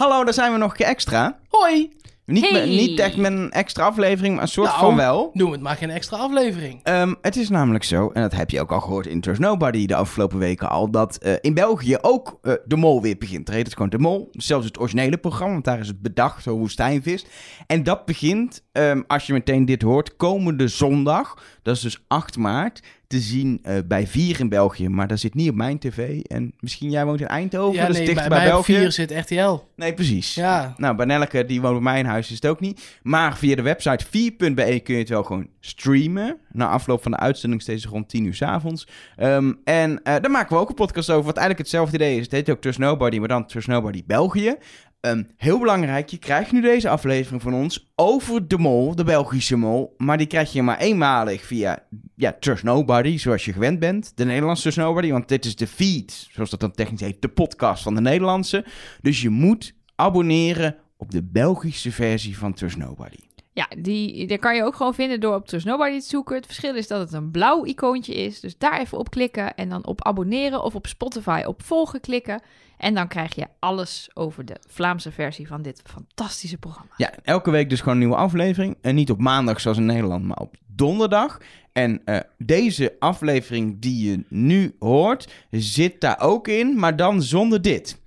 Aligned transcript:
Hallo, 0.00 0.24
daar 0.24 0.34
zijn 0.34 0.52
we 0.52 0.58
nog 0.58 0.70
een 0.70 0.76
keer 0.76 0.86
extra. 0.86 1.38
Hoi! 1.48 1.90
Niet, 2.26 2.48
Hey. 2.48 2.66
niet 2.66 2.98
echt 2.98 3.16
met 3.16 3.32
een 3.32 3.50
extra 3.50 3.84
aflevering, 3.84 4.34
maar 4.34 4.42
een 4.42 4.48
soort 4.48 4.68
Nou. 4.68 4.80
van 4.80 4.96
wel. 4.96 5.30
Noem 5.32 5.52
het 5.52 5.60
maar 5.60 5.76
geen 5.76 5.90
extra 5.90 6.16
aflevering. 6.16 6.80
Ehm, 6.82 7.14
het 7.22 7.36
is 7.36 7.48
namelijk 7.48 7.84
zo, 7.84 8.10
en 8.10 8.22
dat 8.22 8.32
heb 8.32 8.50
je 8.50 8.60
ook 8.60 8.72
al 8.72 8.80
gehoord 8.80 9.06
in 9.06 9.20
Trust 9.20 9.40
Nobody 9.40 9.86
de 9.86 9.94
afgelopen 9.94 10.38
weken 10.38 10.68
al, 10.70 10.90
dat 10.90 11.16
eh, 11.16 11.32
in 11.40 11.54
België 11.54 11.96
ook 12.00 12.38
eh, 12.42 12.52
De 12.64 12.76
Mol 12.76 13.02
weer 13.02 13.16
begint. 13.18 13.48
Er 13.48 13.54
heet 13.54 13.64
het 13.64 13.74
gewoon 13.74 13.88
De 13.88 13.98
Mol, 13.98 14.28
zelfs 14.32 14.66
het 14.66 14.78
originele 14.80 15.18
programma, 15.18 15.52
want 15.52 15.64
daar 15.64 15.78
is 15.80 15.86
het 15.88 16.02
bedacht, 16.02 16.42
zo 16.42 16.56
woestijnvis. 16.56 17.26
En 17.66 17.82
dat 17.82 18.04
begint, 18.04 18.64
ehm, 18.72 19.02
als 19.06 19.26
je 19.26 19.32
meteen 19.32 19.64
dit 19.64 19.82
hoort, 19.82 20.16
komende 20.16 20.68
zondag, 20.68 21.42
dat 21.62 21.76
is 21.76 21.82
dus 21.82 22.04
8 22.08 22.36
maart, 22.36 22.80
te 23.10 23.20
zien 23.20 23.58
eh, 23.62 23.74
bij 23.88 24.06
4 24.06 24.40
in 24.40 24.48
België. 24.48 24.88
Maar 24.88 25.06
dat 25.08 25.18
zit 25.18 25.34
niet 25.34 25.50
op 25.50 25.54
mijn 25.54 25.78
tv. 25.78 26.20
En 26.20 26.52
misschien 26.60 26.90
jij 26.90 27.04
woont 27.04 27.20
in 27.20 27.26
Eindhoven, 27.26 27.74
ja, 27.74 27.80
dat 27.80 27.90
is 27.90 27.96
nee, 27.96 28.06
dichter 28.06 28.28
bij, 28.28 28.38
bij, 28.38 28.48
België. 28.48 28.74
4 28.74 28.92
zit 28.92 29.10
RTL. 29.10 29.58
Nee, 29.76 29.94
precies. 29.94 30.34
Ja. 30.34 30.74
Nou, 30.76 30.96
bij 30.96 31.06
Nelleke, 31.06 31.44
die 31.44 31.60
woont 31.60 31.74
bij 31.74 31.82
mij 31.82 31.98
in 31.98 32.04
huis, 32.04 32.28
is 32.28 32.34
het 32.34 32.46
ook 32.46 32.60
niet. 32.60 32.98
Maar 33.02 33.36
via 33.36 33.56
de 33.56 33.62
website 33.62 34.04
4.be 34.06 34.80
kun 34.80 34.94
je 34.94 35.00
het 35.00 35.08
wel 35.08 35.22
gewoon 35.22 35.48
streamen. 35.60 36.38
Na 36.52 36.68
afloop 36.68 37.02
van 37.02 37.10
de 37.10 37.18
uitzending 37.18 37.62
steeds 37.62 37.86
rond 37.86 38.08
10 38.08 38.24
uur 38.24 38.34
s 38.34 38.42
avonds. 38.42 38.88
Ehm, 39.16 39.52
en 39.64 40.02
eh, 40.02 40.14
daar 40.20 40.30
maken 40.30 40.56
we 40.56 40.62
ook 40.62 40.68
een 40.68 40.74
podcast 40.74 41.10
over, 41.10 41.24
wat 41.24 41.36
eigenlijk 41.36 41.68
hetzelfde 41.68 41.96
idee 41.96 42.16
is. 42.16 42.22
Het 42.22 42.32
heet 42.32 42.50
ook 42.50 42.60
Trust 42.60 42.78
Nobody, 42.78 43.18
maar 43.18 43.28
dan 43.28 43.46
Trust 43.46 43.68
Nobody 43.68 44.02
België. 44.06 44.56
Ehm, 45.00 45.22
heel 45.36 45.58
belangrijk, 45.58 46.08
je 46.08 46.18
krijgt 46.18 46.52
nu 46.52 46.60
deze 46.60 46.88
aflevering 46.88 47.42
van 47.42 47.54
ons 47.54 47.90
over 47.94 48.48
de 48.48 48.58
mol, 48.58 48.94
de 48.94 49.04
Belgische 49.04 49.56
mol. 49.56 49.94
Maar 49.96 50.18
die 50.18 50.26
krijg 50.26 50.52
je 50.52 50.62
maar 50.62 50.78
eenmalig 50.78 51.44
via 51.44 51.86
ja, 52.16 52.36
Trust 52.40 52.62
Nobody, 52.62 53.18
zoals 53.18 53.44
je 53.44 53.52
gewend 53.52 53.78
bent. 53.78 54.12
De 54.14 54.24
Nederlandse 54.24 54.72
Trust 54.72 55.10
want 55.10 55.28
dit 55.28 55.44
is 55.44 55.56
de 55.56 55.66
feed, 55.66 56.28
zoals 56.30 56.50
dat 56.50 56.60
dan 56.60 56.72
technisch 56.72 57.00
heet, 57.00 57.22
de 57.22 57.28
podcast 57.28 57.82
van 57.82 57.94
de 57.94 58.00
Nederlandse. 58.00 58.64
Dus 59.00 59.22
je 59.22 59.30
moet 59.30 59.74
abonneren 59.94 60.76
op 60.96 61.10
de 61.10 61.22
Belgische 61.22 61.92
versie 61.92 62.38
van 62.38 62.54
Trust 62.54 62.76
Nobody. 62.76 63.28
Ja, 63.52 63.68
die, 63.78 64.26
daar 64.26 64.38
kan 64.38 64.56
je 64.56 64.64
ook 64.64 64.74
gewoon 64.74 64.94
vinden 64.94 65.20
door 65.20 65.34
op 65.34 65.46
Trust 65.46 65.66
Nobody 65.66 65.98
te 65.98 66.06
zoeken. 66.06 66.36
Het 66.36 66.46
verschil 66.46 66.74
is 66.74 66.86
dat 66.86 67.00
het 67.00 67.12
een 67.12 67.30
blauw 67.30 67.64
icoontje 67.64 68.14
is. 68.14 68.40
Dus 68.40 68.58
daar 68.58 68.80
even 68.80 68.98
op 68.98 69.10
klikken 69.10 69.54
en 69.54 69.68
dan 69.68 69.86
op 69.86 70.04
abonneren 70.04 70.62
of 70.62 70.74
op 70.74 70.86
Spotify 70.86 71.42
op 71.46 71.62
volgen 71.62 72.00
klikken. 72.00 72.42
En 72.80 72.94
dan 72.94 73.08
krijg 73.08 73.34
je 73.34 73.46
alles 73.58 74.10
over 74.14 74.44
de 74.44 74.56
Vlaamse 74.68 75.12
versie 75.12 75.46
van 75.46 75.62
dit 75.62 75.82
fantastische 75.84 76.58
programma. 76.58 76.90
Ja, 76.96 77.12
elke 77.22 77.50
week 77.50 77.68
dus 77.70 77.78
gewoon 77.78 77.94
een 77.94 78.00
nieuwe 78.00 78.16
aflevering. 78.16 78.76
En 78.80 78.94
niet 78.94 79.10
op 79.10 79.20
maandag 79.20 79.60
zoals 79.60 79.76
in 79.76 79.86
Nederland, 79.86 80.24
maar 80.24 80.36
op 80.36 80.56
donderdag. 80.66 81.40
En 81.72 82.00
eh, 82.04 82.20
deze 82.38 82.96
aflevering 82.98 83.80
die 83.80 84.10
je 84.10 84.24
nu 84.28 84.76
hoort, 84.78 85.32
zit 85.50 86.00
daar 86.00 86.20
ook 86.20 86.48
in, 86.48 86.78
maar 86.78 86.96
dan 86.96 87.22
zonder 87.22 87.62
dit. 87.62 88.00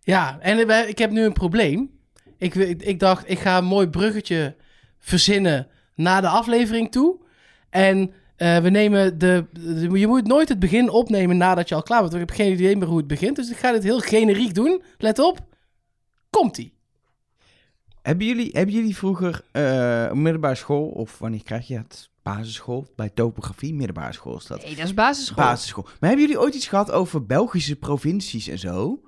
Ja, 0.00 0.38
en 0.40 0.88
ik 0.88 0.98
heb 0.98 1.10
nu 1.10 1.24
een 1.24 1.32
probleem. 1.32 1.90
Ik, 2.38 2.54
ik, 2.54 2.82
ik 2.82 3.00
dacht, 3.00 3.30
ik 3.30 3.38
ga 3.38 3.58
een 3.58 3.64
mooi 3.64 3.88
bruggetje 3.88 4.56
verzinnen 4.98 5.68
naar 5.94 6.20
de 6.20 6.28
aflevering 6.28 6.90
toe. 6.90 7.16
En 7.70 8.12
eh, 8.36 8.58
we 8.58 8.70
nemen 8.70 9.18
de, 9.18 9.44
de- 9.52 9.98
Je 9.98 10.06
moet 10.06 10.26
nooit 10.26 10.48
het 10.48 10.58
begin 10.58 10.90
opnemen 10.90 11.36
nadat 11.36 11.68
je 11.68 11.74
al 11.74 11.82
klaar 11.82 12.00
bent. 12.00 12.12
Want 12.12 12.22
ik 12.22 12.28
heb 12.28 12.38
geen 12.38 12.52
idee 12.52 12.76
meer 12.76 12.88
hoe 12.88 12.96
het 12.96 13.06
begint. 13.06 13.36
Dus 13.36 13.50
ik 13.50 13.56
ga 13.56 13.72
dit 13.72 13.82
heel 13.82 14.00
generiek 14.00 14.54
doen. 14.54 14.82
Let 14.98 15.18
op. 15.18 15.38
Komt-ie. 16.30 16.74
Hebben 18.02 18.26
jullie, 18.26 18.50
hebben 18.52 18.74
jullie 18.74 18.96
vroeger 18.96 19.40
eh, 19.52 20.06
op 20.10 20.16
middelbare 20.16 20.54
school, 20.54 20.86
of 20.88 21.18
wanneer 21.18 21.42
krijg 21.42 21.66
je 21.66 21.76
het? 21.76 22.10
Basisschool, 22.22 22.86
bij 22.96 23.08
topografie, 23.08 23.74
middelbare 23.74 24.12
school 24.12 24.36
is 24.36 24.46
dat. 24.46 24.62
Nee, 24.62 24.74
dat 24.76 24.84
is 24.84 24.94
basisschool. 24.94 25.44
Basisschool. 25.44 25.84
Maar 25.84 26.08
hebben 26.10 26.20
jullie 26.20 26.40
ooit 26.40 26.54
iets 26.54 26.66
gehad 26.66 26.90
over 26.90 27.26
Belgische 27.26 27.76
provincies 27.76 28.48
en 28.48 28.58
zo? 28.58 29.00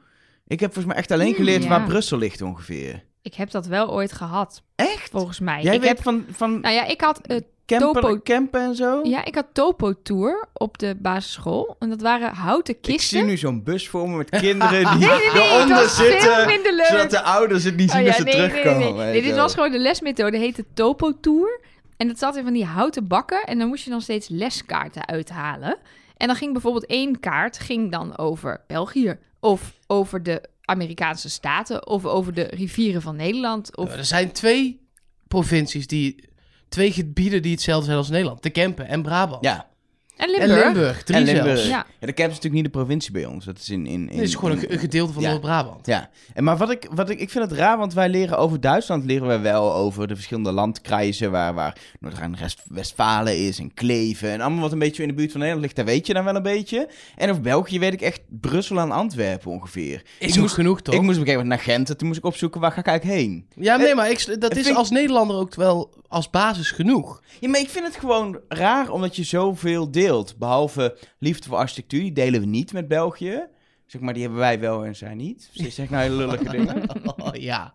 Ik 0.46 0.60
heb 0.60 0.72
volgens 0.72 0.94
mij 0.94 1.02
echt 1.02 1.10
alleen 1.10 1.34
geleerd 1.34 1.62
ja. 1.62 1.68
waar 1.68 1.84
Brussel 1.84 2.18
ligt 2.18 2.42
ongeveer. 2.42 3.04
Ik 3.22 3.34
heb 3.34 3.50
dat 3.50 3.66
wel 3.66 3.92
ooit 3.92 4.12
gehad, 4.12 4.62
Echt? 4.74 5.10
volgens 5.10 5.40
mij. 5.40 5.62
Jij 5.62 5.74
ik 5.74 5.80
weet 5.80 5.88
heb, 5.88 6.02
van, 6.02 6.24
van 6.30 6.60
nou 6.60 6.74
ja, 6.74 6.84
ik 6.86 7.00
had 7.00 7.20
eh, 7.26 7.40
camper, 7.66 8.02
topo- 8.02 8.20
campen 8.22 8.60
en 8.60 8.74
zo? 8.74 9.00
ja, 9.02 9.24
ik 9.24 9.34
had 9.34 9.46
Topo 9.52 9.92
Tour 10.02 10.48
op 10.52 10.78
de 10.78 10.94
basisschool. 10.98 11.76
En 11.78 11.88
dat 11.88 12.00
waren 12.00 12.34
houten 12.34 12.74
Ik 12.74 12.80
kisten. 12.82 13.18
zie 13.18 13.26
nu 13.26 13.36
zo'n 13.36 13.62
bus 13.62 13.88
voor 13.88 14.08
me 14.10 14.16
met 14.16 14.30
kinderen 14.30 14.84
die 14.98 15.08
Nee, 15.08 15.18
nee, 15.18 15.32
nee, 15.32 15.50
eronder 15.50 15.88
zitten. 15.88 16.46
minder 16.46 16.74
leuk. 16.74 16.86
Zodat 16.86 17.10
de 17.10 17.22
ouders 17.22 17.64
het 17.64 17.76
niet 17.76 17.90
zien 17.90 18.00
Oh 18.00 18.06
als 18.06 18.16
ja, 18.16 18.22
ze 18.24 18.30
terugkomen. 18.30 18.94
nee, 18.96 19.22
dit 19.22 19.36
was 19.36 19.54
gewoon 19.54 19.70
de 19.72 19.78
lesmethode, 19.78 20.38
heette 20.38 20.64
Topo 20.74 21.20
Tour. 21.20 21.60
En 21.96 22.06
dat 22.08 22.18
zat 22.18 22.36
in 22.36 22.44
van 22.44 22.52
die 22.52 22.64
houten 22.64 23.06
bakken. 23.08 23.42
En 23.44 23.58
dan 23.58 23.68
moest 23.68 23.84
je 23.84 23.90
dan 23.90 24.00
steeds 24.00 24.28
leskaarten 24.28 25.06
uithalen. 25.08 25.78
En 26.16 26.26
dan 26.26 26.36
ging 26.36 26.52
bijvoorbeeld 26.52 26.86
één 26.86 27.20
kaart 27.20 27.58
ging 27.58 27.90
dan 27.92 28.18
over 28.18 28.60
België. 28.66 29.18
Of 29.40 29.72
over 29.86 30.22
de 30.22 30.42
Amerikaanse 30.64 31.30
staten. 31.30 31.86
Of 31.86 32.04
over 32.04 32.34
de 32.34 32.42
rivieren 32.42 33.02
van 33.02 33.16
Nederland. 33.16 33.76
Of... 33.76 33.92
Er 33.96 34.04
zijn 34.04 34.32
twee 34.32 34.80
provincies 35.28 35.86
die... 35.86 36.32
Twee 36.74 36.92
gebieden 36.92 37.42
die 37.42 37.52
hetzelfde 37.52 37.84
zijn 37.84 37.98
als 37.98 38.08
Nederland. 38.08 38.42
De 38.42 38.50
Kempen 38.50 38.88
en 38.88 39.02
Brabant. 39.02 39.44
Ja, 39.44 39.66
En 40.16 40.26
En 40.34 40.40
Limburg. 40.40 40.64
Limburg. 40.64 41.02
Drie 41.02 41.16
en 41.18 41.24
Limburg. 41.24 41.46
zelfs. 41.46 41.66
Ja. 41.68 41.86
Ja, 42.00 42.06
de 42.06 42.12
Kemp 42.12 42.30
is 42.30 42.34
natuurlijk 42.36 42.62
niet 42.62 42.72
de 42.72 42.78
provincie 42.78 43.12
bij 43.12 43.24
ons. 43.26 43.44
Dat 43.44 43.58
is 43.58 43.70
in... 43.70 43.86
in, 43.86 44.08
in 44.10 44.16
Dit 44.16 44.28
is 44.28 44.34
gewoon 44.34 44.58
in- 44.58 44.64
een, 44.68 44.78
gedeelte 44.78 45.12
van 45.12 45.22
Ja. 45.22 45.30
Noord-Brabant. 45.30 45.86
Ja, 45.86 46.10
en 46.34 46.44
maar 46.44 46.56
wat 46.56 46.70
ik, 46.70 46.88
wat 46.94 47.10
ik, 47.10 47.20
ik 47.20 47.30
vind 47.30 47.50
het 47.50 47.58
raar, 47.58 47.78
want 47.78 47.94
wij 47.94 48.08
leren 48.08 48.38
over 48.38 48.60
Duitsland, 48.60 49.04
leren 49.04 49.28
we 49.28 49.38
wel 49.38 49.74
over 49.74 50.06
de 50.08 50.14
verschillende 50.14 50.52
landkrijzen, 50.52 51.30
waar, 51.30 51.54
waar 51.54 51.76
Noord-Rijn-Westfalen 52.00 53.38
is 53.46 53.58
en 53.58 53.74
Kleven 53.74 54.30
en 54.30 54.40
allemaal 54.40 54.60
wat 54.60 54.72
een 54.72 54.78
beetje 54.78 55.02
in 55.02 55.08
de 55.08 55.14
buurt 55.14 55.30
van 55.30 55.40
Nederland 55.40 55.64
ligt, 55.66 55.76
daar 55.76 55.94
weet 55.94 56.06
je 56.06 56.14
dan 56.14 56.24
wel 56.24 56.34
een 56.36 56.42
beetje. 56.42 56.88
En 57.16 57.30
over 57.30 57.42
België 57.42 57.78
weet 57.78 57.92
ik 57.92 58.00
echt 58.00 58.20
Brussel 58.28 58.78
en 58.78 58.90
Antwerpen 58.90 59.50
ongeveer. 59.50 60.02
Is 60.18 60.34
ik 60.34 60.40
moest, 60.40 60.54
genoeg, 60.54 60.80
toch? 60.82 60.94
ik 60.94 61.00
moest 61.00 61.14
op 61.18 61.20
een 61.20 61.26
gegeven 61.26 61.46
moment 61.46 61.66
naar 61.66 61.74
Gent, 61.76 61.90
en 61.90 61.96
toen 61.96 62.06
moest 62.06 62.18
ik 62.18 62.24
opzoeken, 62.24 62.60
waar 62.60 62.72
ga 62.72 62.80
ik 62.80 62.86
eigenlijk 62.86 63.18
heen? 63.20 63.46
Ja, 63.54 63.76
nee, 63.76 63.94
maar 63.94 64.10
ik, 64.10 64.26
dat 64.26 64.42
het 64.42 64.56
is 64.56 64.64
vind- 64.64 64.76
als 64.76 64.90
Nederlander 64.90 65.36
ook 65.36 65.54
wel 65.54 66.02
als 66.08 66.30
basis 66.30 66.70
genoeg. 66.70 67.22
Ja, 67.40 67.48
maar 67.48 67.60
ik 67.60 67.68
vind 67.68 67.84
het 67.86 67.96
gewoon 67.96 68.40
raar, 68.48 68.90
omdat 68.90 69.16
je 69.16 69.24
zoveel 69.24 69.90
deelt. 70.06 70.36
Behalve 70.38 70.96
liefde 71.18 71.48
voor 71.48 71.56
architectuur, 71.58 72.00
die 72.00 72.12
delen 72.12 72.40
we 72.40 72.46
niet 72.46 72.72
met 72.72 72.88
België. 72.88 73.42
Zeg 73.86 74.00
maar, 74.00 74.12
die 74.14 74.22
hebben 74.22 74.40
wij 74.40 74.60
wel 74.60 74.84
en 74.84 74.96
zij 74.96 75.14
niet. 75.14 75.50
Zeg 75.52 75.78
ik 75.78 75.90
nou 75.90 76.02
hele 76.02 76.16
lullige 76.16 76.44
dingen? 76.56 76.82
Oh, 77.20 77.34
ja. 77.34 77.72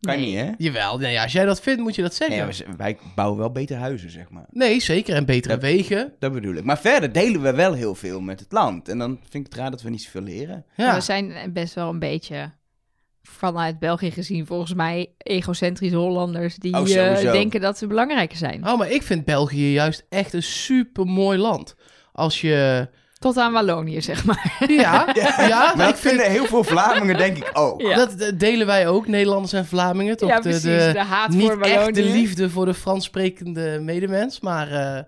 Kan 0.00 0.16
Nee. 0.16 0.26
niet, 0.26 0.36
hè? 0.36 0.50
Jawel, 0.58 0.98
nee, 0.98 1.20
als 1.20 1.32
jij 1.32 1.44
dat 1.44 1.60
vindt, 1.60 1.80
moet 1.82 1.94
je 1.94 2.02
dat 2.02 2.14
zeggen. 2.14 2.36
Nee, 2.36 2.44
Nee, 2.46 2.54
ze- 2.54 2.66
wij 2.76 2.98
bouwen 3.14 3.38
wel 3.38 3.50
beter 3.52 3.76
huizen, 3.76 4.10
zeg 4.10 4.26
maar. 4.30 4.46
zeker. 4.80 5.14
En 5.14 5.26
betere 5.26 5.54
Dat- 5.54 5.62
wegen. 5.62 6.12
Dat 6.18 6.32
bedoel 6.32 6.54
ik. 6.54 6.64
Maar 6.64 6.78
verder 6.78 7.12
delen 7.12 7.42
we 7.42 7.52
wel 7.54 7.72
heel 7.72 7.94
veel 7.94 8.20
met 8.20 8.40
het 8.40 8.52
land. 8.52 8.88
En 8.88 8.98
dan 8.98 9.18
vind 9.30 9.46
ik 9.46 9.52
het 9.52 9.60
raar 9.60 9.70
dat 9.70 9.82
we 9.82 9.90
niet 9.90 10.02
zoveel 10.02 10.22
leren. 10.22 10.64
Ja. 10.76 10.94
We 10.94 11.00
zijn 11.00 11.52
best 11.52 11.74
wel 11.74 11.88
een 11.88 11.98
beetje 11.98 12.50
vanuit 13.36 13.78
België 13.78 14.10
gezien, 14.10 14.46
volgens 14.46 14.74
mij, 14.74 15.10
egocentrische 15.18 15.96
Hollanders 15.96 16.56
die 16.56 16.74
Oh, 16.74 16.90
eh, 16.96 17.32
denken 17.32 17.60
dat 17.60 17.78
ze 17.78 17.86
belangrijker 17.86 18.36
zijn. 18.38 18.68
Oh, 18.68 18.78
maar 18.78 18.90
ik 18.90 19.02
vind 19.02 19.24
België 19.24 19.72
juist 19.72 20.04
echt 20.08 20.32
een 20.32 20.42
super 20.42 21.06
mooi 21.06 21.38
land. 21.38 21.74
Als 22.12 22.40
je. 22.40 22.88
Tot 23.18 23.36
aan 23.36 23.52
Wallonië, 23.52 24.00
zeg 24.02 24.24
maar. 24.24 24.56
Ja, 24.68 25.08
ja, 25.48 25.72
Maar 25.76 25.88
ik 25.88 25.94
ik 25.94 26.00
vind. 26.00 26.22
heel 26.22 26.46
veel 26.46 26.64
Vlamingen, 26.64 27.16
denk 27.16 27.36
ik 27.36 27.50
ook. 27.52 27.80
Ja. 27.80 27.96
Dat 27.96 28.18
dat 28.18 28.38
delen 28.38 28.66
wij 28.66 28.88
ook, 28.88 29.06
Nederlanders 29.06 29.52
en 29.52 29.66
Vlamingen. 29.66 30.16
Toch 30.16 30.28
ja, 30.28 30.36
de, 30.36 30.42
precies. 30.42 30.62
de, 30.62 30.90
De, 30.92 30.98
haat 30.98 31.30
niet 31.30 31.50
voor 31.50 31.60
echt 31.60 31.94
de 31.94 32.04
liefde 32.04 32.50
voor 32.50 32.66
de 32.66 32.74
Frans 32.74 33.04
sprekende 33.04 33.78
medemens. 33.82 34.40
Maar 34.40 34.70
eh, 34.70 35.02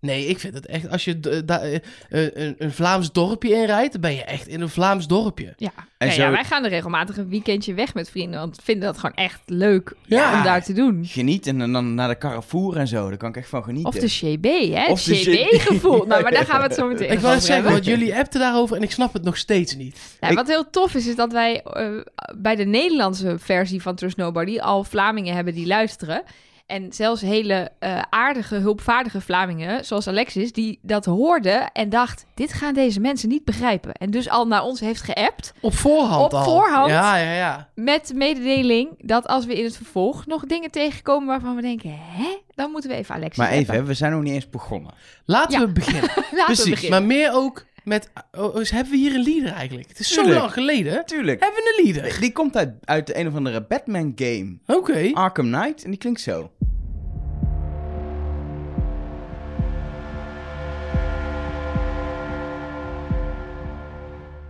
nee, 0.00 0.26
ik 0.26 0.38
vind 0.38 0.54
het 0.54 0.66
echt. 0.66 0.88
Als 0.90 1.04
je 1.04 1.20
d- 1.20 1.48
da- 1.48 1.60
eh, 1.60 1.78
een, 2.08 2.54
een 2.58 2.72
Vlaams 2.72 3.12
dorpje 3.12 3.54
inrijdt, 3.54 3.92
dan 3.92 4.00
ben 4.00 4.14
je 4.14 4.24
echt 4.24 4.46
in 4.48 4.60
een 4.60 4.68
Vlaams 4.68 5.06
dorpje. 5.06 5.52
Ja. 5.56 5.70
En 5.98 6.06
Ja, 6.08 6.12
zo- 6.14 6.22
ja, 6.22 6.30
wij 6.30 6.44
gaan 6.44 6.64
er 6.64 6.70
regelmatig 6.70 7.16
een 7.16 7.28
weekendje 7.28 7.74
weg 7.74 7.94
met 7.94 8.10
vrienden, 8.10 8.40
want 8.40 8.56
we 8.56 8.62
vinden 8.62 8.84
dat 8.84 8.98
gewoon 8.98 9.14
echt 9.16 9.40
leuk 9.46 9.92
Ja. 10.06 10.36
om 10.38 10.42
daar 10.44 10.64
te 10.64 10.72
doen. 10.72 11.04
Genieten 11.06 11.60
en 11.60 11.72
dan 11.72 11.94
naar 11.94 12.08
de 12.08 12.18
Carrefour 12.18 12.76
en 12.76 12.88
zo. 12.88 13.08
Daar 13.08 13.16
kan 13.16 13.28
ik 13.28 13.36
echt 13.36 13.48
van 13.48 13.62
genieten. 13.62 13.88
Of 13.88 13.94
de 13.98 14.06
CB, 14.36 14.44
hè? 14.74 14.86
Of 14.90 15.04
Het 15.04 15.14
de 15.24 15.46
CB-gevoel. 15.48 16.04
nou, 16.06 16.22
maar 16.22 16.32
daar 16.32 16.44
gaan 16.46 16.60
we 16.60 16.66
het 16.66 16.74
zo 16.74 16.86
meteen 16.92 17.10
Ik 17.10 17.18
wou 17.18 17.18
over 17.20 17.30
net 17.36 17.42
zeggen, 17.44 17.70
want 17.72 17.84
jullie 17.84 18.16
appten 18.16 18.40
daarover 18.40 18.76
en 18.76 18.82
ik 18.82 18.90
snap 18.90 19.12
het 19.12 19.22
nog 19.22 19.36
steeds 19.36 19.76
niet. 19.76 19.98
Ja, 20.20 20.28
Ik- 20.28 20.36
Wat 20.36 20.46
heel 20.48 20.70
tof 20.70 20.94
is, 20.94 21.06
is 21.06 21.16
dat 21.16 21.32
wij 21.32 21.62
eh, 21.62 21.88
bij 22.36 22.56
de 22.56 22.64
Nederlandse 22.64 23.36
versie 23.38 23.82
van 23.82 23.94
Trust 23.94 24.16
Nobody 24.16 24.58
al 24.58 24.84
Vlamingen 24.84 25.34
hebben 25.34 25.54
die 25.54 25.66
luisteren. 25.66 26.22
En 26.70 26.92
zelfs 26.92 27.20
hele 27.20 27.70
eh, 27.78 28.02
aardige, 28.10 28.54
hulpvaardige 28.54 29.20
Vlamingen, 29.20 29.84
zoals 29.84 30.06
Alexis, 30.08 30.52
die 30.52 30.78
dat 30.82 31.04
hoorden 31.04 31.72
en 31.72 31.88
dacht: 31.88 32.26
dit 32.34 32.52
gaan 32.52 32.74
deze 32.74 33.00
mensen 33.00 33.28
niet 33.28 33.44
begrijpen. 33.44 33.92
En 33.92 34.10
dus 34.10 34.28
al 34.28 34.46
naar 34.46 34.62
ons 34.62 34.80
heeft 34.80 35.02
geappt 35.02 35.52
Op 35.60 35.74
voorhand 35.74 36.24
Op 36.24 36.34
al. 36.34 36.44
voorhand? 36.44 36.90
Ja, 36.90 37.16
ja, 37.16 37.32
ja. 37.32 37.68
met 37.74 38.06
de 38.06 38.14
mededeling 38.14 38.88
dat 38.98 39.26
als 39.26 39.46
we 39.46 39.54
in 39.58 39.64
het 39.64 39.76
vervolg 39.76 40.26
nog 40.26 40.46
dingen 40.46 40.70
tegenkomen 40.70 41.26
waarvan 41.28 41.54
we 41.56 41.62
denken: 41.62 41.90
hè, 41.98 42.36
dan 42.54 42.70
moeten 42.70 42.90
we 42.90 42.96
even 42.96 43.14
Alexis 43.14 43.36
Maar 43.38 43.48
even, 43.50 43.60
appen. 43.60 43.74
hè, 43.76 43.84
we 43.84 43.94
zijn 43.94 44.12
nog 44.12 44.22
niet 44.22 44.32
eens 44.34 44.50
begonnen. 44.50 44.92
Laten 45.24 45.60
Ja. 45.60 45.66
we 45.66 45.72
beginnen. 45.72 46.02
Laten 46.16 46.36
we 46.36 46.44
precies, 46.44 46.70
beginnen. 46.70 46.98
maar 46.98 47.08
meer 47.08 47.32
ook 47.34 47.64
met... 47.84 48.10
Oh, 48.38 48.54
oh, 48.54 48.64
hebben 48.64 48.90
we 48.90 48.98
hier 48.98 49.14
een 49.14 49.22
leader 49.22 49.52
eigenlijk? 49.52 49.88
Het 49.88 49.98
is 49.98 50.12
zo 50.12 50.28
lang 50.28 50.52
geleden. 50.52 51.04
Tuurlijk. 51.06 51.40
Hebben 51.40 51.62
we 51.62 51.74
een 51.76 51.92
leader? 51.92 52.20
Die 52.20 52.32
komt 52.32 52.56
uit, 52.56 52.74
uit 52.84 53.06
de 53.06 53.18
een 53.18 53.26
of 53.26 53.34
andere 53.34 53.62
Batman 53.62 54.12
game. 54.14 54.58
Oké. 54.66 55.10
Arkham 55.12 55.52
Knight. 55.52 55.84
En 55.84 55.90
die 55.90 55.98
klinkt 55.98 56.20
zo. 56.20 56.50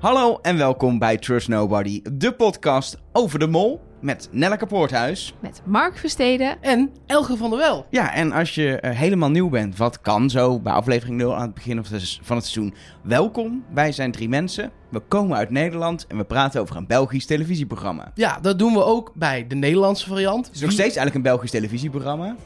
Hallo 0.00 0.38
en 0.42 0.56
welkom 0.56 0.98
bij 0.98 1.16
Trust 1.16 1.48
Nobody, 1.48 2.02
de 2.12 2.32
podcast 2.32 2.96
over 3.12 3.38
de 3.38 3.46
mol 3.46 3.80
met 4.00 4.28
Nelleke 4.30 4.66
Poorthuis. 4.66 5.34
Met 5.40 5.62
Mark 5.64 5.98
Versteden. 5.98 6.62
En 6.62 6.90
Elge 7.06 7.36
van 7.36 7.50
der 7.50 7.58
Wel. 7.58 7.86
Ja, 7.90 8.14
en 8.14 8.32
als 8.32 8.54
je 8.54 8.80
eh, 8.80 8.96
helemaal 8.96 9.30
nieuw 9.30 9.48
bent, 9.48 9.76
wat 9.76 10.00
kan 10.00 10.30
zo 10.30 10.60
bij 10.60 10.72
aflevering 10.72 11.16
0 11.16 11.34
aan 11.34 11.42
het 11.42 11.54
begin 11.54 11.84
van 11.84 11.96
het 11.96 12.18
van 12.22 12.36
het 12.36 12.46
seizoen, 12.46 12.74
welkom. 13.02 13.64
Wij 13.74 13.92
zijn 13.92 14.12
drie 14.12 14.28
mensen, 14.28 14.70
we 14.88 15.00
komen 15.00 15.36
uit 15.36 15.50
Nederland 15.50 16.06
en 16.06 16.16
we 16.16 16.24
praten 16.24 16.60
over 16.60 16.76
een 16.76 16.86
Belgisch 16.86 17.26
televisieprogramma. 17.26 18.10
Ja, 18.14 18.38
dat 18.42 18.58
doen 18.58 18.72
we 18.72 18.84
ook 18.84 19.12
bij 19.14 19.46
de 19.46 19.54
Nederlandse 19.54 20.08
variant. 20.08 20.46
Het 20.46 20.54
is 20.54 20.60
nog 20.60 20.70
steeds 20.70 20.96
eigenlijk 20.96 21.16
een 21.16 21.32
Belgisch 21.32 21.50
televisieprogramma, 21.50 22.36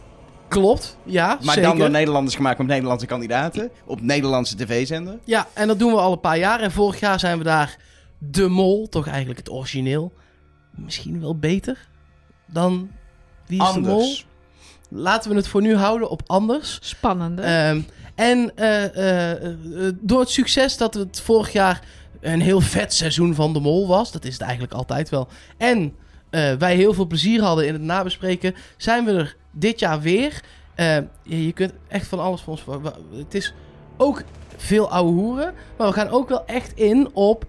Klopt, 0.49 0.97
ja, 1.05 1.27
maar 1.27 1.55
zeker. 1.55 1.63
dan 1.63 1.79
door 1.79 1.91
Nederlanders 1.91 2.37
gemaakt 2.37 2.59
met 2.59 2.67
Nederlandse 2.67 3.07
kandidaten 3.07 3.71
op 3.85 4.01
Nederlandse 4.01 4.57
tv-zender. 4.57 5.19
Ja, 5.25 5.47
en 5.53 5.67
dat 5.69 5.79
doen 5.79 5.93
we 5.93 5.99
al 5.99 6.13
een 6.13 6.21
paar 6.21 6.39
jaar. 6.39 6.61
En 6.61 6.73
vorig 6.73 7.01
jaar 7.01 7.19
zijn 7.21 7.39
we 7.39 7.45
daar 7.45 7.77
de 8.19 8.49
mol, 8.49 8.89
toch 8.89 9.07
eigenlijk 9.07 9.39
het 9.39 9.51
origineel, 9.51 10.13
misschien 10.77 11.21
wel 11.21 11.37
beter 11.39 11.89
dan 12.47 12.91
Wie 13.47 13.63
is 13.63 13.73
de 13.73 13.81
mol? 13.81 14.01
Anders. 14.01 14.27
Laten 14.89 15.31
we 15.31 15.37
het 15.37 15.49
voor 15.49 15.63
nu 15.63 15.77
houden 15.77 16.11
op 16.11 16.23
anders. 16.27 16.79
Spannende. 16.81 17.43
Ehm, 17.43 17.81
en 18.15 18.57
eh, 18.57 18.85
eh, 18.85 19.31
eh, 19.33 19.95
door 20.01 20.21
het 20.21 20.31
succes 20.31 20.77
dat 20.77 20.95
het 20.95 21.21
vorig 21.21 21.53
jaar 21.53 21.83
een 22.21 22.41
heel 22.41 22.61
vet 22.61 22.95
seizoen 22.95 23.35
van 23.35 23.53
de 23.53 23.61
Mol 23.61 23.89
was, 23.89 24.13
dat 24.13 24.25
is 24.25 24.33
het 24.33 24.43
eigenlijk 24.43 24.73
altijd 24.73 25.09
wel. 25.09 25.29
En 25.57 25.95
eh, 26.31 26.53
wij 26.53 26.77
heel 26.77 26.95
veel 26.95 27.07
plezier 27.07 27.43
hadden 27.43 27.67
in 27.67 27.73
het 27.73 27.83
nabespreken, 27.83 28.55
zijn 28.77 29.05
we 29.05 29.13
er 29.13 29.37
dit 29.51 29.79
jaar 29.81 30.01
weer. 30.01 30.43
Eh, 30.75 30.97
je, 31.23 31.47
je 31.47 31.53
kunt 31.53 31.73
echt 31.89 32.07
van 32.07 32.21
alles 32.21 32.41
voor 32.41 32.59
ons. 32.67 32.83
Het 33.15 33.35
is 33.35 33.55
ook 33.97 34.23
veel 34.57 34.91
ouwe 34.91 35.13
hoeren, 35.13 35.55
maar 35.79 35.87
we 35.87 35.93
gaan 35.93 36.09
ook 36.09 36.29
wel 36.29 36.47
echt 36.47 36.73
in 36.75 37.09
op 37.13 37.45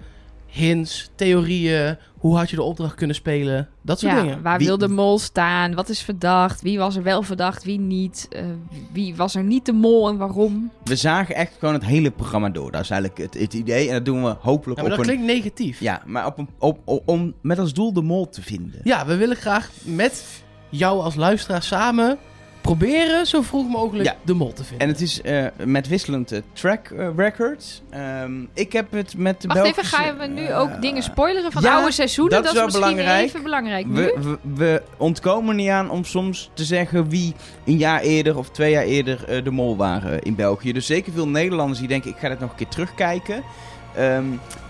hints, 0.55 1.09
theorieën. 1.15 1.97
Hoe 2.17 2.37
had 2.37 2.49
je 2.49 2.55
de 2.55 2.61
opdracht 2.63 2.95
kunnen 2.95 3.15
spelen? 3.15 3.67
Dat 3.81 3.99
soort 3.99 4.11
ja, 4.13 4.21
dingen. 4.21 4.41
waar 4.41 4.57
Wie- 4.57 4.67
wil 4.67 4.77
de 4.77 4.87
mol 4.87 5.19
staan? 5.19 5.73
Wat 5.75 5.89
is 5.89 6.01
verdacht? 6.01 6.61
Wie 6.61 6.77
was 6.77 6.95
er 6.95 7.03
wel 7.03 7.21
verdacht? 7.23 7.63
Wie 7.63 7.79
niet? 7.79 8.27
Eh, 8.29 8.43
wie 8.91 9.15
was 9.15 9.35
er 9.35 9.43
niet 9.43 9.65
de 9.65 9.71
mol 9.73 10.09
en 10.09 10.17
waarom? 10.17 10.71
We 10.83 10.95
zagen 10.95 11.35
echt 11.35 11.53
gewoon 11.59 11.73
het 11.73 11.85
hele 11.85 12.11
programma 12.11 12.49
door. 12.49 12.71
Dat 12.71 12.81
is 12.81 12.89
eigenlijk 12.89 13.21
het, 13.21 13.41
het 13.41 13.53
idee 13.53 13.87
en 13.87 13.93
dat 13.93 14.05
doen 14.05 14.23
we 14.23 14.35
hopelijk 14.39 14.79
Ja, 14.79 14.87
maar 14.87 14.97
op 14.97 14.97
dat 15.05 15.07
een... 15.07 15.21
klinkt 15.21 15.33
negatief. 15.33 15.79
Ja, 15.79 16.01
maar 16.05 16.25
op 16.25 16.37
een, 16.37 16.49
op, 16.59 16.79
op- 16.85 17.07
om 17.07 17.33
met 17.41 17.59
als 17.59 17.73
doel 17.73 17.93
de 17.93 18.01
mol 18.01 18.29
te 18.29 18.41
vinden. 18.41 18.79
Ja, 18.83 19.05
we 19.05 19.15
willen 19.15 19.35
graag 19.35 19.69
met 19.83 20.25
jou 20.69 21.01
als 21.01 21.15
luisteraar 21.15 21.63
samen 21.63 22.17
proberen 22.65 23.25
zo 23.25 23.41
vroeg 23.41 23.67
mogelijk 23.67 24.09
Ja. 24.09 24.15
de 24.21 24.33
mol 24.33 24.53
te 24.53 24.63
vinden. 24.63 24.87
En 24.87 24.93
het 24.93 25.01
is 25.01 25.21
eh, 25.21 25.45
met 25.63 25.87
wisselend 25.87 26.31
eh, 26.31 26.41
track 26.53 26.89
eh, 26.89 27.07
records. 27.15 27.81
Ehm, 27.89 28.31
ik 28.53 28.73
heb 28.73 28.91
het 28.91 29.17
met 29.17 29.41
de 29.41 29.47
Wacht 29.47 29.61
Belgische... 29.61 29.95
even, 29.95 29.97
gaan 29.97 30.17
we 30.17 30.41
nu 30.41 30.53
ook 30.53 30.81
dingen 30.81 31.03
spoileren 31.03 31.51
van 31.51 31.61
ja, 31.61 31.75
oude 31.75 31.91
seizoenen? 31.91 32.43
dat 32.43 32.45
is 32.45 32.53
wel 32.53 32.65
misschien 32.65 32.95
belangrijk. 32.95 33.25
even 33.25 33.43
belangrijk 33.43 33.85
nu. 33.85 33.93
We, 33.93 34.13
we, 34.21 34.37
we 34.55 34.81
ontkomen 34.97 35.55
niet 35.55 35.69
aan 35.69 35.89
om 35.89 36.03
soms 36.03 36.49
te 36.53 36.63
zeggen 36.63 37.09
wie 37.09 37.33
een 37.65 37.77
jaar 37.77 38.01
eerder 38.01 38.37
of 38.37 38.49
twee 38.49 38.71
jaar 38.71 38.83
eerder 38.83 39.43
de 39.43 39.51
mol 39.51 39.77
waren 39.77 40.21
in 40.21 40.35
België. 40.35 40.73
Dus 40.73 40.85
zeker 40.85 41.13
veel 41.13 41.27
Nederlanders 41.27 41.79
die 41.79 41.87
denken, 41.87 42.11
ik 42.11 42.17
ga 42.17 42.29
dit 42.29 42.39
nog 42.39 42.49
een 42.49 42.55
keer 42.55 42.67
terugkijken. 42.67 43.43
Ehm, 43.97 44.25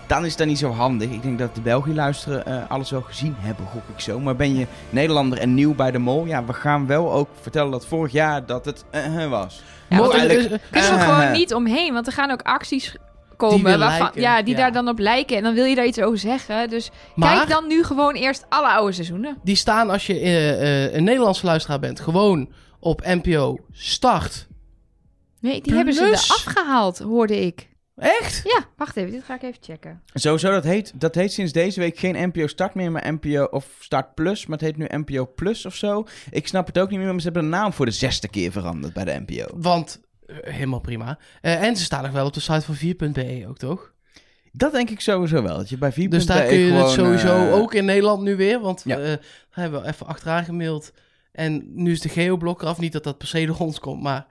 dan 0.06 0.24
is 0.24 0.36
dat 0.36 0.46
niet 0.46 0.58
zo 0.58 0.70
handig. 0.72 1.10
Ik 1.10 1.22
denk 1.22 1.38
dat 1.38 1.54
de 1.54 1.60
België 1.60 1.94
luisteren 1.94 2.46
eh, 2.46 2.70
alles 2.70 2.90
wel 2.90 3.00
gezien 3.02 3.34
hebben, 3.38 3.66
gok 3.66 3.82
ik 3.94 4.00
zo. 4.00 4.20
Maar 4.20 4.36
ben 4.36 4.56
je 4.56 4.66
Nederlander 4.90 5.38
en 5.38 5.54
nieuw 5.54 5.74
bij 5.74 5.90
de 5.90 5.98
mol? 5.98 6.24
Ja, 6.26 6.44
we 6.44 6.52
gaan 6.52 6.86
wel 6.86 7.12
ook 7.12 7.28
vertellen 7.40 7.70
dat 7.70 7.86
vorig 7.86 8.12
jaar 8.12 8.46
dat 8.46 8.64
het 8.64 8.84
eh, 8.90 9.22
eh, 9.24 9.30
was. 9.30 9.62
Ja, 9.88 9.96
Mol- 9.96 10.08
kunnen 10.08 10.28
we 10.28 10.60
Eh, 10.70 10.82
gewoon 10.82 11.32
niet 11.32 11.54
omheen, 11.54 11.92
want 11.92 12.06
er 12.06 12.12
gaan 12.12 12.30
ook 12.30 12.42
acties 12.42 12.90
Die 12.90 13.36
komen 13.36 13.78
waarvan, 13.78 13.98
lijken, 14.00 14.20
ja, 14.20 14.42
die 14.42 14.54
ja. 14.54 14.60
daar 14.60 14.72
dan 14.72 14.88
op 14.88 14.98
lijken. 14.98 15.36
En 15.36 15.42
dan 15.42 15.54
wil 15.54 15.64
je 15.64 15.74
daar 15.74 15.86
iets 15.86 16.00
over 16.00 16.18
zeggen. 16.18 16.68
Dus 16.70 16.90
maar 17.14 17.36
kijk 17.36 17.48
dan 17.48 17.66
nu 17.66 17.84
gewoon 17.84 18.14
eerst 18.14 18.46
alle 18.48 18.68
oude 18.68 18.92
seizoenen. 18.92 19.36
die 19.42 19.56
staan 19.56 19.90
als 19.90 20.06
je 20.06 20.20
een 20.94 21.04
Nederlandse 21.04 21.46
luisteraar 21.46 21.78
bent 21.78 22.00
gewoon 22.00 22.48
op 22.80 23.00
NPO 23.04 23.58
Start. 23.72 24.46
Nee, 25.40 25.60
die 25.60 25.74
hebben 25.74 25.94
ze 25.94 26.12
afgehaald, 26.12 26.98
hoorde 26.98 27.40
ik. 27.46 27.68
Echt? 27.96 28.40
Ja, 28.44 28.64
wacht 28.76 28.96
even, 28.96 29.10
dit 29.10 29.24
ga 29.24 29.34
ik 29.34 29.42
even 29.42 29.62
checken. 29.62 30.02
Sowieso, 30.14 30.50
dat 30.50 30.64
heet, 30.64 30.92
dat 31.00 31.14
heet 31.14 31.32
sinds 31.32 31.52
deze 31.52 31.80
week 31.80 31.98
geen 31.98 32.28
NPO 32.28 32.46
Start 32.46 32.74
meer, 32.74 32.92
maar 32.92 33.12
NPO 33.12 33.44
of 33.44 33.66
Start 33.80 34.14
Plus. 34.14 34.46
Maar 34.46 34.58
het 34.58 34.66
heet 34.66 34.76
nu 34.76 34.86
NPO 34.98 35.32
Plus 35.34 35.66
of 35.66 35.74
zo. 35.74 36.06
Ik 36.30 36.46
snap 36.48 36.66
het 36.66 36.78
ook 36.78 36.90
niet 36.90 36.98
meer, 36.98 37.08
maar 37.08 37.18
ze 37.20 37.24
hebben 37.24 37.42
de 37.42 37.48
naam 37.56 37.72
voor 37.72 37.86
de 37.86 37.92
zesde 37.92 38.28
keer 38.28 38.52
veranderd 38.52 38.92
bij 38.92 39.04
de 39.04 39.22
NPO. 39.26 39.46
Want, 39.58 40.00
eh, 40.26 40.36
helemaal 40.54 40.80
prima. 40.80 41.18
Eh, 41.40 41.62
en 41.62 41.76
ze 41.76 41.84
saan 41.84 42.02
nog 42.02 42.12
wel 42.12 42.26
op 42.26 42.32
de 42.34 42.40
site 42.40 42.60
van 42.62 42.74
4.be 42.74 43.44
ook, 43.48 43.58
toch? 43.58 43.92
Dat 44.52 44.72
denk 44.72 44.90
ik 44.90 45.00
sowieso 45.00 45.42
wel. 45.42 45.56
Dat 45.56 45.68
je 45.68 45.78
bij 45.78 45.92
4.be 45.92 46.08
Dus 46.08 46.26
daar 46.26 46.46
kun 46.46 46.56
je 46.58 46.66
gewoon, 46.68 46.82
het 46.82 46.90
sowieso 46.92 47.46
eh, 47.46 47.54
ook 47.54 47.74
in 47.74 47.84
Nederland 47.84 48.22
nu 48.22 48.36
weer. 48.36 48.60
Want 48.60 48.82
Ja. 48.84 48.96
eh, 48.98 49.02
daar 49.04 49.18
hebben 49.50 49.82
we 49.82 49.88
even 49.88 50.06
achteraan 50.06 50.44
gemaild. 50.44 50.92
En 51.32 51.62
nu 51.74 51.92
is 51.92 52.00
de 52.00 52.08
geoblok 52.08 52.62
eraf. 52.62 52.78
Niet 52.78 52.92
dat 52.92 53.04
dat 53.04 53.18
per 53.18 53.26
se 53.26 53.46
door 53.46 53.58
ons 53.58 53.78
komt, 53.78 54.02
maar 54.02 54.26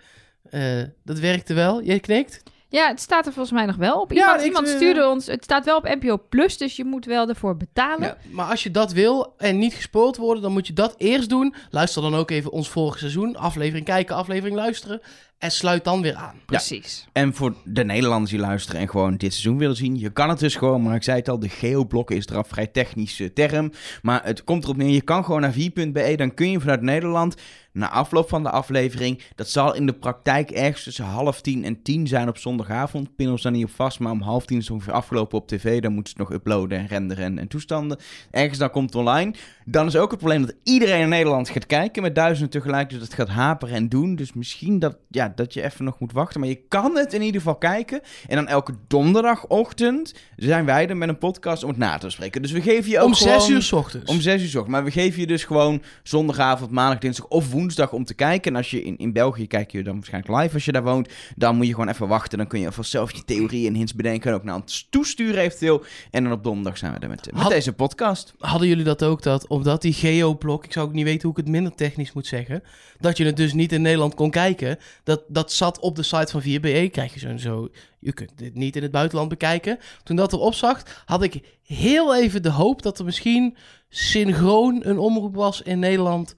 eh, 0.49 0.81
dat 1.03 1.19
werkte 1.19 1.53
wel. 1.53 1.83
Jij 1.83 1.99
knikt? 1.99 2.43
Ja, 2.75 2.87
het 2.87 2.99
staat 3.01 3.25
er 3.25 3.33
volgens 3.33 3.55
mij 3.55 3.65
nog 3.65 3.75
wel 3.75 4.01
op. 4.01 4.11
Ja, 4.11 4.17
Iemand, 4.17 4.39
ik, 4.39 4.45
iemand 4.45 4.67
eh, 4.67 4.75
stuurde 4.75 5.07
ons. 5.07 5.27
Het 5.27 5.43
staat 5.43 5.65
wel 5.65 5.77
op 5.77 5.83
NPO 5.83 6.17
Plus, 6.29 6.57
dus 6.57 6.75
je 6.75 6.85
moet 6.85 7.05
wel 7.05 7.27
ervoor 7.27 7.57
betalen. 7.57 8.07
Ja, 8.07 8.17
maar 8.31 8.49
als 8.49 8.63
je 8.63 8.71
dat 8.71 8.91
wil 8.91 9.33
en 9.37 9.57
niet 9.57 9.73
gespoord 9.73 10.17
worden, 10.17 10.43
dan 10.43 10.51
moet 10.51 10.67
je 10.67 10.73
dat 10.73 10.95
eerst 10.97 11.29
doen. 11.29 11.55
Luister 11.69 12.01
dan 12.01 12.15
ook 12.15 12.31
even 12.31 12.51
ons 12.51 12.69
vorige 12.69 12.97
seizoen. 12.97 13.35
Aflevering 13.35 13.85
kijken, 13.85 14.15
aflevering 14.15 14.55
luisteren. 14.55 15.01
En 15.37 15.51
sluit 15.51 15.83
dan 15.83 16.01
weer 16.01 16.15
aan. 16.15 16.35
Precies. 16.45 17.07
En 17.13 17.33
voor 17.33 17.53
de 17.63 17.83
Nederlanders 17.83 18.31
die 18.31 18.39
luisteren 18.39 18.81
en 18.81 18.89
gewoon 18.89 19.17
dit 19.17 19.31
seizoen 19.31 19.57
willen 19.57 19.75
zien, 19.75 19.99
je 19.99 20.09
kan 20.09 20.29
het 20.29 20.39
dus 20.39 20.55
gewoon, 20.55 20.81
maar 20.81 20.95
ik 20.95 21.03
zei 21.03 21.17
het 21.17 21.29
al, 21.29 21.39
de 21.39 21.49
geoblok 21.49 22.11
is 22.11 22.27
eraf 22.27 22.47
vrij 22.47 22.67
technische 22.67 23.33
term. 23.33 23.71
Maar 24.01 24.23
het 24.23 24.43
komt 24.43 24.63
erop 24.63 24.77
neer, 24.77 24.89
je 24.89 25.01
kan 25.01 25.25
gewoon 25.25 25.41
naar 25.41 25.53
4.be, 25.53 26.13
dan 26.15 26.33
kun 26.33 26.51
je 26.51 26.59
vanuit 26.59 26.81
Nederland 26.81 27.35
na 27.75 27.89
afloop 27.89 28.29
van 28.29 28.43
de 28.43 28.49
aflevering, 28.49 29.21
dat 29.35 29.49
zal 29.49 29.75
in 29.75 29.85
de 29.85 29.93
praktijk 29.93 30.51
ergens 30.51 30.83
tussen 30.83 31.05
half 31.05 31.41
tien 31.41 31.63
en 31.63 31.81
tien 31.81 32.07
zijn 32.07 32.27
op 32.27 32.37
zondagavond. 32.37 33.15
Pin 33.15 33.29
ons 33.29 33.41
daar 33.41 33.51
niet 33.51 33.63
op 33.63 33.71
vast, 33.71 33.99
maar 33.99 34.11
om 34.11 34.21
half 34.21 34.45
tien 34.45 34.57
is 34.57 34.63
het 34.63 34.73
ongeveer 34.73 34.93
afgelopen 34.93 35.37
op 35.37 35.47
tv. 35.47 35.81
Dan 35.81 35.93
moeten 35.93 36.13
ze 36.13 36.21
het 36.21 36.29
nog 36.29 36.39
uploaden 36.39 36.77
en 36.79 36.87
renderen 36.87 37.23
en, 37.23 37.39
en 37.39 37.47
toestanden. 37.47 37.97
Ergens 38.31 38.59
dan 38.59 38.69
komt 38.69 38.85
het 38.85 38.95
online. 38.95 39.33
Dan 39.65 39.87
is 39.87 39.95
ook 39.95 40.09
het 40.09 40.19
probleem 40.19 40.41
dat 40.41 40.55
iedereen 40.63 41.01
in 41.01 41.09
Nederland 41.09 41.49
gaat 41.49 41.65
kijken 41.65 42.01
met 42.01 42.15
duizenden 42.15 42.49
tegelijk. 42.49 42.89
Dus 42.89 42.99
dat 42.99 43.13
gaat 43.13 43.29
haperen 43.29 43.75
en 43.75 43.89
doen. 43.89 44.15
Dus 44.15 44.33
misschien 44.33 44.79
dat, 44.79 44.97
ja, 45.09 45.24
dat 45.35 45.53
je 45.53 45.63
even 45.63 45.85
nog 45.85 45.99
moet 45.99 46.11
wachten. 46.11 46.39
Maar 46.39 46.49
je 46.49 46.61
kan 46.67 46.95
het 46.95 47.13
in 47.13 47.21
ieder 47.21 47.41
geval 47.41 47.55
kijken. 47.55 48.01
En 48.27 48.35
dan 48.35 48.47
elke 48.47 48.73
donderdagochtend 48.87 50.13
zijn 50.35 50.65
wij 50.65 50.87
er 50.87 50.97
met 50.97 51.09
een 51.09 51.17
podcast 51.17 51.63
om 51.63 51.69
het 51.69 51.77
na 51.77 51.97
te 51.97 52.05
bespreken. 52.05 52.41
Dus 52.41 52.51
we 52.51 52.61
geven 52.61 52.91
je 52.91 52.99
ook 52.99 53.05
Om 53.05 53.13
gewoon... 53.13 53.41
zes 53.41 53.49
uur 53.49 53.61
s 53.61 53.71
ochtends. 53.71 54.11
Om 54.11 54.21
zes 54.21 54.41
uur 54.41 54.47
's 54.47 54.55
ochtends. 54.55 54.71
Maar 54.71 54.83
we 54.83 54.91
geven 54.91 55.19
je 55.19 55.27
dus 55.27 55.43
gewoon 55.43 55.81
zondagavond, 56.03 56.71
maandag, 56.71 56.99
dinsdag 56.99 57.27
of 57.27 57.51
woensdag 57.51 57.91
om 57.91 58.05
te 58.05 58.13
kijken. 58.13 58.51
En 58.51 58.57
als 58.57 58.71
je 58.71 58.83
in, 58.83 58.97
in 58.97 59.13
België 59.13 59.47
kijk 59.47 59.71
je 59.71 59.83
dan 59.83 59.95
waarschijnlijk 59.95 60.41
live 60.41 60.53
als 60.53 60.65
je 60.65 60.71
daar 60.71 60.83
woont. 60.83 61.09
Dan 61.35 61.55
moet 61.55 61.65
je 61.67 61.73
gewoon 61.73 61.89
even 61.89 62.07
wachten. 62.07 62.37
Dan 62.37 62.47
kun 62.47 62.59
je 62.59 62.65
alvast 62.65 62.91
zelf 62.91 63.11
je 63.11 63.23
theorieën 63.25 63.67
en 63.67 63.73
hints 63.75 63.95
bedenken. 63.95 64.29
En 64.29 64.35
ook 64.37 64.43
naar 64.43 64.55
ons 64.55 64.87
toesturen 64.89 65.37
eventueel. 65.41 65.83
En 66.11 66.23
dan 66.23 66.31
op 66.31 66.43
donderdag 66.43 66.77
zijn 66.77 66.93
we 66.93 66.99
er 66.99 67.09
met, 67.09 67.31
met 67.31 67.41
Had- 67.41 67.51
deze 67.51 67.73
podcast. 67.73 68.33
Hadden 68.39 68.67
jullie 68.67 68.83
dat 68.83 69.03
ook, 69.03 69.21
dat 69.23 69.47
omdat 69.47 69.81
die 69.81 69.93
geoblok, 69.93 70.65
ik 70.65 70.73
zou 70.73 70.87
ook 70.87 70.93
niet 70.93 71.03
weten 71.03 71.21
hoe 71.21 71.31
ik 71.31 71.37
het 71.37 71.47
minder 71.47 71.75
technisch 71.75 72.13
moet 72.13 72.27
zeggen, 72.27 72.63
dat 72.99 73.17
je 73.17 73.25
het 73.25 73.37
dus 73.37 73.53
niet 73.53 73.71
in 73.71 73.81
Nederland 73.81 74.13
kon 74.15 74.29
kijken, 74.29 74.77
dat, 75.03 75.14
dat 75.27 75.51
zat 75.51 75.79
op 75.79 75.95
de 75.95 76.03
site 76.03 76.31
van 76.31 76.41
4BE, 76.41 76.91
krijg 76.91 77.13
je 77.13 77.19
zo, 77.19 77.37
zo, 77.37 77.69
je 77.99 78.13
kunt 78.13 78.31
dit 78.35 78.55
niet 78.55 78.75
in 78.75 78.81
het 78.81 78.91
buitenland 78.91 79.29
bekijken. 79.29 79.79
Toen 80.03 80.15
dat 80.15 80.33
erop 80.33 80.53
zag, 80.53 81.03
had 81.05 81.23
ik 81.23 81.57
heel 81.63 82.15
even 82.15 82.43
de 82.43 82.49
hoop 82.49 82.81
dat 82.81 82.99
er 82.99 83.05
misschien 83.05 83.57
synchroon 83.89 84.81
een 84.85 84.99
omroep 84.99 85.35
was 85.35 85.61
in 85.61 85.79
Nederland 85.79 86.35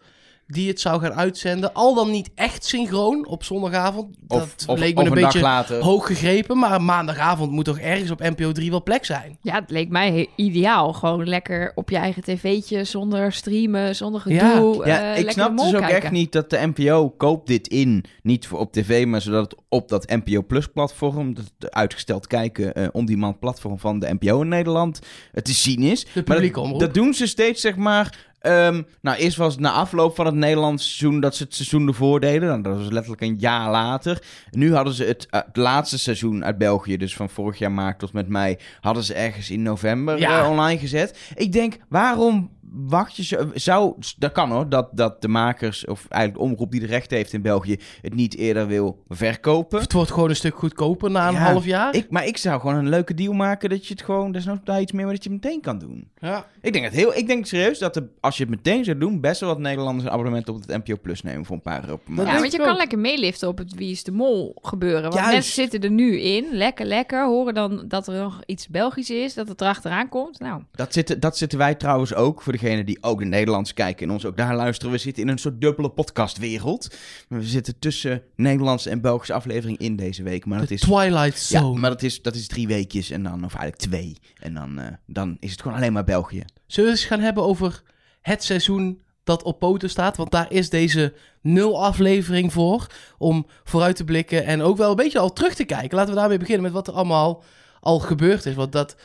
die 0.47 0.67
het 0.67 0.79
zou 0.79 1.01
gaan 1.01 1.13
uitzenden. 1.13 1.73
Al 1.73 1.95
dan 1.95 2.11
niet 2.11 2.29
echt 2.35 2.65
synchroon 2.65 3.27
op 3.27 3.43
zondagavond. 3.43 4.15
Dat 4.19 4.41
Of, 4.41 4.55
of, 4.67 4.79
leek 4.79 4.95
me 4.95 5.01
of 5.01 5.07
een 5.07 5.13
een 5.15 5.21
dag 5.21 5.31
beetje 5.33 5.47
later. 5.47 5.81
hoog 5.83 6.05
gegrepen, 6.05 6.57
maar 6.57 6.81
maandagavond 6.81 7.51
moet 7.51 7.65
toch 7.65 7.79
ergens 7.79 8.11
op 8.11 8.19
NPO 8.19 8.51
3 8.51 8.69
wel 8.69 8.83
plek 8.83 9.05
zijn. 9.05 9.37
Ja, 9.41 9.53
het 9.55 9.69
leek 9.71 9.89
mij 9.89 10.27
ideaal. 10.35 10.93
Gewoon 10.93 11.27
lekker 11.27 11.71
op 11.75 11.89
je 11.89 11.97
eigen 11.97 12.23
tv'tje, 12.23 12.83
zonder 12.83 13.31
streamen, 13.33 13.95
zonder 13.95 14.31
Ja. 14.31 14.49
gedoe. 14.49 14.85
Ja, 14.85 14.99
eh, 15.01 15.09
ik 15.09 15.15
lekker 15.15 15.31
snap 15.33 15.57
dus 15.57 15.65
ook 15.73 15.79
kijken. 15.79 16.01
echt 16.01 16.11
niet 16.11 16.31
dat 16.31 16.49
de 16.49 16.71
NPO 16.75 17.09
koopt 17.09 17.47
dit 17.47 17.67
in. 17.67 18.03
Niet 18.23 18.47
voor 18.47 18.59
op 18.59 18.71
tv, 18.71 19.05
maar 19.05 19.21
zodat 19.21 19.51
het 19.51 19.59
op 19.69 19.89
dat 19.89 20.09
NPO 20.09 20.41
Plus 20.43 20.67
platform, 20.67 21.33
dat 21.33 21.71
uitgesteld 21.73 22.27
kijken, 22.27 22.73
eh 22.75 22.87
on-demand 22.91 23.39
platform 23.39 23.79
van 23.79 23.99
de 23.99 24.13
NPO 24.19 24.41
in 24.41 24.47
Nederland, 24.47 24.99
het 25.31 25.45
te 25.45 25.53
zien 25.53 25.81
is. 25.81 25.99
De 26.03 26.09
Maar 26.13 26.23
publieke 26.23 26.53
dat, 26.55 26.63
omroep. 26.63 26.79
dat 26.79 26.93
doen 26.93 27.13
ze 27.13 27.27
steeds, 27.27 27.61
zeg 27.61 27.75
maar. 27.75 28.25
Ehm, 28.39 28.81
nou, 29.01 29.17
eerst 29.17 29.37
was 29.37 29.51
het 29.53 29.61
na 29.61 29.71
afloop 29.71 30.15
van 30.15 30.25
het 30.25 30.35
Nederlandse 30.35 30.87
seizoen 30.87 31.19
dat 31.21 31.35
ze 31.35 31.43
het 31.43 31.55
seizoen 31.55 31.87
ervoor 31.87 32.19
deden. 32.19 32.47
Nou, 32.47 32.61
dat 32.61 32.77
was 32.77 32.89
letterlijk 32.89 33.21
een 33.21 33.37
jaar 33.39 33.71
later. 33.71 34.21
Nu 34.51 34.73
hadden 34.75 34.93
ze 34.93 35.03
het, 35.03 35.27
eh, 35.29 35.41
het 35.45 35.55
laatste 35.57 35.97
seizoen 35.99 36.45
uit 36.45 36.57
België, 36.57 36.97
dus 36.97 37.15
van 37.15 37.29
vorig 37.29 37.57
jaar 37.59 37.71
maart 37.71 37.99
tot 37.99 38.13
met 38.13 38.27
mei, 38.27 38.57
hadden 38.81 39.03
ze 39.03 39.13
ergens 39.13 39.49
in 39.49 39.61
november 39.61 40.19
Ja. 40.19 40.41
eh, 40.43 40.49
online 40.49 40.79
gezet. 40.79 41.19
Ik 41.35 41.51
denk, 41.51 41.77
waarom 41.89 42.49
wacht 42.71 43.15
je 43.15 43.23
zo, 43.23 43.49
zou, 43.53 43.93
dat 44.17 44.31
kan 44.31 44.51
hoor, 44.51 44.69
dat, 44.69 44.89
dat 44.91 45.21
de 45.21 45.27
makers 45.27 45.85
of 45.85 46.05
eigenlijk 46.09 46.43
de 46.43 46.49
omroep 46.51 46.71
die 46.71 46.79
de 46.79 46.85
rechten 46.85 47.17
heeft 47.17 47.33
in 47.33 47.41
België 47.41 47.79
het 48.01 48.13
niet 48.13 48.35
eerder 48.35 48.67
wil 48.67 49.03
verkopen. 49.07 49.79
Het 49.79 49.93
wordt 49.93 50.11
gewoon 50.11 50.29
een 50.29 50.35
stuk 50.35 50.55
goedkoper 50.55 51.11
na 51.11 51.27
een 51.27 51.33
Ja, 51.33 51.39
half 51.51 51.65
jaar. 51.65 51.95
Ik, 51.95 52.09
maar 52.09 52.25
ik 52.25 52.37
zou 52.37 52.59
gewoon 52.59 52.75
een 52.75 52.89
leuke 52.89 53.13
deal 53.13 53.33
maken 53.33 53.69
dat 53.69 53.87
je 53.87 53.93
het 53.93 54.03
gewoon, 54.03 54.31
desnoods 54.31 54.59
daar 54.63 54.81
iets 54.81 54.91
meer, 54.91 55.05
maar 55.05 55.13
dat 55.13 55.23
je 55.23 55.29
het 55.31 55.43
meteen 55.43 55.61
kan 55.61 55.79
doen. 55.79 56.09
ja. 56.19 56.45
Ik 56.61 56.73
denk 56.73 56.85
het 56.85 56.93
heel, 56.93 57.15
ik 57.15 57.27
denk 57.27 57.45
serieus 57.45 57.79
dat 57.79 57.93
de, 57.93 58.07
als 58.19 58.37
je 58.37 58.43
het 58.43 58.51
meteen 58.51 58.83
zou 58.85 58.97
doen, 58.97 59.21
best 59.21 59.39
wel 59.39 59.49
wat 59.49 59.59
Nederlanders 59.59 60.05
een 60.05 60.11
abonnement 60.11 60.49
op 60.49 60.55
het 60.55 60.67
NPO 60.85 60.97
Plus 61.01 61.21
nemen 61.23 61.45
voor 61.45 61.55
een 61.55 61.61
paar 61.61 61.83
euro 61.83 61.97
per 61.97 62.11
maand. 62.13 62.17
denk 62.27 62.31
Ja, 62.35 62.39
want 62.41 62.51
je 62.51 62.57
kan 62.57 62.71
ook. 62.71 62.77
lekker 62.77 62.99
meeliften 62.99 63.47
op 63.47 63.57
het 63.57 63.73
Wie 63.75 63.91
is 63.91 64.03
de 64.03 64.11
Mol 64.11 64.55
gebeuren. 64.61 65.01
Want 65.01 65.13
Juist. 65.13 65.31
mensen 65.31 65.53
zitten 65.53 65.81
er 65.81 65.91
nu 65.91 66.19
in, 66.19 66.45
lekker, 66.51 66.85
lekker. 66.85 67.25
Horen 67.25 67.53
dan 67.53 67.83
dat 67.87 68.07
er 68.07 68.21
nog 68.21 68.41
iets 68.45 68.67
Belgisch 68.67 69.09
is, 69.09 69.33
dat 69.33 69.47
het 69.47 69.61
erachteraan 69.61 70.09
komt. 70.09 70.39
Nou, 70.39 70.61
Dat 70.71 70.93
zitten, 70.93 71.19
dat 71.19 71.37
zitten 71.37 71.57
wij 71.57 71.75
trouwens 71.75 72.13
ook, 72.13 72.41
voor 72.41 72.53
degenen 72.59 72.85
die 72.85 72.97
ook 73.01 73.19
de 73.19 73.25
Nederlands 73.25 73.73
kijken 73.73 74.07
en 74.07 74.13
ons 74.13 74.25
ook 74.25 74.37
daar 74.37 74.55
luisteren. 74.55 74.91
We 74.91 74.97
zitten 74.99 75.23
in 75.23 75.29
een 75.29 75.37
soort 75.37 75.61
dubbele 75.61 75.89
podcastwereld. 75.89 76.95
We 77.29 77.43
zitten 77.43 77.79
tussen 77.79 78.21
Nederlandse 78.35 78.89
en 78.89 79.01
Belgische 79.01 79.33
aflevering 79.33 79.77
in 79.77 79.95
deze 79.95 80.23
week. 80.23 80.45
Maar 80.45 80.59
dat 80.59 80.67
De 80.67 80.73
is, 80.73 80.81
Twilight 80.81 81.47
ja, 81.49 81.59
Zone. 81.59 81.79
maar 81.79 81.89
dat 81.89 82.03
is, 82.03 82.21
dat 82.21 82.35
is 82.35 82.47
drie 82.47 82.67
weekjes 82.67 83.09
en 83.09 83.23
dan, 83.23 83.45
of 83.45 83.55
eigenlijk 83.55 83.75
twee. 83.91 84.17
En 84.39 84.53
dan, 84.53 84.79
eh, 84.79 84.87
dan 85.05 85.37
is 85.39 85.51
het 85.51 85.61
gewoon 85.61 85.77
alleen 85.77 85.93
maar 85.93 86.03
België. 86.03 86.43
Zullen 86.67 86.89
we 86.91 86.95
eens 86.97 87.05
gaan 87.05 87.19
hebben 87.19 87.43
over 87.43 87.81
het 88.21 88.43
seizoen 88.43 89.01
dat 89.23 89.43
op 89.43 89.59
poten 89.59 89.89
staat? 89.89 90.17
Want 90.17 90.31
daar 90.31 90.51
is 90.51 90.69
deze 90.69 91.13
nul 91.41 91.83
aflevering 91.83 92.53
voor. 92.53 92.87
Om 93.17 93.45
vooruit 93.63 93.95
te 93.95 94.03
blikken 94.03 94.45
en 94.45 94.61
ook 94.61 94.77
wel 94.77 94.89
een 94.89 94.95
beetje 94.95 95.19
al 95.19 95.33
terug 95.33 95.53
te 95.55 95.63
kijken. 95.63 95.97
Laten 95.97 96.13
we 96.13 96.19
daarmee 96.19 96.37
beginnen 96.37 96.63
met 96.63 96.73
wat 96.73 96.87
er 96.87 96.93
allemaal 96.93 97.43
al 97.79 97.99
gebeurd 97.99 98.45
is. 98.45 98.55
Want 98.55 98.71
dat... 98.71 98.95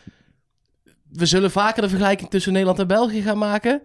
We 1.13 1.27
zullen 1.27 1.51
vaker 1.51 1.83
de 1.83 1.89
vergelijking 1.89 2.31
tussen 2.31 2.53
Nederland 2.53 2.79
en 2.79 2.87
België 2.87 3.23
gaan 3.23 3.39
maken. 3.39 3.83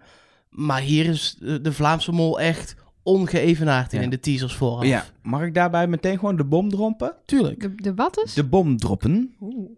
Maar 0.49 0.81
hier 0.81 1.05
is 1.05 1.35
de 1.39 1.61
de 1.61 1.73
Vlaamse 1.73 2.11
mol 2.11 2.39
echt 2.39 2.75
ongeëvenaard 3.03 3.91
in, 3.93 3.97
Ja. 3.97 4.03
in 4.03 4.09
de 4.09 4.19
teasers 4.19 4.55
vooraf. 4.55 4.85
Ja, 4.85 5.05
mag 5.21 5.41
ik 5.41 5.53
daarbij 5.53 5.87
meteen 5.87 6.19
gewoon 6.19 6.35
de 6.35 6.45
bom 6.45 6.69
droppen? 6.69 7.15
Tuurlijk. 7.25 7.61
de, 7.61 7.75
de 7.75 7.93
wat 7.93 8.23
is? 8.25 8.33
De 8.33 8.43
bom 8.43 8.77
droppen. 8.77 9.35
Oeh. 9.41 9.69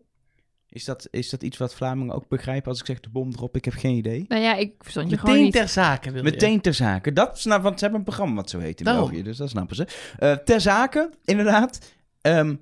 Is 0.69 0.85
dat, 0.85 1.07
is 1.11 1.29
dat 1.29 1.43
iets 1.43 1.57
wat 1.57 1.73
Vlamingen 1.73 2.15
ook 2.15 2.27
begrijpen 2.27 2.69
als 2.71 2.79
ik 2.79 2.85
zeg 2.85 2.99
de 2.99 3.09
bom 3.09 3.31
drop? 3.31 3.55
Ik 3.55 3.65
heb 3.65 3.73
geen 3.73 3.95
idee. 3.95 4.25
Nou 4.27 4.41
ja, 4.41 4.55
ik 4.55 4.73
verstond 4.79 5.09
je 5.09 5.17
gewoon 5.17 5.31
Meteen 5.35 5.45
niet. 5.45 5.55
ter 5.55 5.67
zake 5.67 6.11
wil 6.11 6.23
je. 6.25 6.31
Meteen 6.31 6.61
ter 6.61 6.73
zake. 6.73 7.13
Dat 7.13 7.39
snap, 7.39 7.61
want 7.61 7.73
ze 7.75 7.81
hebben 7.81 7.99
een 7.99 8.05
programma 8.05 8.35
wat 8.35 8.49
zo 8.49 8.59
heet 8.59 8.79
in 8.79 8.85
Daarom. 8.85 9.05
België, 9.09 9.23
dus 9.23 9.37
dat 9.37 9.49
snappen 9.49 9.75
ze. 9.75 9.87
Eh, 10.17 10.31
ter 10.33 10.61
zake, 10.61 11.09
inderdaad. 11.25 11.79
Ehm, 12.21 12.55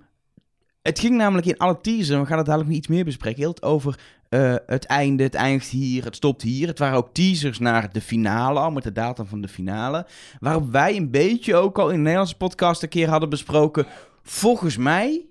het 0.81 0.99
ging 0.99 1.15
namelijk 1.17 1.47
in 1.47 1.57
alle 1.57 1.81
teasers, 1.81 2.09
en 2.09 2.19
we 2.19 2.25
gaan 2.25 2.37
het 2.37 2.45
dadelijk 2.45 2.69
nog 2.69 2.79
iets 2.79 2.87
meer 2.87 3.05
bespreken, 3.05 3.39
heel 3.39 3.49
het 3.49 3.63
over 3.63 3.99
eh, 4.29 4.55
het 4.65 4.85
einde, 4.85 5.23
het 5.23 5.35
eindigt 5.35 5.69
hier, 5.69 6.03
het 6.03 6.15
stopt 6.15 6.41
hier. 6.41 6.67
Het 6.67 6.79
waren 6.79 6.97
ook 6.97 7.13
teasers 7.13 7.59
naar 7.59 7.93
de 7.93 8.01
finale, 8.01 8.59
al 8.59 8.71
met 8.71 8.83
de 8.83 8.91
datum 8.91 9.25
van 9.25 9.41
de 9.41 9.47
finale. 9.47 10.05
Waarop 10.39 10.71
wij 10.71 10.95
een 10.95 11.11
beetje 11.11 11.55
ook 11.55 11.79
al 11.79 11.89
in 11.89 11.95
de 11.95 12.01
Nederlandse 12.01 12.37
podcast 12.37 12.83
een 12.83 12.89
keer 12.89 13.09
hadden 13.09 13.29
besproken. 13.29 13.85
Volgens 14.23 14.77
mij 14.77 15.25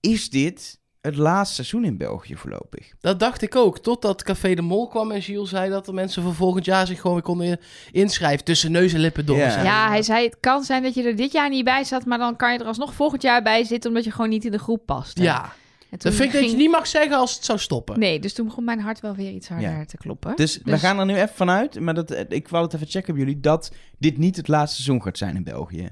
is 0.00 0.30
dit 0.30 0.80
het 1.00 1.16
laatste 1.16 1.54
seizoen 1.54 1.84
in 1.84 1.96
België 1.96 2.36
voorlopig. 2.36 2.92
Dat 3.00 3.20
dacht 3.20 3.42
ik 3.42 3.56
ook. 3.56 3.78
Totdat 3.78 4.22
Café 4.22 4.54
de 4.54 4.62
Mol 4.62 4.88
kwam 4.88 5.10
en 5.10 5.22
Gilles 5.22 5.48
zei 5.48 5.70
dat 5.70 5.84
de 5.86 5.92
mensen 5.92 6.22
voor 6.22 6.34
volgend 6.34 6.64
jaar 6.64 6.86
zich 6.86 7.00
gewoon 7.00 7.16
weer 7.16 7.24
konden 7.24 7.60
inschrijven. 7.90 8.44
Tussen 8.44 8.72
neus 8.72 8.92
en 8.92 9.00
lippen 9.00 9.26
door. 9.26 9.36
Ja. 9.36 9.50
zei 9.50 9.64
Ja, 9.64 9.88
hij 9.88 10.02
zei 10.02 10.24
het 10.24 10.36
kan 10.40 10.62
zijn 10.62 10.82
dat 10.82 10.94
je 10.94 11.02
er 11.02 11.16
dit 11.16 11.32
jaar 11.32 11.48
niet 11.48 11.64
bij 11.64 11.84
zat, 11.84 12.04
maar 12.04 12.18
dan 12.18 12.36
kan 12.36 12.52
je 12.52 12.58
er 12.58 12.66
alsnog 12.66 12.94
volgend 12.94 13.22
jaar 13.22 13.42
bij 13.42 13.64
zitten 13.64 13.90
omdat 13.90 14.04
je 14.04 14.10
gewoon 14.10 14.30
niet 14.30 14.44
in 14.44 14.50
de 14.50 14.58
groep 14.58 14.86
past. 14.86 15.18
hè. 15.18 15.24
Ja, 15.24 15.52
dat 15.98 16.14
vind 16.14 16.34
ik 16.34 16.40
dat 16.40 16.50
je 16.50 16.56
niet 16.56 16.70
mag 16.70 16.86
zeggen 16.86 17.16
als 17.16 17.34
het 17.34 17.44
zou 17.44 17.58
stoppen. 17.58 17.98
Nee, 17.98 18.18
dus 18.20 18.32
toen 18.32 18.46
begon 18.46 18.64
mijn 18.64 18.80
hart 18.80 19.00
wel 19.00 19.14
weer 19.14 19.30
iets 19.32 19.48
harder 19.48 19.70
Ja. 19.70 19.84
te 19.84 19.96
kloppen. 19.96 20.36
Dus, 20.36 20.56
we 20.64 20.70
Dus- 20.70 20.80
gaan 20.80 20.98
er 20.98 21.06
nu 21.06 21.14
even 21.14 21.34
vanuit, 21.34 21.80
maar 21.80 21.94
dat, 21.94 22.10
eh, 22.10 22.24
ik 22.28 22.48
wou 22.48 22.64
het 22.64 22.74
even 22.74 22.86
checken 22.86 23.14
bij 23.14 23.22
jullie, 23.24 23.40
dat 23.40 23.72
dit 23.98 24.18
niet 24.18 24.36
het 24.36 24.48
laatste 24.48 24.82
seizoen 24.82 25.02
gaat 25.02 25.18
zijn 25.18 25.36
in 25.36 25.44
België. 25.44 25.88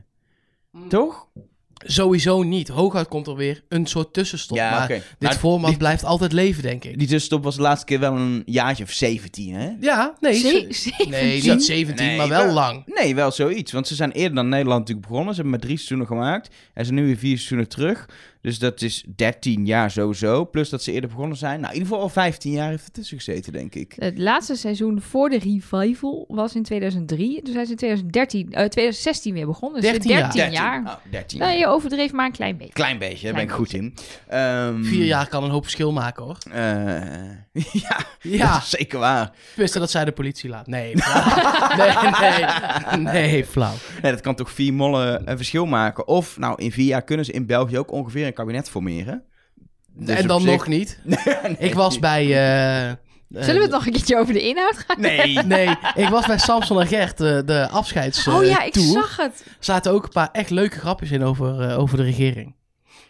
Mm. 0.70 0.88
Toch? 0.88 1.28
Sowieso 1.84 2.42
niet. 2.42 2.68
Hooguit 2.68 3.08
komt 3.08 3.26
er 3.26 3.34
weer 3.36 3.62
een 3.68 3.86
soort 3.86 4.12
tussenstop. 4.12 4.56
maar 4.58 4.82
oké. 4.82 4.94
dit 4.94 5.04
Nou, 5.18 5.34
format 5.34 5.68
die, 5.68 5.78
blijft 5.78 6.04
altijd 6.04 6.32
leven, 6.32 6.62
denk 6.62 6.84
ik. 6.84 6.90
die 6.98 7.08
tussenstop 7.08 7.44
was 7.44 7.56
de 7.56 7.62
laatste 7.62 7.86
keer 7.86 8.00
wel 8.00 8.16
een 8.16 8.42
jaartje 8.46 8.84
of 8.84 8.90
17, 8.90 9.54
hè? 9.54 9.70
Ja, 9.80 10.14
nee. 10.20 10.34
Ze- 10.34 10.48
ze- 10.70 10.72
17? 10.98 11.10
nee, 11.10 11.42
niet 11.42 11.64
17, 11.64 12.06
Nee, 12.06 12.16
maar 12.16 12.28
wel 12.28 12.44
wel- 12.44 12.54
lang. 12.54 12.82
Nee, 12.86 13.14
wel 13.14 13.30
zoiets. 13.30 13.72
Want 13.72 13.86
ze 13.88 13.94
zijn 13.94 14.10
eerder 14.12 14.34
dan 14.34 14.48
Nederland 14.48 14.78
natuurlijk 14.80 15.06
begonnen. 15.06 15.34
Ze 15.34 15.40
hebben 15.40 15.58
maar 15.58 15.66
drie 15.66 15.76
seizoenen 15.76 16.06
gemaakt. 16.06 16.48
En 16.48 16.84
ze 16.84 16.90
zijn 16.92 16.94
nu 16.94 17.06
weer 17.06 17.16
vier 17.18 17.36
seizoenen 17.36 17.68
terug. 17.68 18.08
Dus 18.42 18.58
dat 18.58 18.82
is 18.82 19.04
13 19.16 19.66
jaar 19.66 19.90
sowieso. 19.90 20.44
Plus 20.44 20.68
dat 20.68 20.82
ze 20.82 20.92
eerder 20.92 21.10
begonnen 21.10 21.36
zijn. 21.36 21.60
Nou, 21.60 21.72
in 21.72 21.78
ieder 21.78 21.88
geval 21.88 22.02
al 22.02 22.08
15 22.08 22.52
jaar 22.52 22.68
heeft 22.70 22.86
er 22.86 22.92
tussen 22.92 23.16
gezeten, 23.16 23.52
denk 23.52 23.74
ik. 23.74 23.94
Het 23.98 24.18
laatste 24.18 24.54
seizoen 24.54 25.00
voor 25.00 25.28
de 25.28 25.38
revival 25.38 26.24
was 26.28 26.54
in 26.54 26.62
2003. 26.62 27.42
Dus 27.42 27.54
hij 27.54 27.62
is 27.62 27.70
in 27.70 27.76
2013, 27.76 28.52
eh, 28.52 28.64
2016 28.64 29.34
weer 29.34 29.46
begonnen. 29.46 29.80
Dus 29.80 29.90
13 29.90 30.10
jaar. 30.10 30.32
13 30.32 30.52
jaar. 30.52 30.82
Oh, 30.86 30.92
13 31.10 31.38
Nou, 31.38 31.58
je 31.58 31.66
overdreef 31.66 32.12
maar 32.12 32.26
een 32.26 32.32
klein 32.32 32.56
beetje. 32.56 32.72
Klein 32.72 32.98
beetje, 32.98 33.24
daar 33.26 33.34
ben 33.34 33.42
ik 33.42 33.50
goed 33.50 33.72
in. 33.72 33.94
Ehm, 34.28 34.82
Vier 34.82 35.04
jaar 35.04 35.28
kan 35.28 35.44
een 35.44 35.50
hoop 35.50 35.62
verschil 35.62 35.92
maken, 35.92 36.24
hoor. 36.24 36.38
eh, 36.52 36.62
ja, 37.82 37.96
Ja, 38.20 38.52
dat 38.52 38.62
is 38.62 38.70
zeker 38.70 38.98
waar. 38.98 39.32
wist 39.56 39.74
dat 39.74 39.90
zij 39.90 40.04
de 40.04 40.12
politie 40.12 40.50
laat. 40.50 40.66
Nee, 40.66 40.98
flauw. 40.98 41.76
nee, 42.20 42.44
nee, 43.04 43.12
nee, 43.30 43.44
flauw. 43.44 43.74
Nee, 44.02 44.12
dat 44.12 44.20
kan 44.20 44.34
toch 44.34 44.50
vier 44.50 44.72
mollen 44.74 45.30
een 45.30 45.36
verschil 45.36 45.66
maken. 45.66 46.06
Of, 46.08 46.38
nou, 46.38 46.62
in 46.62 46.72
vier 46.72 46.86
jaar 46.86 47.02
kunnen 47.02 47.24
ze 47.24 47.32
in 47.32 47.46
België 47.46 47.78
ook 47.78 47.92
ongeveer 47.92 48.28
een 48.30 48.36
kabinet 48.36 48.70
formeren. 48.70 49.24
Dus 49.94 50.16
en 50.16 50.22
op 50.22 50.28
dan 50.28 50.40
zich- 50.40 50.50
nog 50.50 50.66
niet. 50.66 50.98
Nee. 51.04 51.56
Ik 51.58 51.74
was 51.74 51.98
bij... 51.98 52.22
eh, 52.22 52.92
Zullen 53.28 53.54
we 53.56 53.62
het 53.62 53.70
nog 53.70 53.86
een 53.86 53.92
keertje 53.92 54.18
over 54.18 54.32
de 54.32 54.42
inhoud 54.48 54.76
gaan? 54.78 55.00
Nee. 55.00 55.38
Nee, 55.56 55.68
ik 55.94 56.08
was 56.08 56.26
bij 56.26 56.38
Samson 56.38 56.80
en 56.80 56.86
Gert, 56.86 57.18
de, 57.18 57.42
de 57.46 57.68
afscheidstour. 57.68 58.38
oh 58.40 58.44
ja, 58.46 58.62
ik 58.62 58.74
zag 58.74 59.16
het. 59.16 59.42
Er 59.46 59.54
zaten 59.64 59.92
ook 59.92 60.02
een 60.04 60.10
paar 60.10 60.28
echt 60.32 60.50
leuke 60.50 60.78
grapjes 60.78 61.10
in 61.10 61.22
over, 61.22 61.60
eh, 61.60 61.78
over 61.78 61.96
de 61.96 62.02
regering. 62.02 62.54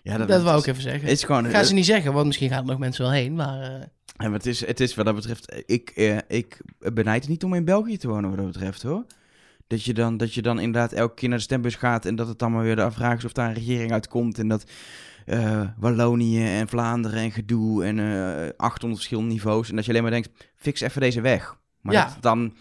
Ja, 0.03 0.19
Dat, 0.19 0.43
wou 0.43 0.57
is- 0.57 0.63
ik 0.63 0.69
even 0.71 0.83
zeggen. 0.83 1.09
Is 1.09 1.25
gewoon... 1.25 1.45
Ga 1.47 1.63
ze 1.63 1.75
niet 1.75 1.85
zeggen, 1.85 2.13
want 2.13 2.27
misschien 2.27 2.49
gaan 2.49 2.61
er 2.63 2.67
nog 2.71 2.79
mensen 2.79 3.03
wel 3.05 3.13
heen. 3.13 3.35
Maar 3.35 3.61
eh, 3.63 3.69
Ja, 4.17 4.29
maar 4.29 4.33
het, 4.33 4.47
is, 4.47 4.67
het 4.67 4.81
is 4.81 4.95
wat 4.95 5.05
dat 5.05 5.15
betreft... 5.15 5.63
Ik, 5.67 5.91
eh, 5.91 6.17
ik 6.29 6.61
benijd 6.79 7.21
het 7.21 7.31
niet 7.31 7.45
om 7.45 7.55
in 7.55 7.65
België 7.65 7.97
te 7.97 8.09
wonen 8.09 8.29
wat 8.31 8.39
dat 8.39 8.47
betreft, 8.53 8.83
hoor. 8.83 9.05
Dat 9.67 9.85
je, 9.85 9.95
dan, 9.95 10.17
dat 10.17 10.35
je 10.35 10.43
dan 10.43 10.61
inderdaad 10.61 10.93
elke 10.93 11.15
keer 11.15 11.29
naar 11.29 11.39
de 11.39 11.45
stembus 11.45 11.75
gaat... 11.75 12.05
en 12.07 12.15
dat 12.17 12.29
het 12.29 12.39
dan 12.39 12.53
maar 12.53 12.63
weer 12.63 12.77
de 12.77 12.91
vraag 12.91 13.17
is 13.19 13.25
of 13.25 13.33
daar 13.33 13.49
een 13.49 13.55
regering 13.55 13.93
uitkomt... 13.93 14.39
en 14.39 14.49
dat 14.49 14.65
eh, 15.27 15.61
Wallonië 15.79 16.45
en 16.47 16.69
Vlaanderen 16.69 17.19
en 17.19 17.31
gedoe 17.33 17.85
en 17.85 17.99
eh 17.99 18.49
800 18.57 18.95
verschillende 19.01 19.33
niveaus... 19.35 19.69
en 19.71 19.77
dat 19.77 19.85
je 19.85 19.91
alleen 19.91 20.03
maar 20.03 20.11
denkt, 20.11 20.29
fix 20.57 20.81
even 20.81 21.01
deze 21.01 21.21
weg. 21.21 21.57
Maar 21.81 21.95
Ja. 21.95 22.05
dat 22.05 22.23
dan 22.23 22.53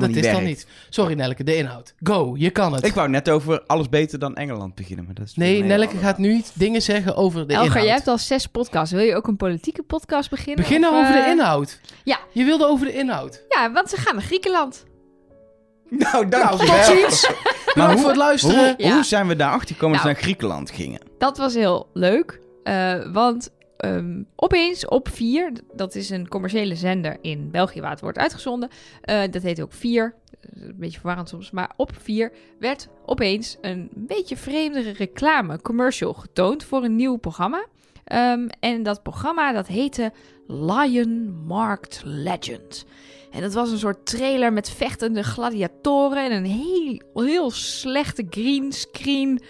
dat 0.00 0.08
niet 0.08 0.16
is 0.16 0.22
werkt. 0.22 0.38
dan 0.38 0.46
niet. 0.48 0.66
Sorry 0.90 1.14
Nelleke, 1.14 1.44
de 1.44 1.56
inhoud. 1.56 1.94
Go, 2.02 2.34
je 2.38 2.50
kan 2.50 2.72
het. 2.72 2.84
Ik 2.86 2.94
wou 2.94 3.08
net 3.08 3.28
over 3.30 3.60
alles 3.66 3.88
beter 3.88 4.18
dan 4.18 4.34
Engeland 4.36 4.74
beginnen, 4.74 5.04
maar 5.04 5.14
dat 5.14 5.26
is 5.26 5.34
Nee, 5.34 5.62
hele 5.62 5.88
gaat 5.88 6.18
nu 6.18 6.32
iets 6.32 6.52
dingen 6.52 6.82
zeggen 6.82 7.16
over 7.16 7.46
de 7.46 7.52
Elger, 7.52 7.66
inhoud. 7.66 7.84
jij 7.84 7.94
hebt 7.94 8.08
al 8.08 8.18
zes 8.18 8.46
podcasts. 8.46 8.92
Wil 8.94 9.02
je 9.04 9.14
ook 9.14 9.26
een 9.26 9.36
politieke 9.36 9.82
podcast 9.82 10.30
beginnen? 10.30 10.56
Begin 10.56 10.80
nou 10.80 10.94
Of, 10.94 11.00
over 11.00 11.12
de 11.12 11.18
eh, 11.20 11.30
inhoud. 11.30 11.80
ja. 12.04 12.18
Je 12.32 12.44
wilde 12.44 12.66
over 12.66 12.86
de 12.86 12.92
inhoud. 12.92 13.44
Ja, 13.48 13.72
want 13.72 13.90
ze 13.90 13.96
gaan 13.96 14.14
naar 14.14 14.24
Griekenland. 14.24 14.84
Nou, 15.88 16.26
Nou, 16.26 16.28
dankjewel. 16.28 16.76
tot 16.84 16.84
ziens. 16.96 17.30
Bedankt 17.74 18.00
voor 18.00 18.08
het 18.08 18.18
luisteren. 18.18 18.58
Hoe, 18.64 18.74
Ja. 18.86 18.94
hoe 18.94 19.04
zijn 19.04 19.26
we 19.28 19.36
daarachter 19.36 19.74
gekomen 19.74 19.96
dat 19.96 20.02
we 20.06 20.10
Nou. 20.12 20.20
naar 20.20 20.28
Griekenland 20.30 20.70
gingen? 20.70 21.00
Dat 21.18 21.38
was 21.38 21.54
heel 21.54 21.88
leuk. 21.92 22.40
eh, 22.62 23.12
want 23.12 23.50
ehm, 23.76 24.22
opeens 24.36 24.86
op 24.86 25.08
4, 25.08 25.52
dat 25.74 25.94
is 25.94 26.10
een 26.10 26.28
commerciële 26.28 26.74
zender 26.74 27.16
in 27.20 27.50
België 27.50 27.80
waar 27.80 27.90
het 27.90 28.00
wordt 28.00 28.18
uitgezonden. 28.18 28.68
eh, 29.00 29.22
dat 29.30 29.42
heet 29.42 29.62
ook 29.62 29.72
4. 29.72 30.14
Een 30.54 30.74
beetje 30.76 30.98
verwarrend 30.98 31.28
soms. 31.28 31.50
Maar 31.50 31.70
op 31.76 31.90
4 32.02 32.32
werd 32.58 32.88
opeens 33.06 33.56
een 33.60 33.90
beetje 33.94 34.36
vreemdere 34.36 34.90
reclame, 34.92 35.60
commercial, 35.62 36.12
getoond 36.12 36.64
voor 36.64 36.84
een 36.84 36.96
nieuw 36.96 37.16
programma. 37.16 37.64
Ehm, 38.04 38.46
en 38.60 38.82
dat 38.82 39.02
programma 39.02 39.52
dat 39.52 39.66
heette 39.66 40.12
Lion 40.46 41.44
Marked 41.46 42.00
Legend. 42.04 42.84
En 43.30 43.40
dat 43.40 43.54
was 43.54 43.70
een 43.70 43.78
soort 43.78 44.06
trailer 44.06 44.52
met 44.52 44.70
vechtende 44.70 45.22
gladiatoren 45.22 46.24
en 46.24 46.32
een 46.32 46.44
heel, 46.44 47.24
heel 47.24 47.50
slechte 47.50 48.26
green 48.30 48.72
screen 48.72 49.42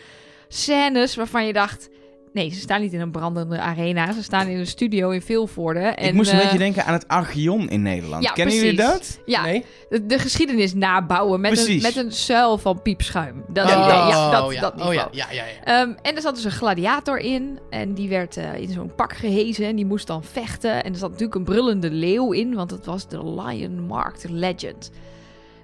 scènes 0.48 1.16
waarvan 1.16 1.46
je 1.46 1.52
dacht... 1.52 1.88
Nee, 2.36 2.50
ze 2.50 2.60
staan 2.60 2.80
niet 2.80 2.92
in 2.92 3.00
een 3.00 3.10
brandende 3.10 3.60
arena. 3.60 4.12
Ze 4.12 4.22
staan 4.22 4.46
in 4.46 4.58
een 4.58 4.66
studio 4.66 5.10
in 5.10 5.22
Vilvoorde. 5.22 5.80
En, 5.80 6.08
ik 6.08 6.14
moest 6.14 6.30
een 6.30 6.36
eh, 6.38 6.42
beetje 6.42 6.58
denken 6.58 6.84
aan 6.84 6.92
het 6.92 7.08
Archeon 7.08 7.68
in 7.68 7.82
Nederland. 7.82 8.22
ja, 8.22 8.32
Kennen 8.32 8.54
jullie 8.54 8.76
dat? 8.76 9.20
Ja, 9.26 9.42
Nee? 9.42 9.64
de, 9.88 10.06
de 10.06 10.18
geschiedenis 10.18 10.74
nabouwen 10.74 11.40
met 11.40 11.66
een, 11.68 11.80
met 11.82 11.96
een 11.96 12.12
zuil 12.12 12.58
van 12.58 12.82
piepschuim. 12.82 13.44
Dat, 13.48 13.64
Oh, 13.64 13.70
ja, 13.70 14.30
dat, 14.30 14.52
ja. 14.52 14.60
dat 14.60 14.72
oh 14.72 14.88
niveau. 14.88 14.94
ja, 14.94 15.08
ja, 15.12 15.26
ja. 15.30 15.44
ja. 15.44 15.80
Ehm, 15.80 15.92
en 16.02 16.14
er 16.16 16.20
zat 16.20 16.34
dus 16.34 16.44
een 16.44 16.50
gladiator 16.50 17.18
in. 17.18 17.58
En 17.70 17.94
die 17.94 18.08
werd 18.08 18.36
eh, 18.36 18.54
in 18.54 18.68
zo'n 18.68 18.94
pak 18.94 19.12
gehezen. 19.12 19.66
En 19.66 19.76
die 19.76 19.86
moest 19.86 20.06
dan 20.06 20.24
vechten. 20.24 20.84
En 20.84 20.92
er 20.92 20.98
zat 20.98 21.10
natuurlijk 21.10 21.38
een 21.38 21.44
brullende 21.44 21.90
leeuw 21.90 22.32
in. 22.32 22.54
Want 22.54 22.70
het 22.70 22.86
was 22.86 23.08
de 23.08 23.24
Lion 23.24 23.80
Marked 23.80 24.26
Legend. 24.30 24.90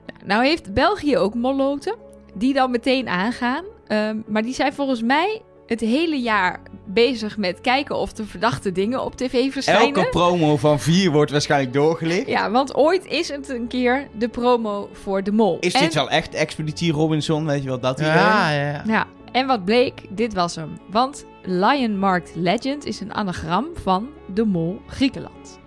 Nou, 0.07 0.19
nou 0.25 0.45
heeft 0.45 0.75
België 0.75 1.17
ook 1.17 1.35
molloten. 1.35 1.95
Die 2.35 2.55
dan 2.55 2.71
meteen 2.71 3.09
aangaan. 3.09 3.65
Ehm, 3.87 4.17
maar 4.27 4.43
die 4.43 4.55
zijn 4.55 4.73
volgens 4.73 5.03
mij 5.03 5.43
het 5.73 5.81
hele 5.81 6.21
jaar 6.21 6.61
bezig 6.87 7.37
met 7.37 7.61
kijken 7.61 7.97
of 7.97 8.19
er 8.19 8.27
verdachte 8.27 8.73
dingen 8.73 9.05
op 9.05 9.17
tv 9.17 9.53
verschijnen. 9.53 9.95
Elke 9.95 10.09
promo 10.09 10.57
van 10.57 10.81
vier 10.81 11.11
wordt 11.11 11.31
waarschijnlijk 11.31 11.73
doorgelicht. 11.73 12.27
Ja, 12.27 12.51
want 12.51 12.75
ooit 12.75 13.07
is 13.07 13.29
het 13.29 13.49
een 13.49 13.67
keer 13.67 14.09
de 14.19 14.29
promo 14.29 14.89
voor 14.93 15.23
de 15.23 15.33
mol. 15.33 15.57
Is 15.61 15.73
En- 15.75 15.81
dit 15.81 15.95
wel 15.95 16.11
echt 16.11 16.35
Expeditie 16.35 16.93
Robinson? 16.93 17.47
Weet 17.47 17.63
je 17.63 17.69
wel, 17.69 17.81
dat 17.81 17.99
idee? 17.99 18.13
Ja, 18.13 18.51
ja, 18.51 18.71
ja. 18.71 18.83
Ja, 18.87 19.07
en 19.33 19.47
wat 19.47 19.65
bleek, 19.65 20.03
dit 20.09 20.35
was 20.35 20.55
hem. 20.55 20.79
Want 20.91 21.25
Lion 21.43 21.99
Marked 21.99 22.33
Legend 22.35 22.85
is 22.85 23.01
een 23.01 23.15
anagram 23.15 23.67
van 23.83 24.09
de 24.35 24.45
mol 24.45 24.81
Griekenland. 24.87 25.61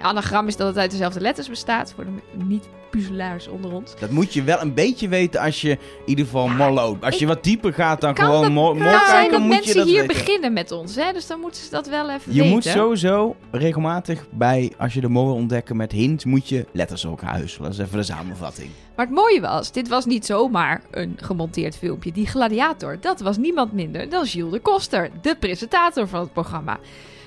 Anagram 0.00 0.46
is 0.48 0.56
dat 0.56 0.66
het 0.66 0.78
uit 0.78 0.90
dezelfde 0.90 1.20
letters 1.20 1.48
bestaat, 1.48 1.92
voor 1.94 2.04
de 2.04 2.10
niet-puzzelaars 2.44 3.48
onder 3.48 3.72
ons. 3.72 3.94
Dat 4.00 4.10
moet 4.10 4.32
je 4.32 4.42
wel 4.42 4.60
een 4.60 4.74
beetje 4.74 5.08
weten 5.08 5.40
als 5.40 5.60
je 5.60 5.70
in 5.70 5.78
ieder 6.04 6.24
geval 6.24 6.46
Ja, 6.46 6.52
mol 6.52 6.70
loopt. 6.72 7.04
Als 7.04 7.18
je 7.18 7.26
wat 7.26 7.44
dieper 7.44 7.72
gaat 7.72 8.00
dan 8.00 8.16
gewoon 8.16 8.42
dat- 8.42 8.50
mol, 8.52 8.74
zijn 9.06 9.30
dat 9.30 9.40
moet 9.40 9.42
je 9.42 9.48
mensen 9.48 9.76
dat 9.76 9.86
hier 9.86 10.00
weten. 10.00 10.16
beginnen 10.16 10.52
met 10.52 10.72
ons, 10.72 10.94
hè? 10.96 11.12
dus 11.12 11.26
dan 11.26 11.40
moeten 11.40 11.62
ze 11.62 11.70
dat 11.70 11.88
wel 11.88 12.10
even 12.10 12.32
Je 12.32 12.38
weten. 12.38 12.48
moet 12.54 12.64
sowieso 12.64 13.36
regelmatig 13.50 14.26
bij, 14.30 14.72
als 14.78 14.94
je 14.94 15.00
de 15.00 15.08
mol 15.08 15.24
wil 15.26 15.34
ontdekken 15.34 15.76
met 15.76 15.92
hint, 15.92 16.24
moet 16.24 16.48
je 16.48 16.66
letters 16.72 17.06
ook 17.06 17.20
huiselen. 17.20 17.70
Dat 17.70 17.78
is 17.80 17.84
even 17.86 17.98
de 17.98 18.04
samenvatting. 18.04 18.70
Maar 18.96 19.06
het 19.06 19.14
mooie 19.14 19.40
was, 19.40 19.72
dit 19.72 19.88
was 19.88 20.04
niet 20.06 20.26
zomaar 20.26 20.82
een 20.90 21.18
gemonteerd 21.22 21.76
filmpje. 21.76 22.12
Die 22.12 22.26
gladiator, 22.26 22.96
dat 23.00 23.20
was 23.20 23.36
niemand 23.36 23.72
minder 23.72 24.08
dan 24.08 24.26
Gilles 24.26 24.52
de 24.52 24.58
Koster, 24.60 25.10
de 25.22 25.36
presentator 25.40 26.08
van 26.08 26.20
het 26.20 26.32
programma. 26.32 26.78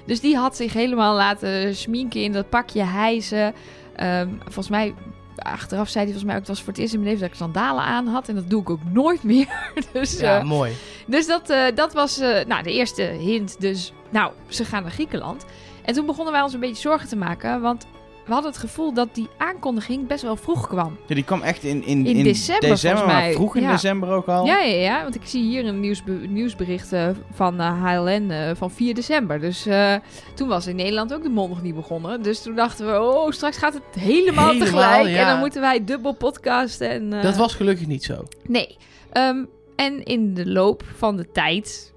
Dus 0.06 0.20
die 0.20 0.36
had 0.38 0.56
zich 0.56 0.74
helemaal 0.74 1.16
laten 1.16 1.76
schminken 1.76 2.22
in 2.22 2.32
dat 2.32 2.50
pakje 2.50 2.84
hijsen. 2.84 3.54
Ehm, 3.96 4.30
volgens 4.40 4.70
mij, 4.70 4.94
achteraf 5.36 5.90
zei 5.90 6.04
hij 6.06 6.14
volgens 6.14 6.24
mij 6.24 6.34
ook, 6.34 6.40
het 6.40 6.50
was 6.50 6.60
voor 6.60 6.74
het 6.74 6.78
eerst 6.82 6.94
in 6.94 7.00
mijn 7.00 7.12
leven 7.12 7.28
dat 7.28 7.38
ik 7.38 7.44
sandalen 7.44 7.84
aan 7.84 8.08
had. 8.08 8.28
En 8.30 8.36
dat 8.36 8.50
doe 8.50 8.62
ik 8.62 8.70
ook 8.70 8.84
nooit 8.92 9.24
meer. 9.34 9.74
dus 9.94 10.20
Ja, 10.20 10.38
eh, 10.40 10.44
mooi. 10.44 10.74
dus 11.08 11.28
dat, 11.28 11.50
eh, 11.50 11.64
dat 11.76 11.94
was 11.94 12.20
eh, 12.20 12.46
nou, 12.46 12.64
de 12.64 12.72
eerste 12.72 13.02
hint. 13.02 13.62
Dus, 13.62 13.94
nou, 14.10 14.32
ze 14.48 14.66
gaan 14.66 14.82
naar 14.84 14.92
Griekenland. 14.92 15.46
En 15.86 15.94
toen 15.94 16.06
begonnen 16.06 16.34
wij 16.34 16.42
ons 16.42 16.54
een 16.54 16.60
beetje 16.60 16.82
zorgen 16.82 17.08
te 17.10 17.16
maken, 17.16 17.62
want 17.62 17.88
we 18.26 18.34
hadden 18.34 18.52
het 18.52 18.60
gevoel 18.60 18.94
dat 18.94 19.16
die 19.16 19.28
aankondiging 19.38 20.08
best 20.08 20.22
wel 20.24 20.36
vroeg 20.36 20.68
kwam. 20.68 20.98
Ja, 21.08 21.16
die 21.16 21.24
kwam 21.24 21.42
echt 21.42 21.64
in, 21.64 21.84
in, 21.86 22.06
In 22.06 22.24
december, 22.24 22.68
volgens 22.78 22.94
maar 22.94 23.06
mij. 23.06 23.34
vroeg 23.34 23.56
in 23.56 23.62
Ja. 23.62 23.72
december 23.72 24.10
ook 24.10 24.28
al. 24.28 24.46
Ja, 24.46 24.60
ja, 24.60 24.76
ja, 24.76 25.02
want 25.04 25.16
ik 25.16 25.22
zie 25.26 25.44
hier 25.44 25.66
een 25.66 25.80
nieuwsbe 25.80 26.12
nieuwsbericht 26.12 26.94
eh, 26.94 27.10
van 27.34 27.60
eh, 27.60 27.84
HLN 27.84 28.32
eh, 28.32 28.52
van 28.56 28.72
4 28.72 28.94
december. 28.94 29.40
Dus 29.40 29.66
eh, 29.66 29.96
toen 30.36 30.48
was 30.48 30.68
in 30.68 30.76
Nederland 30.76 31.14
ook 31.14 31.24
de 31.24 31.30
mol 31.30 31.48
nog 31.48 31.62
niet 31.62 31.76
begonnen. 31.76 32.22
Dus 32.22 32.42
toen 32.42 32.56
dachten 32.56 32.86
we, 32.86 33.02
oh, 33.02 33.32
straks 33.32 33.58
gaat 33.58 33.74
het 33.74 33.84
helemaal, 34.04 34.48
Helemaal, 34.52 34.68
tegelijk. 34.82 35.16
ja. 35.16 35.22
En 35.22 35.28
dan 35.28 35.40
moeten 35.40 35.62
wij 35.62 35.84
dubbel 35.84 36.14
podcasten. 36.14 36.90
En, 36.90 37.14
eh, 37.14 37.22
Dat 37.24 37.36
was 37.36 37.54
gelukkig 37.56 37.88
niet 37.88 38.04
zo. 38.04 38.24
Nee. 38.48 38.78
Ehm, 39.12 39.44
en 39.76 40.04
in 40.04 40.34
de 40.34 40.50
loop 40.52 40.84
van 40.96 41.18
de 41.18 41.32
tijd 41.32 41.94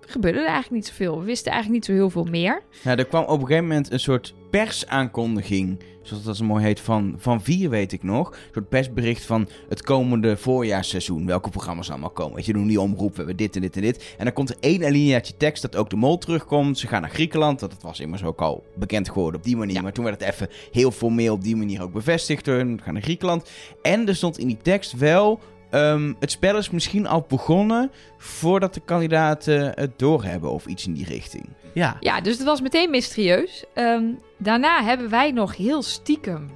gebeurde 0.00 0.38
er 0.38 0.44
eigenlijk 0.46 0.74
niet 0.74 0.86
zoveel. 0.86 1.18
We 1.18 1.24
wisten 1.24 1.52
eigenlijk 1.52 1.82
niet 1.82 1.96
zo 1.96 2.00
heel 2.02 2.10
veel 2.10 2.24
meer. 2.30 2.62
Ja, 2.82 2.96
er 2.96 3.04
kwam 3.04 3.22
op 3.24 3.40
een 3.40 3.46
gegeven 3.46 3.66
moment 3.68 3.92
een 3.92 4.00
soort 4.00 4.34
persaankondiging, 4.50 5.78
zoals 6.02 6.24
dat 6.24 6.36
zo 6.36 6.44
mooi 6.44 6.64
heet, 6.64 6.80
van, 6.80 7.14
van 7.18 7.42
vier 7.42 7.70
weet 7.70 7.92
ik 7.92 8.02
nog. 8.02 8.30
Een 8.30 8.36
soort 8.52 8.68
persbericht 8.68 9.24
van 9.24 9.48
het 9.68 9.82
komende 9.82 10.36
voorjaarsseizoen. 10.36 11.26
Welke 11.26 11.50
programma's 11.50 11.90
allemaal 11.90 12.10
komen. 12.10 12.34
Weet 12.34 12.46
je, 12.46 12.52
doen 12.52 12.66
die 12.66 12.80
omroep, 12.80 13.10
we 13.10 13.16
hebben 13.16 13.36
dit 13.36 13.54
en 13.54 13.60
dit 13.60 13.76
en 13.76 13.82
dit. 13.82 14.14
En 14.18 14.24
dan 14.24 14.32
komt 14.32 14.50
er 14.50 14.56
één 14.60 14.84
alineaatje 14.84 15.36
tekst 15.36 15.62
dat 15.62 15.76
ook 15.76 15.90
de 15.90 15.96
mol 15.96 16.18
terugkomt. 16.18 16.78
Ze 16.78 16.86
gaan 16.86 17.00
naar 17.00 17.10
Griekenland, 17.10 17.60
dat 17.60 17.76
was 17.80 18.00
immers 18.00 18.24
ook 18.24 18.40
al 18.40 18.64
bekend 18.74 19.08
geworden 19.08 19.40
op 19.40 19.46
die 19.46 19.56
manier. 19.56 19.74
Ja. 19.74 19.82
Maar 19.82 19.92
toen 19.92 20.04
werd 20.04 20.20
het 20.20 20.32
even 20.32 20.48
heel 20.70 20.90
formeel 20.90 21.34
op 21.34 21.42
die 21.42 21.56
manier 21.56 21.82
ook 21.82 21.92
bevestigd. 21.92 22.46
We 22.46 22.76
gaan 22.82 22.92
naar 22.92 23.02
Griekenland. 23.02 23.50
En 23.82 24.08
er 24.08 24.16
stond 24.16 24.38
in 24.38 24.46
die 24.46 24.58
tekst 24.62 24.92
wel... 24.92 25.40
ehm, 25.70 26.12
het 26.20 26.30
spel 26.30 26.56
is 26.56 26.70
misschien 26.70 27.06
al 27.06 27.24
begonnen 27.28 27.90
voordat 28.18 28.74
de 28.74 28.80
kandidaten 28.84 29.72
het 29.74 29.98
doorhebben 29.98 30.50
of 30.50 30.66
iets 30.66 30.86
in 30.86 30.92
die 30.92 31.04
richting. 31.04 31.48
Ja. 31.74 31.96
Ja, 32.00 32.20
dus 32.20 32.36
het 32.36 32.46
was 32.46 32.60
meteen 32.60 32.90
mysterieus. 32.90 33.64
Ehm, 33.74 34.04
daarna 34.38 34.82
hebben 34.82 35.10
wij 35.10 35.30
nog 35.30 35.56
heel 35.56 35.82
stiekem 35.82 36.50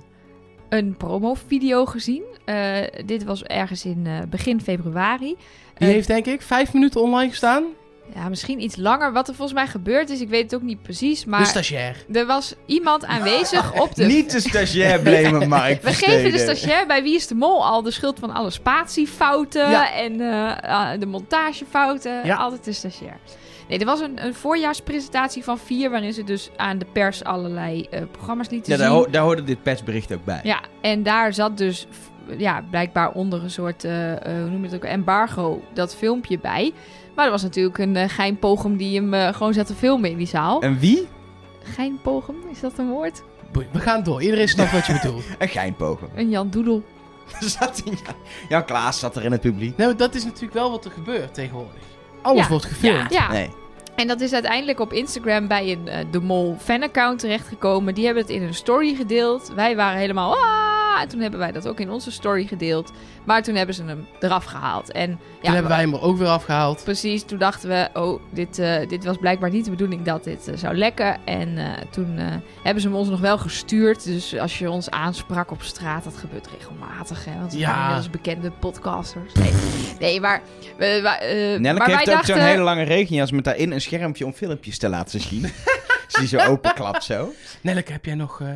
een 0.69 0.97
promovideo 0.97 1.87
gezien. 1.87 2.23
Eh, 2.45 2.77
dit 3.05 3.25
was 3.25 3.43
ergens 3.43 3.85
in 3.85 4.07
eh, 4.07 4.19
begin 4.29 4.61
februari. 4.61 5.37
Die 5.75 5.89
Eh, 5.89 5.95
heeft 5.95 6.07
denk 6.09 6.27
ik 6.27 6.43
vijf 6.43 6.73
minuten 6.73 7.01
online 7.01 7.31
gestaan. 7.31 7.65
Ja, 8.15 8.29
misschien 8.29 8.63
iets 8.63 8.77
langer. 8.77 9.13
Wat 9.13 9.29
er 9.29 9.35
volgens 9.35 9.59
mij 9.59 9.67
gebeurd 9.67 10.11
is, 10.11 10.21
ik 10.21 10.29
weet 10.29 10.43
het 10.43 10.55
ook 10.55 10.63
niet 10.67 10.83
precies. 10.83 11.25
de 11.25 11.29
Maar 11.31 11.47
stagiair. 11.47 11.97
er 12.13 12.27
was 12.27 12.55
iemand 12.67 13.05
aanwezig 13.05 13.81
op 13.81 13.95
de... 13.95 14.05
Niet 14.05 14.31
de 14.33 14.41
stagiair 14.41 15.01
blamen, 15.01 15.49
Mark 15.59 15.83
We 15.83 15.93
geven 15.93 16.33
de 16.33 16.39
stagiair 16.39 16.87
bij 16.87 17.03
Wie 17.03 17.15
is 17.15 17.27
de 17.27 17.35
Mol 17.35 17.65
al 17.67 17.83
de 17.83 17.91
schuld 17.91 18.19
van 18.19 18.31
alle 18.31 18.51
spatiefouten 18.51 19.71
Ja. 19.71 19.93
en 19.95 20.21
eh, 20.21 20.71
ah, 20.71 21.01
de 21.01 21.07
montagefouten. 21.07 22.27
Ja. 22.27 22.37
Altijd 22.37 22.65
de 22.65 22.73
stagiair. 22.73 23.19
Nee, 23.69 23.79
er 23.79 23.85
was 23.87 24.01
een, 24.01 24.25
een 24.25 24.35
voorjaarspresentatie 24.35 25.45
van 25.45 25.59
vier, 25.59 25.91
waarin 25.91 26.13
ze 26.13 26.25
dus 26.25 26.51
aan 26.57 26.79
de 26.79 26.87
pers 26.93 27.25
allerlei 27.25 27.87
eh, 27.91 28.03
programma's 28.11 28.49
lieten 28.51 28.73
Ja, 28.73 28.79
daar, 28.79 28.89
zien. 28.89 28.97
ho- 28.97 29.11
daar 29.11 29.23
hoorde 29.23 29.45
dit 29.45 29.63
persbericht 29.63 30.13
ook 30.15 30.25
bij. 30.25 30.41
Ja, 30.43 30.61
en 30.81 31.03
daar 31.03 31.35
zat 31.35 31.59
dus 31.59 31.87
ja, 32.39 32.65
blijkbaar 32.71 33.11
onder 33.13 33.43
een 33.43 33.51
soort, 33.51 33.85
eh, 33.85 34.13
eh, 34.13 34.19
hoe 34.43 34.51
noem 34.51 34.59
je 34.61 34.67
het 34.67 34.75
ook, 34.75 34.85
embargo, 34.85 35.63
dat 35.75 35.95
filmpje 35.97 36.39
bij. 36.39 36.73
Maar 37.15 37.25
er 37.25 37.31
was 37.31 37.43
natuurlijk 37.43 37.79
een 37.79 37.95
uh, 37.97 38.05
geinpogum 38.09 38.77
die 38.77 39.01
hem 39.01 39.33
gewoon 39.35 39.53
zat 39.55 39.67
te 39.67 39.75
filmen 39.75 40.11
in 40.11 40.17
die 40.17 40.27
zaal. 40.27 40.61
En 40.63 40.79
wie? 40.79 41.09
Geinpogum, 41.63 42.37
is 42.51 42.61
dat 42.61 42.79
een 42.79 42.89
woord? 42.89 43.23
We 43.73 43.81
gaan 43.81 44.03
door. 44.03 44.23
Iedereen 44.23 44.49
snapt 44.49 44.73
wat 44.73 44.87
je 44.87 44.93
bedoelt. 45.03 45.25
Een 45.39 45.49
geinpogen. 45.49 46.09
Een 46.15 46.29
Jan 46.31 46.51
Doedel. 46.51 46.83
zat 47.41 47.83
hij, 47.85 47.95
Jan 48.49 48.65
Klaas 48.65 48.99
zat 48.99 49.17
er 49.17 49.25
in 49.25 49.33
het 49.33 49.41
publiek. 49.41 49.77
Nee, 49.77 49.87
maar 49.87 49.97
dat 49.97 50.15
is 50.15 50.25
natuurlijk 50.25 50.53
wel 50.55 50.71
wat 50.71 50.85
er 50.85 50.91
gebeurt 50.91 51.35
tegenwoordig. 51.35 51.83
Alles 52.25 52.43
Ja. 52.43 52.49
wordt 52.49 52.65
gefilmd. 52.65 53.13
Ja, 53.13 53.31
Nee. 53.31 53.51
en 53.97 54.07
dat 54.07 54.21
is 54.21 54.33
uiteindelijk 54.33 54.81
op 54.81 54.93
Instagram 54.93 55.49
bij 55.49 55.73
een 55.73 55.89
eh, 55.89 56.05
De 56.11 56.21
Mol 56.21 56.57
fanaccount 56.61 57.19
terechtgekomen. 57.19 57.95
Die 57.95 58.05
hebben 58.05 58.23
het 58.23 58.33
in 58.33 58.43
hun 58.43 58.55
story 58.55 58.95
gedeeld. 58.95 59.53
Wij 59.55 59.77
waren 59.77 59.99
helemaal... 59.99 60.37
En 61.03 61.09
toen 61.09 61.21
hebben 61.21 61.41
wij 61.41 61.53
dat 61.53 61.69
ook 61.69 61.81
in 61.81 61.91
onze 61.91 62.11
story 62.11 62.47
gedeeld. 62.47 62.93
Maar 63.25 63.43
toen 63.43 63.55
hebben 63.55 63.75
ze 63.75 63.85
hem 63.85 64.07
eraf 64.21 64.45
gehaald. 64.45 64.93
En 64.93 65.11
ja, 65.11 65.17
Toen 65.43 65.53
hebben 65.53 65.71
wij 65.71 65.81
hem 65.81 65.95
er 65.95 66.03
ook 66.03 66.17
weer 66.17 66.29
afgehaald. 66.29 66.81
Precies, 66.85 67.23
toen 67.25 67.39
dachten 67.39 67.69
we, 67.69 67.89
oh, 67.95 68.21
dit, 68.33 68.59
eh, 68.59 68.89
dit 68.89 69.05
was 69.05 69.17
blijkbaar 69.17 69.51
niet 69.51 69.65
de 69.65 69.71
bedoeling 69.71 70.03
dat 70.03 70.25
dit 70.25 70.49
eh, 70.49 70.57
zou 70.57 70.75
lekken. 70.77 71.17
En 71.25 71.59
eh, 71.59 71.83
toen 71.91 72.19
eh, 72.19 72.25
hebben 72.63 72.83
ze 72.83 72.89
hem 72.89 72.97
ons 72.97 73.09
nog 73.09 73.21
wel 73.21 73.39
gestuurd. 73.39 74.05
Dus 74.05 74.39
als 74.39 74.59
je 74.59 74.71
ons 74.71 74.91
aansprak 74.91 75.51
op 75.51 75.63
straat, 75.63 76.05
dat 76.05 76.17
gebeurt 76.17 76.49
regelmatig. 76.59 77.25
Hè? 77.25 77.39
Want 77.39 77.53
we 77.53 77.59
Ja. 77.59 77.65
zijn 77.67 77.79
inmiddels 77.81 78.11
bekende 78.11 78.51
podcasters. 78.51 79.33
Nee, 79.33 79.53
nee 80.01 80.21
maar... 80.21 80.43
we- 80.79 80.85
eh, 80.85 81.61
maar 81.61 81.75
wij 81.77 81.87
heeft 81.87 82.01
ook 82.01 82.07
dachten, 82.07 82.35
zo'n 82.35 82.45
hele 82.45 82.63
lange 82.63 82.83
regenjas 82.83 83.31
met 83.31 83.45
daarin 83.45 83.73
een 83.73 83.81
schermpje 83.81 84.25
om 84.27 84.33
filmpjes 84.33 84.79
te 84.79 84.89
laten 84.89 85.21
zien. 85.21 85.47
Als 86.05 86.15
die 86.15 86.27
zo 86.27 86.39
openklapt 86.39 87.05
zo. 87.05 87.33
Nelleke, 87.61 87.93
heb 87.93 88.05
jij 88.05 88.15
nog... 88.15 88.41
eh, 88.41 88.49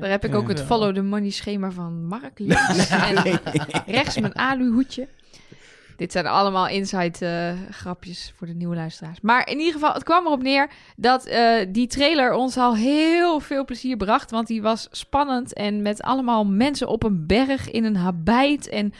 Daar 0.00 0.10
heb 0.10 0.24
ik 0.24 0.34
ook 0.34 0.48
het 0.48 0.60
eh, 0.60 0.66
follow 0.66 0.94
the 0.94 1.02
money 1.02 1.30
schema 1.30 1.70
van 1.70 2.04
Mark 2.06 2.38
links. 2.38 2.88
en 2.90 3.40
rechts 3.86 4.18
mijn 4.18 4.34
aluhoedje. 4.38 5.08
Dit 5.96 6.12
zijn 6.12 6.26
allemaal 6.26 6.68
inside 6.68 7.26
eh, 7.26 7.74
grapjes 7.74 8.32
voor 8.36 8.46
de 8.46 8.52
nieuwe 8.54 8.74
luisteraars. 8.76 9.20
Maar 9.20 9.48
in 9.48 9.58
ieder 9.58 9.72
geval, 9.72 9.92
het 9.92 10.02
kwam 10.02 10.26
erop 10.26 10.42
neer 10.42 10.70
dat 10.96 11.24
eh, 11.26 11.66
die 11.68 11.86
trailer 11.86 12.32
ons 12.32 12.56
al 12.56 12.76
heel 12.76 13.40
veel 13.40 13.64
plezier 13.64 13.96
bracht. 13.96 14.30
Want 14.30 14.46
die 14.46 14.62
was 14.62 14.88
spannend 14.90 15.52
en 15.52 15.82
met 15.82 16.02
allemaal 16.02 16.44
mensen 16.46 16.88
op 16.88 17.02
een 17.02 17.26
berg 17.26 17.70
in 17.70 17.84
een 17.84 17.96
habijt. 17.96 18.68
En 18.68 18.92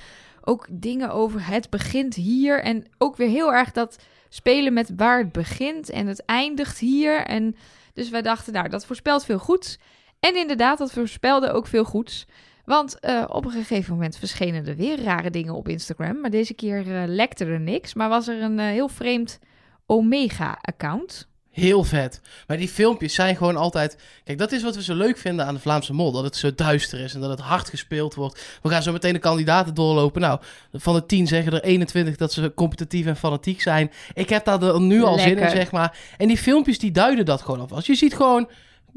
ook 0.44 0.66
dingen 0.70 1.10
over 1.10 1.46
het 1.46 1.70
begint 1.70 2.14
hier. 2.14 2.62
En 2.62 2.84
ook 2.98 3.16
weer 3.16 3.28
heel 3.28 3.52
erg 3.54 3.72
dat 3.72 3.98
spelen 4.28 4.72
met 4.72 4.90
waar 4.96 5.18
het 5.18 5.32
begint 5.32 5.90
en 5.90 6.06
het 6.06 6.24
eindigt 6.24 6.78
hier. 6.78 7.20
En 7.24 7.56
dus 8.00 8.10
wij 8.10 8.22
dachten, 8.22 8.52
nou, 8.52 8.68
dat 8.68 8.86
voorspelt 8.86 9.24
veel 9.24 9.38
goeds. 9.38 9.78
En 10.20 10.36
inderdaad, 10.36 10.78
dat 10.78 10.92
voorspelde 10.92 11.52
ook 11.52 11.66
veel 11.66 11.84
goeds. 11.84 12.26
Want 12.64 12.98
eh, 13.00 13.24
op 13.28 13.44
een 13.44 13.50
gegeven 13.50 13.92
moment 13.92 14.16
verschenen 14.16 14.66
er 14.66 14.76
weer 14.76 15.02
rare 15.02 15.30
dingen 15.30 15.54
op 15.54 15.68
Instagram. 15.68 16.20
Maar 16.20 16.30
deze 16.30 16.54
keer 16.54 16.96
eh, 16.96 17.02
lekte 17.06 17.44
er 17.44 17.60
niks. 17.60 17.94
Maar 17.94 18.08
was 18.08 18.28
er 18.28 18.42
een 18.42 18.58
eh, 18.58 18.66
heel 18.66 18.88
vreemd 18.88 19.38
Omega-account. 19.86 21.28
Heel 21.60 21.84
vet. 21.84 22.20
Maar 22.46 22.56
die 22.56 22.68
filmpjes 22.68 23.14
zijn 23.14 23.36
gewoon 23.36 23.56
altijd... 23.56 23.96
Kijk, 24.24 24.38
dat 24.38 24.52
is 24.52 24.62
wat 24.62 24.74
we 24.74 24.82
zo 24.82 24.94
leuk 24.94 25.18
vinden 25.18 25.46
aan 25.46 25.54
de 25.54 25.60
Vlaamse 25.60 25.92
Mol. 25.92 26.12
Dat 26.12 26.24
het 26.24 26.36
zo 26.36 26.54
duister 26.54 27.00
is 27.00 27.14
en 27.14 27.20
dat 27.20 27.30
het 27.30 27.40
hard 27.40 27.68
gespeeld 27.68 28.14
wordt. 28.14 28.58
We 28.62 28.68
gaan 28.68 28.82
zo 28.82 28.92
meteen 28.92 29.12
de 29.12 29.18
kandidaten 29.18 29.74
doorlopen. 29.74 30.20
Nou, 30.20 30.40
van 30.72 30.94
de 30.94 31.06
10 31.06 31.26
zeggen 31.26 31.52
er 31.52 31.62
21 31.62 32.16
dat 32.16 32.32
ze 32.32 32.52
competitief 32.54 33.06
en 33.06 33.16
fanatiek 33.16 33.60
zijn. 33.60 33.90
Ik 34.14 34.28
heb 34.28 34.44
daar 34.44 34.62
er 34.62 34.80
nu 34.80 35.02
al 35.02 35.18
zin 35.18 35.38
in, 35.38 35.50
zeg 35.50 35.70
maar. 35.70 35.98
En 36.16 36.28
die 36.28 36.38
filmpjes 36.38 36.78
die 36.78 36.90
duiden 36.90 37.24
dat 37.24 37.42
gewoon 37.42 37.60
alvast. 37.60 37.86
Je 37.86 37.94
ziet 37.94 38.14
gewoon 38.14 38.48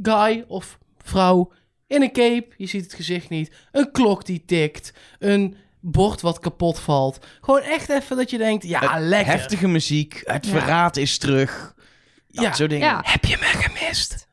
guy 0.02 0.44
of 0.48 0.78
vrouw 1.04 1.52
in 1.88 2.02
een 2.02 2.12
cape. 2.12 2.48
Je 2.58 2.66
ziet 2.68 2.84
het 2.84 2.94
gezicht 2.94 3.30
niet. 3.30 3.52
Een 3.72 3.92
klok 3.92 4.26
die 4.26 4.44
tikt. 4.46 4.94
Een 5.20 5.56
bord 5.80 6.22
wat 6.22 6.40
kapot 6.40 6.80
valt. 6.80 7.26
Gewoon 7.42 7.62
echt 7.62 7.90
even 7.90 8.18
dat 8.18 8.30
je 8.30 8.38
denkt, 8.38 8.64
ja, 8.68 9.00
lekker. 9.00 9.34
Heftige 9.34 9.68
muziek, 9.68 10.22
het 10.24 10.46
Ja. 10.46 10.52
verraad 10.52 10.98
is 10.98 11.18
terug. 11.18 11.74
Dat 12.34 12.44
Ja. 12.44 12.54
soort 12.54 12.70
dingen. 12.70 12.88
Ja, 12.88 13.00
Heb 13.04 13.26
je 13.26 13.38
me 13.40 13.46
gemist? 13.46 14.28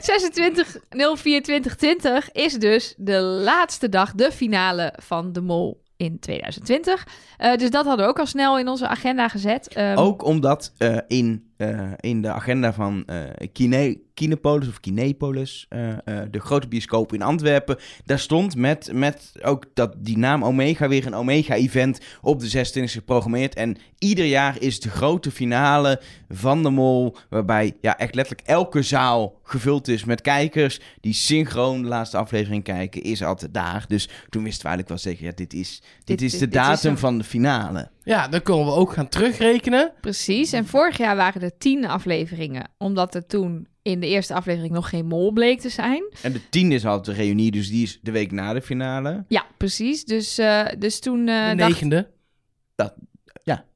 26 0.01 0.77
04 1.17 1.43
2020 1.43 2.33
is 2.33 2.55
dus 2.55 2.95
de 2.97 3.21
laatste 3.21 3.89
dag, 3.89 4.13
de 4.15 4.33
finale 4.33 4.95
van 5.03 5.33
de 5.33 5.41
Mol 5.41 5.83
in 5.97 6.19
2020. 6.19 7.07
Eh, 7.37 7.57
dus 7.57 7.71
dat 7.71 7.87
hadden 7.87 8.05
we 8.05 8.11
ook 8.11 8.19
al 8.19 8.27
snel 8.27 8.59
in 8.59 8.69
onze 8.69 8.89
agenda 8.89 9.29
gezet. 9.29 9.69
Ehm, 9.69 9.97
Ook 9.97 10.25
omdat 10.25 10.73
eh, 10.79 10.97
in, 11.07 11.53
eh, 11.57 11.93
in 11.97 12.23
de 12.23 12.29
agenda 12.33 12.73
van 12.73 13.05
eh 13.07 13.49
Kine, 13.53 14.01
Kinepolis 14.27 14.69
of 14.69 14.81
Kinepolis, 14.81 15.67
eh, 15.69 15.91
eh, 15.91 15.97
de 16.31 16.41
grote 16.41 16.69
bioscoop 16.69 17.13
in 17.13 17.23
Antwerpen, 17.23 17.77
daar 18.05 18.19
stond 18.19 18.57
met, 18.57 18.91
met 18.93 19.33
ook 19.43 19.65
dat, 19.75 19.95
die 19.99 20.19
naam 20.19 20.45
Omega 20.45 20.89
weer 20.89 21.07
een 21.07 21.15
Omega-event 21.15 22.01
op 22.21 22.41
de 22.41 22.47
26e 22.49 22.91
geprogrammeerd. 22.93 23.55
En 23.55 23.77
ieder 23.99 24.25
jaar 24.25 24.57
is 24.61 24.81
de 24.81 24.89
grote 24.91 25.31
finale 25.31 26.01
van 26.29 26.63
de 26.63 26.71
Mol, 26.71 27.17
waarbij 27.31 27.77
ja, 27.81 27.99
echt 27.99 28.15
letterlijk 28.15 28.49
elke 28.49 28.83
zaal 28.83 29.41
gevuld 29.43 29.89
is 29.89 30.05
met 30.05 30.21
kijkers 30.21 30.81
die 31.01 31.13
synchroon 31.15 31.83
de 31.83 31.89
laatste 31.89 32.17
aflevering 32.17 32.65
kijken, 32.65 33.03
is 33.03 33.23
altijd 33.23 33.55
daar. 33.55 33.85
Dus 33.89 34.09
toen 34.29 34.43
wisten 34.43 34.63
we 34.63 34.69
eigenlijk 34.69 34.89
wel 34.89 34.99
zeker, 34.99 35.25
ja, 35.25 35.33
dit 35.35 35.53
is, 35.55 35.83
dit, 36.05 36.19
Dit- 36.19 36.23
is 36.23 36.31
dit- 36.31 36.41
de 36.41 36.47
dit 36.47 36.61
is 36.61 36.67
datum 36.67 36.97
van 36.99 37.19
de 37.19 37.25
finale. 37.25 37.91
Ja, 38.05 38.29
dan 38.29 38.43
kunnen 38.43 38.65
we 38.65 38.71
ook 38.73 38.93
gaan 38.93 39.09
terugrekenen. 39.09 39.93
Precies. 40.01 40.53
En 40.53 40.67
vorig 40.67 40.97
jaar 40.99 41.17
waren 41.17 41.43
er 41.43 41.59
tien 41.59 41.87
afleveringen. 41.87 42.69
Omdat 42.79 43.15
er 43.15 43.27
toen 43.27 43.67
in 43.83 44.01
de 44.01 44.07
eerste 44.07 44.35
aflevering 44.35 44.73
nog 44.73 44.89
geen 44.89 45.07
Mol 45.07 45.33
bleek 45.33 45.61
te 45.61 45.69
zijn. 45.69 46.03
En 46.23 46.33
de 46.33 46.49
tiende 46.49 46.75
is 46.75 46.87
altijd 46.87 47.17
de 47.17 47.23
reunie, 47.23 47.51
dus 47.51 47.69
die 47.71 47.83
is 47.83 47.99
de 48.03 48.11
week 48.11 48.33
na 48.33 48.53
de 48.53 48.63
finale. 48.63 49.25
Ja, 49.29 49.45
precies. 49.57 50.05
Dus, 50.05 50.39
eh, 50.39 50.65
dus 50.79 51.01
toen 51.01 51.29
eh, 51.29 51.51
De 51.51 51.57
dacht 51.57 51.71
negende. 51.71 52.11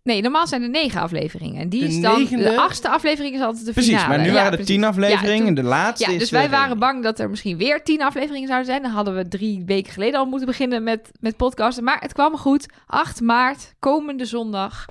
Nee, 0.02 0.22
normaal 0.22 0.46
zijn 0.46 0.62
er 0.62 0.68
negen 0.70 1.00
afleveringen. 1.00 1.60
En 1.60 1.68
die 1.68 1.80
De 1.80 1.86
is 1.86 2.00
dan... 2.00 2.18
negende? 2.18 2.44
De 2.44 2.56
achtste 2.60 2.88
aflevering 2.88 3.34
is 3.34 3.40
altijd 3.40 3.64
de 3.66 3.72
Precies, 3.72 3.90
finale. 3.92 4.08
maar 4.08 4.18
nu 4.18 4.26
Ja, 4.26 4.32
waren 4.32 4.50
er 4.50 4.56
precies. 4.56 4.74
tien 4.74 4.84
afleveringen 4.84 5.28
Ja, 5.32 5.38
en 5.38 5.44
toen- 5.44 5.54
de 5.54 5.62
laatste 5.62 6.06
Ja, 6.06 6.12
is 6.14 6.18
dus 6.20 6.28
de 6.30 6.36
wij 6.36 6.48
waren 6.50 6.64
reunie. 6.66 6.80
bang 6.80 7.02
dat 7.02 7.18
er 7.18 7.30
misschien 7.30 7.56
weer 7.56 7.82
tien 7.82 8.02
afleveringen 8.02 8.46
zouden 8.48 8.66
zijn. 8.68 8.82
Dan 8.82 8.90
hadden 8.90 9.14
we 9.16 9.28
drie 9.28 9.62
weken 9.66 9.92
geleden 9.92 10.20
al 10.20 10.26
moeten 10.26 10.46
beginnen 10.46 10.82
met, 10.82 11.10
met 11.20 11.36
podcasten. 11.36 11.84
Maar 11.84 12.00
het 12.00 12.12
kwam 12.12 12.36
goed. 12.36 12.66
8 12.86 13.20
maart, 13.20 13.74
komende 13.78 14.24
zondag, 14.24 14.84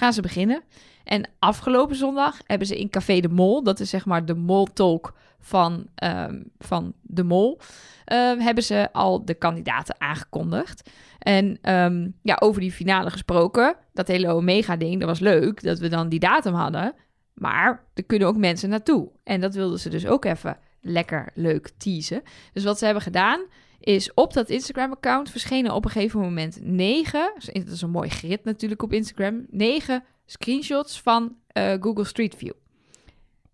gaan 0.00 0.12
ze 0.12 0.22
beginnen. 0.22 0.62
En 1.04 1.28
afgelopen 1.38 1.96
zondag 1.96 2.38
hebben 2.46 2.66
ze 2.66 2.78
in 2.78 2.90
Café 2.90 3.20
de 3.20 3.28
Mol... 3.28 3.62
dat 3.62 3.80
is 3.80 3.90
zeg 3.90 4.06
maar 4.06 4.24
de 4.24 4.34
Mol-talk 4.34 5.14
van, 5.40 5.86
ehm, 5.94 6.42
van 6.58 6.92
de 7.02 7.24
Mol... 7.24 7.60
ehm, 8.04 8.38
hebben 8.38 8.64
ze 8.64 8.88
al 8.92 9.24
de 9.24 9.34
kandidaten 9.34 10.00
aangekondigd. 10.00 10.90
En 11.18 11.58
ehm, 11.62 12.08
ja, 12.22 12.36
over 12.40 12.60
die 12.60 12.72
finale 12.72 13.10
gesproken, 13.10 13.76
dat 13.92 14.08
hele 14.08 14.32
Omega-ding, 14.32 14.98
dat 14.98 15.08
was 15.08 15.18
leuk 15.18 15.62
dat 15.62 15.78
we 15.78 15.88
dan 15.88 16.08
die 16.08 16.20
datum 16.20 16.54
hadden. 16.54 16.94
Maar 17.34 17.84
er 17.94 18.04
kunnen 18.04 18.28
ook 18.28 18.36
mensen 18.36 18.68
naartoe. 18.68 19.08
En 19.24 19.40
dat 19.40 19.54
wilden 19.54 19.78
ze 19.78 19.88
dus 19.88 20.06
ook 20.06 20.24
even 20.24 20.56
lekker 20.80 21.30
leuk 21.34 21.70
teasen. 21.76 22.22
Dus 22.52 22.64
wat 22.64 22.78
ze 22.78 22.84
hebben 22.84 23.02
gedaan, 23.02 23.40
is 23.80 24.14
op 24.14 24.32
dat 24.32 24.48
Instagram-account 24.48 25.30
verschenen 25.30 25.74
op 25.74 25.84
een 25.84 25.90
gegeven 25.90 26.20
moment 26.20 26.58
negen, 26.62 27.32
dat 27.52 27.66
is 27.66 27.82
een 27.82 27.90
mooi 27.90 28.08
grid 28.08 28.44
natuurlijk 28.44 28.82
op 28.82 28.92
Instagram, 28.92 29.46
negen 29.50 30.04
screenshots 30.26 31.00
van 31.00 31.36
eh, 31.46 31.74
Google 31.80 32.04
Street 32.04 32.34
View. 32.34 32.52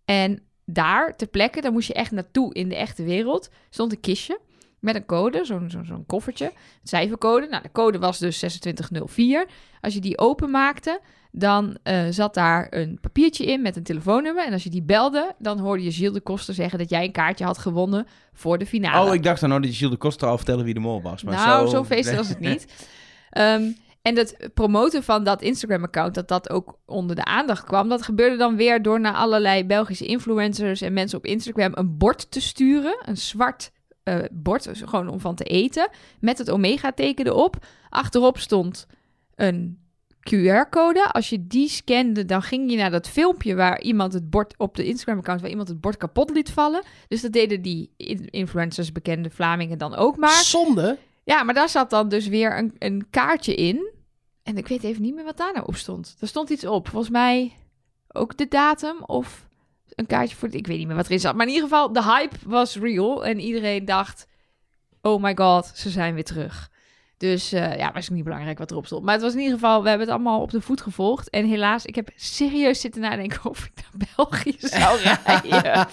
En 0.04 0.42
daar 0.64 1.16
ter 1.16 1.26
plekke, 1.28 1.60
daar 1.60 1.72
moest 1.72 1.88
je 1.88 1.94
echt 1.94 2.10
naartoe 2.10 2.54
in 2.54 2.68
de 2.68 2.76
echte 2.76 3.04
wereld, 3.04 3.50
stond 3.70 3.92
een 3.92 4.00
kistje 4.00 4.40
met 4.78 4.94
een 4.94 5.06
code, 5.06 5.44
zo'n 5.44 6.04
koffertje, 6.06 6.52
cijfercode. 6.82 7.46
Nou, 7.46 7.62
de 7.62 7.72
code 7.72 7.98
was 7.98 8.18
dus 8.18 8.36
2604. 8.36 9.46
Als 9.80 9.94
je 9.94 10.00
die 10.00 10.18
openmaakte, 10.18 11.00
dan 11.38 11.76
eh, 11.82 12.04
zat 12.10 12.34
daar 12.34 12.66
een 12.70 12.98
papiertje 13.00 13.46
in 13.46 13.62
met 13.62 13.76
een 13.76 13.82
telefoonnummer. 13.82 14.46
En 14.46 14.52
als 14.52 14.62
je 14.62 14.70
die 14.70 14.82
belde, 14.82 15.34
dan 15.38 15.58
hoorde 15.58 15.82
je 15.82 15.92
Gilles 15.92 16.12
de 16.12 16.20
Koster 16.20 16.54
zeggen 16.54 16.78
dat 16.78 16.90
jij 16.90 17.04
een 17.04 17.12
kaartje 17.12 17.44
had 17.44 17.58
gewonnen 17.58 18.06
voor 18.32 18.58
de 18.58 18.66
finale. 18.66 19.08
Oh, 19.08 19.14
ik 19.14 19.22
dacht 19.22 19.40
dan 19.40 19.48
nou 19.48 19.60
dat 19.60 19.70
je 19.70 19.76
Gilles 19.76 19.92
de 19.92 20.00
Costa 20.00 20.26
al 20.26 20.36
vertellen 20.36 20.64
wie 20.64 20.74
de 20.74 20.80
mol 20.80 21.02
was. 21.02 21.22
Maar 21.22 21.34
nou, 21.34 21.66
zo... 21.66 21.74
zo'n 21.74 21.86
feest 21.86 22.14
was 22.14 22.28
het 22.28 22.40
niet. 22.50 22.66
Ehm, 23.30 23.62
en 24.02 24.16
het 24.16 24.50
promoten 24.54 25.02
van 25.02 25.24
dat 25.24 25.42
Instagram-account, 25.42 26.14
dat 26.14 26.28
dat 26.28 26.50
ook 26.50 26.78
onder 26.86 27.16
de 27.16 27.24
aandacht 27.24 27.64
kwam, 27.64 27.88
dat 27.88 28.02
gebeurde 28.02 28.36
dan 28.36 28.56
weer 28.56 28.82
door 28.82 29.00
naar 29.00 29.14
allerlei 29.14 29.64
Belgische 29.64 30.06
influencers 30.06 30.80
en 30.80 30.92
mensen 30.92 31.18
op 31.18 31.24
Instagram 31.24 31.72
een 31.74 31.96
bord 31.96 32.30
te 32.30 32.40
sturen. 32.40 32.96
Een 33.04 33.16
zwart 33.16 33.72
eh, 34.02 34.18
bord, 34.32 34.64
dus 34.64 34.82
gewoon 34.84 35.08
om 35.08 35.20
van 35.20 35.34
te 35.34 35.44
eten, 35.44 35.88
met 36.20 36.38
het 36.38 36.50
Omega-teken 36.50 37.26
erop. 37.26 37.56
Achterop 37.88 38.38
stond 38.38 38.86
een 39.34 39.85
QR-code. 40.34 41.12
Als 41.12 41.28
je 41.28 41.46
die 41.46 41.68
scande, 41.68 42.24
dan 42.24 42.42
ging 42.42 42.70
je 42.70 42.76
naar 42.76 42.90
dat 42.90 43.08
filmpje 43.08 43.54
waar 43.54 43.80
iemand 43.80 44.12
het 44.12 44.30
bord 44.30 44.54
op 44.58 44.74
de 44.76 44.84
Instagram-account, 44.84 45.40
waar 45.40 45.50
iemand 45.50 45.68
het 45.68 45.80
bord 45.80 45.96
kapot 45.96 46.30
liet 46.30 46.50
vallen. 46.50 46.82
Dus 47.08 47.20
dat 47.20 47.32
deden 47.32 47.62
die 47.62 47.90
in- 47.96 48.28
influencers, 48.30 48.92
bekende 48.92 49.30
Vlamingen 49.30 49.78
dan 49.78 49.94
ook 49.94 50.16
maar. 50.16 50.42
Zonde. 50.42 50.98
Ja, 51.24 51.42
maar 51.42 51.54
daar 51.54 51.68
zat 51.68 51.90
dan 51.90 52.08
dus 52.08 52.26
weer 52.26 52.58
een, 52.58 52.74
een 52.78 53.06
kaartje 53.10 53.54
in. 53.54 53.92
En 54.42 54.56
ik 54.56 54.68
weet 54.68 54.82
even 54.84 55.02
niet 55.02 55.14
meer 55.14 55.24
wat 55.24 55.36
daar 55.36 55.52
nou 55.52 55.66
op 55.66 55.76
stond. 55.76 56.16
Er 56.20 56.28
stond 56.28 56.50
iets 56.50 56.66
op. 56.66 56.88
Volgens 56.88 57.12
mij 57.12 57.52
ook 58.08 58.36
de 58.36 58.48
datum 58.48 58.96
of 59.02 59.46
een 59.94 60.06
kaartje 60.06 60.36
voor... 60.36 60.54
Ik 60.54 60.66
weet 60.66 60.78
niet 60.78 60.86
meer 60.86 60.96
wat 60.96 61.06
erin 61.06 61.20
zat. 61.20 61.34
Maar 61.34 61.46
in 61.46 61.52
ieder 61.52 61.68
geval, 61.68 61.92
de 61.92 62.02
hype 62.02 62.36
was 62.44 62.76
real. 62.76 63.26
En 63.26 63.40
iedereen 63.40 63.84
dacht, 63.84 64.26
oh 65.02 65.22
my 65.22 65.36
god, 65.36 65.66
ze 65.74 65.90
zijn 65.90 66.14
weer 66.14 66.24
terug. 66.24 66.70
Dus 67.18 67.52
eh, 67.52 67.76
ja, 67.76 67.92
was 67.92 68.08
niet 68.08 68.24
belangrijk 68.24 68.58
wat 68.58 68.70
erop 68.70 68.86
stond. 68.86 69.04
Maar 69.04 69.14
het 69.14 69.22
was 69.22 69.32
in 69.32 69.38
ieder 69.38 69.54
geval, 69.54 69.82
we 69.82 69.88
hebben 69.88 70.06
het 70.06 70.16
allemaal 70.16 70.40
op 70.40 70.50
de 70.50 70.60
voet 70.60 70.80
gevolgd. 70.80 71.30
En 71.30 71.46
helaas, 71.46 71.84
ik 71.84 71.94
heb 71.94 72.08
serieus 72.16 72.80
zitten 72.80 73.00
nadenken 73.00 73.44
of 73.50 73.64
ik 73.64 73.72
naar 73.74 74.06
België 74.16 74.54
zou 74.58 74.98
rijden. 75.24 75.86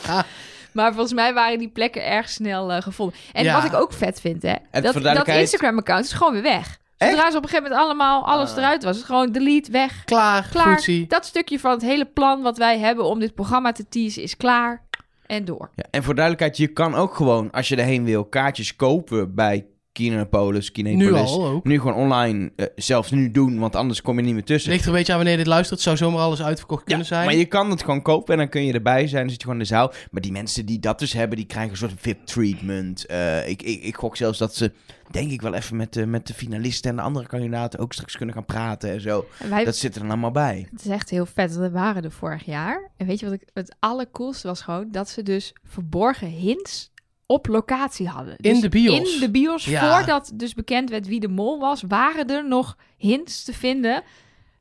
Maar 0.71 0.91
volgens 0.91 1.13
mij 1.13 1.33
waren 1.33 1.59
die 1.59 1.69
plekken 1.69 2.05
erg 2.05 2.29
snel 2.29 2.71
eh, 2.71 2.81
gevonden. 2.81 3.15
En 3.33 3.43
Ja. 3.43 3.53
wat 3.53 3.63
ik 3.63 3.73
ook 3.73 3.93
vet 3.93 4.21
vind, 4.21 4.41
hè. 4.43 4.55
Dat, 4.81 4.93
dat 4.93 5.27
Instagram-account 5.27 6.05
is 6.05 6.13
gewoon 6.13 6.33
weer 6.33 6.41
weg. 6.41 6.81
Zodra 6.97 7.31
ze 7.31 7.37
op 7.37 7.43
een 7.43 7.49
gegeven 7.49 7.63
moment 7.71 7.81
allemaal 7.87 8.25
alles 8.25 8.51
Ah. 8.51 8.57
eruit 8.57 8.83
was, 8.83 8.97
is 8.97 9.03
gewoon 9.03 9.31
delete, 9.31 9.71
weg. 9.71 10.03
Klaar, 10.05 10.47
Klaar. 10.51 10.85
Dat 11.07 11.25
stukje 11.25 11.59
van 11.59 11.71
het 11.71 11.81
hele 11.81 12.05
plan 12.05 12.41
wat 12.41 12.57
wij 12.57 12.79
hebben 12.79 13.05
om 13.05 13.19
dit 13.19 13.33
programma 13.35 13.71
te 13.71 13.87
teasen 13.89 14.23
is 14.23 14.37
klaar 14.37 14.81
en 15.25 15.45
door. 15.45 15.69
Ja, 15.75 15.83
en 15.91 16.03
voor 16.03 16.15
duidelijkheid, 16.15 16.57
je 16.57 16.67
kan 16.67 16.95
ook 16.95 17.15
gewoon, 17.15 17.51
als 17.51 17.67
je 17.67 17.75
erheen 17.75 18.03
wil, 18.03 18.25
kaartjes 18.25 18.75
kopen 18.75 19.35
bij 19.35 19.65
Kinepolis, 19.93 20.71
Kinepolis. 20.71 21.07
Nu 21.07 21.13
al 21.13 21.47
ook. 21.47 21.63
Nu 21.63 21.79
gewoon 21.79 21.95
online, 21.95 22.51
eh, 22.55 22.65
zelfs 22.75 23.11
nu 23.11 23.31
doen, 23.31 23.59
want 23.59 23.75
anders 23.75 24.01
kom 24.01 24.17
je 24.17 24.23
niet 24.23 24.33
meer 24.33 24.43
tussen. 24.43 24.71
Ligt 24.71 24.83
er 24.83 24.89
een 24.89 24.95
beetje 24.95 25.11
aan 25.11 25.17
wanneer 25.17 25.37
je 25.37 25.43
dit 25.43 25.53
luistert. 25.53 25.81
Zou 25.81 25.97
zomaar 25.97 26.21
alles 26.21 26.41
uitverkocht 26.43 26.83
kunnen 26.83 27.05
zijn. 27.05 27.25
Maar 27.25 27.35
je 27.35 27.45
kan 27.45 27.69
het 27.69 27.83
gewoon 27.83 28.01
kopen 28.01 28.33
en 28.33 28.39
dan 28.39 28.49
kun 28.49 28.65
je 28.65 28.73
erbij 28.73 29.07
zijn. 29.07 29.21
Dan 29.21 29.29
zit 29.29 29.41
je 29.41 29.47
gewoon 29.47 29.61
in 29.61 29.67
de 29.67 29.73
zaal. 29.73 29.93
Maar 30.11 30.21
die 30.21 30.31
mensen 30.31 30.65
die 30.65 30.79
dat 30.79 30.99
dus 30.99 31.13
hebben, 31.13 31.37
die 31.37 31.45
krijgen 31.45 31.71
een 31.71 31.77
soort 31.77 31.93
VIP-treatment. 31.97 33.05
Eh, 33.05 33.49
ik, 33.49 33.61
ik, 33.61 33.83
ik 33.83 33.95
gok 33.95 34.17
zelfs 34.17 34.37
dat 34.37 34.55
ze, 34.55 34.71
denk 35.11 35.31
ik 35.31 35.41
wel 35.41 35.53
even 35.53 35.75
met 35.75 35.93
de, 35.93 36.05
met 36.05 36.27
de 36.27 36.33
finalisten 36.33 36.89
en 36.89 36.95
de 36.95 37.01
andere 37.01 37.27
kandidaten 37.27 37.79
ook 37.79 37.93
straks 37.93 38.17
kunnen 38.17 38.35
gaan 38.35 38.45
praten 38.45 38.91
en 38.91 39.01
zo. 39.01 39.25
En 39.39 39.49
wij, 39.49 39.65
Dat 39.65 39.75
zit 39.75 39.95
er 39.95 40.01
dan 40.01 40.09
allemaal 40.09 40.31
bij. 40.31 40.67
Het 40.71 40.85
is 40.85 40.91
echt 40.91 41.09
heel 41.09 41.25
vet. 41.25 41.55
We 41.55 41.71
waren 41.71 42.03
er 42.03 42.11
vorig 42.11 42.45
jaar. 42.45 42.91
En 42.97 43.07
weet 43.07 43.19
je 43.19 43.25
wat 43.25 43.35
ik, 43.35 43.47
het 43.53 43.75
allercoolste 43.79 44.47
was 44.47 44.61
gewoon? 44.61 44.91
Dat 44.91 45.09
ze 45.09 45.23
dus 45.23 45.53
verborgen 45.63 46.27
hints 46.27 46.91
op 47.33 47.47
locatie 47.47 48.07
hadden. 48.07 48.35
In 48.37 48.51
Dus 48.51 48.61
de 48.61 48.69
bios. 48.69 49.13
In 49.13 49.19
de 49.19 49.31
bios, 49.31 49.65
Ja. 49.65 49.95
voordat 49.95 50.31
dus 50.35 50.53
bekend 50.53 50.89
werd 50.89 51.07
wie 51.07 51.19
de 51.19 51.27
mol 51.27 51.59
was, 51.59 51.83
waren 51.87 52.27
er 52.27 52.47
nog 52.47 52.77
hints 52.97 53.43
te 53.43 53.53
vinden 53.53 54.03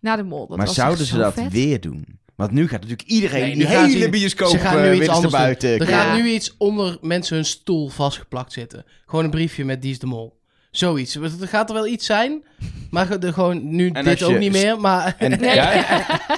naar 0.01 0.17
de 0.17 0.23
mol. 0.23 0.47
Dat 0.47 0.57
maar 0.57 0.67
was 0.67 0.75
zouden 0.75 1.07
ze 1.07 1.15
zo 1.15 1.19
dat 1.21 1.35
vet. 1.35 1.53
weer 1.53 1.81
doen? 1.81 2.21
Want 2.37 2.51
nu 2.51 2.63
gaat 2.69 2.81
natuurlijk 2.81 3.09
iedereen 3.09 3.43
Nee, 3.43 3.55
die 3.57 3.67
hele 3.67 4.09
bioscoop 4.09 4.49
Ze 4.49 4.59
gaan 4.59 4.83
nu 4.83 4.95
iets 4.95 5.09
anders 5.09 5.33
buiten. 5.33 5.79
Er 5.81 5.89
Ja. 5.89 6.03
gaat 6.03 6.17
nu 6.17 6.29
iets 6.31 6.55
onder 6.59 6.99
mensen 7.01 7.35
hun 7.37 7.45
stoel 7.45 7.89
vastgeplakt 7.89 8.53
zitten. 8.53 8.85
Gewoon 9.07 9.25
een 9.25 9.31
briefje 9.31 9.65
met 9.65 9.83
die 9.83 9.91
is 9.91 9.99
de 9.99 10.07
mol. 10.07 10.41
Zoiets. 10.73 11.15
Er 11.15 11.31
gaat 11.49 11.69
er 11.69 11.75
wel 11.75 11.87
iets 11.87 12.07
zijn. 12.07 12.45
Maar 12.91 13.07
gewoon 13.21 13.77
nu 13.77 13.91
En 13.91 14.05
dit 14.05 14.19
je- 14.19 14.25
ook 14.25 14.39
niet 14.39 14.53
meer. 14.53 14.81
Maar 14.81 15.15
En 15.19 15.31
Nee. 15.41 15.55
ju- 15.55 15.61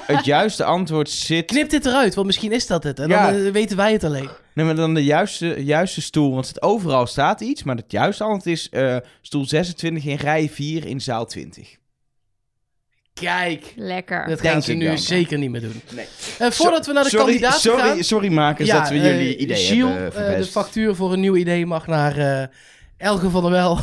het 0.05 0.25
juiste 0.25 0.63
antwoord 0.63 1.09
zit... 1.09 1.45
knip 1.45 1.69
dit 1.69 1.85
eruit. 1.85 2.15
Want 2.15 2.27
misschien 2.27 2.51
is 2.51 2.67
dat 2.67 2.83
het. 2.83 2.99
En 2.99 3.07
Ja. 3.09 3.31
dan 3.31 3.45
eh, 3.45 3.51
weten 3.51 3.77
wij 3.77 3.91
het 3.91 4.03
alleen. 4.03 4.29
Nee, 4.53 4.65
maar 4.65 4.75
dan 4.75 4.93
de 4.93 5.03
juiste, 5.03 5.63
juiste 5.63 6.01
stoel. 6.01 6.33
Want 6.33 6.47
het, 6.47 6.61
overal 6.61 7.07
staat 7.07 7.41
iets. 7.41 7.63
Maar 7.63 7.75
het 7.75 7.91
juiste 7.91 8.23
antwoord 8.23 8.45
is 8.57 8.69
eh, 8.69 8.97
stoel 9.21 9.45
26 9.45 10.05
in 10.05 10.15
rij 10.15 10.49
4 10.49 10.85
in 10.85 11.01
zaal 11.01 11.25
20. 11.25 11.75
Kijk. 13.13 13.73
Lekker. 13.75 14.27
Dat 14.27 14.41
gaan 14.41 14.61
ze 14.61 14.71
ik 14.71 14.77
nu 14.77 14.85
dan. 14.85 14.97
zeker 14.97 15.37
niet 15.37 15.49
meer 15.49 15.61
doen. 15.61 15.81
Nee. 15.91 16.05
Eh, 16.39 16.51
voordat 16.51 16.85
we 16.85 16.93
naar 16.93 17.03
de 17.03 17.09
sorry, 17.09 17.25
kandidaten 17.25 17.59
sorry, 17.59 17.81
gaan... 17.81 18.03
Sorry 18.03 18.31
makers 18.31 18.69
dat 18.69 18.89
we 18.89 18.95
jullie 18.95 19.37
idee 19.37 19.57
Gilles, 19.57 19.93
hebben 19.93 20.05
eh, 20.05 20.11
verpest. 20.25 20.45
de 20.45 20.51
factuur 20.51 20.95
voor 20.95 21.13
een 21.13 21.19
nieuw 21.19 21.35
idee 21.35 21.65
mag 21.65 21.87
naar 21.87 22.17
eh 22.17 22.47
Elge 23.05 23.29
van 23.29 23.41
der 23.41 23.51
Wel. 23.51 23.79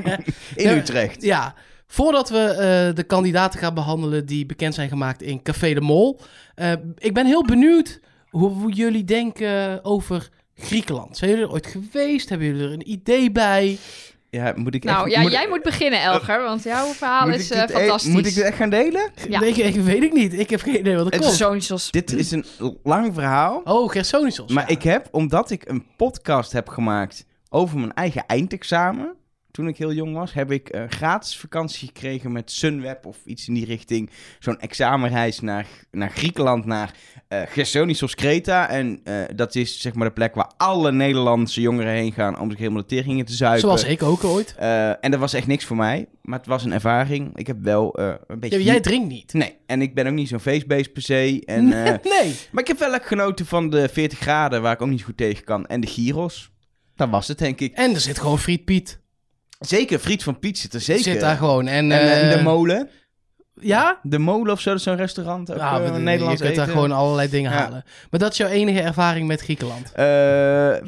In 0.54 0.68
Utrecht. 0.68 1.22
ja, 1.22 1.54
voordat 1.86 2.30
we 2.30 2.38
eh, 2.38 2.94
de 2.94 3.02
kandidaten 3.02 3.60
gaan 3.60 3.74
behandelen 3.74 4.26
die 4.26 4.46
bekend 4.46 4.74
zijn 4.74 4.88
gemaakt 4.88 5.22
in 5.22 5.42
Café 5.42 5.74
de 5.74 5.80
Mol. 5.80 6.20
eh, 6.54 6.72
ik 6.98 7.14
ben 7.14 7.26
heel 7.26 7.44
benieuwd 7.44 8.00
hoe, 8.30 8.50
hoe 8.50 8.72
jullie 8.72 9.04
denken 9.04 9.84
over 9.84 10.28
Griekenland. 10.54 11.16
Zijn 11.16 11.30
jullie 11.30 11.44
er 11.46 11.52
ooit 11.52 11.66
geweest? 11.66 12.28
Hebben 12.28 12.46
jullie 12.46 12.62
er 12.66 12.72
een 12.72 12.90
idee 12.90 13.32
bij? 13.32 13.78
Ja, 14.30 14.52
moet 14.56 14.74
ik 14.74 14.84
Nou 14.84 15.04
echt, 15.06 15.14
ja, 15.14 15.22
moet, 15.22 15.32
jij 15.32 15.48
moet 15.48 15.62
beginnen, 15.62 16.02
Elger, 16.02 16.42
want 16.42 16.62
jouw 16.62 16.86
verhaal 16.86 17.26
moet 17.26 17.38
is 17.38 17.50
eh, 17.50 17.62
e- 17.62 17.66
fantastisch. 17.66 18.12
Moet 18.12 18.26
ik 18.26 18.34
dit 18.34 18.44
echt 18.44 18.56
gaan 18.56 18.70
delen? 18.70 19.10
Ja. 19.28 19.40
Nee, 19.40 19.52
ik, 19.52 19.74
weet 19.74 20.02
ik 20.02 20.12
niet. 20.12 20.38
Ik 20.38 20.50
heb 20.50 20.60
geen 20.60 20.78
idee 20.78 20.96
wat 20.96 21.06
er 21.06 21.12
Het 21.12 21.46
komt. 21.68 21.92
Dit 21.92 22.12
is 22.12 22.30
een 22.30 22.44
lang 22.82 23.14
verhaal. 23.14 23.60
Oh, 23.64 23.90
Gersonisos. 23.90 24.50
Maar 24.50 24.64
ja. 24.68 24.76
ik 24.76 24.82
heb, 24.82 25.08
omdat 25.10 25.50
ik 25.50 25.68
een 25.68 25.86
podcast 25.96 26.52
heb 26.52 26.68
gemaakt 26.68 27.24
over 27.52 27.78
mijn 27.78 27.94
eigen 27.94 28.26
eindexamen. 28.26 29.16
Toen 29.50 29.68
ik 29.68 29.76
heel 29.76 29.92
jong 29.92 30.14
was, 30.14 30.32
heb 30.32 30.50
ik 30.50 30.68
een 30.70 30.90
gratis 30.90 31.36
vakantie 31.36 31.86
gekregen 31.86 32.32
met 32.32 32.50
Sunweb 32.50 33.06
of 33.06 33.16
iets 33.24 33.48
in 33.48 33.54
die 33.54 33.64
richting. 33.64 34.10
Zo'n 34.38 34.60
examenreis 34.60 35.40
naar, 35.40 35.66
naar 35.90 36.10
Griekenland, 36.10 36.64
naar 36.64 36.94
eh 37.28 37.42
Gersonisos 37.46 38.14
Kreta. 38.14 38.68
En 38.68 39.00
eh, 39.04 39.14
dat 39.34 39.54
is 39.54 39.80
zeg 39.80 39.94
maar 39.94 40.06
de 40.06 40.12
plek 40.12 40.34
waar 40.34 40.52
alle 40.56 40.92
Nederlandse 40.92 41.60
jongeren 41.60 41.92
heen 41.92 42.12
gaan 42.12 42.38
om 42.38 42.50
zich 42.50 42.58
helemaal 42.58 42.80
de 42.80 42.88
tering 42.88 43.18
in 43.18 43.24
te 43.24 43.32
zuipen. 43.32 43.60
Zoals 43.60 43.84
ik 43.84 44.02
ook 44.02 44.24
ooit. 44.24 44.54
Eh, 44.58 45.04
en 45.04 45.10
dat 45.10 45.20
was 45.20 45.32
echt 45.32 45.46
niks 45.46 45.64
voor 45.64 45.76
mij, 45.76 46.08
maar 46.22 46.38
het 46.38 46.48
was 46.48 46.64
een 46.64 46.72
ervaring. 46.72 47.36
Ik 47.38 47.46
heb 47.46 47.62
wel 47.62 47.94
eh, 47.94 48.14
een 48.26 48.40
beetje... 48.40 48.58
Ja, 48.58 48.64
jij 48.64 48.80
drinkt 48.80 49.08
niet. 49.08 49.32
Nee, 49.32 49.56
en 49.66 49.82
ik 49.82 49.94
ben 49.94 50.06
ook 50.06 50.12
niet 50.12 50.28
zo'n 50.28 50.40
feestbeest 50.40 50.92
per 50.92 51.02
se. 51.02 51.42
En, 51.44 51.72
eh, 51.84 51.84
nee. 51.84 52.34
maar 52.50 52.62
ik 52.62 52.68
heb 52.68 52.78
wel 52.78 52.94
echt 52.94 53.06
genoten 53.06 53.46
van 53.46 53.70
de 53.70 53.88
40 53.88 54.18
graden, 54.18 54.62
waar 54.62 54.72
ik 54.72 54.82
ook 54.82 54.88
niet 54.88 55.02
goed 55.02 55.16
tegen 55.16 55.44
kan. 55.44 55.66
En 55.66 55.80
de 55.80 55.86
gyros. 55.86 56.51
Dat 56.96 57.10
was 57.10 57.28
het, 57.28 57.38
denk 57.38 57.60
ik. 57.60 57.72
En 57.72 57.94
er 57.94 58.00
zit 58.00 58.18
gewoon 58.18 58.38
Friet 58.38 58.64
Piet. 58.64 59.00
Zeker, 59.58 59.98
Friet 59.98 60.22
van 60.22 60.38
Piet 60.38 60.58
zit 60.58 60.74
er 60.74 60.80
zeker. 60.80 61.02
Zit 61.02 61.20
daar 61.20 61.36
gewoon. 61.36 61.66
En, 61.66 61.92
En, 61.92 62.00
eh, 62.00 62.30
eh, 62.32 62.38
de 62.38 62.42
molen. 62.42 62.88
Ja? 63.62 63.98
De 64.02 64.18
molen 64.18 64.52
of 64.52 64.60
zo, 64.60 64.70
dat 64.70 64.78
is 64.78 64.84
zo'n 64.84 64.96
restaurant. 64.96 65.50
Ook, 65.52 65.56
Ja, 65.58 65.80
eh, 65.80 65.94
Nederlands 65.96 66.40
je 66.40 66.44
kunt 66.44 66.56
daar 66.56 66.68
gewoon 66.68 66.92
allerlei 66.92 67.28
dingen 67.28 67.50
Ja. 67.50 67.56
halen. 67.56 67.84
Maar 68.10 68.20
dat 68.20 68.30
is 68.30 68.36
jouw 68.36 68.48
enige 68.48 68.80
ervaring 68.80 69.26
met 69.26 69.40
Griekenland. 69.40 69.92
Eh, 69.92 70.04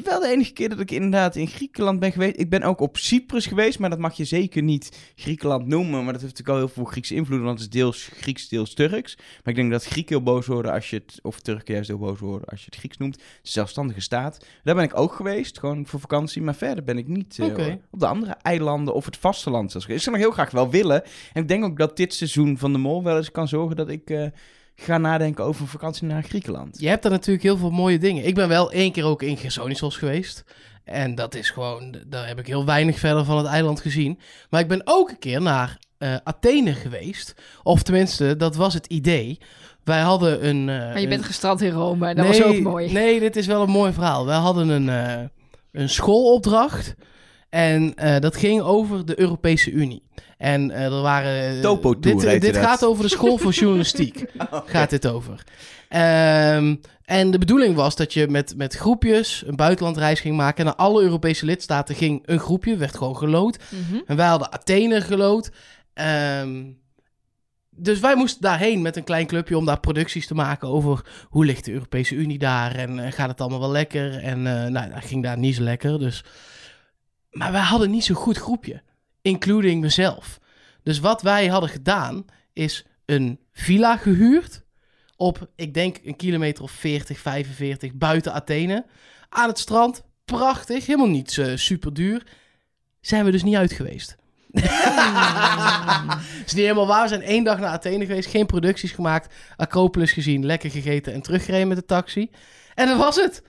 wel 0.03 0.19
de 0.19 0.27
enige 0.31 0.53
keer 0.53 0.69
dat 0.69 0.79
ik 0.79 0.91
inderdaad 0.91 1.35
in 1.35 1.47
Griekenland 1.47 1.99
ben 1.99 2.11
geweest. 2.11 2.39
Ik 2.39 2.49
ben 2.49 2.63
ook 2.63 2.79
op 2.79 2.97
Cyprus 2.97 3.45
geweest, 3.45 3.79
maar 3.79 3.89
dat 3.89 3.99
mag 3.99 4.13
je 4.13 4.25
zeker 4.25 4.61
niet 4.61 5.11
Griekenland 5.15 5.67
noemen. 5.67 6.03
Maar 6.03 6.13
dat 6.13 6.21
heeft 6.21 6.37
natuurlijk 6.37 6.49
al 6.49 6.57
heel 6.65 6.73
veel 6.75 6.83
Griekse 6.91 7.15
invloeden, 7.15 7.45
want 7.47 7.59
het 7.59 7.67
is 7.73 7.79
deels 7.79 8.09
Grieks, 8.13 8.47
deels 8.47 8.73
Turks. 8.73 9.15
Maar 9.17 9.53
ik 9.53 9.55
denk 9.55 9.71
dat 9.71 9.85
Grieken 9.85 10.15
heel 10.15 10.23
boos 10.23 10.45
worden 10.45 10.71
als 10.71 10.89
je 10.89 10.95
het, 10.95 11.19
of 11.21 11.39
Turken 11.39 11.73
juist 11.73 11.89
heel 11.89 11.97
boos 11.97 12.19
worden 12.19 12.47
als 12.49 12.59
je 12.59 12.65
het 12.65 12.75
Grieks 12.75 12.97
noemt. 12.97 13.21
Zelfstandige 13.41 14.01
staat. 14.01 14.45
Daar 14.63 14.75
ben 14.75 14.83
ik 14.83 14.99
ook 14.99 15.13
geweest, 15.13 15.59
gewoon 15.59 15.87
voor 15.87 15.99
vakantie. 15.99 16.41
Maar 16.41 16.55
verder 16.55 16.83
ben 16.83 16.97
ik 16.97 17.07
niet 17.07 17.39
eh, 17.39 17.45
op 17.91 17.99
de 17.99 18.07
andere 18.07 18.35
eilanden 18.41 18.93
of 18.93 19.05
het 19.05 19.17
vasteland. 19.17 19.75
Ik 19.75 19.81
zou 20.01 20.15
nog 20.15 20.25
heel 20.25 20.31
graag 20.33 20.51
wel 20.51 20.69
willen. 20.69 21.03
En 21.33 21.41
ik 21.41 21.47
denk 21.47 21.63
ook 21.63 21.77
dat 21.77 21.97
dit 21.97 22.13
seizoen 22.13 22.57
van 22.65 22.73
de 22.73 22.79
Mol 22.79 23.03
wel 23.03 23.17
eens 23.17 23.31
kan 23.31 23.47
zorgen 23.47 23.75
dat 23.75 23.89
ik 23.89 24.09
eh, 24.09 24.25
ga 24.75 24.97
nadenken 24.97 25.43
over 25.43 25.61
een 25.61 25.67
vakantie 25.67 26.07
naar 26.07 26.23
Griekenland. 26.23 26.79
Je 26.79 26.87
hebt 26.87 27.03
daar 27.03 27.11
natuurlijk 27.11 27.43
heel 27.43 27.57
veel 27.57 27.69
mooie 27.69 27.97
dingen. 27.99 28.25
Ik 28.27 28.35
ben 28.35 28.47
wel 28.47 28.71
één 28.71 28.91
keer 28.91 29.05
ook 29.05 29.21
in 29.23 29.37
Gersonisos 29.37 29.97
geweest. 29.97 30.43
En 30.83 31.15
dat 31.15 31.35
is 31.35 31.49
gewoon, 31.49 31.95
daar 32.07 32.27
heb 32.27 32.39
ik 32.39 32.47
heel 32.47 32.65
weinig 32.65 32.99
verder 32.99 33.25
van 33.25 33.37
het 33.37 33.45
eiland 33.47 33.81
gezien. 33.81 34.19
Maar 34.49 34.61
ik 34.61 34.67
ben 34.67 34.81
ook 34.83 35.09
een 35.09 35.19
keer 35.19 35.41
naar 35.41 35.79
eh, 35.97 36.15
Athene 36.23 36.73
geweest. 36.73 37.33
Of 37.63 37.83
tenminste, 37.83 38.35
dat 38.35 38.55
was 38.55 38.73
het 38.73 38.85
idee. 38.85 39.39
Wij 39.83 40.01
hadden 40.01 40.47
een... 40.47 40.69
eh, 40.69 40.77
Maar 40.77 40.95
je 40.97 41.03
een- 41.03 41.09
bent 41.09 41.25
gestrand 41.25 41.61
in 41.61 41.71
Rome, 41.71 42.13
dat 42.15 42.25
was 42.27 42.43
ook 42.43 42.59
mooi. 42.59 42.91
Nee, 42.91 43.19
dit 43.19 43.35
is 43.35 43.45
wel 43.47 43.61
een 43.61 43.69
mooi 43.69 43.93
verhaal. 43.93 44.25
Wij 44.25 44.37
hadden 44.37 44.69
een, 44.69 44.89
eh, 44.89 45.23
een 45.71 45.89
schoolopdracht. 45.89 46.95
En 47.55 47.95
eh, 47.95 48.19
dat 48.19 48.37
ging 48.37 48.61
over 48.61 49.05
de 49.05 49.19
Europese 49.19 49.71
Unie. 49.71 50.03
En 50.37 50.71
eh, 50.71 50.83
er 50.83 51.01
waren... 51.01 51.61
Dit, 52.01 52.21
heette 52.21 52.39
dit 52.39 52.53
dat. 52.53 52.63
gaat 52.63 52.85
over 52.85 53.03
de 53.03 53.09
school 53.09 53.37
voor 53.37 53.51
journalistiek. 53.61 54.25
Gaat 54.65 54.89
dit 54.89 55.07
over. 55.07 55.43
Ehm, 55.89 56.75
en 57.05 57.31
de 57.31 57.37
bedoeling 57.37 57.75
was 57.75 57.95
dat 57.95 58.13
je 58.13 58.27
met, 58.27 58.53
met 58.57 58.75
groepjes 58.75 59.43
een 59.45 59.55
buitenlandreis 59.55 60.19
ging 60.19 60.35
maken. 60.35 60.57
En 60.57 60.65
naar 60.65 60.75
alle 60.75 61.01
Europese 61.01 61.45
lidstaten 61.45 61.95
ging 61.95 62.23
een 62.25 62.39
groepje, 62.39 62.77
werd 62.77 62.97
gewoon 62.97 63.17
gelood. 63.17 63.57
Mhm. 63.69 64.01
En 64.05 64.15
wij 64.15 64.27
hadden 64.27 64.51
Athene 64.51 65.01
gelood. 65.01 65.51
Ehm, 65.93 66.63
dus 67.69 67.99
wij 67.99 68.15
moesten 68.15 68.41
daarheen 68.41 68.81
met 68.81 68.95
een 68.95 69.03
klein 69.03 69.27
clubje 69.27 69.57
om 69.57 69.65
daar 69.65 69.79
producties 69.79 70.27
te 70.27 70.35
maken 70.35 70.67
over 70.67 71.05
hoe 71.29 71.45
ligt 71.45 71.65
de 71.65 71.71
Europese 71.71 72.15
Unie 72.15 72.39
daar 72.39 72.75
en 72.75 72.99
eh, 72.99 73.11
gaat 73.11 73.29
het 73.29 73.41
allemaal 73.41 73.59
wel 73.59 73.71
lekker. 73.71 74.17
En 74.17 74.47
eh, 74.47 74.69
nou, 74.69 74.89
dat 74.89 75.05
ging 75.05 75.23
daar 75.23 75.37
niet 75.37 75.55
zo 75.55 75.63
lekker. 75.63 75.99
Dus. 75.99 76.23
Maar 77.35 77.51
wij 77.51 77.61
hadden 77.61 77.89
niet 77.89 78.03
zo'n 78.03 78.15
goed 78.15 78.37
groepje, 78.37 78.81
including 79.21 79.81
mezelf. 79.81 80.39
Dus 80.83 80.99
wat 80.99 81.21
wij 81.21 81.47
hadden 81.47 81.69
gedaan 81.69 82.25
is 82.53 82.85
een 83.05 83.39
villa 83.51 83.97
gehuurd 83.97 84.63
op, 85.15 85.49
ik 85.55 85.73
denk, 85.73 85.99
een 86.03 86.15
kilometer 86.15 86.63
of 86.63 86.71
40, 86.71 87.19
45 87.19 87.93
buiten 87.93 88.33
Athene. 88.33 88.85
Aan 89.29 89.47
het 89.47 89.59
strand, 89.59 90.03
prachtig, 90.25 90.85
helemaal 90.85 91.07
niet 91.07 91.37
eh, 91.37 91.55
super 91.55 91.93
duur. 91.93 92.23
Zijn 93.01 93.25
we 93.25 93.31
dus 93.31 93.43
niet 93.43 93.55
uit 93.55 93.73
geweest. 93.73 94.15
is 96.45 96.53
niet 96.53 96.63
helemaal 96.63 96.87
waar. 96.87 97.01
We 97.01 97.07
zijn 97.07 97.21
één 97.21 97.43
dag 97.43 97.59
naar 97.59 97.69
Athene 97.69 98.05
geweest, 98.05 98.29
geen 98.29 98.45
producties 98.45 98.91
gemaakt, 98.91 99.33
Acropolis 99.55 100.11
gezien, 100.11 100.45
lekker 100.45 100.71
gegeten 100.71 101.13
en 101.13 101.21
teruggereden 101.21 101.67
met 101.67 101.77
de 101.77 101.85
taxi. 101.85 102.29
En 102.75 102.87
dat 102.87 102.97
was 102.97 103.15
het. 103.15 103.43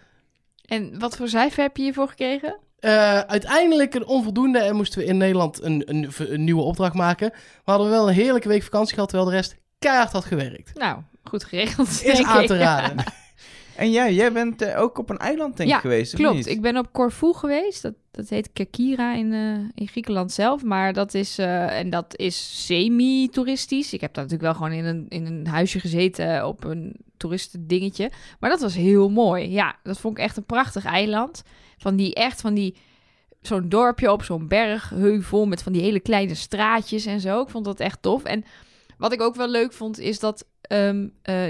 En 0.65 0.99
wat 0.99 1.17
voor 1.17 1.29
cijfer 1.29 1.63
heb 1.63 1.77
je 1.77 1.83
hiervoor 1.83 2.09
gekregen? 2.09 2.65
Eh, 2.79 3.21
uiteindelijk 3.21 3.95
een 3.95 4.07
onvoldoende 4.07 4.59
en 4.59 4.77
moesten 4.77 4.99
we 4.99 5.05
in 5.05 5.17
Nederland 5.17 5.63
een, 5.63 5.83
een, 5.87 6.09
een 6.19 6.45
nieuwe 6.45 6.63
opdracht 6.63 6.95
maken. 6.95 7.31
We 7.65 7.71
hadden 7.71 7.91
wel 7.91 8.09
een 8.09 8.15
heerlijke 8.15 8.49
week 8.49 8.63
vakantie 8.63 8.95
gehad, 8.95 9.09
terwijl 9.09 9.31
de 9.31 9.37
rest 9.37 9.57
keihard 9.79 10.13
had 10.13 10.25
gewerkt. 10.25 10.79
Nou, 10.79 11.01
goed 11.25 11.45
geregeld. 11.45 12.05
Is 12.05 12.23
aan 12.23 12.47
te 12.47 12.57
raden. 12.57 13.05
En 13.77 13.91
jij, 13.91 14.15
jij 14.15 14.33
bent 14.33 14.63
eh, 14.63 14.81
ook 14.81 14.99
op 14.99 15.11
een 15.11 15.19
eiland 15.19 15.57
denk 15.57 15.69
ik 15.69 15.75
Ja, 15.75 15.81
geweest, 15.81 16.13
of 16.13 16.19
Klopt, 16.19 16.37
niet? 16.37 16.47
ik 16.47 16.61
ben 16.61 16.77
op 16.77 16.93
Corfu 16.93 17.33
geweest. 17.35 17.83
Dat, 17.83 17.95
dat 18.11 18.29
heet 18.29 18.53
Kerkira 18.53 19.15
in, 19.15 19.33
eh, 19.33 19.81
in 19.83 19.89
Griekenland 19.89 20.33
zelf. 20.33 20.63
Maar 20.63 20.93
dat 20.93 21.15
is, 21.15 21.39
eh, 21.39 21.79
en 21.79 21.91
dat 21.91 22.19
is 22.19 22.67
semi-toeristisch. 22.67 23.93
Ik 23.93 24.01
heb 24.01 24.15
daar 24.15 24.25
natuurlijk 24.25 24.53
wel 24.53 24.63
gewoon 24.69 24.79
in 24.79 24.85
een, 24.85 25.07
in 25.09 25.27
een 25.27 25.47
huisje 25.47 25.81
gezeten 25.81 26.47
op 26.47 26.65
een 26.65 26.97
toeristendingetje. 27.17 28.11
Maar 28.41 28.51
dat 28.51 28.61
was 28.61 28.75
heel 28.75 29.09
mooi. 29.09 29.51
Ja, 29.51 29.77
dat 29.83 29.99
vond 29.99 30.19
ik 30.19 30.25
echt 30.25 30.37
een 30.37 30.45
prachtig 30.45 30.85
eiland. 30.85 31.43
Van 31.77 31.97
die 31.97 32.15
echt 32.15 32.41
van 32.41 32.55
die 32.55 32.77
zo'n 33.41 33.69
dorpje 33.69 34.13
op 34.13 34.23
zo'n 34.23 34.49
bergheuvel 34.49 35.47
met 35.47 35.63
van 35.63 35.73
die 35.73 35.83
hele 35.83 36.01
kleine 36.01 36.35
straatjes 36.35 37.07
en 37.07 37.21
zo. 37.21 37.41
Ik 37.41 37.49
vond 37.49 37.65
dat 37.65 37.81
echt 37.81 38.03
tof. 38.03 38.25
En 38.25 38.45
wat 38.99 39.13
ik 39.13 39.21
ook 39.21 39.35
wel 39.35 39.49
leuk 39.49 39.73
vond 39.73 39.99
is 39.99 40.19
dat 40.19 40.47
eh, 40.61 40.91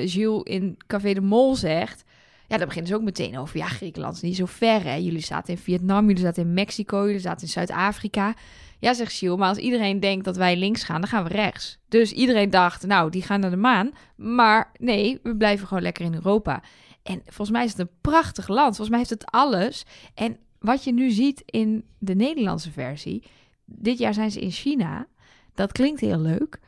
Gilles 0.04 0.42
in 0.42 0.76
Café 0.86 1.12
de 1.12 1.20
Mol 1.20 1.54
zegt... 1.54 2.04
Ja, 2.48 2.56
daar 2.56 2.66
beginnen 2.66 2.90
ze 2.90 2.96
ook 2.96 3.04
meteen 3.04 3.38
over. 3.38 3.56
Ja, 3.56 3.66
Griekenland 3.66 4.14
is 4.14 4.20
niet 4.20 4.36
zo 4.36 4.46
ver, 4.46 4.84
hè. 4.84 4.94
Jullie 4.94 5.24
zaten 5.24 5.54
in 5.54 5.60
Vietnam, 5.60 6.06
jullie 6.06 6.22
zaten 6.22 6.42
in 6.42 6.54
Mexico, 6.54 7.04
jullie 7.04 7.20
zaten 7.20 7.42
in 7.46 7.52
Zuid-Afrika. 7.52 8.34
Ja, 8.78 8.94
zegt 8.94 9.12
Gilles, 9.12 9.38
maar 9.38 9.48
als 9.48 9.58
iedereen 9.58 10.00
denkt 10.00 10.24
dat 10.24 10.36
wij 10.36 10.56
links 10.56 10.84
gaan, 10.84 11.00
dan 11.00 11.10
gaan 11.10 11.24
we 11.24 11.28
rechts. 11.28 11.78
Dus 11.88 12.12
iedereen 12.12 12.50
dacht, 12.50 12.86
nou, 12.86 13.10
die 13.10 13.22
gaan 13.22 13.40
naar 13.40 13.50
de 13.50 13.56
maan. 13.56 13.90
Maar 14.16 14.70
nee, 14.78 15.20
we 15.22 15.36
blijven 15.36 15.66
gewoon 15.66 15.82
lekker 15.82 16.04
in 16.04 16.14
Europa. 16.14 16.62
En 17.06 17.22
volgens 17.24 17.50
mij 17.50 17.64
is 17.64 17.70
het 17.70 17.80
een 17.80 17.90
prachtig 18.00 18.48
land. 18.48 18.66
Volgens 18.76 18.88
mij 18.88 18.98
heeft 18.98 19.10
het 19.10 19.26
alles. 19.30 19.84
En 20.14 20.36
wat 20.58 20.84
je 20.84 20.92
nu 20.92 21.10
ziet 21.10 21.42
in 21.46 21.84
de 21.98 22.14
Nederlandse 22.14 22.70
versie... 22.70 23.22
Dit 23.66 23.98
jaar 23.98 24.14
zijn 24.14 24.30
ze 24.30 24.40
in 24.40 24.50
China. 24.50 25.06
Dat 25.54 25.72
klinkt 25.72 26.00
heel 26.00 26.18
leuk. 26.18 26.60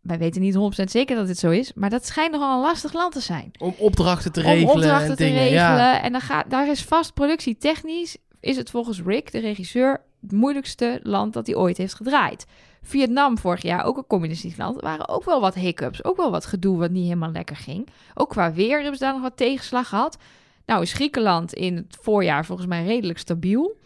Wij 0.00 0.18
weten 0.18 0.40
niet 0.40 0.54
100% 0.54 0.58
zeker 0.84 1.16
dat 1.16 1.26
dit 1.26 1.38
zo 1.38 1.50
is. 1.50 1.72
Maar 1.74 1.90
dat 1.90 2.06
schijnt 2.06 2.32
nogal 2.32 2.54
een 2.54 2.62
lastig 2.62 2.92
land 2.92 3.12
te 3.12 3.20
zijn 3.20 3.50
Om 3.58 3.74
opdrachten 3.78 4.32
te 4.32 4.40
regelen 4.40 4.68
om 4.68 4.76
opdrachten 4.76 5.10
en 5.10 5.16
te 5.16 5.24
dingen. 5.24 5.38
regelen. 5.38 5.58
Ja. 5.60 6.02
En 6.02 6.12
dan 6.12 6.20
gaat, 6.20 6.50
daar 6.50 6.68
is 6.68 6.82
vast 6.82 7.14
productietechnisch, 7.14 8.16
is 8.40 8.56
het 8.56 8.70
volgens 8.70 9.02
Rick, 9.02 9.32
de 9.32 9.38
regisseur, 9.38 10.00
het 10.20 10.32
moeilijkste 10.32 11.00
land 11.02 11.32
dat 11.32 11.46
hij 11.46 11.56
ooit 11.56 11.76
heeft 11.76 11.94
gedraaid. 11.94 12.46
Vietnam 12.82 13.38
vorig 13.38 13.62
jaar, 13.62 13.84
ook 13.84 13.96
een 13.96 14.06
communistisch 14.06 14.56
land, 14.56 14.80
waren 14.80 15.08
ook 15.08 15.24
wel 15.24 15.40
wat 15.40 15.54
hiccups. 15.54 16.04
Ook 16.04 16.16
wel 16.16 16.30
wat 16.30 16.46
gedoe 16.46 16.78
wat 16.78 16.90
niet 16.90 17.04
helemaal 17.04 17.30
lekker 17.30 17.56
ging. 17.56 17.88
Ook 18.14 18.28
qua 18.28 18.52
weer 18.52 18.80
hebben 18.80 18.96
ze 18.96 19.04
daar 19.04 19.12
nog 19.12 19.22
wat 19.22 19.36
tegenslag 19.36 19.88
gehad. 19.88 20.18
Nou 20.66 20.82
is 20.82 20.92
Griekenland 20.92 21.52
in 21.52 21.76
het 21.76 21.96
voorjaar 22.00 22.44
volgens 22.44 22.68
mij 22.68 22.84
redelijk 22.84 23.18
stabiel. 23.18 23.76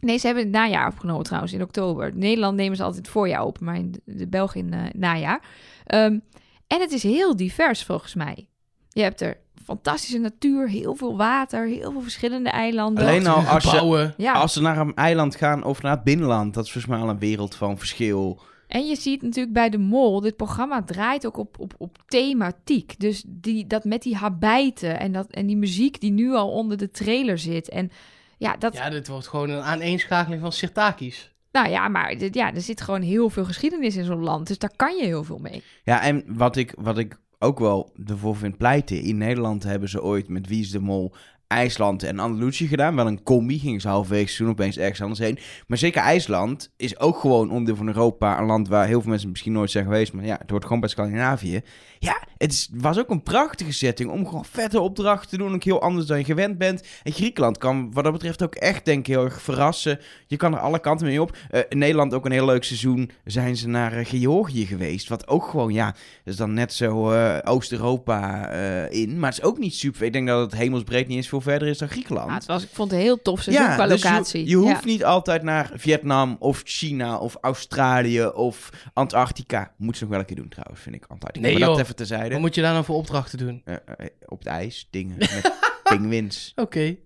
Nee, 0.00 0.18
ze 0.18 0.26
hebben 0.26 0.44
het 0.44 0.52
najaar 0.52 0.88
opgenomen 0.88 1.24
trouwens, 1.24 1.52
in 1.52 1.62
oktober. 1.62 2.14
Nederland 2.14 2.56
nemen 2.56 2.76
ze 2.76 2.82
altijd 2.82 3.04
het 3.04 3.14
voorjaar 3.14 3.44
op, 3.44 3.60
maar 3.60 3.74
in 3.74 3.94
de, 4.04 4.28
Belgen 4.28 4.60
in 4.60 4.72
eh, 4.72 4.80
najaar. 4.92 5.42
Ehm, 5.84 6.18
en 6.66 6.80
het 6.80 6.92
is 6.92 7.02
heel 7.02 7.36
divers 7.36 7.84
volgens 7.84 8.14
mij. 8.14 8.48
Je 8.88 9.02
hebt 9.02 9.20
er 9.20 9.36
fantastische 9.68 10.18
natuur, 10.18 10.68
heel 10.68 10.94
veel 10.94 11.16
water, 11.16 11.66
heel 11.66 11.92
veel 11.92 12.00
verschillende 12.00 12.50
eilanden. 12.50 13.04
Alleen 13.04 13.26
al 13.26 13.42
als 13.42 13.64
je, 13.64 14.12
ja, 14.16 14.32
als 14.32 14.52
ze 14.52 14.60
naar 14.60 14.78
een 14.78 14.94
eiland 14.94 15.36
gaan 15.36 15.64
of 15.64 15.82
naar 15.82 15.94
het 15.94 16.04
binnenland, 16.04 16.54
dat 16.54 16.64
is 16.64 16.72
volgens 16.72 16.92
mij 16.92 17.02
al 17.02 17.08
een 17.10 17.18
wereld 17.18 17.54
van 17.54 17.78
verschil. 17.78 18.40
en 18.66 18.86
je 18.86 18.96
ziet 18.96 19.22
natuurlijk 19.22 19.54
bij 19.54 19.70
de 19.70 19.78
Mol, 19.78 20.20
dit 20.20 20.36
programma 20.36 20.82
draait 20.82 21.26
ook 21.26 21.36
op, 21.36 21.58
op, 21.58 21.74
op 21.78 21.98
thematiek. 22.06 23.00
Dus 23.00 23.24
die, 23.26 23.66
dat 23.66 23.84
met 23.84 24.02
die 24.02 24.16
habijten 24.16 24.98
en, 24.98 25.12
dat, 25.12 25.30
en 25.30 25.46
die 25.46 25.56
muziek 25.56 26.00
die 26.00 26.10
nu 26.10 26.34
al 26.34 26.50
onder 26.50 26.76
de 26.76 26.90
trailer 26.90 27.38
zit. 27.38 27.68
En 27.68 27.90
Ja, 28.38 28.56
dat, 28.56 28.74
Ja, 28.74 28.90
dit 28.90 29.08
wordt 29.08 29.28
gewoon 29.28 29.50
een 29.50 29.62
aaneenschakeling 29.62 30.40
van 30.40 30.52
Sirtakis. 30.52 31.34
nou 31.52 31.68
ja, 31.68 31.88
maar 31.88 32.16
ja, 32.30 32.54
er 32.54 32.60
zit 32.60 32.80
gewoon 32.80 33.02
heel 33.02 33.30
veel 33.30 33.44
geschiedenis 33.44 33.96
in 33.96 34.04
zo'n 34.04 34.22
land. 34.22 34.46
Dus 34.46 34.58
daar 34.58 34.76
kan 34.76 34.96
je 34.96 35.04
heel 35.04 35.24
veel 35.24 35.38
mee. 35.38 35.62
Ja, 35.84 36.02
en 36.02 36.24
wat 36.26 36.56
ik, 36.56 36.74
wat 36.76 36.98
ik 36.98 37.18
ook 37.38 37.58
wel 37.58 37.92
ervoor 38.06 38.36
vind 38.36 38.56
pleiten. 38.56 39.02
In 39.02 39.16
Nederland 39.16 39.62
hebben 39.62 39.88
ze 39.88 40.02
ooit 40.02 40.28
met 40.28 40.46
Wie 40.46 40.60
is 40.60 40.70
de 40.70 40.80
Mol 40.80 41.14
IJsland 41.48 42.02
en 42.02 42.18
Andalusië 42.18 42.68
gedaan. 42.68 42.96
Wel 42.96 43.06
een 43.06 43.22
combi, 43.22 43.58
gingen 43.58 43.80
ze 43.80 43.88
halverwege 43.88 44.26
seizoen 44.26 44.48
opeens 44.48 44.78
ergens 44.78 45.00
anders 45.00 45.20
heen. 45.20 45.38
Maar 45.66 45.78
zeker 45.78 46.02
IJsland 46.02 46.70
is 46.76 46.98
ook 46.98 47.18
gewoon 47.18 47.50
onderdeel 47.50 47.76
van 47.76 47.86
Europa. 47.86 48.38
Een 48.38 48.46
land 48.46 48.68
waar 48.68 48.86
heel 48.86 49.00
veel 49.00 49.10
mensen 49.10 49.30
misschien 49.30 49.52
nooit 49.52 49.70
zijn 49.70 49.84
geweest. 49.84 50.12
Maar 50.12 50.24
ja, 50.24 50.36
het 50.40 50.50
hoort 50.50 50.64
gewoon 50.64 50.80
bij 50.80 50.88
Scandinavië. 50.88 51.60
Ja, 51.98 52.26
het 52.36 52.52
is, 52.52 52.70
was 52.72 52.98
ook 52.98 53.10
een 53.10 53.22
prachtige 53.22 53.72
setting 53.72 54.10
om 54.10 54.26
gewoon 54.26 54.44
vette 54.44 54.80
opdrachten 54.80 55.28
te 55.28 55.36
doen. 55.36 55.54
Ook 55.54 55.62
heel 55.62 55.82
anders 55.82 56.06
dan 56.06 56.18
je 56.18 56.24
gewend 56.24 56.58
bent. 56.58 56.82
En 57.02 57.12
Griekenland 57.12 57.58
kan 57.58 57.92
wat 57.92 58.04
dat 58.04 58.12
betreft 58.12 58.42
ook 58.42 58.54
echt, 58.54 58.84
denk 58.84 58.98
ik, 58.98 59.06
heel 59.06 59.24
erg 59.24 59.42
verrassen. 59.42 59.98
Je 60.26 60.36
kan 60.36 60.54
er 60.54 60.60
alle 60.60 60.78
kanten 60.78 61.06
mee 61.06 61.22
op. 61.22 61.36
Eh, 61.50 61.60
in 61.68 61.78
Nederland 61.78 62.14
ook 62.14 62.24
een 62.24 62.32
heel 62.32 62.46
leuk 62.46 62.64
seizoen 62.64 63.10
zijn 63.24 63.56
ze 63.56 63.68
naar 63.68 63.92
eh, 63.92 64.06
Georgië 64.06 64.66
geweest. 64.66 65.08
Wat 65.08 65.28
ook 65.28 65.46
gewoon, 65.46 65.72
ja, 65.72 65.94
is 66.24 66.36
dan 66.36 66.54
net 66.54 66.72
zo 66.72 67.10
eh, 67.10 67.38
Oost-Europa 67.52 68.50
in. 68.88 69.18
Maar 69.18 69.30
het 69.30 69.38
is 69.38 69.44
ook 69.44 69.58
niet 69.58 69.74
super. 69.74 70.02
Ik 70.02 70.12
denk 70.12 70.26
dat 70.26 70.40
het 70.50 70.60
hemelsbreed 70.60 71.06
niet 71.06 71.16
eens 71.16 71.28
veel 71.40 71.50
verder 71.52 71.68
is 71.68 71.78
dan 71.78 71.88
Griekenland. 71.88 72.28
Ja, 72.28 72.34
het 72.34 72.46
was, 72.46 72.62
ik 72.62 72.68
vond 72.72 72.90
het 72.90 73.00
heel 73.00 73.22
tof 73.22 73.42
seizoen 73.42 73.66
qua 73.66 73.86
dus 73.86 74.02
je- 74.02 74.08
locatie. 74.08 74.48
Je, 74.48 74.56
hoeft 74.56 74.80
Ja. 74.84 74.84
niet 74.90 75.04
altijd 75.04 75.42
naar 75.42 75.70
Vietnam 75.74 76.36
of 76.38 76.60
China 76.64 77.18
of 77.18 77.36
Australië 77.40 78.26
of 78.26 78.70
Antarctica. 78.92 79.72
Moet 79.76 79.96
ze 79.96 80.02
nog 80.02 80.10
wel 80.10 80.20
een 80.20 80.26
keer 80.26 80.36
doen 80.36 80.48
trouwens, 80.48 80.80
vind 80.82 80.94
ik 80.94 81.04
Antarctica. 81.08 81.46
Nee, 81.46 81.52
maar 81.58 81.66
dat 81.66 81.70
joh. 81.76 81.80
even 81.84 81.96
terzijde. 81.96 82.30
Wat 82.30 82.40
moet 82.40 82.54
je 82.54 82.60
daar 82.62 82.72
nou 82.72 82.84
voor 82.84 82.96
opdrachten 82.96 83.38
doen? 83.38 83.62
Eh, 83.64 83.74
eh, 83.74 84.06
op 84.26 84.38
het 84.38 84.46
ijs, 84.48 84.88
dingen 84.90 85.16
met 85.18 85.52
pinguïns, 85.90 86.52
Oké. 86.56 86.96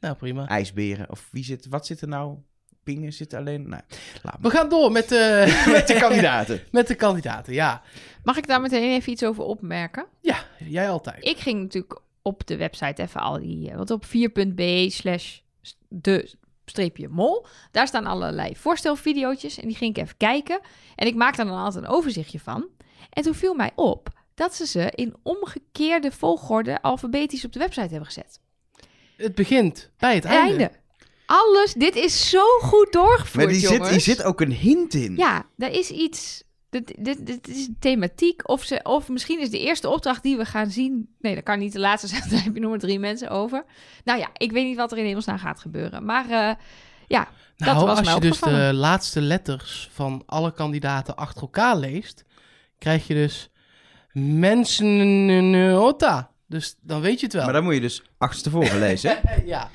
Nou, 0.00 0.14
prima. 0.16 0.46
ijsberen. 0.48 1.10
Of 1.10 1.28
wie 1.30 1.44
zit, 1.44 1.66
wat 1.68 1.86
zit 1.86 2.00
er 2.00 2.08
nou? 2.08 2.34
Pingen 2.82 3.12
zitten 3.12 3.38
alleen? 3.38 3.68
Nou, 3.68 3.82
laat 4.22 4.34
We 4.34 4.40
maar. 4.42 4.50
gaan 4.50 4.68
door 4.68 4.92
met 4.92 5.08
de, 5.08 5.44
Met 5.72 5.86
de 5.86 5.94
kandidaten. 5.94 6.60
met 6.70 6.86
de 6.86 6.94
kandidaten, 6.94 7.52
ja. 7.52 7.82
Mag 8.22 8.36
ik 8.36 8.46
daar 8.46 8.60
meteen 8.60 8.90
even 8.92 9.12
iets 9.12 9.24
over 9.24 9.44
opmerken? 9.44 10.06
Ja, 10.20 10.44
jij 10.58 10.88
altijd. 10.90 11.24
Ik 11.26 11.38
ging 11.38 11.60
natuurlijk 11.60 12.00
op 12.22 12.46
de 12.46 12.56
website 12.56 13.02
even 13.02 13.20
al 13.20 13.38
die... 13.40 13.70
eh, 13.70 13.76
Want 13.76 13.90
op 13.90 14.04
4.be 14.04 14.86
slash 14.90 15.38
de 15.88 16.32
streepje 16.64 17.08
mol. 17.08 17.46
Daar 17.70 17.86
staan 17.86 18.06
allerlei 18.06 18.56
voorstelvideootjes. 18.56 19.58
En 19.58 19.68
die 19.68 19.76
ging 19.76 19.96
ik 19.96 20.02
even 20.02 20.16
kijken. 20.16 20.60
En 20.96 21.06
ik 21.06 21.14
maakte 21.14 21.40
er 21.42 21.48
dan 21.48 21.56
altijd 21.56 21.84
een 21.84 21.90
overzichtje 21.90 22.40
van. 22.40 22.66
En 23.10 23.22
toen 23.22 23.34
viel 23.34 23.54
mij 23.54 23.70
op 23.74 24.08
dat 24.34 24.54
ze 24.54 24.66
ze 24.66 24.92
in 24.94 25.14
omgekeerde 25.22 26.10
volgorde 26.12 26.82
alfabetisch 26.82 27.44
op 27.44 27.52
de 27.52 27.58
website 27.58 27.88
hebben 27.88 28.06
gezet. 28.06 28.40
Het 29.16 29.34
begint 29.34 29.90
bij 29.98 30.14
het 30.14 30.24
einde. 30.24 30.48
einde. 30.62 30.78
Alles, 31.26 31.72
dit 31.74 31.96
is 31.96 32.28
zo 32.30 32.44
goed 32.60 32.92
doorgevoerd, 32.92 33.34
Maar 33.34 33.46
die 33.52 33.60
zit, 33.60 33.70
jongens. 33.70 33.90
die 33.90 34.00
zit 34.00 34.22
ook 34.22 34.40
een 34.40 34.52
hint 34.52 34.94
in. 34.94 35.16
Ja, 35.16 35.46
daar 35.56 35.70
is 35.70 35.90
iets. 35.90 36.42
Dit, 36.70 36.94
dit, 36.98 37.26
dit 37.26 37.48
is 37.48 37.66
een 37.66 37.76
thematiek. 37.78 38.48
Of, 38.48 38.64
ze, 38.64 38.80
of 38.82 39.08
misschien 39.08 39.40
is 39.40 39.50
de 39.50 39.58
eerste 39.58 39.88
opdracht 39.88 40.22
die 40.22 40.36
we 40.36 40.44
gaan 40.44 40.70
zien. 40.70 41.08
Nee, 41.18 41.34
dat 41.34 41.44
kan 41.44 41.58
niet 41.58 41.72
de 41.72 41.78
laatste 41.78 42.08
zijn. 42.08 42.22
Daar 42.30 42.42
heb 42.42 42.54
je 42.54 42.60
nog 42.60 42.70
maar 42.70 42.78
drie 42.78 42.98
mensen 42.98 43.28
over. 43.28 43.64
Nou 44.04 44.18
ja, 44.18 44.28
ik 44.36 44.52
weet 44.52 44.64
niet 44.64 44.76
wat 44.76 44.92
er 44.92 44.98
in 44.98 45.04
hemelsnaam 45.04 45.38
gaat 45.38 45.60
gebeuren. 45.60 46.04
Maar 46.04 46.24
eh, 46.24 46.54
ja, 47.06 47.28
dat 47.56 47.74
Nou, 47.74 47.86
was 47.86 47.98
als 47.98 48.06
mij 48.06 48.14
je 48.14 48.20
dus 48.20 48.40
de 48.40 48.70
laatste 48.74 49.20
letters 49.20 49.88
van 49.92 50.22
alle 50.26 50.52
kandidaten 50.52 51.16
achter 51.16 51.42
elkaar 51.42 51.76
leest, 51.76 52.24
krijg 52.78 53.06
je 53.06 53.14
dus 53.14 53.50
mensenota. 54.12 56.30
Dus 56.46 56.76
dan 56.80 57.00
weet 57.00 57.20
je 57.20 57.26
het 57.26 57.34
wel. 57.34 57.44
Maar 57.44 57.52
dan 57.52 57.64
moet 57.64 57.74
je 57.74 57.80
dus 57.80 58.02
achterstevoren 58.18 58.78
lezen. 58.88 59.18
ja. 59.44 59.70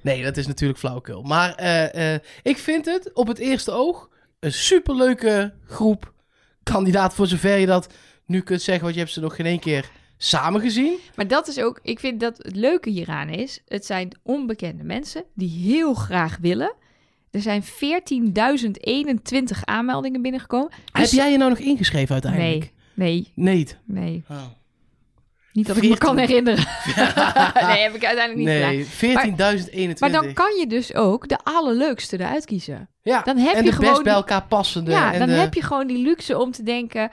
Nee, 0.00 0.22
dat 0.22 0.36
is 0.36 0.46
natuurlijk 0.46 0.78
flauwekul. 0.78 1.22
Maar 1.22 1.54
eh, 1.54 2.14
eh, 2.14 2.20
ik 2.42 2.58
vind 2.58 2.84
het 2.84 3.12
op 3.12 3.26
het 3.26 3.38
eerste 3.38 3.70
oog 3.70 4.08
een 4.40 4.52
superleuke 4.52 5.54
groep 5.66 6.11
kandidaat 6.62 7.14
voor 7.14 7.26
zover 7.26 7.56
je 7.56 7.66
dat 7.66 7.92
nu 8.26 8.40
kunt 8.40 8.62
zeggen, 8.62 8.82
want 8.84 8.94
je 8.94 9.00
hebt 9.00 9.12
ze 9.12 9.20
nog 9.20 9.36
geen 9.36 9.46
één 9.46 9.60
keer 9.60 9.90
samen 10.16 10.60
gezien. 10.60 10.96
Maar 11.14 11.28
dat 11.28 11.48
is 11.48 11.58
ook, 11.60 11.80
ik 11.82 12.00
vind 12.00 12.20
dat 12.20 12.38
het 12.38 12.56
leuke 12.56 12.90
hieraan 12.90 13.28
is. 13.28 13.60
Het 13.68 13.86
zijn 13.86 14.18
onbekende 14.22 14.84
mensen 14.84 15.24
die 15.34 15.48
heel 15.48 15.94
graag 15.94 16.38
willen. 16.40 16.74
Er 17.30 17.40
zijn 17.40 17.62
14.021 17.62 17.68
aanmeldingen 19.64 20.22
binnengekomen. 20.22 20.70
Heb 20.92 21.02
Dus- 21.02 21.10
jij 21.10 21.30
je 21.30 21.36
nou 21.36 21.50
nog 21.50 21.58
ingeschreven 21.58 22.12
uiteindelijk? 22.12 22.72
Nee, 22.94 23.28
Nee. 23.34 23.66
nee. 23.84 24.24
Oh. 24.30 24.42
Niet 25.52 25.66
dat 25.66 25.76
ik 25.76 25.82
me 25.82 25.98
kan 25.98 26.16
14. 26.16 26.34
herinneren. 26.34 26.64
nee, 27.68 27.82
heb 27.82 27.94
ik 27.94 28.04
uiteindelijk 28.04 28.34
niet 28.34 28.86
gedaan. 28.98 29.66
Nee, 29.70 29.88
14.021. 29.94 29.98
Maar 29.98 30.10
dan 30.12 30.32
kan 30.32 30.56
je 30.58 30.66
dus 30.66 30.94
ook 30.94 31.28
de 31.28 31.38
allerleukste 31.42 32.20
eruit 32.20 32.44
kiezen. 32.44 32.88
ja. 33.02 33.22
Dan 33.22 33.36
heb 33.36 33.54
en 33.54 33.64
je 33.64 33.70
de 33.70 33.76
gewoon 33.76 33.90
best 33.92 34.04
bij 34.04 34.12
elkaar 34.12 34.46
passende. 34.46 34.90
ja, 34.90 35.12
en 35.12 35.18
dan 35.18 35.28
de- 35.28 35.34
heb 35.34 35.54
je 35.54 35.62
gewoon 35.62 35.86
die 35.86 35.98
luxe 36.02 36.38
om 36.38 36.50
te 36.50 36.62
denken... 36.62 37.10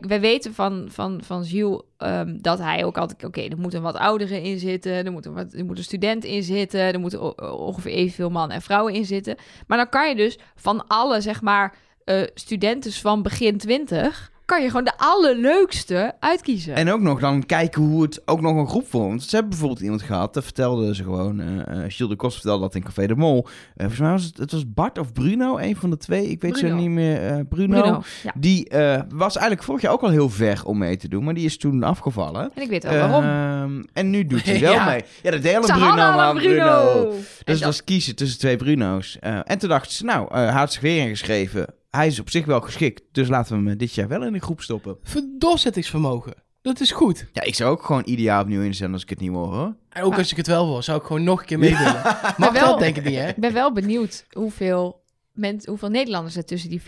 Wij 0.00 0.20
weten 0.20 0.54
van, 0.54 0.86
van, 0.90 1.20
van 1.24 1.44
Gilles 1.44 1.82
ehm, 1.96 2.36
dat 2.40 2.58
hij 2.58 2.84
ook 2.84 2.98
altijd... 2.98 3.24
Oké, 3.24 3.40
er 3.40 3.58
moet 3.58 3.74
een 3.74 3.82
wat 3.82 3.96
oudere 3.96 4.42
in 4.42 4.58
zitten. 4.58 4.92
Er 4.92 5.12
moet 5.12 5.26
een, 5.26 5.34
wat, 5.34 5.52
er 5.52 5.64
moet 5.64 5.78
een 5.78 5.84
student 5.84 6.24
in 6.24 6.42
zitten. 6.42 6.80
Er 6.80 7.00
moeten 7.00 7.52
ongeveer 7.58 7.92
evenveel 7.92 8.30
mannen 8.30 8.56
en 8.56 8.62
vrouwen 8.62 8.94
in 8.94 9.04
zitten. 9.04 9.36
Maar 9.66 9.78
dan 9.78 9.88
kan 9.88 10.08
je 10.08 10.14
dus 10.14 10.38
van 10.54 10.86
alle, 10.86 11.20
zeg 11.20 11.42
maar, 11.42 11.74
eh 12.04 12.22
studenten 12.34 12.92
van 12.92 13.22
begin 13.22 13.58
20... 13.58 14.30
kan 14.46 14.62
je 14.62 14.68
gewoon 14.68 14.84
de 14.84 14.92
allerleukste 14.96 16.14
uitkiezen. 16.20 16.74
En 16.74 16.90
ook 16.92 17.00
nog 17.00 17.20
dan 17.20 17.46
kijken 17.46 17.82
hoe 17.82 18.02
het 18.02 18.22
ook 18.24 18.40
nog 18.40 18.56
een 18.56 18.68
groep 18.68 18.86
vond. 18.88 19.22
Ze 19.22 19.30
hebben 19.30 19.50
bijvoorbeeld 19.50 19.80
iemand 19.80 20.02
gehad, 20.02 20.34
dat 20.34 20.44
vertelde 20.44 20.94
ze 20.94 21.02
gewoon. 21.02 21.40
eh 21.40 21.76
Gilles 21.88 21.96
de 22.10 22.16
Kost 22.16 22.34
vertelde 22.34 22.62
dat 22.62 22.74
in 22.74 22.82
Café 22.82 23.06
de 23.06 23.16
Mol. 23.16 23.46
Eh 23.46 23.50
volgens 23.76 23.98
mij 24.00 24.10
was 24.10 24.24
het, 24.24 24.36
het 24.36 24.52
was 24.52 24.72
Bart 24.72 24.98
of 24.98 25.12
Bruno, 25.12 25.58
een 25.58 25.76
van 25.76 25.90
de 25.90 25.96
twee. 25.96 26.26
Ik 26.28 26.40
weet 26.42 26.58
zo 26.58 26.66
Bruno. 26.66 26.76
niet 26.80 26.90
meer. 26.90 27.44
Bruno. 27.44 27.80
Bruno, 27.80 28.02
ja. 28.22 28.32
Die 28.36 28.68
was 29.08 29.34
eigenlijk 29.36 29.62
vorig 29.62 29.82
jaar 29.82 29.92
ook 29.92 30.02
al 30.02 30.10
heel 30.10 30.28
ver 30.30 30.60
om 30.64 30.78
mee 30.78 30.96
te 30.96 31.08
doen, 31.08 31.24
maar 31.24 31.34
die 31.34 31.44
is 31.44 31.58
toen 31.58 31.82
afgevallen. 31.82 32.50
En 32.54 32.62
ik 32.62 32.68
weet 32.68 32.82
wel 32.84 33.08
waarom. 33.08 33.24
Ehm, 33.24 33.82
en 33.92 34.10
nu 34.10 34.26
doet 34.26 34.44
hij 34.50 34.60
wel 34.60 34.72
Ja. 34.72 34.84
mee. 34.84 35.02
Ja, 35.22 35.30
dat 35.30 35.42
hele 35.42 35.60
Bruno, 35.60 35.94
maar 35.94 36.34
Bruno. 36.34 36.92
Bruno. 36.92 37.10
Dus 37.44 37.58
dat- 37.58 37.60
was 37.68 37.84
kiezen 37.84 38.16
tussen 38.16 38.38
twee 38.38 38.56
Bruno's. 38.56 39.18
En 39.20 39.58
toen 39.58 39.68
dachten 39.68 39.92
ze, 39.92 40.04
nou, 40.04 40.28
hij 40.34 40.46
had 40.50 40.72
zich 40.72 40.82
weer 40.82 41.02
ingeschreven. 41.02 41.66
Hij 41.96 42.06
is 42.06 42.20
op 42.20 42.30
zich 42.30 42.44
wel 42.44 42.60
geschikt, 42.60 43.02
dus 43.12 43.28
laten 43.28 43.52
we 43.52 43.58
hem 43.62 43.68
eh, 43.68 43.78
dit 43.78 43.94
jaar 43.94 44.08
wel 44.08 44.24
in 44.24 44.32
de 44.32 44.38
groep 44.40 44.60
stoppen. 44.60 44.96
Voor 45.02 45.22
doorzettingsvermogen. 45.38 46.34
Dat 46.62 46.80
is 46.80 46.90
goed. 46.92 47.26
Ja, 47.32 47.42
ik 47.42 47.54
zou 47.54 47.70
ook 47.70 47.82
gewoon 47.82 48.02
ieder 48.04 48.24
jaar 48.24 48.40
opnieuw 48.42 48.62
inzetten 48.62 48.92
als 48.92 49.02
ik 49.02 49.10
het 49.10 49.20
niet 49.20 49.30
hoor, 49.30 49.54
hoor. 49.54 49.74
En 49.88 50.02
ook 50.02 50.18
als 50.18 50.30
ik 50.30 50.36
het 50.36 50.46
wel 50.46 50.66
wil, 50.68 50.82
zou 50.82 50.98
ik 51.00 51.06
gewoon 51.06 51.22
nog 51.24 51.40
een 51.40 51.46
keer 51.46 51.58
mee 51.58 51.76
willen. 51.76 52.02
Mag 52.36 52.52
wel. 52.52 52.66
dat 52.70 52.78
denk 52.78 52.96
ik 52.96 53.04
niet, 53.04 53.14
hè? 53.14 53.28
Ik 53.28 53.36
ben 53.36 53.52
wel 53.52 53.72
benieuwd 53.72 54.26
hoeveel, 54.30 55.02
men, 55.32 55.60
hoeveel 55.64 55.88
Nederlanders 55.88 56.36
er 56.36 56.44
tussen 56.44 56.70
die 56.70 56.80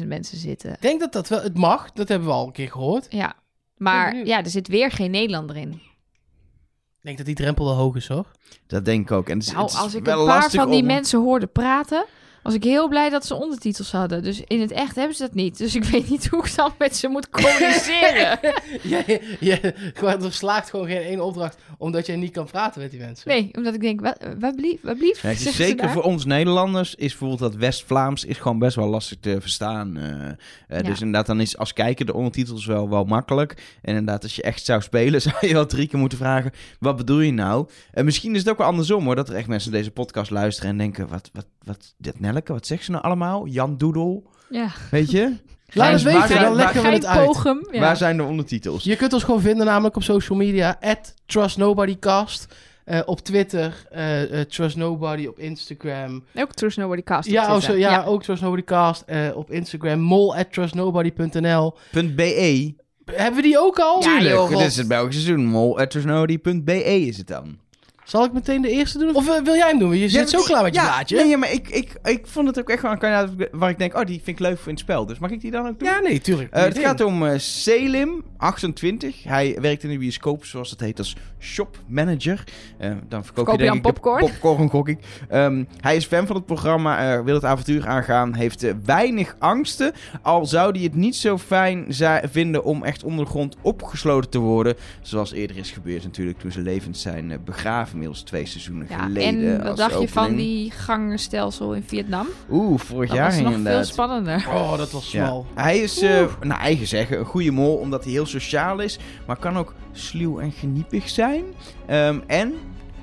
14.000 0.00 0.06
mensen 0.06 0.38
zitten. 0.38 0.72
Ik 0.72 0.80
denk 0.82 1.00
dat 1.00 1.12
dat 1.12 1.28
wel... 1.28 1.42
Het 1.42 1.58
mag, 1.58 1.92
dat 1.92 2.08
hebben 2.08 2.28
we 2.28 2.34
al 2.34 2.46
een 2.46 2.52
keer 2.52 2.70
gehoord. 2.70 3.06
Ja, 3.10 3.34
maar 3.76 4.16
ja, 4.26 4.44
er 4.44 4.50
zit 4.50 4.68
weer 4.68 4.90
geen 4.90 5.10
Nederlander 5.10 5.56
in. 5.56 5.72
Ik 5.72 7.12
denk 7.12 7.16
dat 7.16 7.26
die 7.26 7.44
drempel 7.44 7.64
wel 7.64 7.74
hoog 7.74 7.96
is, 7.96 8.08
hoor. 8.08 8.26
Dat 8.66 8.84
denk 8.84 9.10
ik 9.10 9.16
ook. 9.16 9.28
En 9.28 9.38
het 9.38 9.46
is, 9.46 9.52
Nou, 9.52 9.64
het 9.64 9.72
is 9.72 9.78
als 9.78 9.94
ik 9.94 10.04
wel 10.04 10.20
een 10.20 10.26
paar 10.26 10.36
lastig 10.36 10.60
van 10.60 10.70
die 10.70 10.80
om- 10.80 10.86
mensen 10.86 11.20
hoorde 11.20 11.46
praten, 11.46 12.04
was 12.46 12.54
ik 12.54 12.64
heel 12.64 12.88
blij 12.88 13.10
dat 13.10 13.26
ze 13.26 13.34
ondertitels 13.34 13.92
hadden. 13.92 14.22
Dus 14.22 14.42
in 14.46 14.60
het 14.60 14.70
echt 14.70 14.96
hebben 14.96 15.16
ze 15.16 15.22
dat 15.22 15.34
niet. 15.34 15.58
Dus 15.58 15.74
ik 15.74 15.84
weet 15.92 16.10
niet 16.10 16.26
hoe 16.26 16.44
ik 16.44 16.56
dan 16.56 16.72
met 16.78 16.96
ze 16.96 17.08
moet 17.08 17.30
communiceren. 17.30 18.38
je, 18.82 19.36
je, 19.40 19.74
gewoon, 19.94 20.24
er 20.24 20.32
slaagt 20.32 20.70
gewoon 20.70 20.86
geen 20.86 21.02
één 21.02 21.20
opdracht 21.20 21.58
omdat 21.78 22.06
jij 22.06 22.16
niet 22.16 22.32
kan 22.32 22.46
praten 22.46 22.80
met 22.80 22.90
die 22.90 23.00
mensen. 23.00 23.28
Nee, 23.28 23.50
omdat 23.52 23.74
ik 23.74 23.80
denk, 23.80 24.00
wat, 24.00 24.16
wat 24.38 24.56
blief, 24.56 24.80
wat 24.82 24.98
blief? 24.98 25.22
Ja, 25.22 25.34
zeker 25.34 25.90
voor 25.90 26.02
ons 26.02 26.24
Nederlanders 26.24 26.94
is 26.94 27.08
bijvoorbeeld 27.08 27.52
dat 27.52 27.54
West-Vlaams 27.54 28.24
is 28.24 28.38
gewoon 28.38 28.58
best 28.58 28.76
wel 28.76 28.88
lastig 28.88 29.18
te 29.20 29.40
verstaan. 29.40 29.96
eh, 29.96 30.28
eh, 30.28 30.36
Ja. 30.68 30.82
Dus 30.82 31.00
inderdaad, 31.00 31.26
dan 31.26 31.40
is 31.40 31.58
als 31.58 31.72
kijker 31.72 32.06
de 32.06 32.14
ondertitels 32.14 32.66
wel, 32.66 32.88
wel 32.88 33.04
makkelijk. 33.04 33.52
En 33.82 33.94
inderdaad, 33.94 34.22
als 34.22 34.36
je 34.36 34.42
echt 34.42 34.64
zou 34.64 34.82
spelen, 34.82 35.22
zou 35.26 35.34
je 35.40 35.52
wel 35.52 35.66
drie 35.66 35.88
keer 35.88 35.98
moeten 35.98 36.18
vragen, 36.18 36.52
wat 36.80 36.96
bedoel 36.96 37.20
je 37.20 37.32
nou? 37.32 37.68
En 37.92 38.04
misschien 38.04 38.32
is 38.34 38.40
het 38.40 38.48
ook 38.48 38.58
wel 38.58 38.66
andersom 38.66 39.04
hoor, 39.04 39.14
dat 39.14 39.28
er 39.28 39.34
echt 39.34 39.48
mensen 39.48 39.72
deze 39.72 39.90
podcast 39.90 40.30
luisteren 40.30 40.70
en 40.70 40.78
denken, 40.78 41.08
wat, 41.08 41.30
wat, 41.32 41.46
wat, 41.66 41.94
dit 41.98 42.20
Nelke, 42.20 42.52
wat 42.52 42.66
zegt 42.66 42.84
ze 42.84 42.90
nou 42.90 43.02
allemaal? 43.04 43.46
Jan 43.46 43.76
Doedel, 43.76 44.30
Ja. 44.50 44.68
weet 44.90 45.10
je? 45.10 45.36
Laat 45.72 45.92
het 45.92 46.02
weten, 46.02 46.28
zijn- 46.28 46.42
dan 46.42 46.54
leggen 46.54 46.82
we 46.82 46.88
het 46.88 47.06
uit. 47.06 47.26
pogum. 47.26 47.68
Ja. 47.70 47.80
Waar 47.80 47.96
zijn 47.96 48.16
de 48.16 48.22
ondertitels? 48.22 48.84
Je 48.84 48.96
kunt 48.96 49.12
ons 49.12 49.22
gewoon 49.24 49.40
vinden 49.40 49.66
namelijk 49.66 49.96
op 49.96 50.02
social 50.02 50.38
media. 50.38 50.76
At 50.80 51.14
TrustNobodyCast. 51.26 52.54
Eh, 52.84 53.00
op 53.06 53.20
Twitter. 53.20 53.86
eh, 53.90 54.40
eh, 54.40 54.46
Trust 54.46 54.76
Nobody 54.76 55.26
op 55.26 55.38
Instagram. 55.38 56.24
Ook 56.34 56.52
Trust 56.52 56.76
Nobody 56.78 57.02
Cast 57.02 57.28
op 57.28 57.34
Ja, 57.34 57.54
oh, 57.54 57.60
zo, 57.60 57.72
ja, 57.74 58.04
ook 58.04 58.22
Trust 58.22 58.42
Nobody 58.42 58.62
Cast. 58.64 59.02
eh, 59.06 59.28
op 59.34 59.50
Instagram. 59.50 60.00
Mol 60.00 60.36
at 60.36 60.52
trustnobody.nl. 60.52 61.74
.be. 61.92 62.74
Hebben 63.12 63.36
we 63.36 63.42
die 63.42 63.58
ook 63.58 63.78
al? 63.78 64.02
Ja, 64.02 64.08
Tuurlijk, 64.08 64.34
joh, 64.34 64.48
dit 64.48 64.60
is 64.60 64.76
het 64.76 64.88
Belgische 64.88 65.20
seizoen. 65.22 65.46
Mol.be 65.46 66.84
is 66.84 67.16
het 67.16 67.26
dan. 67.26 67.58
Zal 68.06 68.24
ik 68.24 68.32
meteen 68.32 68.62
de 68.62 68.70
eerste 68.70 68.98
doen? 68.98 69.14
Of 69.14 69.28
eh, 69.28 69.42
wil 69.44 69.54
jij 69.54 69.68
hem 69.68 69.78
doen? 69.78 69.96
Je 69.96 70.08
zit 70.08 70.30
zo 70.30 70.42
klaar 70.42 70.62
met 70.62 70.74
je 70.74 70.80
ja, 70.80 70.86
blaadje. 70.86 71.16
Nee, 71.16 71.26
ja, 71.26 71.36
maar 71.36 71.52
ik, 71.52 71.68
ik, 71.68 71.98
ik 72.04 72.26
vond 72.26 72.46
het 72.46 72.58
ook 72.58 72.68
echt 72.70 72.82
wel 72.82 72.92
een 72.92 72.98
kandidaat 72.98 73.48
waar 73.52 73.70
ik 73.70 73.78
denk, 73.78 73.94
oh, 73.94 74.04
die 74.04 74.20
vind 74.24 74.40
ik 74.40 74.46
leuk 74.46 74.58
voor 74.58 74.66
in 74.68 74.74
het 74.74 74.82
spel. 74.82 75.06
Dus 75.06 75.18
mag 75.18 75.30
ik 75.30 75.40
die 75.40 75.50
dan 75.50 75.66
ook 75.66 75.78
doen? 75.78 75.88
Ja, 75.88 75.98
nee, 75.98 76.20
tuurlijk. 76.20 76.52
Eh, 76.52 76.62
het 76.62 76.78
gaat 76.78 77.00
om 77.00 77.26
eh, 77.26 77.38
Selim, 77.38 78.24
28. 78.36 79.22
Hij 79.22 79.58
werkt 79.60 79.82
in 79.82 79.90
de 79.90 79.98
bioscoop, 79.98 80.44
zoals 80.44 80.70
het 80.70 80.80
heet, 80.80 80.98
als 80.98 81.16
shopmanager. 81.38 82.44
Dan 82.78 83.24
verkoop 83.24 83.24
Verkoop 83.24 83.46
je 83.46 83.52
je 83.52 83.56
denk 83.56 83.68
dan 83.68 83.76
ik 83.76 83.82
de 83.82 83.92
popcorn? 83.92 84.20
popcorn, 84.20 84.68
gok 84.70 84.88
ik. 84.88 84.98
Ehm, 85.28 85.64
hij 85.80 85.96
is 85.96 86.04
fan 86.04 86.26
van 86.26 86.36
het 86.36 86.46
programma, 86.46 87.16
eh, 87.16 87.24
wil 87.24 87.34
het 87.34 87.44
avontuur 87.44 87.86
aangaan, 87.86 88.34
heeft 88.34 88.66
weinig 88.84 89.36
angsten. 89.38 89.92
Al 90.22 90.46
zou 90.46 90.72
hij 90.72 90.82
het 90.82 90.94
niet 90.94 91.16
zo 91.16 91.38
fijn 91.38 91.86
vinden 92.22 92.64
om 92.64 92.84
echt 92.84 93.04
onder 93.04 93.24
de 93.24 93.30
grond 93.30 93.56
opgesloten 93.62 94.30
te 94.30 94.38
worden. 94.38 94.74
Zoals 95.02 95.32
eerder 95.32 95.56
is 95.56 95.70
gebeurd 95.70 96.02
natuurlijk 96.02 96.38
toen 96.38 96.52
ze 96.52 96.60
levend 96.60 96.96
zijn 96.96 97.40
begraven, 97.44 97.95
inmiddels 97.96 98.22
twee 98.22 98.46
seizoenen 98.46 98.86
Ja, 98.90 98.98
geleden. 99.02 99.52
en 99.52 99.58
wat 99.58 99.66
als 99.68 99.78
dacht 99.78 100.00
je 100.00 100.08
van 100.08 100.34
die 100.36 100.70
gangenstelsel 100.70 101.74
in 101.74 101.82
Vietnam? 101.86 102.26
Oeh, 102.50 102.78
vorig 102.80 103.08
Dat 103.08 103.18
jaar 103.18 103.30
was 103.30 103.40
nog 103.40 103.60
veel 103.62 103.84
spannender. 103.84 104.46
Oh, 104.48 104.76
dat 104.78 104.90
was 104.90 105.10
Ja. 105.12 105.26
smal. 105.26 105.46
Hij 105.54 105.78
is, 105.78 106.02
eh, 106.02 106.24
naar 106.42 106.60
eigen 106.60 106.86
zeggen, 106.86 107.18
een 107.18 107.24
goede 107.24 107.50
mol, 107.50 107.76
omdat 107.76 108.02
hij 108.04 108.12
heel 108.12 108.26
sociaal 108.26 108.78
is, 108.80 108.98
maar 109.26 109.36
kan 109.36 109.56
ook 109.58 109.74
sluw 109.92 110.38
en 110.38 110.52
geniepig 110.52 111.08
zijn. 111.08 111.44
Ehm, 111.86 112.18
en 112.26 112.54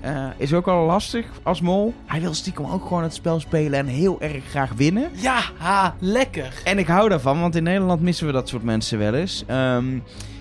eh, 0.02 0.28
is 0.38 0.54
ook 0.54 0.66
wel 0.66 0.86
lastig 0.86 1.26
als 1.44 1.62
mol. 1.62 1.94
Hij 2.06 2.22
wil 2.22 2.34
stiekem 2.34 2.66
ook 2.66 2.86
gewoon 2.88 3.04
het 3.04 3.14
spel 3.14 3.40
spelen 3.40 3.80
en 3.80 3.86
heel 3.86 4.22
erg 4.22 4.44
graag 4.50 4.72
winnen. 4.76 5.10
Ja, 5.14 5.40
ha, 5.58 5.96
lekker. 6.00 6.54
En 6.64 6.78
ik 6.78 6.88
hou 6.88 7.10
daarvan, 7.10 7.40
want 7.40 7.56
in 7.56 7.64
Nederland 7.64 8.02
missen 8.02 8.26
we 8.26 8.32
dat 8.34 8.50
soort 8.50 8.64
mensen 8.64 8.98
wel 9.00 9.14
eens. 9.14 9.44
Ehm, 9.48 9.86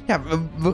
ja, 0.06 0.20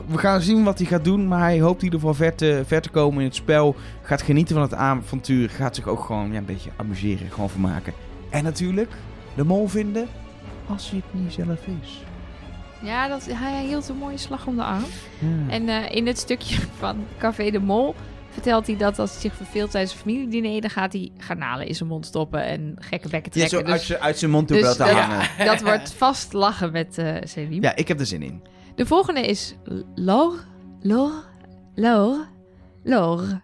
we, 0.07 0.17
gaan 0.17 0.41
zien 0.41 0.63
wat 0.63 0.77
hij 0.77 0.87
gaat 0.87 1.03
doen, 1.03 1.27
maar 1.27 1.39
hij 1.39 1.59
hoopt 1.59 1.77
in 1.77 1.83
ieder 1.83 1.99
geval 1.99 2.13
ver 2.15 2.35
te, 2.35 2.63
ver 2.65 2.81
te 2.81 2.89
komen 2.89 3.19
in 3.19 3.25
het 3.25 3.35
spel. 3.35 3.75
Gaat 4.01 4.21
genieten 4.21 4.53
van 4.55 4.63
het 4.63 4.73
avontuur, 4.73 5.49
gaat 5.49 5.75
zich 5.75 5.87
ook 5.87 5.99
gewoon 6.03 6.31
ja, 6.31 6.37
een 6.37 6.45
beetje 6.45 6.69
amuseren, 6.75 7.31
gewoon 7.31 7.49
vermaken. 7.49 7.93
En 8.29 8.43
natuurlijk, 8.43 8.91
de 9.35 9.43
mol 9.43 9.67
vinden 9.67 10.07
als 10.67 10.89
hij 10.89 11.01
het 11.11 11.21
niet 11.21 11.33
zelf 11.33 11.59
is. 11.81 12.01
Ja, 12.81 13.07
dat, 13.07 13.27
hij 13.31 13.65
hield 13.65 13.89
een 13.89 13.95
mooie 13.97 14.17
slag 14.17 14.47
om 14.47 14.55
de 14.55 14.63
arm. 14.63 14.83
Ja. 15.19 15.53
En 15.53 15.69
eh, 15.69 15.95
in 15.95 16.07
het 16.07 16.17
stukje 16.17 16.55
van 16.77 16.97
Café 17.17 17.49
de 17.51 17.59
Mol 17.59 17.95
vertelt 18.29 18.67
hij 18.67 18.77
dat 18.77 18.99
als 18.99 19.11
hij 19.11 19.19
zich 19.21 19.33
verveelt 19.35 19.71
tijdens 19.71 19.93
een 19.93 19.99
familiediner, 19.99 20.61
dan 20.61 20.69
gaat 20.69 20.93
hij 20.93 21.11
garnalen 21.17 21.67
in 21.67 21.75
zijn 21.75 21.89
mond 21.89 22.05
stoppen 22.05 22.43
en 22.43 22.75
gekke 22.79 23.09
bekken 23.09 23.31
Ja, 23.39 23.47
trekken. 23.47 23.59
zo 23.67 23.71
uit, 23.71 23.79
dus 23.79 23.87
zijn- 23.87 23.99
uit 24.01 24.17
zijn 24.17 24.31
mond 24.31 24.47
toe 24.47 24.57
dus 24.57 24.65
wel 24.65 24.87
te 24.87 24.93
dat- 24.93 25.01
hangen. 25.03 25.27
dat 25.51 25.61
wordt 25.61 25.93
vast 25.93 26.33
lachen 26.33 26.71
met 26.71 26.97
eh 26.97 27.15
Selim. 27.23 27.61
Ja, 27.61 27.75
ik 27.75 27.87
heb 27.87 27.99
er 27.99 28.05
zin 28.05 28.21
in. 28.23 28.41
De 28.79 28.85
volgende 28.85 29.21
is 29.21 29.55
Laure. 29.95 30.37
Laure. 30.81 31.23
Laure. 31.75 32.27
Laure. 32.83 33.41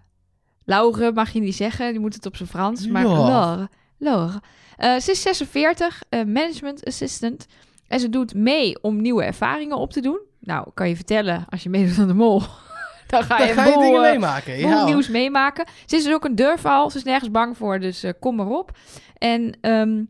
Laure 0.65 1.11
mag 1.11 1.31
je 1.31 1.39
niet 1.39 1.55
zeggen, 1.55 1.91
die 1.91 1.99
moet 1.99 2.13
het 2.13 2.25
op 2.25 2.35
zijn 2.35 2.49
Frans. 2.49 2.87
Maar. 2.87 3.05
Laure. 3.05 3.69
Laure. 3.97 4.41
Eh, 4.77 4.97
ze 4.97 5.11
is 5.11 5.21
46, 5.21 6.03
eh, 6.09 6.23
management 6.23 6.85
assistant. 6.85 7.45
En 7.87 7.99
ze 7.99 8.09
doet 8.09 8.33
mee 8.33 8.81
om 8.81 9.01
nieuwe 9.01 9.23
ervaringen 9.23 9.77
op 9.77 9.91
te 9.91 10.01
doen. 10.01 10.19
Nou, 10.39 10.67
kan 10.73 10.89
je 10.89 10.95
vertellen, 10.95 11.45
als 11.49 11.63
je 11.63 11.69
meedoet 11.69 11.99
aan 11.99 12.07
de 12.07 12.13
mol, 12.13 12.41
dan 13.07 13.23
ga 13.23 13.37
Dan 13.37 13.47
je, 13.47 13.53
ga 13.53 13.65
je 13.65 13.77
dingen 13.77 14.03
eh, 14.03 14.11
meemaken. 14.11 14.57
Ja, 14.57 14.85
nieuws 14.85 15.07
meemaken. 15.07 15.65
Ze 15.85 15.95
is 15.95 16.03
dus 16.03 16.13
ook 16.13 16.25
een 16.25 16.35
durfval. 16.35 16.89
Ze 16.89 16.97
is 16.97 17.03
nergens 17.03 17.31
bang 17.31 17.57
voor, 17.57 17.79
dus 17.79 18.05
kom 18.19 18.35
maar 18.35 18.49
op. 18.49 18.71
En 19.17 19.57
ehm, 19.61 20.03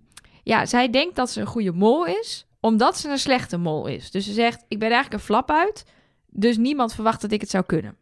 ja, 0.44 0.66
zij 0.66 0.90
denkt 0.90 1.16
dat 1.16 1.30
ze 1.30 1.42
een 1.42 1.48
goede 1.48 1.72
mol 1.72 2.06
is, 2.06 2.48
omdat 2.66 2.98
ze 2.98 3.10
een 3.10 3.18
slechte 3.18 3.58
mol 3.58 3.88
is. 3.88 4.12
Dus 4.12 4.26
ze 4.26 4.34
zegt, 4.34 4.64
ik 4.68 4.80
ben 4.80 4.92
eigenlijk 4.92 5.14
een 5.22 5.28
flap 5.28 5.52
uit, 5.52 5.84
dus 6.30 6.58
niemand 6.58 6.94
verwacht 6.94 7.22
dat 7.22 7.32
ik 7.32 7.42
het 7.42 7.50
zou 7.50 7.64
kunnen. 7.66 7.96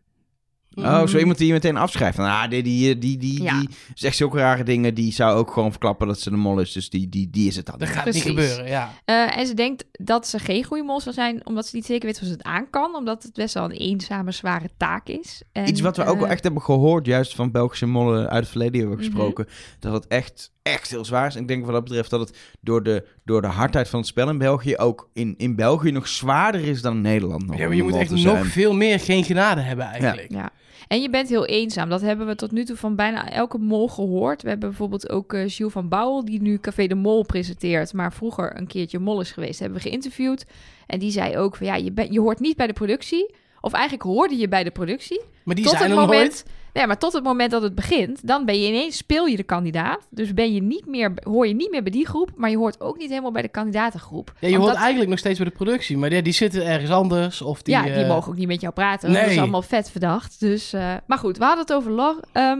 Oh, 0.75 1.07
zo 1.07 1.17
iemand 1.17 1.37
die 1.37 1.47
je 1.47 1.53
meteen 1.53 1.77
afschrijft. 1.77 2.15
Van, 2.15 2.25
ah, 2.25 2.49
die, 2.49 2.63
die, 2.63 2.97
die, 2.97 3.17
die, 3.17 3.43
Ja. 3.43 3.59
die 3.59 3.69
zegt 3.93 4.15
zulke 4.15 4.37
rare 4.37 4.63
dingen. 4.63 4.93
Die 4.93 5.13
zou 5.13 5.37
ook 5.37 5.51
gewoon 5.51 5.69
verklappen 5.71 6.07
dat 6.07 6.19
ze 6.19 6.29
de 6.29 6.35
mol 6.35 6.59
is. 6.59 6.71
Dus 6.71 6.89
die, 6.89 7.09
die, 7.09 7.29
die 7.29 7.47
is 7.47 7.55
het 7.55 7.65
dan. 7.65 7.77
Dat 7.79 7.87
gaat 7.87 8.03
Precies. 8.03 8.23
niet 8.23 8.33
gebeuren, 8.39 8.67
ja. 8.67 8.93
Eh, 9.05 9.37
en 9.37 9.47
ze 9.47 9.53
denkt 9.53 9.85
dat 9.91 10.27
ze 10.27 10.39
geen 10.39 10.63
goede 10.63 10.83
mol 10.83 10.99
zal 11.01 11.13
zijn, 11.13 11.45
omdat 11.45 11.67
ze 11.67 11.75
niet 11.75 11.85
zeker 11.85 12.05
weet 12.07 12.19
of 12.19 12.25
ze 12.25 12.31
het 12.31 12.43
aan 12.43 12.69
kan. 12.69 12.95
Omdat 12.95 13.23
het 13.23 13.33
best 13.33 13.53
wel 13.53 13.63
een 13.63 13.71
eenzame, 13.71 14.31
zware 14.31 14.69
taak 14.77 15.07
is. 15.07 15.41
En, 15.51 15.67
Iets 15.67 15.81
wat 15.81 15.97
we 15.97 16.03
ook 16.05 16.17
wel 16.17 16.25
eh, 16.25 16.31
echt 16.31 16.43
hebben 16.43 16.61
gehoord, 16.61 17.05
juist 17.05 17.35
van 17.35 17.51
Belgische 17.51 17.85
mollen 17.85 18.29
uit 18.29 18.39
het 18.43 18.49
verleden 18.49 18.79
hebben 18.79 18.97
we 18.97 19.03
Mhm. 19.03 19.11
gesproken. 19.11 19.47
Dat 19.79 19.93
het 19.93 20.07
echt, 20.07 20.51
echt 20.63 20.89
heel 20.89 21.05
zwaar 21.05 21.27
is. 21.27 21.35
En 21.35 21.41
ik 21.41 21.47
denk 21.47 21.65
wat 21.65 21.73
dat 21.73 21.83
betreft 21.83 22.09
dat 22.09 22.19
het 22.19 22.37
door 22.61 22.83
de, 22.83 23.05
door 23.25 23.41
de 23.41 23.47
hardheid 23.47 23.89
van 23.89 23.99
het 23.99 24.07
spel 24.07 24.29
in 24.29 24.37
België 24.37 24.77
ook 24.77 25.09
in, 25.13 25.33
in 25.37 25.55
België 25.55 25.91
nog 25.91 26.07
zwaarder 26.07 26.67
is 26.67 26.81
dan 26.81 26.95
in 26.95 27.01
Nederland. 27.01 27.45
Nog 27.45 27.57
Ja, 27.57 27.67
maar 27.67 27.75
je 27.75 27.83
moet 27.83 27.95
echt 27.95 28.23
nog 28.23 28.45
veel 28.45 28.73
meer 28.73 28.99
geen 28.99 29.23
genade 29.23 29.61
hebben 29.61 29.85
eigenlijk. 29.85 30.31
Ja. 30.31 30.51
En 30.87 31.01
je 31.01 31.09
bent 31.09 31.29
heel 31.29 31.45
eenzaam. 31.45 31.89
Dat 31.89 32.01
hebben 32.01 32.27
we 32.27 32.35
tot 32.35 32.51
nu 32.51 32.65
toe 32.65 32.75
van 32.75 32.95
bijna 32.95 33.29
elke 33.29 33.57
mol 33.57 33.87
gehoord. 33.87 34.41
We 34.41 34.49
hebben 34.49 34.69
bijvoorbeeld 34.69 35.09
ook 35.09 35.33
eh 35.33 35.47
Jules 35.47 35.73
van 35.73 35.89
Bouwel, 35.89 36.25
die 36.25 36.41
nu 36.41 36.57
Café 36.59 36.87
de 36.87 36.95
Mol 36.95 37.25
presenteert, 37.25 37.93
maar 37.93 38.13
vroeger 38.13 38.57
een 38.57 38.67
keertje 38.67 38.99
mol 38.99 39.21
is 39.21 39.31
geweest. 39.31 39.59
Hebben 39.59 39.77
we 39.77 39.89
geïnterviewd. 39.89 40.45
En 40.87 40.99
die 40.99 41.11
zei 41.11 41.37
ook 41.37 41.55
van 41.55 41.67
ja, 41.67 41.75
je, 41.75 41.91
bent 41.91 42.13
je 42.13 42.19
hoort 42.19 42.39
niet 42.39 42.55
bij 42.57 42.67
de 42.67 42.73
productie. 42.73 43.35
Of 43.61 43.73
eigenlijk 43.73 44.03
hoorde 44.03 44.35
je 44.35 44.47
bij 44.47 44.63
de 44.63 44.71
productie. 44.71 45.21
Maar 45.43 45.55
die 45.55 45.63
tot 45.63 45.77
zijn 45.77 45.89
het 45.89 45.99
er 45.99 46.05
moment, 46.05 46.21
nooit. 46.21 46.45
Nee, 46.73 46.87
maar 46.87 46.97
tot 46.97 47.13
het 47.13 47.23
moment 47.23 47.51
dat 47.51 47.61
het 47.61 47.75
begint, 47.75 48.27
dan 48.27 48.45
ben 48.45 48.61
je 48.61 48.67
ineens, 48.67 48.97
speel 48.97 49.25
je 49.25 49.35
de 49.35 49.43
kandidaat. 49.43 50.07
Dus 50.09 50.33
ben 50.33 50.53
je 50.53 50.61
niet 50.61 50.85
meer, 50.85 51.11
hoor 51.23 51.47
je 51.47 51.53
niet 51.53 51.71
meer 51.71 51.83
bij 51.83 51.91
die 51.91 52.07
groep, 52.07 52.31
maar 52.35 52.49
je 52.49 52.57
hoort 52.57 52.81
ook 52.81 52.97
niet 52.97 53.09
helemaal 53.09 53.31
bij 53.31 53.41
de 53.41 53.47
kandidatengroep. 53.47 54.33
Ja, 54.39 54.47
je 54.47 54.57
hoort 54.57 54.67
dat- 54.71 54.79
eigenlijk 54.79 55.09
nog 55.09 55.19
steeds 55.19 55.39
bij 55.39 55.47
de 55.47 55.55
productie. 55.55 55.97
Maar 55.97 56.13
ja, 56.13 56.21
die 56.21 56.33
zitten 56.33 56.65
ergens 56.65 56.91
anders. 56.91 57.41
Of 57.41 57.61
die, 57.61 57.73
ja, 57.73 57.83
die 57.83 57.91
eh, 57.91 58.07
mogen 58.07 58.31
ook 58.31 58.37
niet 58.37 58.47
met 58.47 58.61
jou 58.61 58.73
praten. 58.73 59.11
Dat 59.13 59.21
nee. 59.21 59.31
is 59.31 59.37
allemaal 59.37 59.61
vet 59.61 59.91
verdacht. 59.91 60.39
Dus, 60.39 60.73
eh, 60.73 60.93
maar 61.07 61.17
goed, 61.17 61.37
we 61.37 61.43
hadden 61.43 61.61
het 61.63 61.73
over 61.73 61.91
Lor. 61.91 62.19
Ehm, 62.31 62.59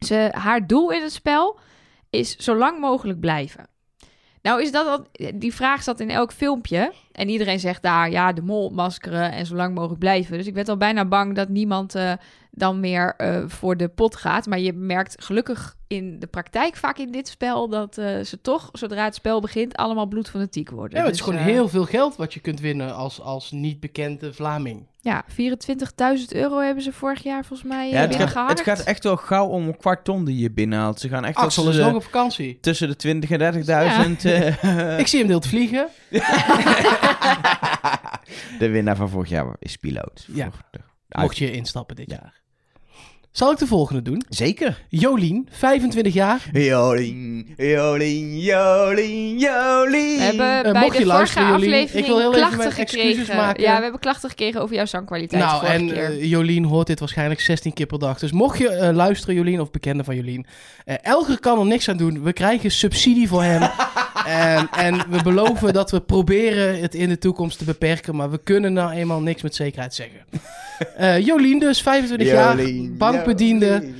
ze, 0.00 0.28
haar 0.32 0.66
doel 0.66 0.92
in 0.92 1.02
het 1.02 1.12
spel 1.12 1.58
is 2.10 2.36
zo 2.36 2.56
lang 2.56 2.80
mogelijk 2.80 3.20
blijven. 3.20 3.66
Nou 4.42 4.62
is 4.62 4.72
dat 4.72 4.86
al, 4.86 5.06
die 5.34 5.54
vraag 5.54 5.82
zat 5.82 6.00
in 6.00 6.10
elk 6.10 6.32
filmpje. 6.32 6.92
En 7.12 7.28
iedereen 7.28 7.60
zegt 7.60 7.82
daar, 7.82 8.10
ja, 8.10 8.32
de 8.32 8.42
mol 8.42 8.70
maskeren 8.70 9.32
en 9.32 9.46
zo 9.46 9.54
lang 9.54 9.74
mogelijk 9.74 9.98
blijven. 9.98 10.36
Dus 10.36 10.46
ik 10.46 10.54
werd 10.54 10.68
al 10.68 10.76
bijna 10.76 11.04
bang 11.04 11.34
dat 11.34 11.48
niemand 11.48 11.94
eh, 11.94 12.12
dan 12.50 12.80
meer 12.80 13.14
eh, 13.16 13.42
voor 13.46 13.76
de 13.76 13.88
pot 13.88 14.16
gaat. 14.16 14.46
Maar 14.46 14.58
je 14.58 14.72
merkt 14.72 15.24
gelukkig 15.24 15.76
in 15.86 16.18
de 16.18 16.26
praktijk 16.26 16.76
vaak 16.76 16.98
in 16.98 17.10
dit 17.10 17.28
spel... 17.28 17.68
dat 17.68 17.98
eh, 17.98 18.20
ze 18.20 18.40
toch, 18.40 18.68
zodra 18.72 19.04
het 19.04 19.14
spel 19.14 19.40
begint, 19.40 19.76
allemaal 19.76 20.06
bloedfanatiek 20.06 20.70
worden. 20.70 20.98
Ja, 20.98 21.04
het 21.04 21.14
is 21.14 21.18
Dus, 21.18 21.26
gewoon 21.26 21.44
heel 21.44 21.68
veel 21.68 21.84
geld 21.84 22.16
wat 22.16 22.34
je 22.34 22.40
kunt 22.40 22.60
winnen 22.60 22.94
als, 22.94 23.20
als 23.20 23.50
niet 23.50 23.80
bekende 23.80 24.32
Vlaming. 24.32 24.86
Ja, 25.08 25.24
24.000 25.30 25.36
euro 26.28 26.58
hebben 26.60 26.82
ze 26.82 26.92
vorig 26.92 27.22
jaar 27.22 27.44
volgens 27.44 27.68
mij 27.68 27.88
Ja, 27.88 28.02
ja, 28.02 28.08
het, 28.08 28.30
gaat, 28.30 28.48
het 28.48 28.60
gaat 28.60 28.80
echt 28.80 29.04
wel 29.04 29.16
gauw 29.16 29.46
om 29.46 29.66
een 29.66 29.76
kwart 29.76 30.04
ton 30.04 30.24
die 30.24 30.38
je 30.38 30.50
binnenhaalt. 30.50 31.00
Ze 31.00 31.08
gaan 31.08 31.24
echt 31.24 31.36
Axel 31.36 31.62
is 31.62 31.68
tussen, 31.68 31.86
nog 31.86 31.94
op 31.96 32.02
vakantie. 32.02 32.58
tussen 32.60 32.88
de 32.88 32.96
20 32.96 33.30
en 33.30 33.54
30.000. 34.18 34.22
eh, 34.22 34.98
Ik 35.02 35.06
zie 35.06 35.18
hem 35.18 35.28
deelt 35.28 35.46
vliegen. 35.46 35.88
de 38.58 38.68
winnaar 38.68 38.96
van 38.96 39.08
vorig 39.08 39.28
jaar 39.28 39.56
is 39.58 39.76
piloot. 39.76 40.24
Ja. 40.32 40.50
De- 40.70 40.78
Mocht 41.20 41.38
je 41.38 41.52
instappen 41.52 41.96
dit 41.96 42.10
jaar. 42.10 42.40
Zal 43.30 43.52
ik 43.52 43.58
de 43.58 43.66
volgende 43.66 44.02
doen? 44.02 44.22
Zeker. 44.28 44.84
Jolien, 44.88 45.48
25 45.50 46.14
jaar. 46.14 46.48
Jolien, 46.52 47.27
Jolien, 47.56 48.40
Jolien, 48.40 49.38
Jolien. 49.38 50.16
We 50.16 50.22
hebben 50.22 50.64
Eh, 50.64 50.72
bij 50.72 50.80
mocht 50.82 50.92
de 50.96 50.98
je 50.98 51.04
vorige 51.04 51.06
luisteren, 51.06 51.48
Jolien, 51.48 51.64
aflevering 51.72 52.06
ik 52.06 52.10
wil 52.12 52.18
heel 52.18 52.34
even 52.34 52.48
klachten 52.48 52.80
excuses 52.82 53.08
gekregen. 53.18 53.36
maken. 53.36 53.62
Ja, 53.62 53.76
we 53.76 53.82
hebben 53.82 54.00
klachten 54.00 54.28
gekregen 54.30 54.60
over 54.60 54.74
jouw 54.74 54.84
zangkwaliteit 54.86 55.42
Nou, 55.42 55.58
vorige 55.58 55.72
en 55.78 55.86
keer. 55.86 56.04
eh, 56.04 56.24
Jolien 56.30 56.64
hoort 56.64 56.86
dit 56.86 56.98
waarschijnlijk 57.00 57.40
16 57.40 57.72
keer 57.72 57.86
per 57.86 57.98
dag. 57.98 58.18
Dus 58.18 58.32
mocht 58.32 58.58
je 58.58 58.68
eh, 58.68 58.94
luisteren, 58.94 59.34
Jolien, 59.34 59.60
of 59.60 59.70
bekende 59.70 60.04
van 60.04 60.16
Jolien. 60.16 60.46
eh 60.84 60.94
Elger 61.02 61.40
kan 61.40 61.58
er 61.58 61.66
niks 61.66 61.88
aan 61.88 61.96
doen. 61.96 62.22
We 62.22 62.32
krijgen 62.32 62.70
subsidie 62.70 63.28
voor 63.28 63.42
hem. 63.42 63.62
en, 64.26 64.68
en 64.76 64.94
we 65.10 65.22
beloven 65.22 65.72
dat 65.72 65.90
we 65.90 66.00
proberen 66.00 66.80
het 66.80 66.94
in 66.94 67.08
de 67.08 67.18
toekomst 67.18 67.58
te 67.58 67.64
beperken. 67.64 68.16
Maar 68.16 68.30
we 68.30 68.38
kunnen 68.44 68.72
nou 68.72 68.92
eenmaal 68.92 69.20
niks 69.20 69.42
met 69.42 69.54
zekerheid 69.54 69.94
zeggen. 69.94 70.20
Eh, 70.96 71.18
Jolien 71.26 71.58
dus, 71.58 71.82
25 71.82 72.28
jaar, 72.28 72.56
Jolien, 72.56 72.96
bankbediende. 72.96 73.66
Jolien. 73.66 73.94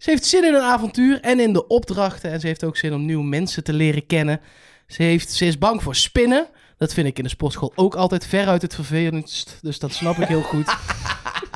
Ze 0.00 0.10
heeft 0.10 0.24
zin 0.24 0.44
in 0.44 0.54
een 0.54 0.62
avontuur 0.62 1.20
en 1.20 1.40
in 1.40 1.52
de 1.52 1.66
opdrachten. 1.66 2.30
En 2.30 2.40
ze 2.40 2.46
heeft 2.46 2.64
ook 2.64 2.76
zin 2.76 2.94
om 2.94 3.04
nieuwe 3.04 3.24
mensen 3.24 3.64
te 3.64 3.72
leren 3.72 4.06
kennen. 4.06 4.40
Ze, 4.86 5.02
heeft, 5.02 5.32
ze 5.32 5.46
is 5.46 5.58
bang 5.58 5.82
voor 5.82 5.94
spinnen. 5.94 6.46
Dat 6.76 6.92
vind 6.92 7.06
ik 7.06 7.18
in 7.18 7.24
de 7.24 7.30
sportschool 7.30 7.72
ook 7.74 7.94
altijd 7.94 8.26
veruit 8.26 8.62
het 8.62 8.74
vervelendst. 8.74 9.58
Dus 9.62 9.78
dat 9.78 9.92
snap 9.92 10.16
ik 10.16 10.28
heel 10.28 10.42
goed. 10.42 10.66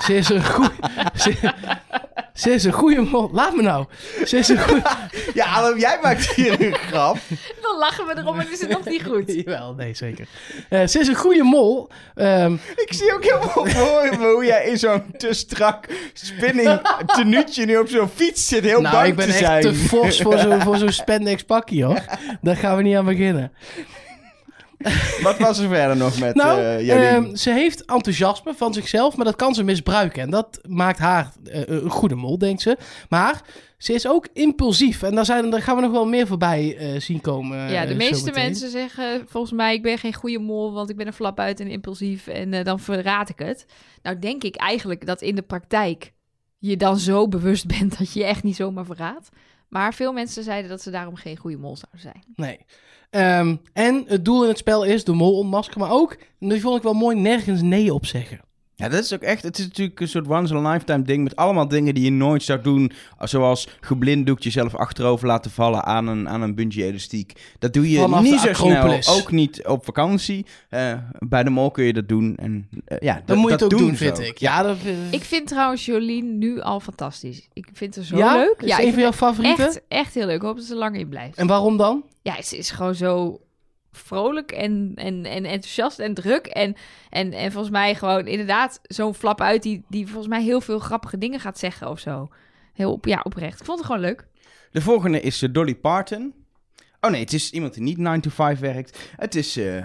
Ze 0.03 0.15
is 0.17 0.29
een. 0.29 0.43
Ze, 1.17 1.53
ze 2.35 2.51
is 2.51 2.65
een 2.65 2.73
goede 2.73 3.01
mol. 3.01 3.31
Laat 3.33 3.55
me 3.57 3.63
nou. 3.63 3.87
Ze 4.27 4.37
is 4.39 4.49
een 4.49 4.59
goede... 4.59 4.83
Ja, 5.35 5.45
Adam, 5.47 5.79
jij 5.79 5.99
maakt 6.03 6.35
hier 6.35 6.61
een 6.67 6.75
grap. 6.75 7.17
Dan 7.63 7.77
lachen 7.79 8.07
we 8.07 8.15
erom 8.19 8.41
en 8.41 8.53
is 8.53 8.61
het 8.61 8.71
nog 8.71 8.85
niet 8.85 9.03
goed. 9.05 9.33
Jawel, 9.45 9.75
nee, 9.75 9.95
zeker. 9.95 10.27
Eh, 10.69 10.87
ze 10.87 10.99
is 10.99 11.09
een 11.09 11.15
goede 11.15 11.43
mol. 11.43 11.89
Ehm, 12.15 12.53
Ik 12.77 12.93
zie 12.93 13.15
ook 13.15 13.23
helemaal 13.25 13.67
voor 13.67 14.19
me 14.19 14.33
hoe 14.33 14.45
jij 14.45 14.65
in 14.65 14.79
zo'n 14.79 15.03
te 15.17 15.33
strak 15.33 15.87
spinning 16.13 16.81
tenuutje 17.07 17.65
nu 17.65 17.77
op 17.77 17.89
zo'n 17.89 18.09
fiets 18.15 18.49
zit. 18.49 18.65
Heel 18.65 18.81
nou, 18.81 18.95
bang 18.95 19.07
ik 19.07 19.15
ben 19.17 19.27
te 19.27 19.33
echt 19.33 19.41
zijn. 19.45 19.63
te 19.63 19.75
fors 19.75 20.21
voor 20.21 20.39
zo'n 20.39 20.61
voor 20.61 20.77
zo'n 20.77 20.93
spandex 21.03 21.43
pakje, 21.43 21.85
hoor. 21.85 22.05
Daar 22.41 22.57
gaan 22.57 22.77
we 22.77 22.83
niet 22.83 22.97
aan 22.97 23.05
beginnen. 23.05 23.53
Wat 25.23 25.39
was 25.39 25.59
er 25.59 25.69
verder 25.69 25.97
nog 25.97 26.19
met 26.21 26.35
Nou, 26.35 26.61
eh 26.61 26.87
Jolien? 26.87 27.05
ehm, 27.05 27.35
ze 27.35 27.51
heeft 27.51 27.85
enthousiasme 27.85 28.55
van 28.55 28.75
zichzelf, 28.75 29.17
maar 29.17 29.25
dat 29.25 29.37
kan 29.37 29.55
ze 29.55 29.63
misbruiken. 29.63 30.23
En 30.23 30.31
dat 30.31 30.61
maakt 30.69 30.99
haar 30.99 31.33
eh, 31.45 31.63
een 31.67 31.91
goede 31.91 32.15
mol, 32.15 32.39
denkt 32.39 32.63
ze. 32.63 32.77
Maar 33.09 33.43
ze 33.79 33.93
is 33.93 34.09
ook 34.09 34.29
impulsief. 34.33 35.03
En 35.03 35.15
daar, 35.15 35.25
zijn, 35.25 35.51
daar 35.51 35.63
gaan 35.63 35.77
we 35.77 35.83
nog 35.83 35.91
wel 35.93 36.07
meer 36.07 36.27
voorbij 36.27 36.77
eh, 36.77 37.01
zien 37.01 37.21
komen. 37.21 37.71
ja, 37.71 37.87
de 37.87 37.95
meeste 37.95 38.15
zometeen. 38.17 38.43
mensen 38.43 38.71
zeggen 38.71 39.25
volgens 39.29 39.53
mij, 39.53 39.75
ik 39.75 39.83
ben 39.83 39.99
geen 39.99 40.15
goede 40.15 40.39
mol, 40.39 40.73
want 40.73 40.91
ik 40.91 40.97
ben 40.97 41.07
een 41.07 41.13
flap 41.13 41.41
uit 41.41 41.61
en 41.61 41.69
impulsief 41.69 42.27
en 42.27 42.65
dan 42.65 42.81
verraad 42.81 43.29
ik 43.29 43.39
het. 43.39 43.67
Nou 44.03 44.19
denk 44.19 44.45
ik 44.45 44.57
eigenlijk 44.57 45.07
dat 45.07 45.23
in 45.23 45.35
de 45.35 45.43
praktijk 45.43 46.13
je 46.59 46.77
dan 46.77 46.99
zo 46.99 47.29
bewust 47.29 47.67
bent 47.79 47.99
dat 47.99 48.13
je 48.13 48.21
je 48.21 48.27
echt 48.27 48.43
niet 48.43 48.57
zomaar 48.57 48.85
verraadt. 48.85 49.29
Maar 49.69 49.95
veel 49.95 50.13
mensen 50.13 50.43
zeiden 50.43 50.71
dat 50.71 50.83
ze 50.83 50.91
daarom 50.91 51.17
geen 51.17 51.37
goede 51.37 51.57
mol 51.57 51.77
zouden 51.77 52.01
zijn. 52.01 52.25
Nee. 52.37 52.59
Ehm, 53.15 53.57
en 53.73 54.05
het 54.07 54.25
doel 54.25 54.43
in 54.43 54.49
het 54.49 54.59
spel 54.59 54.85
is 54.85 55.05
de 55.05 55.13
mol 55.13 55.39
ontmaskeren. 55.39 55.81
Maar 55.81 55.91
ook, 55.91 56.19
die 56.39 56.61
vond 56.61 56.77
ik 56.77 56.83
wel 56.83 56.95
mooi, 56.95 57.17
nergens 57.17 57.63
nee 57.63 57.95
op 57.95 58.07
zeggen. 58.07 58.41
Ja, 58.77 58.89
dat 58.89 59.05
is 59.05 59.15
ook 59.15 59.21
echt. 59.21 59.43
Het 59.43 59.59
is 59.59 59.65
natuurlijk 59.67 60.01
een 60.01 60.09
soort 60.09 60.29
once 60.29 60.55
in 60.55 60.67
a 60.67 60.73
lifetime 60.73 61.03
ding. 61.03 61.23
Met 61.23 61.37
allemaal 61.37 61.69
dingen 61.69 61.95
die 61.95 62.05
je 62.05 62.11
nooit 62.11 62.43
zou 62.43 62.61
doen. 62.63 62.93
Zoals 63.21 63.69
geblinddoekt 63.81 64.45
jezelf 64.45 64.75
achterover 64.75 65.27
laten 65.27 65.51
vallen 65.51 65.85
aan 65.85 66.07
een, 66.07 66.29
aan 66.29 66.43
een 66.43 66.55
bungee 66.55 66.85
elastiek. 66.85 67.33
Dat 67.59 67.73
doe 67.73 67.91
je 67.91 67.99
Vanaf 67.99 68.23
niet 68.23 68.41
zo 68.41 68.53
snel. 68.53 68.99
Ook 69.09 69.31
niet 69.33 69.67
op 69.67 69.85
vakantie. 69.85 70.47
Eh, 70.69 70.93
bij 71.19 71.43
de 71.45 71.51
mol 71.51 71.71
kun 71.71 71.85
je 71.85 71.93
dat 71.93 72.09
doen. 72.09 72.37
En 72.37 72.69
eh, 72.85 72.99
ja, 73.01 73.23
Dan 73.25 73.39
moet 73.39 73.47
je 73.49 73.55
het 73.55 73.65
ook 73.65 73.71
doen, 73.71 73.97
vind 73.97 74.19
ik. 74.19 74.39
Ja, 74.39 74.63
dat 74.63 74.77
vind 74.83 74.97
Ik 75.11 75.23
vind 75.23 75.47
trouwens 75.47 75.85
Jolien 75.85 76.39
nu 76.39 76.61
al 76.61 76.81
fantastisch. 76.81 77.49
Ik 77.53 77.69
vind 77.73 77.97
haar 77.97 78.05
zo 78.05 78.17
Ja? 78.17 78.35
leuk. 78.37 78.55
Is 78.59 78.69
Ja, 78.69 78.81
een 78.81 78.93
van 78.93 79.03
jouw 79.03 79.13
favorieten? 79.13 79.67
echt, 79.67 79.81
echt 79.89 80.15
heel 80.15 80.27
leuk. 80.27 80.37
Ik 80.37 80.43
hoop 80.43 80.57
dat 80.57 80.65
ze 80.65 80.75
langer 80.75 81.01
in 81.01 81.09
blijft. 81.09 81.37
En 81.39 81.47
waarom 81.47 81.77
dan? 81.77 82.05
Ja, 82.23 82.43
ze 82.43 82.57
is 82.57 82.71
gewoon 82.71 82.95
zo 82.95 83.41
vrolijk 83.97 84.53
en, 84.53 84.93
en, 84.95 85.25
en 85.25 85.45
enthousiast 85.45 85.99
en 85.99 86.15
druk. 86.15 86.47
En, 86.47 86.75
en, 87.11 87.33
en 87.33 87.53
volgens 87.53 87.73
mij 87.73 87.95
gewoon 87.95 88.27
inderdaad 88.27 88.81
zo'n 88.83 89.15
flap 89.15 89.41
uit 89.41 89.63
die, 89.63 89.85
die 89.89 90.07
volgens 90.07 90.29
mij 90.29 90.43
heel 90.43 90.61
veel 90.61 90.79
grappige 90.79 91.19
dingen 91.19 91.41
gaat 91.41 91.59
zeggen 91.59 91.89
of 91.89 91.99
zo. 91.99 92.29
Heel 92.73 92.93
op, 92.93 93.07
ja, 93.07 93.21
oprecht. 93.23 93.61
Ik 93.61 93.67
vond 93.67 93.79
het 93.79 93.87
gewoon 93.87 94.03
leuk. 94.03 94.27
De 94.71 94.81
volgende 94.81 95.21
is 95.21 95.43
eh, 95.43 95.53
Dolly 95.53 95.75
Parton. 95.75 96.35
Oh 97.01 97.11
nee, 97.11 97.21
het 97.21 97.33
is 97.33 97.51
iemand 97.51 97.75
die 97.75 97.83
niet 97.83 97.99
9 97.99 98.21
to 98.21 98.31
5 98.31 98.59
werkt. 98.59 99.13
Het 99.17 99.35
is 99.35 99.57
eh 99.57 99.83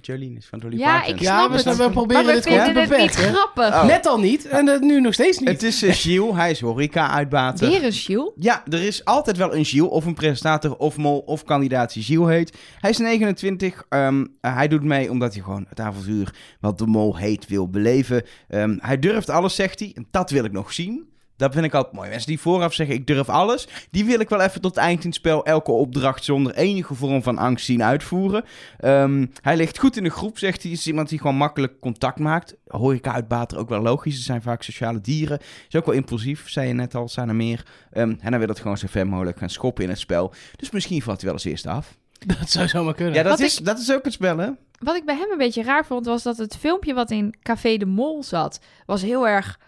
Jolien 0.00 0.36
is 0.36 0.46
van 0.46 0.58
Dolly 0.58 0.78
Ja, 0.78 0.94
Parton. 0.96 1.14
ik 1.14 1.20
Ja, 1.20 1.38
snap 1.38 1.50
we, 1.64 1.70
het. 1.70 1.76
we 1.78 1.90
proberen 1.90 2.24
maar 2.24 2.34
we 2.34 2.40
dit 2.40 2.52
gewoon 2.52 2.58
te 2.58 2.72
vinden 2.80 2.88
het 2.90 3.00
niet 3.00 3.10
grappig. 3.14 3.68
Oh. 3.68 3.84
Net 3.84 4.06
al 4.06 4.18
niet 4.18 4.46
en 4.46 4.68
eh, 4.68 4.80
nu 4.80 5.00
nog 5.00 5.12
steeds 5.14 5.38
niet. 5.38 5.48
Het 5.48 5.62
is 5.62 5.82
eh, 5.82 5.92
Gilles, 5.94 6.34
hij 6.34 6.50
is 6.50 6.60
horeca-uitbater. 6.60 7.68
Weer 7.68 7.84
een 7.84 7.92
Shield. 7.92 8.32
Ja, 8.36 8.62
er 8.70 8.82
is 8.82 9.04
altijd 9.04 9.36
wel 9.36 9.54
een 9.54 9.64
Gilles 9.64 9.90
of 9.90 10.04
een 10.04 10.14
presentator 10.14 10.76
of 10.76 10.96
mol 10.96 11.18
of 11.18 11.44
kandidaat 11.44 11.92
die 11.92 12.02
Gilles 12.02 12.28
heet. 12.28 12.56
Hij 12.78 12.90
is 12.90 12.98
29. 12.98 13.84
ehm, 13.88 14.26
eh, 14.40 14.54
hij 14.54 14.68
doet 14.68 14.82
mee 14.84 15.10
omdat 15.10 15.34
hij 15.34 15.42
gewoon 15.42 15.66
het 15.68 15.80
avontuur 15.80 16.34
wat 16.60 16.78
de 16.78 16.86
mol 16.86 17.16
heet 17.16 17.46
wil 17.48 17.68
beleven. 17.68 18.22
Ehm, 18.48 18.76
hij 18.80 18.98
durft 18.98 19.30
alles, 19.30 19.54
zegt 19.54 19.78
hij. 19.78 19.90
En 19.94 20.06
dat 20.10 20.30
wil 20.30 20.44
ik 20.44 20.52
nog 20.52 20.72
zien. 20.72 21.10
Dat 21.42 21.52
vind 21.52 21.64
ik 21.64 21.74
altijd 21.74 21.94
mooi. 21.94 22.08
Mensen 22.08 22.28
die 22.28 22.40
vooraf 22.40 22.74
zeggen 22.74 22.96
ik 22.96 23.06
durf 23.06 23.28
alles, 23.28 23.68
die 23.90 24.04
wil 24.04 24.20
ik 24.20 24.28
wel 24.28 24.40
even 24.40 24.60
tot 24.60 24.76
eind 24.76 25.00
in 25.00 25.06
het 25.06 25.18
spel 25.18 25.44
elke 25.44 25.70
opdracht 25.70 26.24
zonder 26.24 26.54
enige 26.54 26.94
vorm 26.94 27.22
van 27.22 27.38
angst 27.38 27.64
zien 27.64 27.82
uitvoeren. 27.82 28.44
Ehm, 28.78 29.26
hij 29.40 29.56
ligt 29.56 29.78
goed 29.78 29.96
in 29.96 30.02
de 30.02 30.10
groep, 30.10 30.38
zegt 30.38 30.62
hij. 30.62 30.72
Is 30.72 30.86
iemand 30.86 31.08
die 31.08 31.18
gewoon 31.18 31.36
makkelijk 31.36 31.80
contact 31.80 32.18
maakt. 32.18 32.56
Horeca-uitbater 32.66 33.58
ook 33.58 33.68
wel 33.68 33.80
logisch. 33.80 34.16
Ze 34.16 34.22
zijn 34.22 34.42
vaak 34.42 34.62
sociale 34.62 35.00
dieren. 35.00 35.38
Is 35.68 35.76
ook 35.76 35.86
wel 35.86 35.94
impulsief, 35.94 36.50
zei 36.50 36.68
je 36.68 36.74
net 36.74 36.94
al, 36.94 37.08
zijn 37.08 37.28
er 37.28 37.34
meer. 37.34 37.66
Ehm, 37.92 38.14
en 38.20 38.30
hij 38.30 38.38
wil 38.38 38.48
het 38.48 38.60
gewoon 38.60 38.78
zo 38.78 38.86
ver 38.90 39.06
mogelijk 39.06 39.38
gaan 39.38 39.50
schoppen 39.50 39.84
in 39.84 39.90
het 39.90 39.98
spel. 39.98 40.34
Dus 40.56 40.70
misschien 40.70 41.02
valt 41.02 41.16
hij 41.16 41.24
wel 41.24 41.34
als 41.34 41.44
eerste 41.44 41.70
af. 41.70 41.96
Dat 42.26 42.50
zou 42.50 42.68
zomaar 42.68 42.94
kunnen. 42.94 43.14
Ja, 43.14 43.22
dat 43.22 43.38
Wat 43.38 43.48
is, 43.48 43.56
dat 43.56 43.78
is 43.78 43.92
ook 43.92 44.04
het 44.04 44.12
spel, 44.12 44.38
hè? 44.38 44.50
Wat 44.78 44.96
ik 44.96 45.04
bij 45.04 45.16
hem 45.16 45.30
een 45.30 45.38
beetje 45.38 45.62
raar 45.62 45.86
vond, 45.86 46.06
was 46.06 46.22
dat 46.22 46.36
het 46.36 46.56
filmpje 46.56 46.94
wat 46.94 47.10
in 47.10 47.34
Café 47.42 47.76
de 47.76 47.86
Mol 47.86 48.22
zat, 48.22 48.60
was 48.86 49.02
heel 49.02 49.28
erg, 49.28 49.58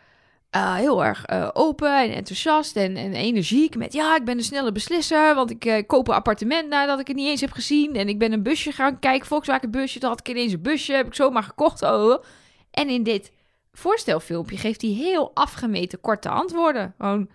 eh, 0.54 0.74
heel 0.74 1.04
erg 1.04 1.24
eh, 1.24 1.48
open 1.52 2.02
en 2.02 2.14
enthousiast 2.14 2.76
en, 2.76 2.96
en 2.96 3.14
energiek. 3.14 3.76
Met 3.76 3.92
ja, 3.92 4.16
ik 4.16 4.24
ben 4.24 4.38
een 4.38 4.44
snelle 4.44 4.72
beslisser, 4.72 5.34
want 5.34 5.50
ik 5.50 5.64
eh, 5.64 5.86
koop 5.86 6.08
een 6.08 6.14
appartement 6.14 6.68
nadat 6.68 7.00
ik 7.00 7.06
het 7.06 7.16
niet 7.16 7.28
eens 7.28 7.40
heb 7.40 7.52
gezien. 7.52 7.96
En 7.96 8.08
ik 8.08 8.18
ben 8.18 8.32
een 8.32 8.42
busje 8.42 8.72
gaan 8.72 8.98
kijken, 8.98 9.26
Volkswagen 9.26 9.70
busje. 9.70 9.98
Toen 9.98 10.08
had 10.08 10.20
ik 10.20 10.28
ineens 10.28 10.52
een 10.52 10.62
busje, 10.62 10.92
heb 10.92 11.06
ik 11.06 11.14
zomaar 11.14 11.42
gekocht. 11.42 11.82
Oh. 11.82 12.24
En 12.70 12.88
in 12.88 13.02
dit 13.02 13.32
voorstelfilmpje 13.72 14.56
geeft 14.56 14.82
hij 14.82 14.90
heel 14.90 15.30
afgemeten 15.34 16.00
korte 16.00 16.28
antwoorden. 16.28 16.94
Gewoon, 16.98 17.28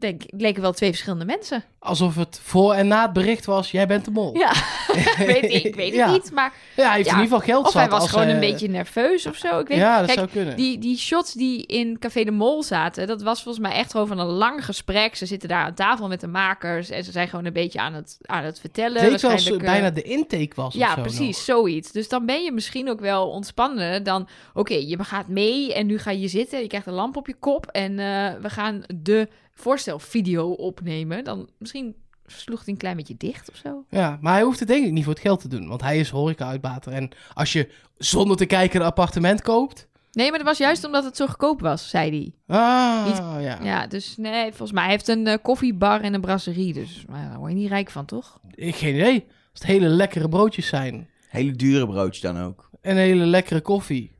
denk, 0.00 0.22
het 0.22 0.40
leken 0.40 0.62
wel 0.62 0.72
twee 0.72 0.90
verschillende 0.90 1.24
mensen. 1.24 1.64
Alsof 1.78 2.16
het 2.16 2.40
voor 2.42 2.72
en 2.74 2.86
na 2.86 3.02
het 3.02 3.12
bericht 3.12 3.44
was, 3.44 3.70
jij 3.70 3.86
bent 3.86 4.04
de 4.04 4.10
mol. 4.10 4.36
Ja, 4.36 4.52
weet 5.26 5.42
ik, 5.44 5.62
ik 5.64 5.74
weet 5.74 5.86
het 5.86 5.94
Ja. 5.94 6.10
niet, 6.10 6.30
maar... 6.32 6.52
Ja, 6.76 6.86
hij 6.86 6.96
heeft 6.96 7.08
Ja. 7.08 7.14
in 7.16 7.22
ieder 7.22 7.36
geval 7.38 7.54
geld 7.54 7.66
Of 7.66 7.72
hij 7.72 7.88
was 7.88 8.08
gewoon 8.08 8.26
eh, 8.26 8.34
een 8.34 8.40
beetje 8.40 8.68
nerveus 8.68 9.26
of 9.26 9.36
zo. 9.36 9.58
Ik 9.58 9.68
weet 9.68 9.78
Ja, 9.78 9.96
dat 9.96 10.06
Kijk, 10.06 10.18
zou 10.18 10.30
kunnen. 10.30 10.56
Die, 10.56 10.78
die 10.78 10.98
shots 10.98 11.32
die 11.32 11.66
in 11.66 11.98
Café 11.98 12.24
de 12.24 12.30
Mol 12.30 12.62
zaten, 12.62 13.06
dat 13.06 13.22
was 13.22 13.42
volgens 13.42 13.64
mij 13.66 13.76
echt 13.76 13.90
gewoon 13.90 14.06
van 14.06 14.18
een 14.18 14.26
lang 14.26 14.64
gesprek. 14.64 15.16
Ze 15.16 15.26
zitten 15.26 15.48
daar 15.48 15.64
aan 15.64 15.74
tafel 15.74 16.08
met 16.08 16.20
de 16.20 16.26
makers 16.26 16.90
en 16.90 17.04
ze 17.04 17.10
zijn 17.12 17.28
gewoon 17.28 17.44
een 17.44 17.52
beetje 17.52 17.80
aan 17.80 17.94
het, 17.94 18.18
aan 18.22 18.44
het 18.44 18.60
vertellen. 18.60 19.02
het 19.02 19.22
Waarschijnlijk, 19.22 19.64
bijna 19.64 19.86
eh, 19.88 19.94
de 19.94 20.02
intake 20.02 20.52
was 20.54 20.74
ja, 20.74 20.94
zo 20.94 21.00
precies, 21.00 21.36
nog. 21.36 21.56
zoiets. 21.56 21.92
Dus 21.92 22.08
dan 22.08 22.26
ben 22.26 22.42
je 22.42 22.52
misschien 22.52 22.90
ook 22.90 23.00
wel 23.00 23.28
ontspannen 23.30 24.02
dan... 24.04 24.28
Oké, 24.54 24.74
je 24.74 25.04
gaat 25.04 25.28
mee 25.28 25.74
en 25.74 25.86
nu 25.86 25.98
ga 25.98 26.10
je 26.10 26.28
zitten. 26.28 26.60
Je 26.60 26.66
krijgt 26.66 26.86
een 26.86 26.92
lamp 26.92 27.16
op 27.16 27.26
je 27.26 27.34
kop 27.40 27.66
en 27.66 27.98
eh, 27.98 28.40
we 28.40 28.50
gaan 28.50 28.82
de 28.94 29.28
voorstelvideo 29.54 30.50
opnemen. 30.50 31.24
Dan 31.24 31.48
misschien 31.58 31.94
sloeg 32.26 32.58
hij 32.64 32.68
een 32.72 32.76
klein 32.80 32.96
beetje 32.96 33.16
dicht 33.16 33.50
of 33.50 33.56
zo. 33.56 33.84
Ja, 33.88 34.18
maar 34.20 34.32
hij 34.32 34.42
hoeft 34.42 34.58
het 34.58 34.68
denk 34.68 34.86
ik 34.86 34.92
niet 34.92 35.04
voor 35.04 35.12
het 35.12 35.22
geld 35.22 35.40
te 35.40 35.48
doen. 35.48 35.68
Want 35.68 35.80
hij 35.80 35.98
is 35.98 36.10
horeca-uitbater. 36.10 36.92
En 36.92 37.10
als 37.34 37.52
je 37.52 37.68
zonder 37.96 38.36
te 38.36 38.46
kijken 38.46 38.80
een 38.80 38.86
appartement 38.86 39.42
koopt... 39.42 39.90
Nee, 40.12 40.28
maar 40.28 40.38
dat 40.38 40.46
was 40.48 40.58
juist 40.58 40.84
omdat 40.84 41.04
het 41.04 41.16
zo 41.16 41.26
goedkoop 41.26 41.60
was, 41.60 41.88
zei 41.90 42.10
hij. 42.46 42.56
Ah, 42.56 43.06
Iets- 43.08 43.18
ja. 43.18 43.58
Ja, 43.62 43.86
dus 43.86 44.16
nee, 44.16 44.48
volgens 44.48 44.72
mij 44.72 44.82
hij 44.82 44.92
heeft 44.92 45.08
een 45.08 45.26
eh, 45.26 45.38
koffiebar 45.42 46.00
en 46.00 46.14
een 46.14 46.20
brasserie. 46.20 46.72
Dus 46.72 47.04
maar 47.08 47.28
daar 47.28 47.38
word 47.38 47.52
je 47.52 47.56
niet 47.58 47.68
rijk 47.68 47.90
van, 47.90 48.04
toch? 48.04 48.40
Ik 48.54 48.74
geen 48.74 48.94
idee. 48.94 49.24
Als 49.24 49.60
het 49.60 49.64
hele 49.66 49.86
lekkere 49.88 50.28
broodjes 50.28 50.66
zijn. 50.66 51.08
Hele 51.28 51.52
dure 51.52 51.86
broodje 51.86 52.32
dan 52.32 52.42
ook. 52.42 52.70
En 52.80 52.96
hele 52.96 53.24
lekkere 53.24 53.60
koffie. 53.60 54.12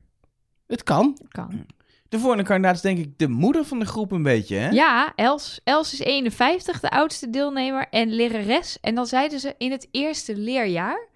Het 0.66 0.82
kan. 0.82 1.18
Kan. 1.28 1.66
De 2.12 2.18
volgende 2.18 2.44
kandidaat 2.44 2.74
is 2.74 2.80
denk 2.80 2.98
ik 2.98 3.18
de 3.18 3.28
moeder 3.28 3.64
van 3.64 3.78
de 3.78 3.86
groep 3.86 4.12
een 4.12 4.22
beetje, 4.22 4.56
hè? 4.56 4.68
Ja, 4.68 5.12
Els. 5.16 5.60
Els 5.64 5.92
is 5.92 5.98
51, 5.98 6.80
de 6.80 6.90
oudste 6.90 7.30
deelnemer 7.30 7.86
en 7.90 8.12
lerares. 8.12 8.78
En 8.80 8.94
dan 8.94 9.06
zeiden 9.06 9.40
ze 9.40 9.54
in 9.58 9.70
het 9.70 9.88
eerste 9.90 10.36
leerjaar... 10.36 11.08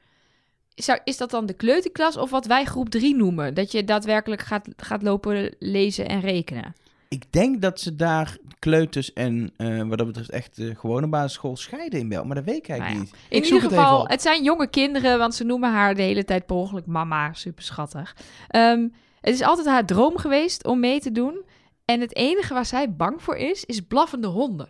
Zou, 0.74 0.98
is 1.04 1.16
dat 1.16 1.30
dan 1.30 1.46
de 1.46 1.52
kleuterklas 1.52 2.16
of 2.16 2.30
wat 2.30 2.46
wij 2.46 2.64
groep 2.64 2.88
3 2.88 3.16
noemen? 3.16 3.54
Dat 3.54 3.72
je 3.72 3.84
daadwerkelijk 3.84 4.42
gaat, 4.42 4.68
gaat 4.76 5.02
lopen 5.02 5.54
lezen 5.58 6.08
en 6.08 6.20
rekenen. 6.20 6.74
Ik 7.08 7.32
denk 7.32 7.62
dat 7.62 7.80
ze 7.80 7.96
daar 7.96 8.36
kleuters 8.58 9.12
en 9.12 9.52
eh, 9.56 9.82
wat 9.82 9.98
dat 9.98 10.06
betreft 10.06 10.30
echt 10.30 10.56
de 10.56 10.74
gewone 10.74 11.06
basisschool 11.06 11.56
scheiden 11.56 11.98
in 11.98 12.08
België. 12.08 12.26
Maar 12.26 12.36
dat 12.36 12.44
weet 12.44 12.56
ik 12.56 12.68
eigenlijk 12.68 13.00
Nou 13.00 13.10
ja. 13.10 13.18
niet. 13.18 13.30
In 13.30 13.38
Ik 13.38 13.44
ieder 13.44 13.68
geval, 13.68 14.08
het 14.08 14.22
zijn 14.22 14.42
jonge 14.42 14.68
kinderen, 14.68 15.18
want 15.18 15.34
ze 15.34 15.44
noemen 15.44 15.72
haar 15.72 15.94
de 15.94 16.02
hele 16.02 16.24
tijd 16.24 16.46
per 16.46 16.56
ongeluk 16.56 16.86
mama. 16.86 17.32
Super 17.32 17.64
schattig. 17.64 18.16
Ehm, 18.48 18.86
het 19.26 19.34
is 19.34 19.42
altijd 19.42 19.66
haar 19.66 19.86
droom 19.86 20.16
geweest 20.16 20.64
om 20.64 20.80
mee 20.80 21.00
te 21.00 21.12
doen. 21.12 21.44
En 21.84 22.00
het 22.00 22.16
enige 22.16 22.54
waar 22.54 22.66
zij 22.66 22.94
bang 22.96 23.22
voor 23.22 23.36
is, 23.36 23.64
is 23.64 23.80
blaffende 23.80 24.26
honden. 24.26 24.68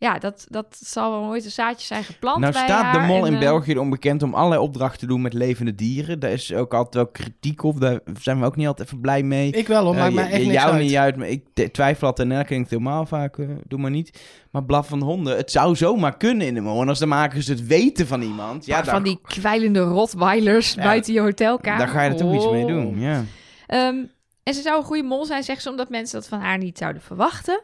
Ja, 0.00 0.18
dat, 0.18 0.46
dat 0.48 0.78
zal 0.80 1.10
wel 1.20 1.28
ooit 1.28 1.44
een 1.44 1.50
zaadje 1.50 1.86
zijn 1.86 2.04
geplant 2.04 2.40
Nou 2.40 2.52
bij 2.52 2.62
staat 2.64 2.92
de 2.94 3.00
mol 3.00 3.20
en, 3.20 3.26
in 3.26 3.32
eh, 3.32 3.38
België 3.38 3.78
onbekend 3.78 4.22
om 4.22 4.34
allerlei 4.34 4.60
opdrachten 4.60 4.98
te 4.98 5.06
doen 5.06 5.22
met 5.22 5.32
levende 5.32 5.74
dieren. 5.74 6.20
Daar 6.20 6.30
is 6.30 6.52
ook 6.54 6.74
altijd 6.74 6.94
wel 6.94 7.06
kritiek 7.06 7.62
op. 7.62 7.80
Daar 7.80 8.00
zijn 8.20 8.40
we 8.40 8.46
ook 8.46 8.56
niet 8.56 8.66
altijd 8.66 8.88
even 8.88 9.00
blij 9.00 9.22
mee. 9.22 9.50
Ik 9.50 9.66
wel 9.66 9.84
hoor, 9.84 9.94
Eh, 9.94 9.98
maakt 10.00 10.08
je- 10.12 10.14
mij 10.20 10.30
echt 10.30 10.42
niks 10.42 10.52
jou 10.54 10.72
uit. 10.72 10.82
niet 10.82 10.94
uit, 10.96 11.16
maar 11.16 11.28
ik 11.28 11.44
twijfel 11.72 12.06
altijd. 12.06 12.28
En 12.28 12.34
dan 12.34 12.44
klinkt 12.44 12.70
het 12.70 12.78
helemaal 12.78 13.06
vaak, 13.06 13.38
eh, 13.38 13.46
doe 13.66 13.78
maar 13.78 13.90
niet. 13.90 14.22
Maar 14.50 14.64
blaf 14.64 14.88
van 14.88 15.02
honden, 15.02 15.36
het 15.36 15.50
zou 15.50 15.76
zomaar 15.76 16.16
kunnen 16.16 16.46
in 16.46 16.54
de 16.54 16.60
mol. 16.60 16.82
En 16.82 16.88
als 16.88 16.98
de 16.98 17.06
makers 17.06 17.46
het 17.46 17.66
weten 17.66 18.06
van 18.06 18.22
iemand, 18.22 18.66
ja, 18.66 18.84
van 18.84 19.02
die 19.02 19.18
kwijlende 19.22 19.80
rotweilers 19.80 20.74
Ja, 20.74 20.82
buiten 20.82 21.12
je 21.12 21.20
hotelkamer. 21.20 21.78
dan 21.86 21.88
ga 21.94 22.02
je 22.02 22.10
er 22.10 22.16
toch 22.16 22.34
iets 22.34 22.50
mee 22.50 22.62
Oh. 22.62 22.68
doen. 22.68 23.00
Ja. 23.00 23.24
Ehm, 23.66 23.96
en 24.42 24.54
ze 24.54 24.62
zou 24.62 24.78
een 24.78 24.84
goede 24.84 25.02
mol 25.02 25.24
zijn, 25.24 25.42
zegt 25.42 25.62
ze, 25.62 25.70
omdat 25.70 25.88
mensen 25.88 26.18
dat 26.20 26.28
van 26.28 26.40
haar 26.40 26.58
niet 26.58 26.78
zouden 26.78 27.02
verwachten. 27.02 27.62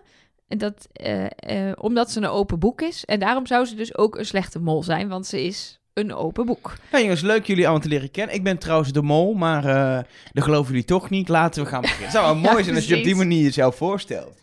En 0.49 0.59
dat, 0.59 0.89
eh, 0.93 1.27
eh, 1.37 1.73
omdat 1.81 2.11
ze 2.11 2.19
een 2.19 2.27
open 2.27 2.59
boek 2.59 2.83
is. 2.83 3.05
En 3.05 3.21
daarom 3.21 3.47
zou 3.47 3.65
ze 3.65 3.75
dus 3.75 3.97
ook 3.97 4.19
een 4.19 4.27
slechte 4.27 4.59
mol 4.59 4.83
zijn, 4.83 5.09
want 5.09 5.27
ze 5.27 5.45
is 5.45 5.79
een 5.93 6.15
open 6.15 6.47
boek. 6.47 6.77
Ja, 6.93 7.01
jongens, 7.01 7.21
leuk 7.21 7.47
jullie 7.47 7.65
allemaal 7.65 7.83
te 7.83 7.89
leren 7.89 8.11
kennen. 8.11 8.35
Ik 8.35 8.43
ben 8.43 8.59
trouwens 8.59 8.93
de 8.93 9.03
mol, 9.03 9.35
maar 9.35 9.65
eh 9.65 10.05
dat 10.33 10.45
geloven 10.45 10.71
jullie 10.71 10.87
toch 10.87 11.11
niet. 11.11 11.29
Laten 11.29 11.63
we 11.63 11.69
gaan 11.69 11.81
beginnen. 11.81 12.05
Het 12.05 12.15
zou 12.15 12.25
wel 12.25 12.35
Ja, 12.43 12.51
mooi 12.51 12.65
zijn 12.65 12.77
als 12.77 12.87
je 12.87 12.97
op 12.97 13.03
die 13.05 13.15
manier 13.15 13.43
jezelf 13.43 13.77
voorstelt. 13.77 14.41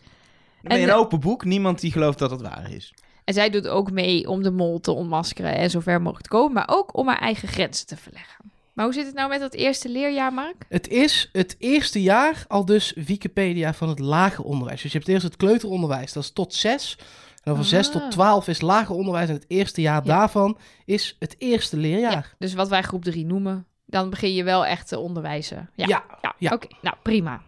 Dan 0.62 0.76
En 0.76 0.82
een 0.82 0.94
open 0.94 1.20
boek, 1.20 1.44
niemand 1.44 1.80
die 1.80 1.92
gelooft 1.92 2.18
dat 2.18 2.30
het 2.30 2.40
waar 2.40 2.72
is. 2.72 2.94
En 3.24 3.34
zij 3.34 3.50
doet 3.50 3.68
ook 3.68 3.90
mee 3.90 4.28
om 4.28 4.42
de 4.42 4.50
mol 4.50 4.80
te 4.80 4.92
ontmaskeren 4.92 5.54
en 5.56 5.70
zo 5.70 5.80
ver 5.80 5.98
mogelijk 5.98 6.24
te 6.24 6.30
komen, 6.30 6.52
maar 6.52 6.68
ook 6.70 6.96
om 6.96 7.08
haar 7.08 7.20
eigen 7.20 7.48
grenzen 7.48 7.86
te 7.86 7.96
verleggen. 7.96 8.52
Maar 8.72 8.84
hoe 8.84 8.94
zit 8.94 9.06
het 9.06 9.14
nou 9.14 9.28
met 9.28 9.40
dat 9.40 9.54
eerste 9.54 9.88
leerjaar, 9.88 10.32
Mark? 10.32 10.64
Het 10.68 10.88
is 10.88 11.28
het 11.32 11.54
eerste 11.58 12.02
jaar 12.02 12.44
al 12.48 12.64
dus 12.64 12.92
Wikipedia 13.06 13.74
van 13.74 13.88
het 13.88 13.98
lager 13.98 14.44
onderwijs. 14.44 14.82
Dus 14.82 14.92
je 14.92 14.98
hebt 14.98 15.10
eerst 15.10 15.22
het 15.24 15.36
kleuteronderwijs, 15.36 16.12
dat 16.12 16.22
is 16.22 16.30
tot 16.30 16.54
zes. 16.54 16.96
En 16.98 17.38
dan 17.44 17.54
van 17.56 17.64
6 17.64 17.86
Ah. 17.86 17.92
tot 17.92 18.10
12 18.10 18.48
is 18.48 18.60
lager 18.60 18.94
onderwijs. 18.94 19.28
En 19.28 19.34
het 19.34 19.44
eerste 19.48 19.80
jaar 19.80 20.04
Ja. 20.04 20.16
daarvan 20.18 20.58
is 20.84 21.16
het 21.18 21.34
eerste 21.38 21.76
Ja, 21.76 21.82
leerjaar. 21.82 22.34
dus 22.38 22.54
wat 22.54 22.68
wij 22.68 22.82
groep 22.82 23.04
3 23.04 23.26
noemen, 23.26 23.66
dan 23.86 24.10
begin 24.10 24.34
je 24.34 24.44
wel 24.44 24.66
echt 24.66 24.88
te 24.88 24.98
onderwijzen. 24.98 25.70
Ja, 25.74 25.86
Ja. 25.86 26.04
ja, 26.22 26.34
ja. 26.38 26.52
oké. 26.52 26.66
Nou, 26.82 26.96
prima. 27.02 27.42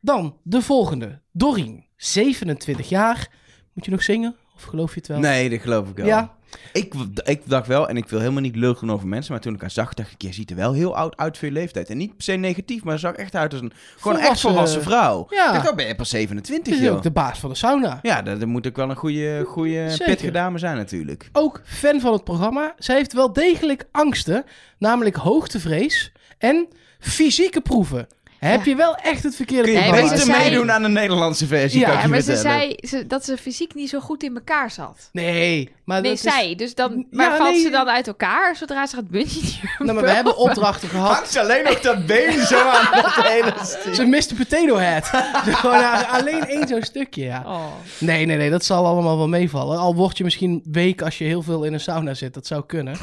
Dan 0.00 0.36
de 0.42 0.62
volgende. 0.62 1.20
Dorien, 1.32 1.86
27 1.96 2.88
jaar. 2.88 3.28
Moet 3.72 3.84
je 3.84 3.90
nog 3.90 4.02
zingen? 4.02 4.36
Of 4.54 4.62
geloof 4.62 4.90
je 4.94 4.98
het 4.98 5.08
wel? 5.08 5.18
Nee, 5.18 5.50
dat 5.50 5.60
geloof 5.60 5.88
ik 5.88 5.96
wel. 5.96 6.06
Ja, 6.06 6.36
Ik, 6.72 6.94
ik 7.24 7.42
dacht 7.44 7.66
wel, 7.66 7.88
en 7.88 7.96
ik 7.96 8.08
wil 8.08 8.18
helemaal 8.18 8.40
niet 8.42 8.56
lullen 8.56 8.90
over 8.90 9.08
mensen, 9.08 9.32
maar 9.32 9.40
toen 9.40 9.54
ik 9.54 9.60
haar 9.60 9.70
zag, 9.70 9.94
dacht 9.94 10.10
ik, 10.12 10.22
je 10.22 10.32
ziet 10.32 10.50
er 10.50 10.56
wel 10.56 10.72
heel 10.72 10.96
oud 10.96 11.16
uit 11.16 11.38
voor 11.38 11.48
je 11.48 11.54
leeftijd. 11.54 11.90
En 11.90 11.96
niet 11.96 12.14
per 12.16 12.22
se 12.24 12.32
negatief, 12.32 12.84
maar 12.84 12.94
ze 12.98 13.06
zag 13.06 13.14
echt 13.14 13.34
uit 13.34 13.52
als 13.52 13.60
een 13.62 13.72
gewoon 13.98 14.16
echt 14.18 14.40
Volwassen- 14.40 14.50
volwassen 14.50 14.82
vrouw. 14.82 15.26
Ja. 15.30 15.46
Ik 15.46 15.52
dacht, 15.54 15.70
oh, 15.70 15.76
ben 15.76 15.86
je 15.86 15.94
pas 15.94 16.10
het 16.10 16.20
27, 16.20 16.72
is 16.74 16.80
joh. 16.80 16.96
ook 16.96 17.02
de 17.02 17.10
baas 17.10 17.38
van 17.38 17.50
de 17.50 17.56
sauna. 17.56 17.98
Ja, 18.02 18.22
dat, 18.22 18.44
moet 18.46 18.66
ook 18.66 18.76
wel 18.76 18.90
een 18.90 18.96
goede, 18.96 19.44
goede 19.46 19.94
pittige 20.04 20.30
dame 20.30 20.58
zijn 20.58 20.76
natuurlijk. 20.76 21.28
Ook 21.32 21.60
fan 21.64 22.00
van 22.00 22.12
het 22.12 22.24
programma. 22.24 22.74
Zij 22.78 22.96
heeft 22.96 23.12
wel 23.12 23.32
degelijk 23.32 23.84
angsten, 23.90 24.44
namelijk 24.78 25.16
hoogtevrees 25.16 26.12
en 26.38 26.68
fysieke 26.98 27.60
proeven. 27.60 28.06
Heb 28.50 28.64
je 28.64 28.74
wel 28.74 28.94
echt 28.94 29.22
het 29.22 29.36
verkeerde 29.36 29.62
Kun 29.72 29.72
je 29.84 29.90
Nee, 29.90 30.02
beter 30.02 30.18
zei- 30.18 30.38
meedoen 30.38 30.72
aan 30.72 30.82
de 30.82 30.88
Nederlandse 30.88 31.46
versie, 31.46 31.80
Ja, 31.80 31.86
kan 31.86 31.96
ik 31.96 32.02
je 32.02 32.08
maar 32.08 32.20
ze 32.20 32.36
zei 32.36 32.74
ze, 32.80 33.06
dat 33.06 33.24
ze 33.24 33.36
fysiek 33.36 33.74
niet 33.74 33.88
zo 33.88 34.00
goed 34.00 34.22
in 34.22 34.34
elkaar 34.34 34.70
zat. 34.70 35.08
Nee, 35.12 35.70
maar 35.84 36.00
Nee, 36.00 36.14
dat 36.14 36.24
is- 36.26 36.32
zij. 36.32 36.54
Dus 36.54 36.74
dan, 36.74 36.92
Ja, 36.96 37.04
maar 37.10 37.36
valt 37.36 37.50
nee. 37.50 37.60
ze 37.62 37.70
dan 37.70 37.88
uit 37.88 38.06
elkaar 38.06 38.56
zodra 38.56 38.86
ze 38.86 38.94
gaat 38.94 39.08
bungee 39.08 39.60
Nou, 39.78 39.92
maar 39.92 40.04
we 40.04 40.10
hebben 40.10 40.36
opdrachten 40.36 40.88
gehad. 40.94 41.12
Hangt 41.14 41.30
ze 41.32 41.40
alleen 41.40 41.64
nog 41.64 41.80
dat 41.80 42.06
been 42.06 42.46
zo 42.46 42.58
aan 42.68 42.88
dat 43.02 43.14
hele 43.14 43.52
stuk. 43.62 43.94
Ze 43.94 44.04
mist 44.04 44.28
de 44.28 44.34
potato 44.34 44.76
head. 44.76 45.04
Gewoon 45.60 45.76
a- 45.76 46.02
alleen 46.10 46.44
één 46.46 46.68
zo'n 46.68 46.82
stukje, 46.82 47.24
ja. 47.24 47.42
Oh. 47.46 47.64
Nee, 47.98 48.26
nee, 48.26 48.36
nee, 48.36 48.50
dat 48.50 48.64
zal 48.64 48.86
allemaal 48.86 49.16
wel 49.16 49.28
meevallen. 49.28 49.78
Al 49.78 49.94
word 49.94 50.18
je 50.18 50.24
misschien 50.24 50.62
week 50.70 51.02
als 51.02 51.18
je 51.18 51.24
heel 51.24 51.42
veel 51.42 51.64
in 51.64 51.72
een 51.72 51.80
sauna 51.80 52.14
zit. 52.14 52.34
Dat 52.34 52.46
zou 52.46 52.62
kunnen. 52.66 52.96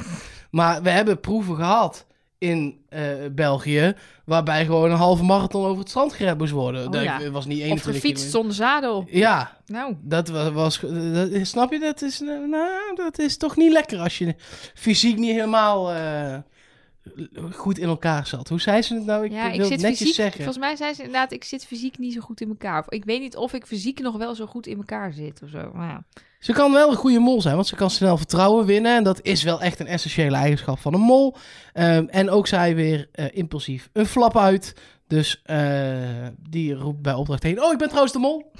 Maar 0.51 0.81
we 0.81 0.89
hebben 0.89 1.19
proeven 1.19 1.55
gehad 1.55 2.05
in 2.39 2.85
eh, 2.89 3.01
België... 3.31 3.93
waarbij 4.25 4.65
gewoon 4.65 4.91
een 4.91 4.97
halve 4.97 5.23
marathon 5.23 5.65
over 5.65 5.79
het 5.79 5.89
strand 5.89 6.13
gered 6.13 6.37
moest 6.37 6.51
worden. 6.51 6.85
Oh, 6.85 6.91
dat 6.91 7.03
ja. 7.03 7.29
was 7.31 7.45
niet 7.45 7.57
Of 7.57 7.63
21 7.63 7.83
gefietst 7.83 8.01
kilometer. 8.03 8.29
zonder 8.29 8.53
zadel. 8.53 9.05
Ja, 9.09 9.57
Nou, 9.65 9.95
dat 10.01 10.29
was... 10.29 10.51
was 10.51 10.79
dat, 10.79 11.29
snap 11.47 11.71
je? 11.71 11.79
Dat 11.79 12.01
is, 12.01 12.21
eh, 12.21 12.27
nou, 12.27 12.95
dat 12.95 13.19
is 13.19 13.37
toch 13.37 13.55
niet 13.55 13.71
lekker 13.71 13.99
als 13.99 14.17
je 14.17 14.35
fysiek 14.73 15.17
niet 15.17 15.31
helemaal... 15.31 15.91
eh, 15.91 16.37
goed 17.51 17.77
in 17.77 17.87
elkaar 17.87 18.27
zat. 18.27 18.49
Hoe 18.49 18.61
zei 18.61 18.81
ze 18.81 18.93
het 18.95 19.05
nou? 19.05 19.25
Ik 19.25 19.31
ja, 19.31 19.49
ik 19.49 19.55
wil 19.55 19.65
zit 19.65 19.71
het 19.71 19.81
netjes 19.81 19.99
fysiek. 19.99 20.15
zeggen. 20.15 20.43
Volgens 20.43 20.57
mij 20.65 20.75
zei 20.75 20.93
ze 20.93 20.99
inderdaad, 21.03 21.31
ik 21.31 21.43
zit 21.43 21.65
fysiek 21.65 21.97
niet 21.97 22.13
zo 22.13 22.19
goed 22.21 22.41
in 22.41 22.49
elkaar. 22.49 22.79
Of 22.79 22.89
ik 22.89 23.05
weet 23.05 23.19
niet 23.19 23.35
of 23.35 23.53
ik 23.53 23.65
fysiek 23.65 23.99
nog 23.99 24.17
wel 24.17 24.35
zo 24.35 24.45
goed 24.45 24.67
in 24.67 24.77
elkaar 24.77 25.13
zit 25.13 25.41
of 25.43 25.49
zo. 25.49 25.71
Maar 25.73 25.87
ja. 25.89 26.03
Ze 26.39 26.53
kan 26.53 26.71
wel 26.73 26.89
een 26.89 26.95
goede 26.95 27.19
mol 27.19 27.41
zijn, 27.41 27.55
want 27.55 27.67
ze 27.67 27.75
kan 27.75 27.89
snel 27.89 28.17
vertrouwen 28.17 28.65
winnen. 28.65 28.95
En 28.95 29.03
dat 29.03 29.19
is 29.21 29.43
wel 29.43 29.61
echt 29.61 29.79
een 29.79 29.87
essentiële 29.87 30.35
eigenschap 30.35 30.79
van 30.79 30.93
een 30.93 30.99
mol. 30.99 31.35
Ehm, 31.73 32.05
en 32.05 32.29
ook 32.29 32.47
zij 32.47 32.75
weer 32.75 33.09
eh, 33.11 33.25
impulsief 33.31 33.89
een 33.93 34.05
flap 34.05 34.37
uit. 34.37 34.73
Dus 35.07 35.41
eh, 35.43 36.27
die 36.49 36.73
roept 36.73 37.01
bij 37.01 37.13
opdracht 37.13 37.43
heen: 37.43 37.63
Oh, 37.63 37.71
ik 37.71 37.77
ben 37.77 37.87
trouwens 37.87 38.13
de 38.13 38.19
mol. 38.19 38.51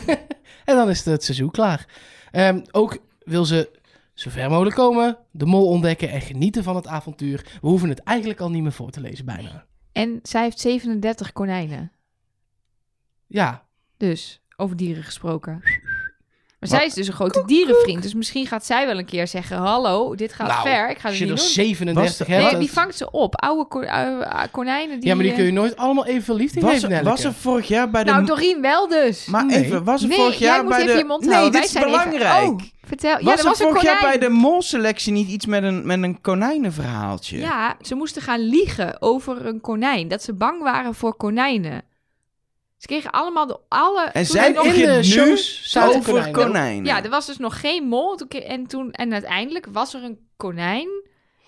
en 0.64 0.76
dan 0.76 0.88
is 0.90 1.04
het, 1.04 1.24
seizoen 1.24 1.50
klaar. 1.50 1.86
Ehm, 2.30 2.60
ook 2.70 2.98
wil 3.18 3.44
ze 3.44 3.80
zo 4.14 4.30
ver 4.30 4.50
mogelijk 4.50 4.76
komen, 4.76 5.18
de 5.30 5.46
mol 5.46 5.66
ontdekken 5.66 6.10
en 6.10 6.20
genieten 6.20 6.62
van 6.62 6.76
het 6.76 6.86
avontuur. 6.86 7.58
We 7.60 7.68
hoeven 7.68 7.88
het 7.88 8.02
eigenlijk 8.02 8.40
al 8.40 8.50
niet 8.50 8.62
meer 8.62 8.72
voor 8.72 8.90
te 8.90 9.00
lezen, 9.00 9.24
bijna. 9.24 9.66
En 9.92 10.18
zij 10.22 10.42
heeft 10.42 10.60
37 10.60 11.32
konijnen. 11.32 11.92
Ja, 13.26 13.66
Dus, 13.96 14.42
over 14.56 14.76
dieren 14.76 15.02
gesproken. 15.02 15.62
Maar 16.62 16.70
Wat? 16.70 16.78
zij 16.80 16.88
is 16.88 16.94
dus 16.94 17.06
een 17.06 17.12
grote 17.12 17.42
dierenvriend. 17.46 18.02
Dus 18.02 18.14
misschien 18.14 18.46
gaat 18.46 18.64
zij 18.66 18.86
wel 18.86 18.98
een 18.98 19.04
keer 19.04 19.26
zeggen... 19.26 19.56
Hallo, 19.56 20.14
dit 20.14 20.32
gaat 20.32 20.46
Nou, 20.48 20.62
ver. 20.62 20.90
Ik 20.90 20.98
ga 20.98 21.08
als 21.08 21.18
het 21.18 21.28
je 21.28 21.32
niet 21.34 21.38
er 21.40 21.44
doen. 21.44 21.54
37 21.54 22.18
Was- 22.18 22.28
hebt. 22.28 22.42
Nee, 22.42 22.50
dat- 22.50 22.60
die 22.60 22.72
vangt 22.72 22.96
ze 22.96 23.10
op. 23.10 23.36
Oude 23.42 23.64
ko- 23.68 23.80
eh, 23.80 24.42
konijnen. 24.50 25.00
Die, 25.00 25.08
ja, 25.08 25.14
maar 25.14 25.22
die 25.22 25.32
eh, 25.32 25.38
kun 25.38 25.46
je 25.46 25.52
nooit 25.52 25.76
allemaal 25.76 26.06
evenveel 26.06 26.36
liefde 26.36 26.60
Was, 26.60 26.72
geven, 26.72 26.90
er- 26.90 27.04
was 27.04 27.24
er 27.24 27.32
vorig 27.34 27.68
jaar 27.68 27.90
bij 27.90 28.04
de... 28.04 28.10
Nou, 28.10 28.24
Doreen 28.26 28.60
wel 28.60 28.88
dus. 28.88 29.26
maar 29.26 29.44
Nee. 29.46 29.64
even, 29.64 29.84
was 29.84 30.02
er 30.02 30.08
nee, 30.08 30.18
vorig 30.18 30.38
jaar 30.38 30.54
jij 30.54 30.62
moet 30.62 30.70
bij 30.72 30.80
even 30.82 30.92
de... 30.92 30.98
je 30.98 31.04
mond 31.04 31.24
nee, 31.24 31.34
houden. 31.34 31.60
dit 31.60 31.72
Wij 31.72 31.82
is 31.82 31.88
even- 31.90 32.06
belangrijk. 32.06 32.48
Oh, 32.50 32.58
vertel. 32.86 33.10
ja, 33.18 33.24
was 33.24 33.32
er 33.34 33.38
er 33.38 33.44
was 33.44 33.58
een 33.60 33.66
vorig 33.66 33.82
jaar 33.82 34.00
bij 34.00 34.18
de 34.18 34.28
molselectie 34.28 35.12
niet 35.12 35.28
iets 35.28 35.46
met 35.46 35.62
een, 35.62 35.86
met 35.86 36.02
een 36.02 36.20
konijnenverhaaltje? 36.20 37.38
Ja, 37.38 37.76
ze 37.80 37.94
moesten 37.94 38.22
gaan 38.22 38.40
liegen 38.40 39.02
over 39.02 39.46
een 39.46 39.60
konijn. 39.60 40.08
Dat 40.08 40.22
ze 40.22 40.32
bang 40.34 40.62
waren 40.62 40.94
voor 40.94 41.14
konijnen. 41.16 41.82
Ze 42.82 42.88
kregen 42.88 43.10
allemaal 43.10 43.46
de 43.46 43.58
alle... 43.68 44.04
En 44.04 44.12
toen 44.12 44.24
zij 44.24 44.50
nog- 44.52 44.64
in 44.64 44.72
de 45.02 45.36
zaten 45.62 45.98
over 45.98 46.12
konijnen. 46.12 46.32
konijnen. 46.32 46.84
Ja, 46.84 47.02
er 47.02 47.10
was 47.10 47.26
dus 47.26 47.36
nog 47.38 47.60
geen 47.60 47.84
mol. 47.84 48.16
En, 48.28 48.66
toen, 48.66 48.92
en 48.92 49.12
uiteindelijk 49.12 49.66
was 49.66 49.94
er 49.94 50.02
een 50.02 50.18
konijn 50.36 50.88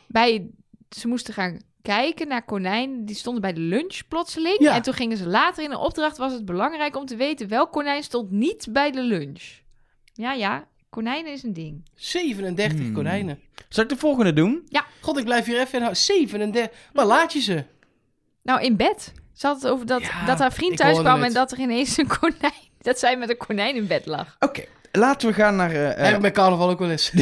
bij... 0.08 0.50
Ze 0.88 1.08
moesten 1.08 1.34
gaan 1.34 1.60
kijken 1.82 2.28
naar 2.28 2.44
konijnen. 2.44 3.04
Die 3.04 3.16
stonden 3.16 3.42
bij 3.42 3.52
de 3.52 3.60
lunch 3.60 4.00
plotseling. 4.08 4.60
Ja. 4.60 4.74
En 4.74 4.82
toen 4.82 4.94
gingen 4.94 5.16
ze 5.16 5.26
later 5.26 5.64
in 5.64 5.70
een 5.70 5.76
opdracht... 5.76 6.16
was 6.16 6.32
het 6.32 6.44
belangrijk 6.44 6.96
om 6.96 7.06
te 7.06 7.16
weten... 7.16 7.48
welk 7.48 7.72
konijn 7.72 8.02
stond 8.02 8.30
niet 8.30 8.66
bij 8.70 8.90
de 8.90 9.02
lunch. 9.02 9.42
Ja, 10.12 10.32
ja. 10.32 10.68
Konijnen 10.90 11.32
is 11.32 11.42
een 11.42 11.52
ding. 11.52 11.84
37 11.94 12.78
Hmm. 12.78 12.92
konijnen. 12.94 13.40
Zal 13.68 13.82
ik 13.82 13.88
de 13.88 13.96
volgende 13.96 14.32
doen? 14.32 14.68
God, 15.00 15.18
ik 15.18 15.24
blijf 15.24 15.44
hier 15.44 15.60
even 15.60 15.72
inhouden. 15.72 16.00
37. 16.02 16.78
Waar 16.92 17.06
laat 17.06 17.32
je 17.32 17.40
ze? 17.40 17.64
Nou, 18.42 18.62
in 18.62 18.76
bed. 18.76 19.12
Ze 19.34 19.46
had 19.46 19.62
het 19.62 19.70
over 19.70 19.86
dat, 19.86 20.02
Ja, 20.02 20.26
dat 20.26 20.38
haar 20.38 20.52
vriend 20.52 20.76
thuis 20.76 20.98
kwam... 20.98 21.22
en 21.22 21.32
dat 21.32 21.52
er 21.52 21.58
ineens 21.58 21.96
een 21.96 22.06
konijn... 22.18 22.52
dat 22.82 22.98
zij 22.98 23.16
met 23.16 23.30
een 23.30 23.36
konijn 23.36 23.76
in 23.76 23.86
bed 23.86 24.06
lag. 24.06 24.36
Oké, 24.38 24.64
laten 24.98 25.28
we 25.28 25.34
gaan 25.34 25.56
naar... 25.56 25.70
eh, 25.70 26.10
Heb 26.10 26.24
ik 26.24 26.32
carnaval 26.32 26.70
ook 26.70 26.78
wel 26.78 26.90
eens. 26.90 27.10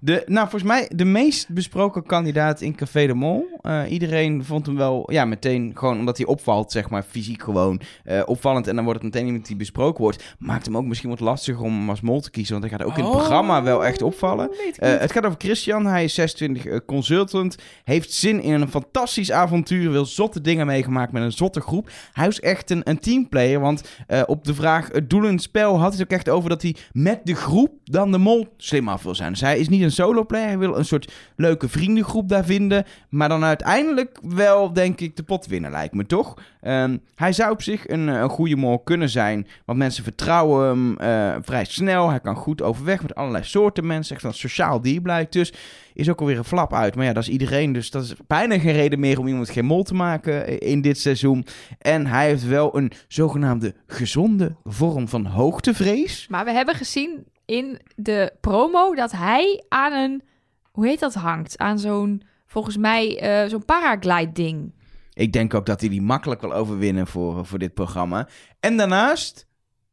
De, 0.00 0.22
nou, 0.26 0.40
volgens 0.48 0.62
mij 0.70 0.90
de 0.94 1.04
meest 1.04 1.48
besproken 1.48 2.02
kandidaat 2.06 2.60
in 2.60 2.74
Café 2.74 3.06
de 3.06 3.14
Mol. 3.14 3.46
Eh, 3.62 3.82
iedereen 3.88 4.44
vond 4.44 4.66
hem 4.66 4.76
wel, 4.76 5.12
ja, 5.12 5.24
meteen 5.24 5.70
gewoon 5.74 5.98
omdat 5.98 6.16
hij 6.16 6.26
opvalt, 6.26 6.72
zeg 6.72 6.90
maar, 6.90 7.02
fysiek 7.08 7.42
gewoon 7.42 7.80
eh, 8.04 8.22
opvallend. 8.26 8.66
En 8.66 8.74
dan 8.74 8.84
wordt 8.84 9.02
het 9.02 9.12
meteen 9.12 9.26
iemand 9.28 9.46
die 9.46 9.56
besproken 9.56 10.02
wordt. 10.02 10.24
Maakt 10.38 10.64
hem 10.66 10.76
ook 10.76 10.84
misschien 10.84 11.10
wat 11.10 11.20
lastiger 11.20 11.62
om 11.64 11.78
hem 11.78 11.90
als 11.90 12.00
mol 12.00 12.20
te 12.20 12.30
kiezen, 12.30 12.58
want 12.60 12.70
hij 12.70 12.78
gaat 12.78 12.88
ook 12.88 12.96
in 12.98 13.04
het 13.04 13.12
Oh, 13.12 13.18
programma 13.18 13.62
wel 13.62 13.84
echt 13.84 14.02
opvallen. 14.02 14.50
Eh, 14.76 14.98
het 14.98 15.12
gaat 15.12 15.24
over 15.24 15.38
Christian, 15.38 15.86
hij 15.86 16.04
is 16.04 16.14
26 16.14 16.64
eh, 16.66 16.78
consultant, 16.86 17.56
heeft 17.84 18.12
zin 18.12 18.42
in 18.42 18.60
een 18.60 18.68
fantastisch 18.70 19.32
avontuur, 19.32 19.90
wil 19.90 20.04
zotte 20.06 20.40
dingen 20.40 20.66
meegemaakt 20.66 21.12
met 21.12 21.22
een 21.22 21.32
zotte 21.32 21.60
groep. 21.60 21.90
Hij 22.12 22.26
is 22.28 22.40
echt 22.40 22.70
een, 22.70 22.80
een 22.84 22.98
teamplayer, 22.98 23.60
want 23.60 23.82
op 24.26 24.44
de 24.44 24.54
vraag 24.54 24.88
het 24.92 25.10
doel 25.10 25.24
in 25.24 25.32
het 25.32 25.42
spel 25.42 25.70
had 25.78 25.80
hij 25.92 25.98
het 25.98 26.00
ook 26.02 26.16
echt 26.18 26.28
over 26.28 26.36
dat 26.46 26.62
hij 26.62 26.76
met 26.92 27.20
de 27.24 27.34
groep 27.34 27.72
dan 27.84 28.12
de 28.12 28.18
mol 28.18 28.46
slim 28.56 28.88
af 28.88 29.02
wil 29.02 29.14
zijn. 29.14 29.30
Dus 29.30 29.40
hij 29.40 29.58
is 29.58 29.68
niet 29.68 29.82
een 29.82 29.90
solo 29.90 30.24
player, 30.24 30.46
hij 30.46 30.58
wil 30.58 30.76
een 30.76 30.84
soort 30.84 31.12
leuke 31.36 31.68
vriendengroep 31.68 32.28
daar 32.28 32.44
vinden, 32.44 32.84
maar 33.08 33.28
dan 33.28 33.44
uiteindelijk 33.44 34.18
wel, 34.22 34.72
denk 34.72 35.00
ik, 35.00 35.16
de 35.16 35.22
pot 35.22 35.46
winnen 35.46 35.70
lijkt 35.70 35.94
me 35.94 36.06
toch. 36.06 36.34
Ehm, 36.60 36.96
hij 37.14 37.32
zou 37.32 37.50
op 37.50 37.62
zich 37.62 37.88
een, 37.88 38.08
eh, 38.08 38.20
een 38.20 38.28
goede 38.28 38.56
mol 38.56 38.78
kunnen 38.78 39.08
zijn, 39.08 39.46
want 39.64 39.78
mensen 39.78 40.04
vertrouwen 40.04 40.68
hem 40.68 40.96
eh, 40.98 41.36
vrij 41.42 41.64
snel. 41.64 42.10
Hij 42.10 42.20
kan 42.20 42.36
goed 42.36 42.62
overweg 42.62 43.02
met 43.02 43.14
allerlei 43.14 43.44
soorten 43.44 43.86
mensen, 43.86 44.14
echt 44.14 44.24
een 44.24 44.34
sociaal 44.34 44.80
dier 44.80 45.00
blijkt 45.00 45.32
dus. 45.32 45.52
Is 45.94 46.10
ook 46.10 46.20
alweer 46.20 46.38
een 46.38 46.44
flap 46.44 46.74
uit, 46.74 46.94
maar 46.94 47.04
ja, 47.04 47.12
dat 47.12 47.22
is 47.22 47.28
iedereen, 47.28 47.72
dus 47.72 47.90
dat 47.90 48.02
is 48.02 48.14
bijna 48.26 48.58
geen 48.58 48.72
reden 48.72 49.00
meer 49.00 49.18
om 49.18 49.26
iemand 49.26 49.50
geen 49.50 49.64
mol 49.64 49.82
te 49.82 49.94
maken 49.94 50.46
eh, 50.46 50.70
in 50.70 50.80
dit 50.80 50.98
seizoen. 50.98 51.46
En 51.78 52.06
hij 52.06 52.26
heeft 52.26 52.46
wel 52.46 52.76
een 52.76 52.92
zogenaamde 53.08 53.74
gezonde 53.86 54.54
vorm 54.64 55.08
van 55.08 55.26
hoogtevrees. 55.26 56.26
Maar 56.28 56.44
we 56.44 56.50
hebben 56.52 56.74
gezien 56.74 57.26
in 57.44 57.80
de 57.96 58.32
promo 58.40 58.94
dat 58.94 59.12
hij 59.12 59.64
aan 59.68 59.92
een, 59.92 60.22
hoe 60.70 60.86
heet 60.86 61.00
dat 61.00 61.14
hangt? 61.14 61.58
Aan 61.58 61.78
zo'n, 61.78 62.22
volgens 62.46 62.76
mij, 62.76 63.18
eh, 63.20 63.48
zo'n 63.50 63.64
paraglide 63.64 64.32
ding. 64.32 64.72
Ik 65.12 65.32
denk 65.32 65.54
ook 65.54 65.66
dat 65.66 65.80
hij 65.80 65.88
die 65.88 66.02
makkelijk 66.02 66.40
wil 66.40 66.52
overwinnen 66.52 67.06
voor, 67.06 67.46
voor 67.46 67.58
dit 67.58 67.74
programma. 67.74 68.28
En 68.60 68.76
daarnaast 68.76 69.46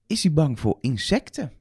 is 0.08 0.24
hij 0.24 0.34
bang 0.34 0.60
voor 0.60 0.78
insecten. 0.82 1.52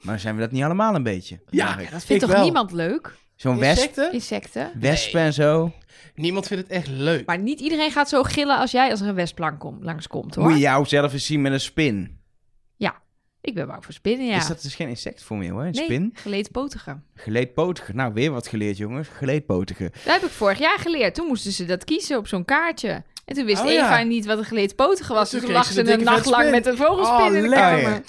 Maar 0.00 0.20
zijn 0.20 0.34
we 0.34 0.40
dat 0.40 0.50
niet 0.50 0.62
allemaal 0.62 0.94
een 0.94 1.02
beetje? 1.02 1.40
Ja. 1.50 1.76
Dat 1.76 1.86
vindt 1.88 2.10
Ik 2.10 2.18
toch 2.20 2.30
wel. 2.30 2.42
niemand 2.42 2.72
leuk? 2.72 3.14
Zo'n 3.36 3.58
wesp, 3.58 3.78
Insecten? 3.78 4.12
Insecten. 4.12 4.70
wespen 4.78 5.20
en 5.20 5.32
zo. 5.32 5.72
Niemand 6.14 6.46
vindt 6.46 6.62
het 6.62 6.72
echt 6.72 6.88
leuk. 6.88 7.26
Maar 7.26 7.38
niet 7.38 7.60
iedereen 7.60 7.90
gaat 7.90 8.08
zo 8.08 8.22
gillen 8.22 8.58
als 8.58 8.70
jij 8.70 8.90
als 8.90 9.00
er 9.00 9.08
een 9.08 9.14
wesp 9.14 9.38
lang 9.38 9.58
kom, 9.58 9.78
langskomt, 9.80 10.34
hoor. 10.34 10.44
Moet 10.44 10.52
je 10.52 10.58
jou 10.58 10.86
zelf 10.86 11.12
eens 11.12 11.26
zien 11.26 11.40
met 11.40 11.52
een 11.52 11.60
spin. 11.60 12.20
Ik 13.44 13.54
ben 13.54 13.66
bang 13.66 13.84
voor 13.84 13.94
spinnen, 13.94 14.26
ja. 14.26 14.36
Is 14.36 14.46
dat 14.46 14.62
dus 14.62 14.74
geen 14.74 14.88
insect 14.88 15.22
voor 15.22 15.36
mij 15.36 15.50
hoor, 15.50 15.64
een 15.64 15.70
nee, 15.70 15.84
spin? 15.84 16.10
geleedpotige. 16.14 16.96
Geleedpotige. 17.14 17.94
Nou, 17.94 18.12
weer 18.12 18.30
wat 18.30 18.48
geleerd 18.48 18.76
jongens. 18.76 19.08
Geleedpotige. 19.08 19.90
Dat 20.04 20.12
heb 20.12 20.22
ik 20.22 20.30
vorig 20.30 20.58
jaar 20.58 20.78
geleerd. 20.78 21.14
Toen 21.14 21.26
moesten 21.26 21.52
ze 21.52 21.64
dat 21.64 21.84
kiezen 21.84 22.18
op 22.18 22.26
zo'n 22.28 22.44
kaartje. 22.44 23.02
En 23.24 23.34
toen 23.34 23.44
wist 23.44 23.62
Oh, 23.62 23.70
ja. 23.70 23.84
Eva 23.86 24.02
niet 24.02 24.26
wat 24.26 24.38
een 24.38 24.44
geleedpotige 24.44 25.12
was. 25.12 25.30
Toen 25.30 25.40
Dus 25.40 25.50
lag 25.50 25.64
ze 25.64 25.92
een 25.92 26.04
nacht 26.04 26.26
lang 26.26 26.50
met 26.50 26.66
een 26.66 26.76
vogelspin 26.76 27.26
Oh, 27.26 27.34
in 27.34 27.42
de 27.42 27.48
kamer. 27.48 28.02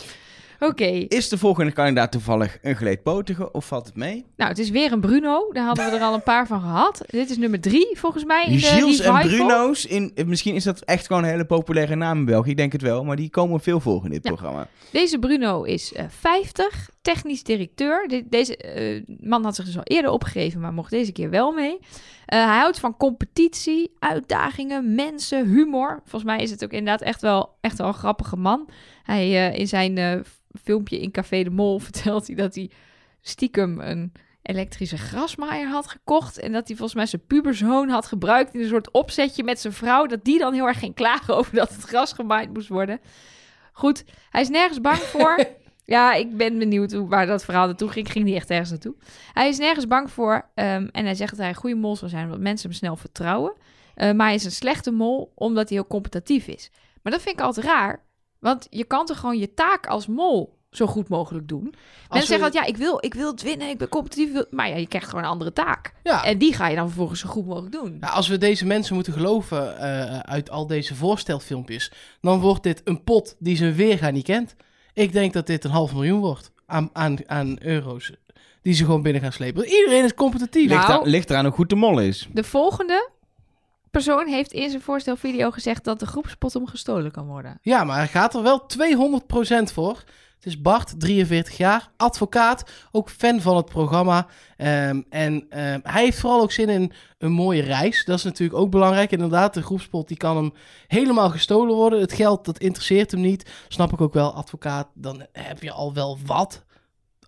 Oké. 0.65 0.85
Is 1.07 1.29
de 1.29 1.37
volgende 1.37 1.71
kandidaat 1.71 2.11
toevallig 2.11 2.57
een 2.61 2.75
geleedpotige 2.75 3.51
of 3.51 3.65
valt 3.65 3.85
het 3.85 3.95
mee? 3.95 4.25
Nou, 4.35 4.49
het 4.49 4.59
is 4.59 4.69
weer 4.69 4.91
een 4.91 4.99
Bruno. 5.01 5.49
Daar 5.51 5.65
hadden 5.65 5.85
we 5.89 5.95
er 5.97 6.01
al 6.01 6.13
een 6.13 6.23
paar 6.23 6.47
van 6.47 6.61
gehad. 6.61 7.01
Dit 7.07 7.29
is 7.29 7.37
nummer 7.37 7.61
drie, 7.61 7.87
volgens 7.93 8.23
mij. 8.25 8.45
In 8.45 8.51
de 8.51 8.59
Gilles 8.59 8.99
en. 8.99 9.13
Bruno's, 9.21 9.85
in, 9.85 10.11
misschien 10.25 10.55
is 10.55 10.63
dat 10.63 10.79
echt 10.81 11.07
gewoon 11.07 11.23
een 11.23 11.29
hele 11.29 11.45
populaire 11.45 11.95
naam 11.95 12.17
in 12.17 12.25
België. 12.25 12.49
Ik 12.49 12.57
denk 12.57 12.71
het 12.71 12.81
wel, 12.81 13.03
maar 13.03 13.15
die 13.15 13.29
komen 13.29 13.59
veel 13.59 13.79
voor 13.79 14.01
in 14.05 14.11
dit 14.11 14.23
Ja. 14.23 14.29
programma. 14.31 14.67
Deze 14.91 15.19
Bruno 15.19 15.63
is 15.63 15.93
eh 15.93 16.05
50, 16.09 16.89
technisch 17.01 17.43
directeur. 17.43 18.07
De- 18.07 18.23
deze 18.29 18.57
eh, 18.57 19.03
man 19.21 19.43
had 19.43 19.55
zich 19.55 19.65
dus 19.65 19.77
al 19.77 19.83
eerder 19.83 20.11
opgegeven, 20.11 20.59
maar 20.59 20.73
mocht 20.73 20.91
deze 20.91 21.11
keer 21.11 21.29
wel 21.29 21.51
mee. 21.51 21.77
Eh, 22.25 22.45
hij 22.45 22.57
houdt 22.57 22.79
van 22.79 22.97
competitie, 22.97 23.91
uitdagingen, 23.99 24.95
mensen, 24.95 25.47
humor. 25.49 25.99
Volgens 26.05 26.23
mij 26.31 26.41
is 26.43 26.51
het 26.51 26.63
ook 26.63 26.71
inderdaad 26.71 27.01
echt 27.01 27.21
wel, 27.21 27.55
echt 27.61 27.77
wel 27.77 27.87
een 27.87 27.93
grappige 27.93 28.35
man. 28.35 28.69
Hij 29.03 29.51
in 29.57 29.67
zijn 29.67 30.23
filmpje 30.61 30.99
in 30.99 31.11
Café 31.11 31.43
de 31.43 31.49
Mol 31.49 31.79
vertelt 31.89 32.27
hij 32.27 32.35
dat 32.35 32.55
hij 32.55 32.71
stiekem 33.21 33.79
een 33.79 34.11
elektrische 34.41 34.97
grasmaaier 34.97 35.67
had 35.67 35.87
gekocht. 35.87 36.39
En 36.39 36.51
dat 36.51 36.67
hij 36.67 36.75
volgens 36.75 36.97
mij 36.97 37.05
zijn 37.05 37.25
puberzoon 37.27 37.89
had 37.89 38.05
gebruikt 38.05 38.53
in 38.53 38.61
een 38.61 38.67
soort 38.67 38.91
opzetje 38.91 39.43
met 39.43 39.59
zijn 39.59 39.73
vrouw. 39.73 40.05
Dat 40.05 40.23
die 40.23 40.39
dan 40.39 40.53
heel 40.53 40.67
erg 40.67 40.79
ging 40.79 40.95
klagen 40.95 41.35
over 41.37 41.55
dat 41.55 41.69
het 41.69 41.83
gras 41.83 42.13
gemaaid 42.13 42.53
moest 42.53 42.67
worden. 42.67 42.99
Goed, 43.71 44.03
hij 44.29 44.41
is 44.41 44.49
nergens 44.49 44.81
bang 44.81 44.97
voor. 44.97 45.45
ja, 45.85 46.13
ik 46.13 46.37
ben 46.37 46.57
benieuwd 46.57 46.91
hoe, 46.91 47.07
waar 47.07 47.25
dat 47.25 47.43
verhaal 47.43 47.65
naartoe 47.65 47.89
ging. 47.89 48.11
Ging 48.11 48.25
niet 48.25 48.35
echt 48.35 48.49
ergens 48.49 48.69
naartoe. 48.69 48.95
Hij 49.33 49.47
is 49.47 49.57
nergens 49.57 49.87
bang 49.87 50.11
voor. 50.11 50.49
ehm, 50.55 50.87
en 50.91 51.05
hij 51.05 51.15
zegt 51.15 51.31
dat 51.31 51.39
hij 51.39 51.49
een 51.49 51.55
goede 51.55 51.75
mol 51.75 51.95
zal 51.95 52.09
zijn, 52.09 52.25
omdat 52.25 52.39
mensen 52.39 52.69
hem 52.69 52.77
snel 52.77 52.95
vertrouwen. 52.95 53.53
Eh, 53.95 54.11
maar 54.11 54.25
hij 54.25 54.35
is 54.35 54.45
een 54.45 54.51
slechte 54.51 54.91
mol, 54.91 55.31
omdat 55.35 55.69
hij 55.69 55.77
heel 55.77 55.87
competitief 55.87 56.47
is. 56.47 56.71
Maar 57.01 57.11
dat 57.11 57.21
vind 57.21 57.39
ik 57.39 57.45
altijd 57.45 57.65
raar. 57.65 58.03
Want 58.43 58.67
je 58.69 58.83
kan 58.83 59.05
toch 59.05 59.19
gewoon 59.19 59.37
je 59.37 59.53
taak 59.53 59.87
als 59.87 60.07
mol 60.07 60.57
zo 60.71 60.85
goed 60.85 61.09
mogelijk 61.09 61.47
doen. 61.47 61.61
Mensen 61.63 61.75
we- 62.09 62.19
zeggen 62.25 62.43
altijd, 62.45 62.63
ja, 62.63 62.69
ik 62.69 62.77
wil, 62.77 62.97
ik 63.01 63.13
wil 63.13 63.31
het 63.31 63.41
winnen, 63.41 63.69
ik 63.69 63.77
ben 63.77 63.89
competitief. 63.89 64.43
Maar 64.51 64.69
ja, 64.69 64.75
je 64.75 64.87
krijgt 64.87 65.07
gewoon 65.09 65.23
een 65.23 65.29
andere 65.29 65.53
taak. 65.53 65.93
Ja. 66.03 66.23
En 66.23 66.37
die 66.37 66.53
ga 66.53 66.67
je 66.67 66.75
dan 66.75 66.85
vervolgens 66.87 67.19
zo 67.19 67.29
goed 67.29 67.45
mogelijk 67.45 67.71
doen. 67.71 67.97
Ja, 68.01 68.07
als 68.07 68.27
we 68.27 68.37
deze 68.37 68.65
mensen 68.65 68.95
moeten 68.95 69.13
geloven 69.13 69.77
eh, 69.77 70.19
uit 70.19 70.49
al 70.49 70.67
deze 70.67 70.95
voorstelfilmpjes, 70.95 71.91
dan 72.21 72.39
wordt 72.39 72.63
dit 72.63 72.81
een 72.83 73.03
pot 73.03 73.35
die 73.39 73.55
zijn 73.57 73.73
weerga 73.73 74.09
niet 74.09 74.23
kent. 74.25 74.55
Ik 74.93 75.11
denk 75.13 75.33
dat 75.33 75.47
dit 75.47 75.63
een 75.63 75.71
half 75.71 75.93
miljoen 75.93 76.19
wordt 76.19 76.51
aan, 76.65 76.89
aan, 76.93 77.17
aan 77.29 77.57
euro's 77.61 78.11
die 78.61 78.73
ze 78.73 78.85
gewoon 78.85 79.01
binnen 79.01 79.21
gaan 79.21 79.31
slepen. 79.31 79.55
Want 79.61 79.75
Iedereen 79.75 80.03
is 80.03 80.13
competitief. 80.13 80.69
Nou, 80.69 80.79
Ligt, 80.79 80.89
aan, 80.99 81.07
ligt 81.09 81.29
eraan 81.29 81.45
hoe 81.45 81.53
goed 81.53 81.69
de 81.69 81.75
mol 81.75 81.99
is. 81.99 82.27
De 82.33 82.43
volgende 82.43 83.09
persoon 83.93 84.27
heeft 84.27 84.51
in 84.51 84.69
zijn 84.69 84.81
voorstelvideo 84.81 85.51
gezegd 85.51 85.83
dat 85.83 85.99
de 85.99 86.05
groepspot 86.05 86.53
hem 86.53 86.67
gestolen 86.67 87.11
kan 87.11 87.25
worden. 87.25 87.57
Ja, 87.61 87.83
maar 87.83 87.97
hij 87.97 88.07
gaat 88.07 88.33
er 88.33 88.43
wel 88.43 88.65
200% 88.67 89.73
voor. 89.73 90.03
Het 90.35 90.45
is 90.45 90.61
Bart, 90.61 90.99
43 90.99 91.57
jaar, 91.57 91.89
advocaat, 91.97 92.71
ook 92.91 93.09
fan 93.09 93.41
van 93.41 93.55
het 93.55 93.65
programma. 93.65 94.27
Ehm, 94.57 95.01
en 95.09 95.45
ehm, 95.49 95.79
hij 95.83 96.03
heeft 96.03 96.19
vooral 96.19 96.41
ook 96.41 96.51
zin 96.51 96.69
in 96.69 96.91
een 97.17 97.31
mooie 97.31 97.61
reis. 97.61 98.05
Dat 98.05 98.17
is 98.17 98.23
natuurlijk 98.23 98.59
ook 98.59 98.71
belangrijk. 98.71 99.11
Inderdaad, 99.11 99.53
de 99.53 99.61
groepspot 99.61 100.07
die 100.07 100.17
kan 100.17 100.35
hem 100.35 100.53
helemaal 100.87 101.29
gestolen 101.29 101.75
worden. 101.75 101.99
Het 101.99 102.13
geld, 102.13 102.45
dat 102.45 102.59
interesseert 102.59 103.11
hem 103.11 103.21
niet. 103.21 103.51
Snap 103.67 103.93
ik 103.93 104.01
ook 104.01 104.13
wel, 104.13 104.33
advocaat, 104.33 104.87
dan 104.93 105.25
heb 105.31 105.61
je 105.61 105.71
al 105.71 105.93
wel 105.93 106.17
wat. 106.25 106.63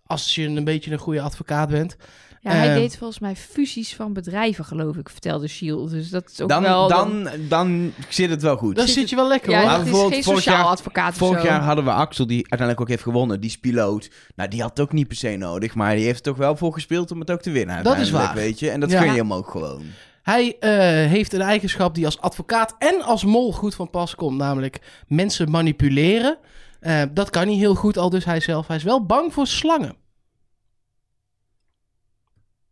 Als 0.05 0.35
je 0.35 0.47
een 0.47 0.63
beetje 0.63 0.91
een 0.91 0.97
goede 0.97 1.21
advocaat 1.21 1.69
bent. 1.69 1.97
Ja, 2.45 2.51
hij 2.51 2.67
Ehm. 2.69 2.79
deed 2.79 2.97
volgens 2.97 3.19
mij 3.19 3.35
fusies 3.35 3.95
van 3.95 4.13
bedrijven, 4.13 4.65
geloof 4.65 4.95
ik, 4.95 5.09
vertelde 5.09 5.47
Shield. 5.47 5.89
Dus 5.89 6.09
dat 6.09 6.29
is 6.31 6.41
ook 6.41 6.49
Dan, 6.49 6.61
wel... 6.61 6.87
dan, 6.87 7.27
dan 7.49 7.93
zit 8.09 8.29
het 8.29 8.41
wel 8.41 8.57
goed. 8.57 8.75
Dan 8.75 8.87
zit 8.87 9.09
je 9.09 9.15
wel 9.15 9.27
lekker 9.27 9.49
ja, 9.51 9.57
hoor. 9.57 9.65
Maar 9.65 9.75
het 9.75 9.85
is 9.85 9.91
bijvoorbeeld 9.91 10.13
geen 10.15 10.23
vorig 10.33 10.43
sociaal 10.43 10.61
jaar- 10.63 10.71
advocaat 10.71 11.15
Vorig 11.17 11.43
jaar 11.43 11.61
hadden 11.61 11.83
we 11.85 11.91
Axel, 11.91 12.27
die 12.27 12.37
uiteindelijk 12.37 12.81
ook 12.81 12.87
heeft 12.87 13.03
gewonnen. 13.03 13.39
Die 13.41 13.49
is 13.49 13.57
piloot. 13.59 14.09
Nou, 14.35 14.49
die 14.49 14.61
had 14.61 14.69
het 14.69 14.79
ook 14.79 14.91
niet 14.93 15.07
per 15.07 15.17
se 15.17 15.29
nodig. 15.35 15.75
Maar 15.75 15.95
die 15.95 16.05
heeft 16.05 16.17
er 16.17 16.23
toch 16.23 16.37
wel 16.37 16.55
voor 16.55 16.73
gespeeld 16.73 17.11
om 17.11 17.19
het 17.19 17.31
ook 17.31 17.41
te 17.41 17.51
winnen. 17.51 17.75
Dat 17.75 17.83
is 17.83 17.87
uiteindelijk, 17.99 18.33
waar. 18.33 18.43
Weet 18.43 18.59
je? 18.59 18.69
En 18.69 18.79
dat 18.79 18.91
Ja. 18.91 18.99
gun 19.01 19.11
je 19.11 19.17
hem 19.17 19.33
ook 19.33 19.49
gewoon. 19.49 19.83
Hij 20.23 20.55
eh, 20.59 20.69
heeft 21.11 21.33
een 21.33 21.41
eigenschap 21.41 21.95
die 21.95 22.05
als 22.05 22.19
advocaat 22.21 22.75
en 22.77 23.01
als 23.01 23.23
mol 23.23 23.51
goed 23.53 23.75
van 23.75 23.89
pas 23.89 24.15
komt, 24.15 24.37
namelijk 24.37 24.79
mensen 25.07 25.51
manipuleren. 25.51 26.37
Eh, 26.79 27.01
dat 27.13 27.29
kan 27.29 27.45
hij 27.47 27.55
heel 27.55 27.75
goed, 27.75 27.97
al 27.97 28.09
dus 28.09 28.25
hij 28.25 28.39
zelf. 28.39 28.67
Hij 28.67 28.75
is 28.77 28.83
wel 28.83 29.05
bang 29.05 29.33
voor 29.33 29.47
slangen. 29.47 29.95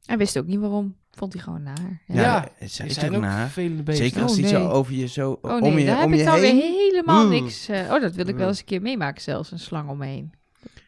Hij 0.05 0.17
wist 0.17 0.37
ook 0.37 0.45
niet 0.47 0.59
waarom. 0.59 0.95
Vond 1.11 1.33
hij 1.33 1.41
gewoon 1.41 1.63
naar. 1.63 2.01
Ja. 2.07 2.21
Ja, 2.21 2.47
het 2.57 2.71
zijn 2.71 3.15
ook 3.15 3.21
naar. 3.21 3.41
vervelende 3.49 3.83
beesten. 3.83 4.05
Zeker 4.05 4.21
als 4.21 4.31
Oh, 4.31 4.37
hij 4.37 4.51
nee. 4.51 4.61
zo 4.61 4.69
over 4.69 4.93
je 4.93 5.07
zo 5.07 5.39
Oh 5.41 5.61
om 5.61 5.77
je, 5.77 5.85
daar 5.85 5.95
heb 5.97 6.05
om 6.05 6.13
ik 6.13 6.19
je 6.19 6.25
dan 6.25 6.39
weer 6.39 6.53
heen. 6.53 6.73
helemaal 6.91 7.25
Oeh. 7.25 7.41
niks... 7.41 7.67
eh, 7.69 7.91
oh, 7.91 8.01
dat 8.01 8.13
wil 8.15 8.27
ik 8.27 8.35
wel 8.35 8.47
eens 8.47 8.59
een 8.59 8.65
keer 8.65 8.81
meemaken 8.81 9.21
zelfs, 9.21 9.51
een 9.51 9.59
slang 9.59 9.89
omheen. 9.89 10.31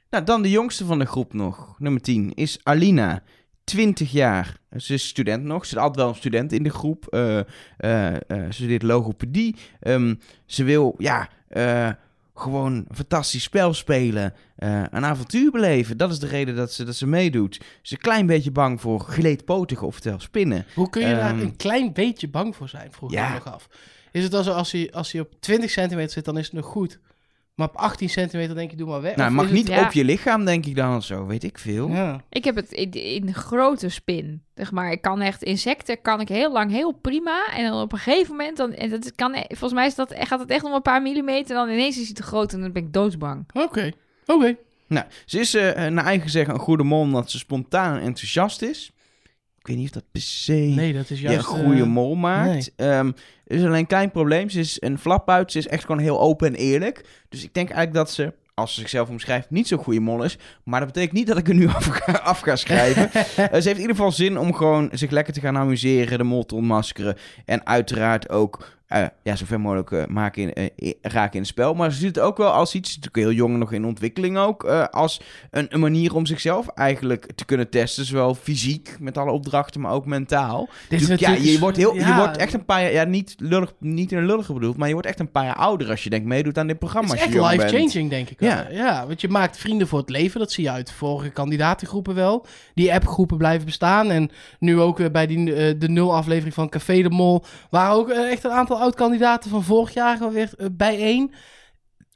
Nou, 0.10 0.24
dan 0.24 0.42
de 0.42 0.50
jongste 0.50 0.86
van 0.86 1.00
de 1.00 1.06
groep 1.06 1.34
nog, 1.34 1.76
nummer 1.80 2.02
10, 2.02 2.34
is 2.34 2.60
Alina. 2.64 3.24
20 3.64 4.12
jaar. 4.12 4.58
Ze 4.78 4.94
is 4.94 5.08
student 5.08 5.44
nog. 5.44 5.66
Ze 5.66 5.76
is 5.76 5.82
altijd 5.82 5.96
wel 6.00 6.08
een 6.10 6.16
student 6.16 6.52
in 6.52 6.64
de 6.64 6.70
groep. 6.70 7.08
Eh, 7.08 7.40
eh, 7.78 8.14
eh, 8.14 8.20
ze 8.28 8.48
studeert 8.50 8.84
logopedie. 8.84 9.56
Ehm, 9.80 10.16
ze 10.46 10.64
wil, 10.64 10.96
ja, 10.98 11.30
eh, 11.48 11.90
gewoon 12.36 12.74
een 12.74 12.96
fantastisch 12.96 13.44
spel 13.44 13.74
spelen. 13.74 14.34
eh, 14.56 14.84
een 14.92 15.06
avontuur 15.06 15.52
beleven. 15.52 15.98
Dat 15.98 16.12
is 16.12 16.20
de 16.20 16.28
reden 16.28 16.56
dat 16.56 16.72
ze, 16.74 16.84
dat 16.84 16.96
ze 16.96 17.08
meedoet. 17.08 17.56
Ze 17.56 17.62
is 17.84 17.92
een 17.92 17.98
klein 17.98 18.26
beetje 18.26 18.52
bang 18.52 18.82
voor 18.82 19.00
geleedpotigen, 19.00 19.88
oftewel 19.88 20.20
spinnen. 20.20 20.66
Hoe 20.76 20.90
kun 20.90 21.02
je 21.08 21.16
daar 21.16 21.30
Ehm, 21.30 21.40
een 21.40 21.56
klein 21.56 21.94
beetje 21.94 22.28
bang 22.28 22.56
voor 22.56 22.70
zijn, 22.70 22.92
vroeg 22.92 23.10
ik 23.12 23.18
ja. 23.18 23.28
me 23.28 23.34
nog 23.34 23.54
af. 23.54 23.68
Is 24.12 24.24
het 24.24 24.34
als, 24.34 24.50
als, 24.50 24.72
hij, 24.72 24.92
als 24.94 25.12
hij 25.12 25.22
op 25.22 25.34
20 25.40 25.70
centimeter 25.70 26.12
zit, 26.12 26.26
dan 26.26 26.38
is 26.38 26.46
het 26.46 26.54
nog 26.54 26.66
goed. 26.66 27.00
Maar 27.56 27.68
op 27.68 27.76
18 27.76 28.10
centimeter 28.10 28.56
denk 28.56 28.72
je, 28.72 28.78
doe 28.78 28.88
maar 28.88 29.02
weg. 29.02 29.16
Nou, 29.16 29.30
Of 29.30 29.36
mag 29.36 29.46
het- 29.46 29.54
niet 29.54 29.68
ja. 29.68 29.86
op 29.86 29.92
je 29.92 30.04
lichaam, 30.04 30.46
denk 30.46 30.66
ik 30.66 30.76
dan. 30.76 31.02
Zo, 31.02 31.26
weet 31.26 31.44
ik 31.44 31.58
veel. 31.58 31.90
Ja. 31.90 32.22
Ik 32.30 32.44
heb 32.44 32.56
het 32.56 32.72
in, 32.72 32.92
in 32.92 33.34
grote 33.34 33.90
spin. 33.90 34.42
Zeg 34.56 34.72
maar, 34.72 34.92
ik 34.92 35.02
kan 35.02 35.22
echt 35.22 35.44
insecten 35.44 36.02
kan 36.02 36.22
ik 36.22 36.28
heel 36.28 36.52
lang 36.52 36.72
heel 36.72 36.92
prima. 36.92 37.46
En 37.56 37.70
dan 37.72 37.82
op 37.82 37.92
een 37.92 37.98
gegeven 37.98 38.36
moment, 38.36 38.58
dan, 38.58 38.74
en 38.74 38.90
dat 38.90 39.16
kan, 39.16 39.36
volgens 39.48 39.74
mij 39.74 39.86
is 39.86 39.96
dat, 39.96 40.14
gaat 40.18 40.40
het 40.40 40.50
echt 40.50 40.64
om 40.64 40.74
een 40.74 40.82
paar 40.82 41.02
millimeter. 41.02 41.56
Dan 41.56 41.70
ineens 41.70 41.98
is 42.00 42.06
hij 42.06 42.14
te 42.16 42.24
groot 42.24 42.54
en 42.54 42.62
dan 42.62 42.72
ben 42.72 42.84
ik 42.84 42.94
doodsbang. 42.94 43.46
Oké, 43.54 43.92
oké. 44.26 44.56
Nou, 44.88 45.06
ze 45.26 45.40
is 45.40 45.54
eh, 45.54 45.86
naar 45.88 46.06
eigen 46.06 46.30
zeggen 46.30 46.54
een 46.54 46.60
goede 46.60 46.84
mol 46.84 47.00
omdat 47.02 47.32
ze 47.32 47.38
spontaan 47.38 47.96
en 47.98 48.02
enthousiast 48.02 48.62
is. 48.62 48.92
Ik 49.66 49.72
weet 49.72 49.80
niet 49.80 49.90
of 49.90 50.02
dat 50.02 50.12
per 50.12 50.22
se 50.22 50.54
Nee, 50.54 50.94
dat 50.94 51.10
is 51.10 51.22
juist... 51.22 51.38
een 51.38 51.44
goede 51.44 51.82
eh, 51.82 51.88
mol 51.88 52.16
maakt. 52.16 52.72
Ehm, 52.76 53.12
er 53.46 53.56
is 53.56 53.64
alleen 53.64 53.80
een 53.80 53.88
klein 53.88 54.12
probleem. 54.12 54.50
Ze 54.50 54.60
is 54.60 54.78
een 54.80 54.98
flap 54.98 55.30
uit. 55.30 55.52
Ze 55.52 55.58
is 55.58 55.68
echt 55.68 55.86
gewoon 55.86 56.02
heel 56.02 56.20
open 56.20 56.48
en 56.48 56.56
eerlijk. 56.56 57.06
Dus 57.30 57.44
ik 57.44 57.54
denk 57.54 57.70
eigenlijk 57.70 57.98
dat 57.98 58.12
ze, 58.16 58.34
als 58.54 58.74
ze 58.74 58.80
zichzelf 58.80 59.10
omschrijft, 59.10 59.50
niet 59.50 59.68
zo'n 59.68 59.84
goede 59.84 60.00
mol 60.00 60.24
is. 60.24 60.38
Maar 60.64 60.80
dat 60.80 60.94
betekent 60.94 61.18
niet 61.18 61.28
dat 61.28 61.38
ik 61.38 61.48
er 61.48 61.56
nu 61.56 61.68
af 61.78 61.86
ga, 61.86 62.12
af 62.12 62.40
ga 62.40 62.56
schrijven. 62.56 63.10
Eh, 63.14 63.22
ze 63.36 63.68
heeft 63.68 63.68
in 63.68 63.82
ieder 63.82 63.96
geval 63.96 64.12
zin 64.12 64.38
om 64.38 64.54
gewoon 64.54 64.90
zich 64.92 65.12
lekker 65.12 65.34
te 65.34 65.40
gaan 65.40 65.58
amuseren, 65.58 66.18
de 66.18 66.24
mol 66.24 66.46
te 66.46 66.56
ontmaskeren. 66.56 67.18
En 67.46 67.66
uiteraard 67.66 68.30
ook 68.30 68.75
eh, 68.86 69.06
ja, 69.24 69.36
zo 69.36 69.46
ver 69.46 69.60
mogelijk 69.60 69.92
eh, 69.92 70.06
maken 70.06 70.56
in, 70.56 70.72
eh, 70.76 70.94
raken 71.02 71.34
in 71.34 71.40
het 71.40 71.48
spel. 71.48 71.74
Maar 71.74 71.92
ze 71.92 71.98
ziet 71.98 72.16
het 72.16 72.20
ook 72.20 72.38
wel 72.38 72.52
als 72.52 72.76
iets, 72.76 72.90
natuurlijk 72.90 73.16
heel 73.16 73.32
jong 73.32 73.58
nog 73.58 73.72
in 73.72 73.86
ontwikkeling 73.86 74.38
ook, 74.38 74.64
als 74.92 75.22
een, 75.52 75.66
een 75.70 75.80
manier 75.80 76.16
om 76.16 76.26
zichzelf 76.26 76.68
eigenlijk 76.68 77.32
te 77.36 77.46
kunnen 77.46 77.70
testen. 77.70 78.06
Zowel 78.06 78.36
fysiek, 78.36 78.96
met 79.00 79.18
alle 79.18 79.32
opdrachten, 79.32 79.82
maar 79.82 79.92
ook 79.92 80.06
mentaal. 80.06 80.70
Dus 80.90 81.08
ja, 81.08 81.32
je 81.32 81.60
wordt, 81.60 81.78
heel, 81.78 81.96
je 81.96 82.14
wordt 82.16 82.38
echt 82.38 82.54
een 82.54 82.66
paar 82.66 82.82
jaar, 82.82 82.92
ja, 82.92 83.04
niet, 83.04 83.36
lullig, 83.38 83.74
niet 83.80 84.12
in 84.12 84.18
een 84.18 84.26
lullige 84.26 84.54
bedoeld, 84.54 84.78
maar 84.78 84.88
je 84.88 84.94
wordt 84.94 85.08
echt 85.08 85.20
een 85.20 85.32
paar 85.32 85.46
jaar 85.46 85.56
ouder 85.56 85.90
als 85.90 86.04
je 86.04 86.10
denkt 86.10 86.28
meedoet 86.28 86.58
aan 86.58 86.68
dit 86.68 86.80
programma. 86.80 87.10
Het 87.10 87.20
is 87.20 87.36
echt 87.36 87.52
life-changing, 87.52 88.10
denk 88.10 88.30
ik. 88.30 88.40
Ja. 88.40 88.68
Ja. 88.70 88.70
ja, 88.70 89.08
want 89.08 89.22
je 89.22 89.30
maakt 89.30 89.58
vrienden 89.58 89.88
voor 89.88 90.00
het 90.00 90.10
leven. 90.10 90.40
Dat 90.40 90.52
zie 90.52 90.64
je 90.64 90.72
uit 90.72 90.92
vorige 90.92 91.30
kandidatengroepen 91.30 92.16
wel. 92.16 92.46
Die 92.74 92.94
appgroepen 92.94 93.38
blijven 93.38 93.66
bestaan. 93.66 94.10
En 94.10 94.32
nu 94.60 94.80
ook 94.80 95.12
bij 95.12 95.28
die, 95.28 95.78
de 95.78 95.90
nul 95.90 96.16
aflevering 96.16 96.54
van 96.54 96.70
Café 96.70 97.02
de 97.02 97.10
Mol... 97.10 97.44
waren 97.70 97.96
ook 97.96 98.10
echt 98.10 98.44
een 98.44 98.52
aantal 98.52 98.75
oud-kandidaten 98.80 99.50
van 99.50 99.64
vorig 99.64 99.94
jaar 99.94 100.32
weer 100.32 100.54
eh, 100.58 100.68
bijeen. 100.72 101.34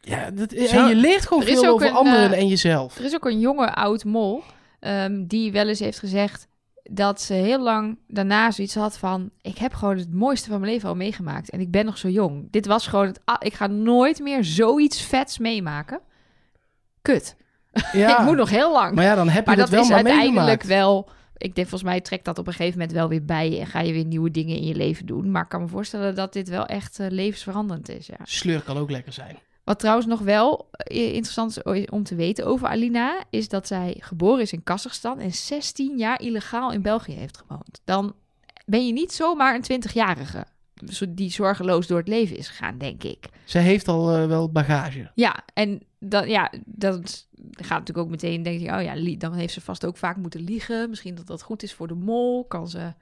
Ja, 0.01 0.32
dat, 0.32 0.51
Zo- 0.51 0.78
en 0.78 0.88
je 0.88 0.95
leert 0.95 1.26
gewoon 1.26 1.43
veel 1.43 1.66
over 1.66 1.88
een, 1.88 1.93
anderen 1.93 2.32
eh, 2.32 2.39
en 2.39 2.47
jezelf. 2.47 2.97
Er 2.97 3.05
is 3.05 3.14
ook 3.16 3.26
een 3.26 3.39
jonge 3.39 3.74
oud 3.74 4.03
mol 4.03 4.43
ehm, 4.80 5.26
die 5.28 5.51
wel 5.51 5.68
eens 5.68 5.80
heeft 5.80 5.99
gezegd 5.99 6.47
dat 6.84 7.22
ze 7.22 7.34
heel 7.34 7.60
lang 7.60 7.97
daarna 8.07 8.51
zoiets 8.51 8.76
had 8.76 8.97
van... 8.97 9.30
ik 9.41 9.57
heb 9.57 9.74
gewoon 9.74 9.97
het 9.97 10.14
mooiste 10.14 10.49
van 10.49 10.60
mijn 10.60 10.72
leven 10.72 10.89
al 10.89 10.95
meegemaakt 10.95 11.49
en 11.49 11.60
ik 11.60 11.72
ben 11.72 11.86
nog 11.86 11.97
zo 11.97 12.07
jong. 12.10 12.47
Dit 12.51 12.66
was 12.66 12.88
gewoon 12.88 13.07
het... 13.07 13.20
Ik 13.39 13.53
ga 13.53 13.68
nooit 13.68 14.20
meer 14.20 14.43
zoiets 14.43 15.01
vets 15.01 15.38
meemaken. 15.38 15.99
Kut. 17.01 17.36
Ja, 17.91 18.18
Ik 18.20 18.26
moet 18.26 18.38
nog 18.38 18.49
heel 18.49 18.72
lang. 18.72 18.95
maar 18.95 19.03
ja, 19.03 19.16
dan 19.16 19.30
heb 19.30 19.45
je 19.45 19.49
maar 19.55 19.60
het 19.60 19.66
dat 19.66 19.74
wel 19.74 19.82
is 19.84 19.88
maar 19.89 19.97
uiteindelijk 19.97 20.64
meegemaakt. 20.66 20.68
wel... 20.68 21.10
Ik 21.39 21.55
denk, 21.55 21.67
volgens 21.67 21.89
mij 21.89 22.01
trekt 22.01 22.25
dat 22.25 22.37
op 22.37 22.47
een 22.47 22.53
gegeven 22.53 22.79
moment 22.79 22.97
wel 22.97 23.09
weer 23.09 23.25
bij... 23.25 23.59
en 23.59 23.67
ga 23.67 23.79
je 23.79 23.93
weer 23.93 24.05
nieuwe 24.05 24.31
dingen 24.31 24.55
in 24.55 24.65
je 24.65 24.75
leven 24.75 25.05
doen. 25.05 25.31
Maar 25.31 25.43
ik 25.43 25.49
kan 25.49 25.61
me 25.61 25.67
voorstellen 25.67 26.15
dat 26.15 26.33
dit 26.33 26.49
wel 26.49 26.65
echt 26.65 26.99
eh, 26.99 27.07
levensveranderend 27.09 27.89
is, 27.89 28.07
ja. 28.07 28.17
Sleur 28.23 28.61
kan 28.61 28.77
ook 28.77 28.89
lekker 28.89 29.13
zijn. 29.13 29.37
Wat 29.63 29.79
trouwens 29.79 30.07
nog 30.07 30.19
wel 30.19 30.69
eh, 30.71 31.05
interessant 31.05 31.61
is 31.65 31.85
om 31.85 32.03
te 32.03 32.15
weten 32.15 32.45
over 32.45 32.67
Alina... 32.67 33.23
is 33.29 33.49
dat 33.49 33.67
zij 33.67 33.95
geboren 33.99 34.41
is 34.41 34.53
in 34.53 34.63
Kazachstan... 34.63 35.19
en 35.19 35.31
16 35.31 35.97
jaar 35.97 36.21
illegaal 36.21 36.71
in 36.71 36.81
België 36.81 37.13
heeft 37.13 37.37
gewoond. 37.37 37.81
Dan 37.83 38.15
ben 38.65 38.85
je 38.85 38.93
niet 38.93 39.13
zomaar 39.13 39.55
een 39.55 39.83
20-jarige... 39.83 40.45
die 41.09 41.32
zorgeloos 41.32 41.88
door 41.88 41.97
het 41.97 42.07
leven 42.07 42.38
is 42.38 42.47
gegaan, 42.47 42.77
denk 42.77 43.03
ik. 43.03 43.30
Ze 43.43 43.57
heeft 43.57 43.88
al 43.88 44.15
eh, 44.15 44.27
wel 44.27 44.51
bagage. 44.51 45.11
Ja, 45.15 45.43
en 45.53 45.82
dat, 45.99 46.27
ja, 46.27 46.51
dat 46.65 47.27
gaat 47.51 47.80
natuurlijk 47.80 47.97
ook 47.97 48.09
meteen, 48.09 48.43
denk 48.43 48.59
je, 48.59 48.71
oh 48.71 48.82
ja, 48.82 49.17
dan 49.17 49.34
heeft 49.34 49.53
ze 49.53 49.61
vast 49.61 49.86
ook 49.86 49.97
vaak 49.97 50.17
moeten 50.17 50.41
liegen. 50.41 50.89
Misschien 50.89 51.15
dat 51.15 51.27
dat 51.27 51.41
goed 51.41 51.63
is 51.63 51.73
voor 51.73 51.88
de 51.88 51.93
mol. 51.95 52.45
Kan 52.45 52.67
ze 52.67 52.93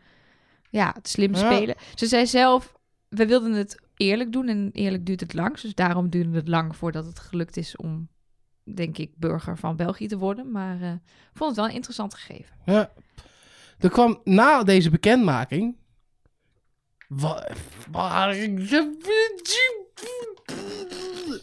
ja, 0.70 0.92
het 0.94 1.08
slim 1.08 1.36
Ja. 1.36 1.38
spelen. 1.52 1.76
Ze 1.96 2.06
zei 2.06 2.28
zelf, 2.28 2.74
we 3.10 3.26
wilden 3.28 3.52
het 3.52 3.82
eerlijk 3.96 4.32
doen 4.32 4.48
en 4.48 4.70
eerlijk 4.74 5.06
duurt 5.06 5.20
het 5.20 5.34
lang. 5.34 5.60
Dus 5.60 5.76
daarom 5.76 6.10
duurde 6.10 6.36
het 6.36 6.48
lang 6.48 6.76
voordat 6.76 7.06
het 7.06 7.20
gelukt 7.20 7.58
is 7.58 7.76
om, 7.76 8.08
denk 8.64 8.98
ik, 8.98 9.12
burger 9.16 9.58
van 9.58 9.76
België 9.76 10.08
te 10.08 10.18
worden. 10.18 10.52
Maar 10.52 10.82
eh, 10.82 10.92
vond 11.34 11.50
het 11.50 11.56
wel 11.56 11.68
een 11.68 11.76
interessant 11.76 12.14
gegeven. 12.14 12.56
Ja. 12.66 12.92
Er 13.80 13.90
kwam 13.90 14.20
na 14.24 14.64
deze 14.64 14.90
bekendmaking. 14.90 15.76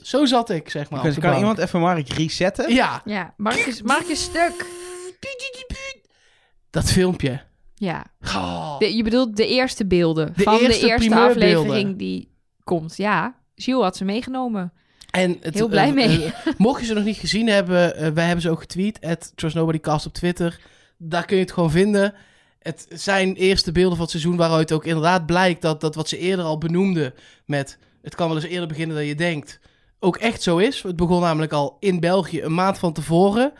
Zo 0.02 0.24
zat 0.24 0.50
ik, 0.50 0.70
zeg 0.70 0.90
maar. 0.90 1.04
op 1.04 1.12
Kan, 1.12 1.22
bank. 1.22 1.36
iemand 1.36 1.58
even 1.58 1.80
Mark 1.80 2.08
resetten? 2.08 2.74
Ja, 2.74 3.02
Ja, 3.04 3.34
Marcus, 3.36 3.82
Marcus 3.82 4.22
stuk. 4.22 4.66
dat 6.70 6.90
filmpje. 6.90 7.42
Ja, 7.74 8.04
Oh. 8.20 8.78
de, 8.78 8.96
je 8.96 9.02
bedoelt 9.02 9.36
de 9.36 9.46
eerste 9.48 9.86
beelden 9.86 10.32
De 10.36 10.42
van 10.42 10.58
eerste 10.58 10.80
de 10.80 10.86
eerste 10.86 11.14
aflevering 11.14 11.98
die 11.98 12.30
komt. 12.64 12.96
Ja, 12.96 13.34
Gilles 13.54 13.82
had 13.82 13.96
ze 13.96 14.04
meegenomen. 14.04 14.72
En 15.10 15.36
het, 15.40 15.54
Heel 15.54 15.68
blij 15.68 15.88
eh, 15.88 15.94
mee. 15.94 16.24
eh, 16.24 16.32
mocht 16.56 16.80
je 16.80 16.86
ze 16.86 16.94
nog 16.94 17.04
niet 17.04 17.16
gezien 17.16 17.46
hebben, 17.48 17.96
eh, 17.96 18.08
wij 18.10 18.24
hebben 18.24 18.42
ze 18.42 18.50
ook 18.50 18.60
getweet. 18.60 19.00
At 19.00 19.32
Trust 19.34 19.54
Nobody 19.54 19.80
Cast 19.80 20.06
op 20.06 20.12
Twitter. 20.12 20.60
Daar 20.98 21.24
kun 21.24 21.36
je 21.36 21.42
het 21.42 21.52
gewoon 21.52 21.70
vinden. 21.70 22.14
Het 22.64 22.86
zijn 22.88 23.34
eerste 23.34 23.72
beelden 23.72 23.92
van 23.92 24.00
het 24.00 24.10
seizoen 24.10 24.36
waaruit 24.36 24.72
ook 24.72 24.84
inderdaad 24.84 25.26
blijkt 25.26 25.62
dat, 25.62 25.80
dat 25.80 25.94
wat 25.94 26.08
ze 26.08 26.18
eerder 26.18 26.44
al 26.44 26.58
benoemden 26.58 27.14
met 27.44 27.78
het 28.02 28.14
kan 28.14 28.28
wel 28.28 28.36
eens 28.36 28.46
eerder 28.46 28.68
beginnen 28.68 28.96
dan 28.96 29.04
je 29.04 29.14
denkt, 29.14 29.60
ook 29.98 30.16
echt 30.16 30.42
zo 30.42 30.56
is. 30.56 30.82
Het 30.82 30.96
begon 30.96 31.20
namelijk 31.20 31.52
al 31.52 31.76
in 31.80 32.00
België 32.00 32.42
een 32.42 32.54
maand 32.54 32.78
van 32.78 32.92
tevoren. 32.92 33.52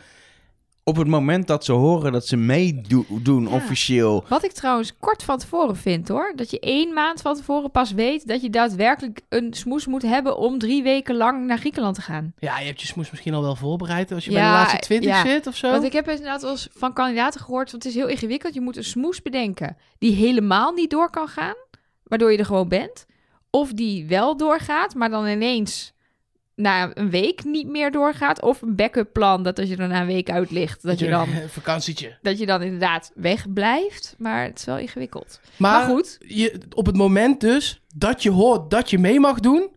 Op 0.87 0.95
het 0.95 1.07
moment 1.07 1.47
dat 1.47 1.65
ze 1.65 1.71
horen 1.71 2.11
dat 2.11 2.27
ze 2.27 2.37
meedoen 2.37 3.43
Ja. 3.43 3.55
officieel. 3.55 4.23
Wat 4.27 4.43
ik 4.43 4.51
trouwens 4.51 4.97
kort 4.99 5.23
van 5.23 5.37
tevoren 5.37 5.75
vind 5.75 6.07
hoor. 6.07 6.33
Dat 6.35 6.51
je 6.51 6.59
één 6.59 6.93
maand 6.93 7.21
van 7.21 7.35
tevoren 7.35 7.71
pas 7.71 7.91
weet 7.91 8.27
dat 8.27 8.41
je 8.41 8.49
daadwerkelijk 8.49 9.21
een 9.29 9.53
smoes 9.53 9.85
moet 9.85 10.01
hebben 10.01 10.37
om 10.37 10.57
drie 10.57 10.83
weken 10.83 11.15
lang 11.15 11.45
naar 11.45 11.57
Griekenland 11.57 11.95
te 11.95 12.01
gaan. 12.01 12.33
Ja, 12.39 12.59
je 12.59 12.65
hebt 12.65 12.81
je 12.81 12.87
smoes 12.87 13.11
misschien 13.11 13.33
al 13.33 13.41
wel 13.41 13.55
voorbereid 13.55 14.11
als 14.11 14.25
je 14.25 14.31
bij 14.31 14.41
de 14.41 14.47
laatste 14.47 14.77
twintig 14.77 15.09
ja. 15.09 15.25
zit 15.25 15.47
of 15.47 15.55
zo. 15.55 15.71
Want 15.71 15.83
ik 15.83 15.93
heb 15.93 16.09
inderdaad 16.09 16.41
wel 16.41 16.51
eens 16.51 16.69
van 16.71 16.93
kandidaten 16.93 17.39
gehoord, 17.39 17.71
want 17.71 17.83
het 17.83 17.93
is 17.93 17.99
heel 17.99 18.09
ingewikkeld. 18.09 18.53
Je 18.53 18.61
moet 18.61 18.77
een 18.77 18.83
smoes 18.83 19.21
bedenken 19.21 19.77
die 19.97 20.15
helemaal 20.15 20.71
niet 20.71 20.89
door 20.89 21.09
kan 21.09 21.27
gaan, 21.27 21.55
waardoor 22.03 22.31
je 22.31 22.37
er 22.37 22.45
gewoon 22.45 22.69
bent. 22.69 23.05
Of 23.49 23.73
die 23.73 24.07
wel 24.07 24.37
doorgaat, 24.37 24.95
maar 24.95 25.09
dan 25.09 25.27
ineens 25.27 25.93
na 26.55 26.91
een 26.93 27.09
week 27.09 27.43
niet 27.43 27.67
meer 27.67 27.91
doorgaat. 27.91 28.41
Of 28.41 28.61
een 28.61 28.75
backup 28.75 29.13
plan, 29.13 29.43
dat 29.43 29.59
als 29.59 29.69
je 29.69 29.75
er 29.77 29.87
na 29.87 30.01
een 30.01 30.07
week 30.07 30.29
uit 30.29 30.51
ligt, 30.51 30.83
dat 30.83 30.99
je 30.99 31.09
dan, 31.09 31.29
Een 31.29 31.49
vakantietje. 31.49 32.17
dat 32.21 32.39
je 32.39 32.45
dan 32.45 32.61
inderdaad 32.61 33.11
wegblijft. 33.15 34.15
Maar 34.17 34.43
het 34.43 34.59
is 34.59 34.65
wel 34.65 34.77
ingewikkeld. 34.77 35.39
Maar, 35.57 35.71
Maar 35.71 35.89
goed, 35.95 36.17
je, 36.19 36.59
op 36.73 36.85
het 36.85 36.95
moment 36.95 37.39
dus 37.41 37.81
dat 37.95 38.23
je 38.23 38.31
hoort 38.31 38.69
dat 38.69 38.89
je 38.89 38.99
mee 38.99 39.19
mag 39.19 39.39
doen, 39.39 39.69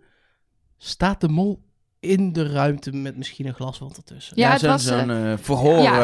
staat 0.79 1.21
de 1.21 1.29
mol 1.29 1.67
in 2.01 2.33
de 2.33 2.53
ruimte 2.53 2.93
met 2.93 3.17
misschien 3.17 3.47
een 3.47 3.55
glaswand 3.55 3.97
ertussen. 3.97 4.33
Ja, 4.37 4.51
het 4.51 4.61
zo'n 4.61 4.71
was, 4.71 4.85
zo'n 4.85 5.11
eh, 5.11 5.33
verhoor. 5.41 5.79
ja. 5.83 5.99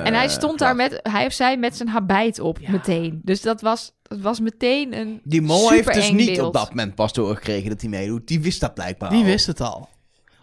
eh, 0.00 0.06
En 0.06 0.14
hij 0.14 0.28
stond 0.28 0.58
daar 0.58 0.76
met, 0.76 1.00
hij 1.02 1.26
of 1.26 1.32
zij 1.32 1.56
met 1.56 1.76
zijn 1.76 1.88
habijt 1.88 2.38
op 2.40 2.58
Ja. 2.60 2.70
meteen. 2.70 3.20
Dus 3.24 3.40
dat 3.40 3.60
was, 3.60 3.92
dat 4.02 4.18
was 4.20 4.40
meteen 4.40 4.98
een 4.98 5.20
Die 5.24 5.42
mol 5.42 5.70
heeft 5.70 5.94
dus 5.94 6.10
niet 6.10 6.26
beeld. 6.34 6.46
op 6.46 6.52
dat 6.52 6.68
moment 6.68 6.94
pas 6.94 7.12
doorgekregen 7.12 7.68
dat 7.70 7.80
hij 7.80 7.90
meedoet. 7.90 8.26
Die 8.28 8.40
wist 8.40 8.60
dat 8.60 8.74
blijkbaar 8.74 9.10
Die 9.10 9.18
al. 9.18 9.24
wist 9.24 9.46
het 9.46 9.60
al. 9.60 9.88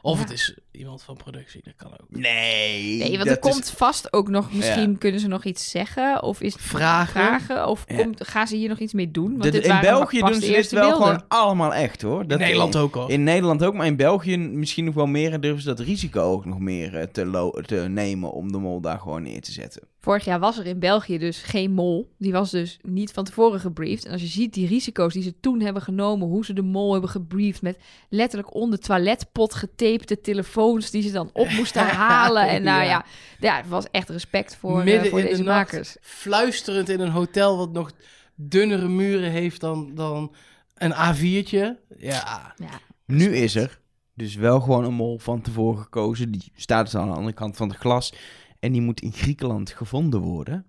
Of 0.02 0.16
Ja. 0.16 0.22
het 0.22 0.32
is 0.32 0.56
iemand 0.72 1.04
van 1.04 1.16
productie, 1.18 1.62
dat 1.64 1.74
kan 1.76 1.92
ook. 1.92 2.08
Nee. 2.10 2.98
Nee, 2.98 3.18
want 3.18 3.30
er 3.30 3.40
komt 3.40 3.64
is- 3.64 3.70
vast 3.70 4.14
ook 4.14 4.30
nog, 4.30 4.54
misschien 4.54 4.98
kunnen 4.98 5.20
ze 5.20 5.28
nog 5.28 5.44
iets 5.44 5.70
zeggen. 5.70 6.24
Of 6.24 6.42
is 6.42 6.54
het 6.54 6.62
Vragen. 6.62 7.12
vragen 7.22 7.68
of 7.68 7.84
Ja. 7.88 7.96
komt, 7.96 8.28
gaan 8.28 8.48
ze 8.48 8.56
hier 8.56 8.70
nog 8.70 8.80
iets 8.80 8.94
mee 8.94 9.12
doen? 9.12 9.30
Want 9.30 9.44
Dit- 9.44 9.52
dit 9.52 9.64
in 9.64 9.70
waren 9.70 9.90
België 9.90 10.20
doen 10.20 10.28
de 10.40 10.46
ze 10.46 10.52
dit 10.52 10.72
wel 10.72 10.90
beelden. 10.90 11.08
gewoon 11.08 11.24
allemaal 11.28 11.74
echt 11.74 12.02
hoor. 12.02 12.28
Dat 12.28 12.40
in 12.40 12.46
Nederland 12.46 12.76
ook 12.76 12.96
al. 12.96 13.10
In 13.10 13.24
Nederland 13.24 13.64
ook, 13.64 13.74
maar 13.74 13.86
in 13.86 13.96
België 13.96 14.38
misschien 14.38 14.86
nog 14.86 14.94
wel 14.94 15.06
meer. 15.08 15.34
En 15.34 15.42
durven 15.42 15.62
ze 15.62 15.68
dat 15.68 15.80
risico 15.80 16.22
ook 16.22 16.46
nog 16.46 16.60
meer 16.60 16.96
eh, 16.98 17.04
te, 17.04 17.62
te 17.66 17.76
nemen 17.76 18.32
om 18.32 18.52
de 18.52 18.58
mol 18.58 18.82
daar 18.82 19.00
gewoon 19.00 19.24
neer 19.24 19.42
te 19.42 19.52
zetten. 19.52 19.82
Vorig 20.00 20.26
jaar 20.26 20.40
was 20.40 20.58
er 20.58 20.66
in 20.66 20.80
België 20.80 21.18
dus 21.18 21.38
geen 21.42 21.72
mol. 21.72 22.12
Die 22.18 22.32
was 22.32 22.52
dus 22.52 22.80
niet 22.82 23.12
van 23.12 23.24
tevoren 23.24 23.60
gebriefd. 23.60 24.06
En 24.06 24.12
als 24.12 24.22
je 24.22 24.28
ziet 24.28 24.54
die 24.54 24.68
risico's 24.68 25.14
die 25.14 25.24
ze 25.24 25.34
toen 25.40 25.60
hebben 25.60 25.82
genomen, 25.82 26.28
hoe 26.28 26.46
ze 26.46 26.54
de 26.54 26.62
mol 26.62 26.92
hebben 26.92 27.10
gebriefd 27.10 27.62
met 27.62 27.78
letterlijk 28.10 28.54
onder 28.56 28.80
toiletpot 28.80 29.54
getapte 29.54 30.22
telefoons 30.62 30.92
die 30.92 31.02
ze 31.02 31.12
dan 31.12 31.30
op 31.34 31.50
moesten 31.60 31.86
halen. 31.88 32.48
En 32.48 32.64
nou 32.64 32.84
Ja. 32.84 32.90
ja, 32.90 33.06
ja, 33.40 33.58
het 33.58 33.68
was 33.68 33.90
echt 33.92 34.10
respect 34.10 34.56
voor, 34.56 34.82
eh, 34.82 35.04
voor 35.04 35.20
in 35.20 35.26
de 35.26 35.30
deze 35.32 35.44
nacht. 35.44 35.72
makers. 35.72 35.98
Fluisterend 36.02 36.90
in 36.90 37.00
een 37.00 37.10
hotel 37.12 37.58
wat 37.58 37.72
nog 37.72 37.92
dunnere 38.36 38.88
muren 38.88 39.32
heeft 39.32 39.60
dan, 39.62 39.96
dan 39.96 40.36
een 40.76 40.92
A4'tje. 40.94 41.78
Ja, 41.98 42.54
Ja. 42.58 42.80
Nu 43.06 43.36
is 43.36 43.56
er 43.56 43.80
dus 44.16 44.36
wel 44.36 44.60
gewoon 44.62 44.84
een 44.84 44.94
mol 44.94 45.20
van 45.20 45.42
tevoren 45.42 45.82
gekozen. 45.84 46.32
Die 46.32 46.52
staat 46.56 46.86
dus 46.86 46.96
aan 46.96 47.08
de 47.10 47.16
andere 47.16 47.34
kant 47.36 47.58
van 47.58 47.70
het 47.70 47.78
glas. 47.78 48.14
En 48.60 48.72
die 48.72 48.82
moet 48.82 49.02
in 49.02 49.12
Griekenland 49.14 49.70
gevonden 49.72 50.20
worden. 50.20 50.66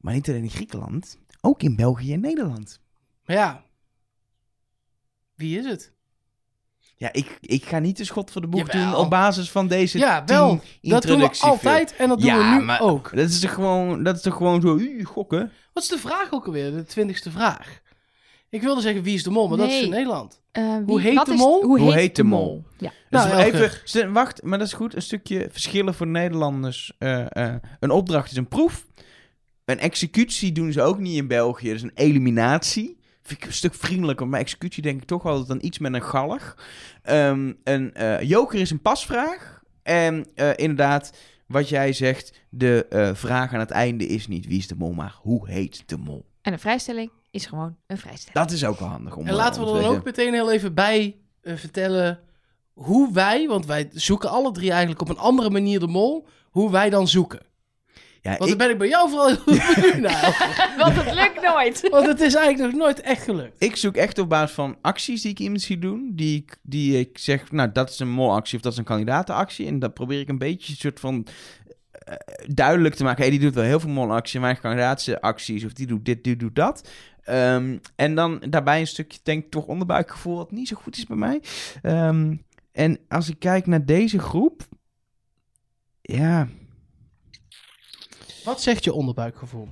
Maar 0.00 0.14
niet 0.14 0.28
alleen 0.28 0.42
in 0.42 0.50
Griekenland, 0.50 1.18
ook 1.40 1.62
in 1.62 1.76
België 1.76 2.12
en 2.12 2.20
Nederland. 2.20 2.80
maar 3.24 3.36
ja. 3.36 3.64
Wie 5.34 5.58
is 5.58 5.64
het? 5.66 5.92
Ja, 6.98 7.08
ik, 7.12 7.38
ik 7.40 7.64
ga 7.64 7.78
niet 7.78 7.96
de 7.96 8.04
schot 8.04 8.30
voor 8.30 8.40
de 8.40 8.46
boeg 8.46 8.72
Jawel. 8.72 8.90
doen 8.90 9.00
op 9.00 9.10
basis 9.10 9.50
van 9.50 9.68
deze 9.68 9.98
Ja, 9.98 10.24
tien 10.24 10.36
wel. 10.36 10.60
Dat 10.82 11.02
doen 11.02 11.18
we 11.20 11.30
altijd 11.40 11.96
en 11.96 12.08
dat 12.08 12.18
doen 12.20 12.26
Ja, 12.28 12.38
we 12.38 12.58
nu 12.58 12.64
maar- 12.64 12.80
ook. 12.80 13.10
Dat 13.16 13.28
is 13.28 13.40
toch 13.40 13.52
gewoon, 13.54 14.02
dat 14.02 14.16
is 14.16 14.22
toch 14.22 14.34
gewoon 14.36 14.60
zo, 14.60 14.76
uh, 14.76 15.06
gokken? 15.06 15.52
Wat 15.72 15.82
is 15.82 15.88
de 15.88 15.98
vraag 15.98 16.32
ook 16.32 16.46
alweer? 16.46 16.72
De 16.72 16.84
twintigste 16.84 17.30
vraag. 17.30 17.80
Ik 18.50 18.62
wilde 18.62 18.80
zeggen 18.80 19.02
wie 19.02 19.14
is 19.14 19.22
de 19.22 19.30
mol, 19.30 19.48
maar 19.48 19.58
dat 19.58 19.68
is 19.68 19.82
in 19.82 19.90
Nederland. 19.90 20.40
Eh, 20.52 20.62
wie- 20.76 20.84
Hoe 20.86 21.00
heet 21.00 21.24
de 21.26 21.32
is- 21.32 21.38
mol? 21.38 21.62
Hoe, 21.62 21.78
Hoe 21.78 21.88
heet, 21.92 21.98
heet 22.00 22.16
de 22.16 22.22
de 22.22 22.28
mol? 22.28 22.64
Ja. 22.78 22.92
Dus 23.10 23.24
Nou, 23.24 23.36
even, 23.36 23.52
Elger. 23.60 23.80
st- 23.84 24.06
wacht, 24.12 24.42
maar 24.42 24.58
dat 24.58 24.66
is 24.66 24.72
goed. 24.72 24.94
Een 24.94 25.02
stukje 25.02 25.48
verschillen 25.50 25.94
voor 25.94 26.06
Nederlanders. 26.06 26.92
Eh, 26.98 27.26
eh, 27.28 27.54
een 27.80 27.90
opdracht 27.90 28.30
is 28.30 28.36
een 28.36 28.48
proef. 28.48 28.86
Een 29.64 29.78
executie 29.78 30.52
doen 30.52 30.72
ze 30.72 30.82
ook 30.82 30.98
niet 30.98 31.16
in 31.16 31.26
België. 31.28 31.66
Dat 31.66 31.76
is 31.76 31.82
een 31.82 31.90
eliminatie. 31.94 32.95
Vind 33.26 33.40
ik 33.40 33.46
een 33.46 33.52
stuk 33.52 33.74
vriendelijker. 33.74 34.28
Maar 34.28 34.40
executie 34.40 34.82
denk 34.82 35.00
ik 35.00 35.06
toch 35.06 35.26
altijd 35.26 35.48
dan 35.48 35.58
iets 35.60 35.78
met 35.78 35.94
een 35.94 36.02
gallig. 36.02 36.58
Ehm, 37.02 37.52
een 37.64 37.94
eh, 37.94 38.20
joker 38.20 38.60
is 38.60 38.70
een 38.70 38.82
pasvraag. 38.82 39.62
En 39.82 40.26
eh, 40.34 40.50
inderdaad, 40.56 41.16
wat 41.46 41.68
jij 41.68 41.92
zegt, 41.92 42.46
de 42.50 42.86
eh, 42.88 43.14
vraag 43.14 43.52
aan 43.52 43.60
het 43.60 43.70
einde 43.70 44.06
is 44.06 44.26
niet 44.26 44.46
wie 44.46 44.58
is 44.58 44.66
de 44.66 44.74
mol, 44.74 44.92
maar 44.92 45.16
hoe 45.20 45.48
heet 45.48 45.82
de 45.86 45.96
mol. 45.96 46.24
En 46.42 46.52
een 46.52 46.58
vrijstelling 46.58 47.10
is 47.30 47.46
gewoon 47.46 47.76
een 47.86 47.98
vrijstelling. 47.98 48.34
Dat 48.34 48.50
is 48.50 48.64
ook 48.64 48.78
wel 48.78 48.88
handig 48.88 49.16
om 49.16 49.26
En 49.26 49.34
laten 49.34 49.62
we 49.62 49.68
er 49.70 49.82
dan 49.82 49.96
ook 49.96 50.04
meteen 50.04 50.32
heel 50.32 50.52
even 50.52 50.74
bij 50.74 51.16
vertellen 51.42 52.20
hoe 52.72 53.12
wij, 53.12 53.46
want 53.48 53.66
wij 53.66 53.88
zoeken 53.92 54.30
alle 54.30 54.52
drie 54.52 54.70
eigenlijk 54.70 55.00
op 55.00 55.08
een 55.08 55.18
andere 55.18 55.50
manier 55.50 55.80
de 55.80 55.86
mol, 55.86 56.26
hoe 56.50 56.70
wij 56.70 56.90
dan 56.90 57.08
zoeken. 57.08 57.45
Ja, 58.26 58.36
Want 58.36 58.50
dan 58.50 58.50
ik, 58.50 58.58
ben 58.58 58.70
ik 58.70 58.78
bij 58.78 58.88
jou 58.88 59.10
vooral 59.10 59.28
heel 59.28 59.44
benieuwd 59.74 59.98
naar. 59.98 60.54
Want 60.78 60.96
het 60.96 61.14
lukt 61.14 61.42
nooit. 61.42 61.88
Want 61.90 62.06
het 62.06 62.20
is 62.20 62.34
eigenlijk 62.34 62.72
nog 62.72 62.82
nooit 62.82 63.00
echt 63.00 63.22
gelukt. 63.22 63.62
ik 63.62 63.76
zoek 63.76 63.96
echt 63.96 64.18
op 64.18 64.28
basis 64.28 64.54
van 64.54 64.76
acties 64.80 65.22
die 65.22 65.30
ik 65.30 65.38
iemand 65.38 65.62
zie 65.62 65.78
doen. 65.78 66.12
Die 66.14 66.36
ik, 66.36 66.56
die 66.62 66.98
ik 66.98 67.18
zeg, 67.18 67.52
nou, 67.52 67.72
dat 67.72 67.90
is 67.90 67.98
een 67.98 68.10
molactie 68.10 68.56
of 68.56 68.62
dat 68.62 68.72
is 68.72 68.78
een 68.78 68.84
kandidatenactie. 68.84 69.66
En 69.66 69.78
dat 69.78 69.94
probeer 69.94 70.20
ik 70.20 70.28
een 70.28 70.38
beetje 70.38 70.72
een 70.72 70.78
soort 70.78 71.00
van 71.00 71.26
eh, 71.90 72.14
duidelijk 72.46 72.94
te 72.94 73.04
maken. 73.04 73.22
Hey, 73.22 73.30
die 73.30 73.40
doet 73.40 73.54
wel 73.54 73.64
heel 73.64 73.80
veel 73.80 73.90
molacties. 73.90 74.40
Mijn 74.40 74.60
kandidatenacties 74.60 75.64
of 75.64 75.72
die 75.72 75.86
doet 75.86 76.04
dit, 76.04 76.24
die 76.24 76.36
doet 76.36 76.54
dat. 76.54 76.88
Ehm, 77.22 77.78
en 77.96 78.14
dan 78.14 78.42
daarbij 78.48 78.80
een 78.80 78.86
stukje, 78.86 79.18
denk 79.22 79.44
ik, 79.44 79.50
toch 79.50 79.66
onderbuikgevoel 79.66 80.36
wat 80.36 80.50
niet 80.50 80.68
zo 80.68 80.76
goed 80.76 80.96
is 80.96 81.06
bij 81.06 81.16
mij. 81.16 81.42
Ehm, 81.82 82.34
en 82.72 82.98
als 83.08 83.28
ik 83.28 83.38
kijk 83.38 83.66
naar 83.66 83.84
deze 83.84 84.18
groep... 84.18 84.68
Ja, 86.02 86.48
Wat 88.46 88.60
zegt 88.60 88.84
je 88.84 88.92
onderbuikgevoel? 88.92 89.68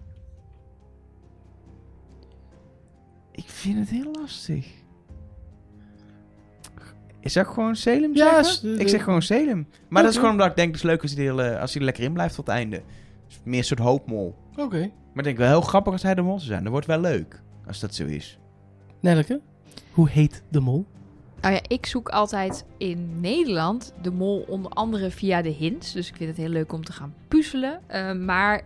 ik 3.34 3.48
vind 3.48 3.78
het 3.78 3.88
heel 3.88 4.12
lastig. 4.12 4.66
Is 7.20 7.32
dat 7.32 7.46
gewoon 7.46 7.76
Salem 7.76 8.14
Ja, 8.14 8.42
zeggen? 8.42 8.78
Ik 8.80 8.88
zeg 8.88 9.02
gewoon 9.02 9.22
Salem. 9.22 9.66
Maar 9.88 10.02
dat 10.02 10.10
is 10.12 10.16
gewoon 10.18 10.32
omdat 10.32 10.46
ik 10.46 10.56
denk, 10.56 10.68
het 10.68 10.76
is 10.76 10.82
leuk 10.82 11.02
als 11.02 11.14
hij 11.14 11.26
er, 11.26 11.32
heel, 11.34 11.42
eh, 11.42 11.60
als 11.60 11.70
hij 11.70 11.80
er 11.80 11.86
lekker 11.86 12.04
in 12.04 12.12
blijft 12.12 12.34
tot 12.34 12.46
het 12.46 12.54
einde. 12.54 12.82
Dus 13.26 13.40
meer 13.44 13.58
een 13.58 13.64
soort 13.64 13.80
hoopmol. 13.80 14.34
Oké. 14.56 14.78
Maar 14.78 15.18
ik 15.18 15.24
denk 15.24 15.36
wel 15.36 15.48
heel 15.48 15.60
grappig 15.60 15.92
als 15.92 16.02
hij 16.02 16.14
de 16.14 16.22
mol 16.22 16.36
zou 16.38 16.50
zijn. 16.50 16.62
Dat 16.62 16.72
wordt 16.72 16.86
wel 16.86 17.00
leuk, 17.00 17.42
als 17.66 17.80
dat 17.80 17.94
zo 17.94 18.04
is. 18.04 18.38
Nelleke, 19.00 19.40
hoe 19.90 20.08
heet 20.08 20.42
de 20.48 20.60
mol? 20.60 20.86
Nou 21.44 21.56
ja, 21.56 21.62
ik 21.68 21.86
zoek 21.86 22.08
altijd 22.08 22.64
in 22.76 23.20
Nederland 23.20 23.92
de 24.02 24.10
mol 24.10 24.44
onder 24.48 24.70
andere 24.70 25.10
via 25.10 25.42
de 25.42 25.48
hints. 25.48 25.92
Dus 25.92 26.08
ik 26.08 26.16
vind 26.16 26.28
het 26.28 26.38
heel 26.38 26.48
leuk 26.48 26.72
om 26.72 26.84
te 26.84 26.92
gaan 26.92 27.14
puzzelen. 27.28 27.80
Eh, 27.86 28.12
maar 28.12 28.62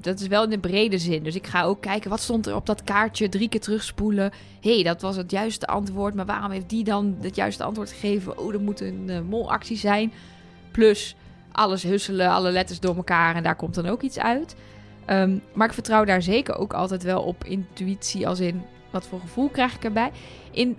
dat 0.00 0.20
is 0.20 0.26
wel 0.26 0.44
in 0.44 0.50
de 0.50 0.58
brede 0.58 0.98
zin. 0.98 1.22
Dus 1.22 1.34
ik 1.34 1.46
ga 1.46 1.62
ook 1.62 1.80
kijken, 1.80 2.10
wat 2.10 2.20
stond 2.20 2.46
er 2.46 2.54
op 2.54 2.66
dat 2.66 2.84
kaartje? 2.84 3.28
Drie 3.28 3.48
keer 3.48 3.60
terugspoelen. 3.60 4.32
Hé, 4.60 4.74
hey, 4.74 4.82
dat 4.82 5.02
was 5.02 5.16
het 5.16 5.30
juiste 5.30 5.66
antwoord. 5.66 6.14
Maar 6.14 6.26
waarom 6.26 6.50
heeft 6.50 6.68
die 6.68 6.84
dan 6.84 7.16
het 7.20 7.36
juiste 7.36 7.64
antwoord 7.64 7.92
gegeven? 7.92 8.38
Oh, 8.38 8.52
dat 8.52 8.60
moet 8.60 8.80
een 8.80 9.04
eh, 9.06 9.20
molactie 9.20 9.76
zijn. 9.76 10.12
Plus, 10.72 11.16
alles 11.52 11.82
husselen, 11.82 12.30
alle 12.30 12.50
letters 12.50 12.80
door 12.80 12.96
elkaar 12.96 13.34
en 13.36 13.42
daar 13.42 13.56
komt 13.56 13.74
dan 13.74 13.86
ook 13.86 14.02
iets 14.02 14.18
uit. 14.18 14.56
Ehm, 15.04 15.38
maar 15.52 15.66
ik 15.66 15.74
vertrouw 15.74 16.04
daar 16.04 16.22
zeker 16.22 16.56
ook 16.56 16.72
altijd 16.72 17.02
wel 17.02 17.22
op 17.22 17.44
intuïtie, 17.44 18.28
als 18.28 18.40
in 18.40 18.62
wat 18.90 19.06
voor 19.06 19.20
gevoel 19.20 19.48
krijg 19.48 19.74
ik 19.74 19.84
erbij. 19.84 20.10
In 20.50 20.76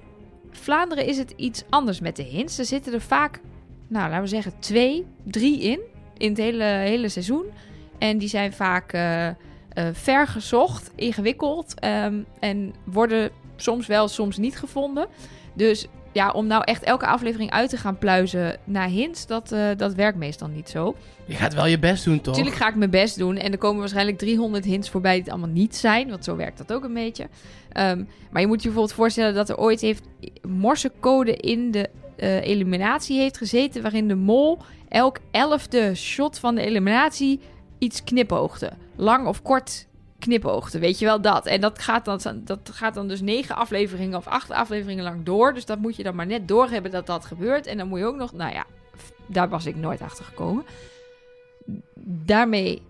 Vlaanderen 0.62 1.06
is 1.06 1.18
het 1.18 1.34
iets 1.36 1.64
anders 1.70 2.00
met 2.00 2.16
de 2.16 2.24
hints. 2.24 2.58
Er 2.58 2.66
zitten 2.66 2.94
er 2.94 3.02
vaak, 3.02 3.40
nou 3.88 4.10
laten 4.10 4.24
we 4.24 4.30
zeggen, 4.30 4.54
twee, 4.60 5.06
drie 5.24 5.62
in. 5.62 5.80
In 6.18 6.30
het 6.30 6.38
hele, 6.38 6.64
hele 6.64 7.10
seizoen. 7.10 7.46
En 7.98 8.18
die 8.18 8.30
zijn 8.30 8.54
vaak 8.54 8.94
uh, 8.94 9.30
ver 9.94 10.28
gezocht, 10.28 10.92
ingewikkeld. 10.96 11.80
ehm, 11.80 12.22
en 12.40 12.74
worden 12.84 13.32
soms 13.56 13.88
wel, 13.88 14.08
soms 14.08 14.38
niet 14.38 14.58
gevonden. 14.58 15.08
Dus 15.54 15.88
ja, 16.16 16.32
om 16.32 16.48
nou 16.48 16.64
echt 16.64 16.84
elke 16.84 17.06
aflevering 17.06 17.52
uit 17.52 17.70
te 17.70 17.78
gaan 17.78 17.98
pluizen 17.98 18.58
naar 18.64 18.88
hints, 18.88 19.28
dat, 19.28 19.52
eh, 19.52 19.68
dat 19.78 19.94
werkt 19.94 20.18
meestal 20.18 20.48
niet 20.48 20.70
zo. 20.70 20.96
Je 21.26 21.34
gaat 21.34 21.54
wel 21.54 21.66
je 21.66 21.80
best 21.80 22.06
doen, 22.06 22.22
toch? 22.22 22.36
Natuurlijk 22.36 22.62
ga 22.62 22.68
ik 22.68 22.76
mijn 22.76 22.90
best 22.90 23.18
doen. 23.18 23.38
En 23.38 23.52
er 23.52 23.58
komen 23.58 23.80
waarschijnlijk 23.80 24.18
300 24.18 24.66
hints 24.66 24.90
voorbij 24.90 25.14
die 25.14 25.22
het 25.22 25.32
allemaal 25.32 25.50
niet 25.50 25.76
zijn. 25.76 26.10
Want 26.10 26.24
zo 26.24 26.36
werkt 26.36 26.58
dat 26.58 26.74
ook 26.74 26.84
een 26.84 26.94
beetje. 26.94 27.28
Ehm, 27.72 28.04
maar 28.32 28.42
je 28.42 28.48
moet 28.48 28.62
je 28.62 28.68
bijvoorbeeld 28.68 28.98
voorstellen 28.98 29.34
dat 29.34 29.50
er 29.50 29.58
ooit 29.58 29.82
heeft 29.82 30.04
morsecode 30.48 31.36
in 31.36 31.72
de 31.72 31.90
eh, 32.16 32.42
eliminatie 32.42 33.20
heeft 33.20 33.38
gezeten. 33.38 33.82
Waarin 33.82 34.08
de 34.08 34.16
mol 34.16 34.60
elk 34.90 35.20
elfde 35.32 35.96
shot 35.96 36.40
van 36.40 36.56
de 36.56 36.62
eliminatie 36.62 37.40
iets 37.78 38.04
knipoogde. 38.04 38.72
Lang 38.96 39.28
of 39.28 39.42
kort 39.42 39.88
knipoogde, 40.26 40.80
weet 40.80 41.00
je 41.00 41.06
wel 41.06 41.22
dat. 41.22 41.46
En 41.46 41.62
dat 41.62 41.80
gaat, 41.80 42.06
dan, 42.06 42.20
dat 42.44 42.60
gaat 42.74 42.94
dan 42.94 43.08
dus 43.08 43.22
negen 43.22 43.56
afleveringen 43.56 44.18
of 44.18 44.28
acht 44.28 44.52
afleveringen 44.52 45.04
lang 45.04 45.24
door. 45.24 45.54
Dus 45.54 45.66
dat 45.66 45.80
moet 45.80 45.96
je 45.96 46.04
dan 46.04 46.16
maar 46.16 46.26
net 46.26 46.48
doorhebben 46.48 46.92
dat 46.92 47.06
dat 47.06 47.26
gebeurt. 47.26 47.68
En 47.68 47.78
dan 47.78 47.88
moet 47.88 48.00
je 48.00 48.06
ook 48.06 48.16
nog, 48.16 48.34
nou 48.34 48.54
ja, 48.54 48.66
daar 49.26 49.50
was 49.50 49.66
ik 49.66 49.76
nooit 49.76 50.02
achter 50.02 50.26
gekomen. 50.26 50.66
Daarmee 52.26 52.82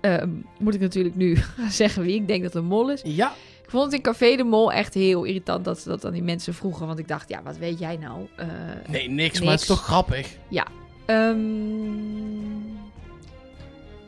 uh, 0.00 0.22
moet 0.58 0.74
ik 0.74 0.80
natuurlijk 0.80 1.14
nu 1.14 1.38
zeggen 1.68 2.02
wie 2.02 2.14
ik 2.14 2.28
denk 2.28 2.42
dat 2.42 2.54
een 2.54 2.64
mol 2.64 2.90
is. 2.90 3.00
Ja. 3.04 3.32
Ik 3.62 3.70
vond 3.70 3.84
het 3.84 3.92
in 3.92 4.00
Café 4.00 4.36
de 4.36 4.44
Mol 4.44 4.72
echt 4.72 4.94
heel 4.94 5.24
irritant 5.24 5.64
dat 5.64 5.80
ze 5.80 5.88
dat 5.88 6.04
aan 6.04 6.12
die 6.12 6.22
mensen 6.22 6.54
vroegen. 6.54 6.86
Want 6.86 6.98
ik 6.98 7.08
dacht, 7.08 7.28
ja, 7.28 7.42
wat 7.42 7.56
weet 7.56 7.78
jij 7.78 7.96
nou? 7.96 8.26
Uh, 8.40 8.46
nee, 8.88 9.08
niks, 9.08 9.40
maar 9.40 9.50
het 9.50 9.60
is 9.60 9.66
toch 9.66 9.82
grappig? 9.82 10.36
Ja. 10.48 10.66
Um, 11.06 12.78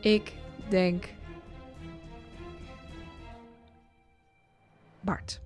ik 0.01 0.31
denk... 0.69 1.05
Bart. 5.07 5.41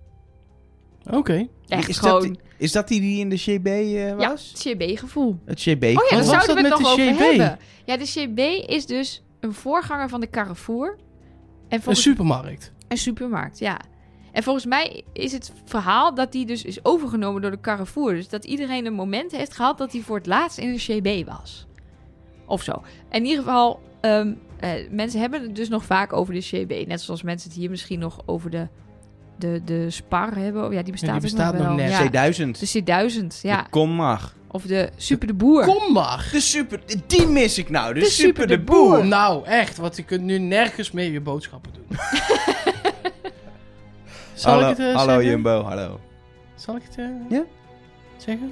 Oké. 1.05 1.17
Okay. 1.17 1.49
Echt 1.67 1.89
is, 1.89 1.97
gewoon... 1.97 2.13
dat, 2.13 2.23
die- 2.23 2.39
is 2.57 2.71
dat 2.71 2.87
die 2.87 3.01
die 3.01 3.19
in 3.19 3.29
de 3.29 3.37
GB 3.37 3.65
eh, 3.65 4.07
Ja, 4.09 4.15
was? 4.15 4.49
het 4.53 4.77
CB-gevoel. 4.77 5.39
Het 5.45 5.61
GB. 5.61 5.83
Oh 5.83 5.89
ja, 5.89 5.93
Wat 5.93 6.09
daar 6.09 6.17
was 6.19 6.27
zouden 6.27 6.55
we 6.55 6.61
dat 6.61 6.71
het 6.71 6.71
met 6.71 6.79
nog 6.79 6.95
de 6.95 7.01
over 7.01 7.13
CB? 7.13 7.19
hebben. 7.19 7.59
Ja, 7.85 7.97
de 7.97 8.05
CB 8.05 8.69
is 8.69 8.85
dus 8.85 9.23
een 9.39 9.53
voorganger 9.53 10.09
van 10.09 10.19
de 10.19 10.29
Carrefour. 10.29 10.87
En 11.67 11.77
Een 11.77 11.81
volgens 11.81 12.05
supermarkt. 12.05 12.71
Een 12.87 12.97
supermarkt, 12.97 13.59
ja. 13.59 13.79
En 14.31 14.43
volgens 14.43 14.65
mij 14.65 15.03
is 15.13 15.31
het 15.31 15.51
verhaal 15.65 16.13
dat 16.15 16.31
die 16.31 16.45
dus 16.45 16.63
is 16.63 16.85
overgenomen 16.85 17.41
door 17.41 17.51
de 17.51 17.59
Carrefour. 17.59 18.13
Dus 18.13 18.29
dat 18.29 18.45
iedereen 18.45 18.85
een 18.85 18.93
moment 18.93 19.31
heeft 19.31 19.53
gehad 19.53 19.77
dat 19.77 19.91
hij 19.91 20.01
voor 20.01 20.17
het 20.17 20.25
laatst 20.25 20.57
in 20.57 20.73
de 20.73 20.99
CB 20.99 21.27
was. 21.27 21.67
Of 22.45 22.63
zo. 22.63 22.81
In 23.11 23.25
ieder 23.25 23.43
geval, 23.43 23.79
ehm, 24.01 24.33
eh, 24.59 24.69
mensen 24.89 25.19
hebben 25.19 25.41
het 25.41 25.55
dus 25.55 25.69
nog 25.69 25.85
vaak 25.85 26.13
over 26.13 26.33
de 26.33 26.39
CB. 26.39 26.87
Net 26.87 27.01
zoals 27.01 27.21
mensen 27.23 27.49
het 27.49 27.59
hier 27.59 27.69
misschien 27.69 27.99
nog 27.99 28.21
over 28.25 28.49
de, 28.49 28.67
de, 29.41 29.61
de 29.65 29.89
Spar 29.89 30.35
hebben. 30.35 30.65
Oh, 30.65 30.73
Ja, 30.73 30.81
die 30.81 30.91
bestaat, 30.91 31.11
die 31.11 31.21
bestaat 31.21 31.53
nog 31.53 31.65
wel. 31.65 31.75
net. 31.75 31.89
Ja. 32.11 32.29
C1000. 32.31 32.59
De 32.59 32.81
C1000, 32.83 33.41
ja. 33.41 33.67
Kom 33.69 33.95
maar. 33.95 34.33
Of 34.47 34.63
de 34.63 34.89
Super 34.95 35.27
de 35.27 35.33
Boer. 35.33 35.65
Kom 35.65 35.93
maar. 35.93 36.29
De 36.31 36.39
super, 36.39 36.79
die 37.07 37.27
mis 37.27 37.57
ik 37.57 37.69
nou. 37.69 37.93
De, 37.93 37.99
De 37.99 38.05
super, 38.05 38.25
super 38.27 38.47
de 38.47 38.57
de 38.57 38.63
boer. 38.63 38.95
boer. 38.97 39.05
Nou, 39.05 39.45
echt, 39.45 39.77
want 39.77 39.95
je 39.95 40.03
kunt 40.03 40.21
nu 40.23 40.37
nergens 40.37 40.91
meer 40.91 41.11
je 41.11 41.21
boodschappen 41.21 41.71
doen. 41.73 41.85
Zal 44.33 44.53
hallo, 44.53 44.69
ik 44.69 44.77
het 44.77 44.87
eh, 44.87 44.95
hallo 44.95 45.11
zeggen? 45.13 45.29
Jumbo, 45.29 45.61
hallo. 45.63 45.99
Zal 46.55 46.75
ik 46.75 46.81
het 46.83 46.97
eh, 46.97 47.05
Ja. 47.29 47.43
zeggen? 48.17 48.51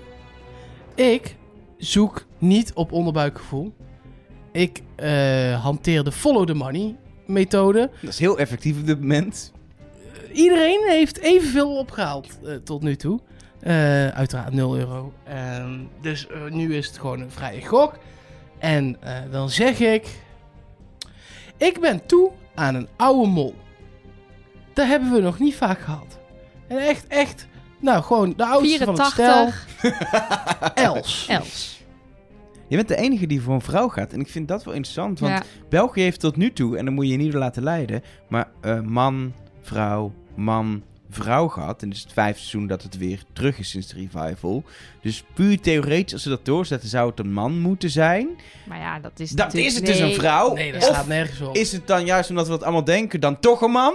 Ik 0.96 1.36
zoek 1.78 2.26
niet 2.38 2.72
op 2.74 2.92
onderbuikgevoel. 2.92 3.74
Ik 4.52 4.82
eh, 4.96 5.64
hanteer 5.64 6.04
de 6.04 6.12
follow 6.12 6.48
the 6.48 6.54
money 6.54 6.96
methode. 7.26 7.90
Dat 8.02 8.10
is 8.10 8.20
heel 8.20 8.38
effectief 8.40 8.80
op 8.80 8.86
dit 8.86 9.00
moment. 9.00 9.52
Iedereen 10.32 10.84
heeft 10.88 11.20
evenveel 11.20 11.78
opgehaald 11.78 12.40
eh, 12.46 12.56
tot 12.56 12.82
nu 12.82 12.96
toe. 12.96 13.20
Eh, 13.60 14.08
uiteraard 14.08 14.54
0 14.54 14.78
euro. 14.78 15.14
Ehm, 15.24 15.80
dus 16.02 16.28
eh, 16.28 16.52
nu 16.52 16.76
is 16.76 16.88
het 16.88 16.98
gewoon 16.98 17.20
een 17.20 17.32
vrije 17.32 17.66
gok. 17.66 17.98
En 18.58 18.98
eh, 19.02 19.14
dan 19.32 19.50
zeg 19.50 19.80
ik... 19.80 20.22
Ik 21.58 21.80
ben 21.80 22.06
toe 22.06 22.32
aan 22.56 22.76
een 22.76 22.88
oude 22.96 23.28
mol. 23.30 23.56
Dat 24.74 24.88
hebben 24.88 25.12
we 25.12 25.20
nog 25.22 25.40
niet 25.40 25.56
vaak 25.56 25.80
gehad. 25.80 26.20
En 26.68 26.78
echt, 26.78 27.08
echt... 27.08 27.48
Nou, 27.82 28.04
gewoon 28.04 28.34
de 28.38 28.46
oudste 28.46 28.84
van 28.84 28.94
het 29.00 29.06
stel. 29.06 29.50
84 29.52 30.74
Els. 30.74 31.28
Els. 31.30 31.84
Je 32.68 32.76
bent 32.76 32.88
de 32.88 32.96
enige 32.96 33.28
die 33.28 33.42
voor 33.42 33.54
een 33.54 33.62
vrouw 33.62 33.88
gaat. 33.88 34.14
En 34.14 34.20
ik 34.20 34.28
vind 34.28 34.48
dat 34.48 34.64
wel 34.64 34.74
interessant. 34.74 35.20
Want 35.20 35.34
Ja. 35.34 35.44
België 35.70 36.02
heeft 36.02 36.20
tot 36.20 36.36
nu 36.36 36.54
toe, 36.54 36.78
en 36.78 36.86
dan 36.86 36.94
moet 36.94 37.06
je 37.06 37.12
je 37.12 37.18
niet 37.18 37.32
door 37.32 37.42
laten 37.42 37.64
leiden, 37.64 38.02
maar 38.28 38.50
eh, 38.62 38.80
man, 38.82 39.34
vrouw, 39.62 40.12
man, 40.36 40.84
vrouw 41.10 41.48
gehad. 41.48 41.82
En 41.82 41.88
het 41.88 41.98
is 41.98 42.04
het 42.04 42.14
vijfde 42.14 42.40
seizoen 42.40 42.68
dat 42.68 42.84
het 42.84 42.98
weer 42.98 43.24
terug 43.34 43.60
is 43.60 43.70
sinds 43.70 43.88
de 43.88 43.96
revival. 43.96 44.64
Dus 45.02 45.24
puur 45.34 45.60
theoretisch, 45.60 46.14
als 46.14 46.24
ze 46.24 46.30
dat 46.30 46.46
doorzetten, 46.46 46.90
zou 46.90 47.10
het 47.10 47.20
een 47.20 47.34
man 47.34 47.60
moeten 47.60 47.90
zijn. 47.90 48.28
Maar 48.68 48.80
ja, 48.80 49.00
dat 49.00 49.20
is 49.20 49.32
Dat 49.32 49.54
is 49.54 49.76
het 49.76 49.86
dus 49.86 50.00
een 50.00 50.14
vrouw. 50.14 50.54
Nee, 50.54 50.72
dat 50.72 50.82
of 50.82 50.88
staat 50.88 51.08
nergens 51.08 51.42
op. 51.42 51.56
is 51.56 51.72
het 51.72 51.88
dan 51.88 52.06
juist 52.06 52.30
omdat 52.30 52.46
we 52.46 52.52
dat 52.52 52.64
allemaal 52.64 52.84
denken, 52.84 53.20
dan 53.20 53.40
toch 53.40 53.62
een 53.62 53.72
man? 53.72 53.94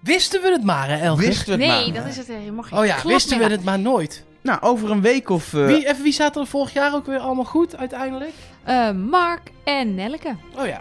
Wisten 0.00 0.42
we 0.42 0.50
het 0.50 0.64
maar, 0.64 0.88
hè, 0.88 0.96
Elger? 0.96 1.26
Wisten 1.26 1.44
we 1.46 1.50
het 1.64 1.72
Nee, 1.72 1.92
maar. 1.92 2.02
dat 2.02 2.10
is 2.10 2.16
het 2.16 2.26
helemaal 2.26 2.62
geen 2.62 2.78
Oh 2.78 2.84
ja, 2.86 2.94
klap 2.94 3.12
wisten 3.12 3.38
we 3.38 3.44
het 3.44 3.64
maar 3.64 3.78
nooit. 3.78 4.24
Nou, 4.40 4.60
over 4.60 4.90
een 4.90 5.00
week 5.00 5.28
of... 5.30 5.54
eh, 5.54 5.66
Wie, 5.66 5.88
even, 5.88 6.02
wie 6.02 6.12
zaten 6.12 6.40
er 6.40 6.46
vorig 6.46 6.72
jaar 6.72 6.94
ook 6.94 7.06
weer 7.06 7.18
allemaal 7.18 7.44
goed, 7.44 7.76
uiteindelijk? 7.76 8.32
Eh, 8.64 8.90
Mark 8.90 9.40
en 9.64 9.94
Nelleke. 9.94 10.36
Oh 10.58 10.66
ja. 10.66 10.80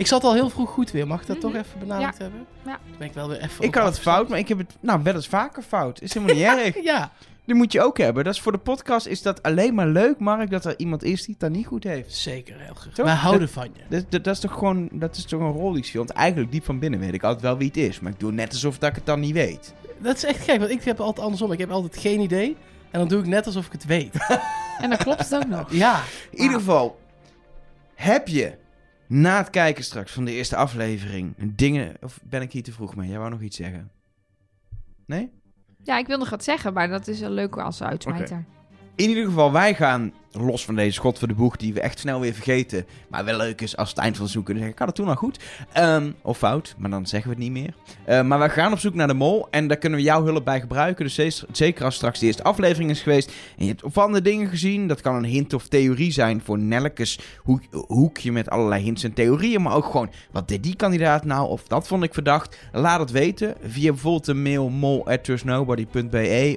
Ik 0.00 0.06
zat 0.06 0.24
al 0.24 0.34
heel 0.34 0.50
vroeg 0.50 0.70
goed 0.70 0.90
weer. 0.90 1.06
Mag 1.06 1.20
ik 1.20 1.26
dat 1.26 1.36
Mhm. 1.36 1.46
toch 1.46 1.54
even 1.54 1.78
benaderd 1.78 2.18
hebben? 2.18 2.46
Ja. 2.64 2.70
Dan 2.88 2.98
ben 2.98 3.06
ik 3.06 3.14
wel 3.14 3.28
weer 3.28 3.40
even 3.42 3.64
ik 3.64 3.74
had 3.74 3.84
het 3.86 3.98
fout, 4.00 4.28
maar 4.28 4.38
ik 4.38 4.48
heb 4.48 4.58
het 4.58 4.76
nou 4.80 5.02
wel 5.02 5.14
eens 5.14 5.28
vaker 5.28 5.62
fout. 5.62 6.00
Is 6.02 6.14
helemaal 6.14 6.34
niet 6.34 6.44
erg. 6.66 6.82
Ja, 6.84 7.10
Die 7.44 7.54
moet 7.54 7.72
je 7.72 7.82
ook 7.82 7.98
hebben. 7.98 8.24
Dat 8.24 8.34
is 8.34 8.40
voor 8.40 8.52
de 8.52 8.58
podcast 8.58 9.06
is 9.06 9.22
dat 9.22 9.42
alleen 9.42 9.74
maar 9.74 9.86
leuk, 9.88 10.18
Mark, 10.18 10.50
dat 10.50 10.64
er 10.64 10.74
iemand 10.78 11.02
is 11.04 11.20
die 11.20 11.30
het 11.30 11.40
dan 11.40 11.52
niet 11.52 11.66
goed 11.66 11.84
heeft. 11.84 12.14
zeker, 12.14 12.60
Elger. 12.68 12.92
Toch? 12.92 13.06
Wij 13.06 13.14
houden 13.14 13.48
van 13.48 13.64
je. 13.74 13.80
Dat, 13.88 14.04
dat, 14.10 14.24
dat 14.24 14.34
is 14.34 14.40
toch 14.40 14.52
gewoon, 14.52 14.88
dat 14.92 15.16
is 15.16 15.24
toch 15.24 15.40
een 15.40 15.52
rol 15.52 15.70
die 15.70 15.78
ik 15.80 15.84
speel. 15.84 16.04
Want 16.04 16.18
eigenlijk 16.18 16.52
diep 16.52 16.64
van 16.64 16.78
binnen 16.78 17.00
weet 17.00 17.14
ik 17.14 17.22
altijd 17.22 17.42
wel 17.42 17.56
wie 17.56 17.66
het 17.66 17.76
is. 17.76 18.00
Maar 18.00 18.12
ik 18.12 18.20
doe 18.20 18.32
net 18.32 18.52
alsof 18.52 18.78
dat 18.78 18.88
ik 18.90 18.94
het 18.96 19.06
dan 19.06 19.20
niet 19.20 19.32
weet. 19.34 19.74
Dat 19.98 20.16
is 20.16 20.24
echt 20.24 20.44
gek, 20.44 20.58
want 20.58 20.70
ik 20.70 20.84
heb 20.84 21.00
altijd 21.00 21.24
andersom. 21.24 21.52
Ik 21.52 21.58
heb 21.58 21.70
altijd 21.70 21.96
geen 21.96 22.20
idee. 22.20 22.56
En 22.90 22.98
dan 22.98 23.08
doe 23.08 23.20
ik 23.20 23.26
net 23.26 23.46
alsof 23.46 23.66
ik 23.66 23.72
het 23.72 23.84
weet. 23.86 24.14
En 24.80 24.88
dan 24.88 24.98
klopt 24.98 25.18
het 25.30 25.34
ook 25.34 25.46
nog. 25.46 25.72
Ja. 25.72 26.00
In 26.30 26.38
ieder 26.42 26.58
geval, 26.58 26.98
heb 27.94 28.28
je 28.28 28.52
na 29.10 29.36
het 29.36 29.50
kijken 29.50 29.84
straks 29.84 30.12
van 30.12 30.24
de 30.24 30.32
eerste 30.32 30.56
aflevering 30.56 31.34
dingen... 31.38 31.96
Of 32.00 32.20
ben 32.22 32.42
ik 32.42 32.52
hier 32.52 32.62
te 32.62 32.72
vroeg 32.72 32.96
mee? 32.96 33.08
Jij 33.08 33.18
wou 33.18 33.30
nog 33.30 33.40
iets 33.40 33.56
zeggen? 33.56 33.90
Nee? 35.06 35.30
Ja, 35.82 35.98
ik 35.98 36.06
wil 36.06 36.18
nog 36.18 36.30
wat 36.30 36.44
zeggen, 36.44 36.72
maar 36.72 36.88
dat 36.88 37.08
is 37.08 37.20
wel 37.20 37.30
leuker 37.30 37.62
als 37.62 37.82
uitsmijter. 37.82 38.44
In 38.94 39.08
ieder 39.08 39.24
geval, 39.24 39.52
wij 39.52 39.74
gaan 39.74 40.12
los 40.32 40.64
van 40.64 40.74
deze 40.74 40.92
schot 40.92 41.18
voor 41.18 41.28
de 41.28 41.34
boeg 41.34 41.56
die 41.56 41.74
we 41.74 41.80
echt 41.80 41.98
snel 41.98 42.20
weer 42.20 42.32
vergeten. 42.32 42.86
Maar 43.08 43.24
wel 43.24 43.36
leuk 43.36 43.60
is 43.60 43.76
als 43.76 43.88
het 43.88 43.98
eind 43.98 44.16
van 44.16 44.24
het 44.24 44.32
seizoen 44.32 44.42
kunnen 44.42 44.62
zeggen. 44.62 44.78
Had 44.78 44.88
het 44.88 44.96
toen 44.96 45.08
al 45.08 45.20
goed. 45.20 45.38
Ehm, 45.72 46.10
of 46.22 46.38
fout, 46.38 46.74
maar 46.78 46.90
dan 46.90 47.06
zeggen 47.06 47.30
we 47.30 47.36
het 47.36 47.44
niet 47.44 47.62
meer. 47.62 47.74
Eh, 48.04 48.22
maar 48.22 48.38
we 48.40 48.48
gaan 48.48 48.72
op 48.72 48.78
zoek 48.78 48.94
naar 48.94 49.06
de 49.06 49.14
mol. 49.14 49.46
En 49.50 49.68
daar 49.68 49.76
kunnen 49.76 49.98
we 49.98 50.04
jouw 50.04 50.24
hulp 50.24 50.44
bij 50.44 50.60
gebruiken. 50.60 51.04
Dus 51.04 51.44
zeker 51.52 51.84
als 51.84 51.94
straks 51.94 52.18
de 52.18 52.26
eerste 52.26 52.42
aflevering 52.42 52.90
is 52.90 53.02
geweest. 53.02 53.28
En 53.28 53.64
je 53.64 53.70
hebt 53.70 53.82
opvallende 53.82 54.22
dingen 54.22 54.48
gezien. 54.48 54.86
Dat 54.86 55.00
kan 55.00 55.14
een 55.14 55.24
hint 55.24 55.52
of 55.52 55.68
theorie 55.68 56.12
zijn 56.12 56.40
voor 56.40 56.58
Nellekes 56.58 57.18
hoek, 57.42 57.62
hoekje 57.70 58.32
met 58.32 58.50
allerlei 58.50 58.82
hints 58.82 59.04
en 59.04 59.12
theorieën. 59.12 59.62
Maar 59.62 59.74
ook 59.74 59.84
gewoon, 59.84 60.10
wat 60.30 60.48
deed 60.48 60.62
die 60.62 60.76
kandidaat 60.76 61.24
nou? 61.24 61.48
Of 61.48 61.62
dat 61.62 61.86
vond 61.86 62.02
ik 62.02 62.14
verdacht. 62.14 62.58
Laat 62.72 63.00
het 63.00 63.10
weten 63.10 63.54
via 63.62 63.90
bijvoorbeeld 63.90 64.24
de 64.24 64.34
mail 64.34 64.68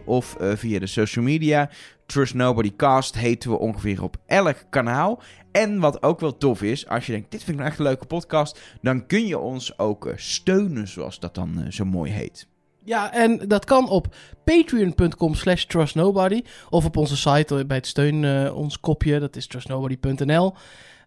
of 0.06 0.36
eh, 0.36 0.52
via 0.56 0.80
de 0.80 0.88
social 0.88 1.26
media. 1.26 1.70
Trust 2.06 2.34
Nobody 2.34 2.76
Cast 2.76 3.16
heten 3.16 3.50
we 3.50 3.60
ongeveer 3.60 4.04
op 4.04 4.18
elk 4.26 4.64
kanaal. 4.70 5.22
En 5.52 5.80
wat 5.80 6.04
ook 6.04 6.20
wel 6.20 6.38
tof 6.38 6.62
is, 6.62 6.88
als 6.88 7.06
je 7.06 7.12
denkt, 7.12 7.32
dit 7.32 7.44
vind 7.44 7.52
ik 7.52 7.58
nou 7.58 7.70
echt 7.70 7.80
een 7.80 7.86
leuke 7.86 8.06
podcast, 8.06 8.60
dan 8.82 9.06
kun 9.06 9.28
je 9.28 9.38
ons 9.38 9.80
ook 9.80 10.08
eh, 10.08 10.14
steunen, 10.18 10.88
zoals 10.88 11.20
dat 11.20 11.36
dan 11.36 11.62
eh, 11.62 11.72
zo 11.72 11.86
mooi 11.86 12.12
heet. 12.12 12.48
Ja, 12.86 13.14
en 13.14 13.48
dat 13.48 13.66
kan 13.66 13.90
op 13.90 14.16
patreon.com 14.44 15.36
slash 15.36 15.64
trustnobody. 15.64 16.42
Of 16.70 16.86
op 16.86 16.98
onze 16.98 17.18
site 17.18 17.58
eh, 17.58 17.66
bij 17.66 17.78
het 17.78 17.88
steun 17.88 18.24
eh, 18.24 18.56
ons 18.56 18.80
kopje, 18.80 19.20
dat 19.20 19.36
is 19.36 19.48
trustnobody.nl. 19.48 20.54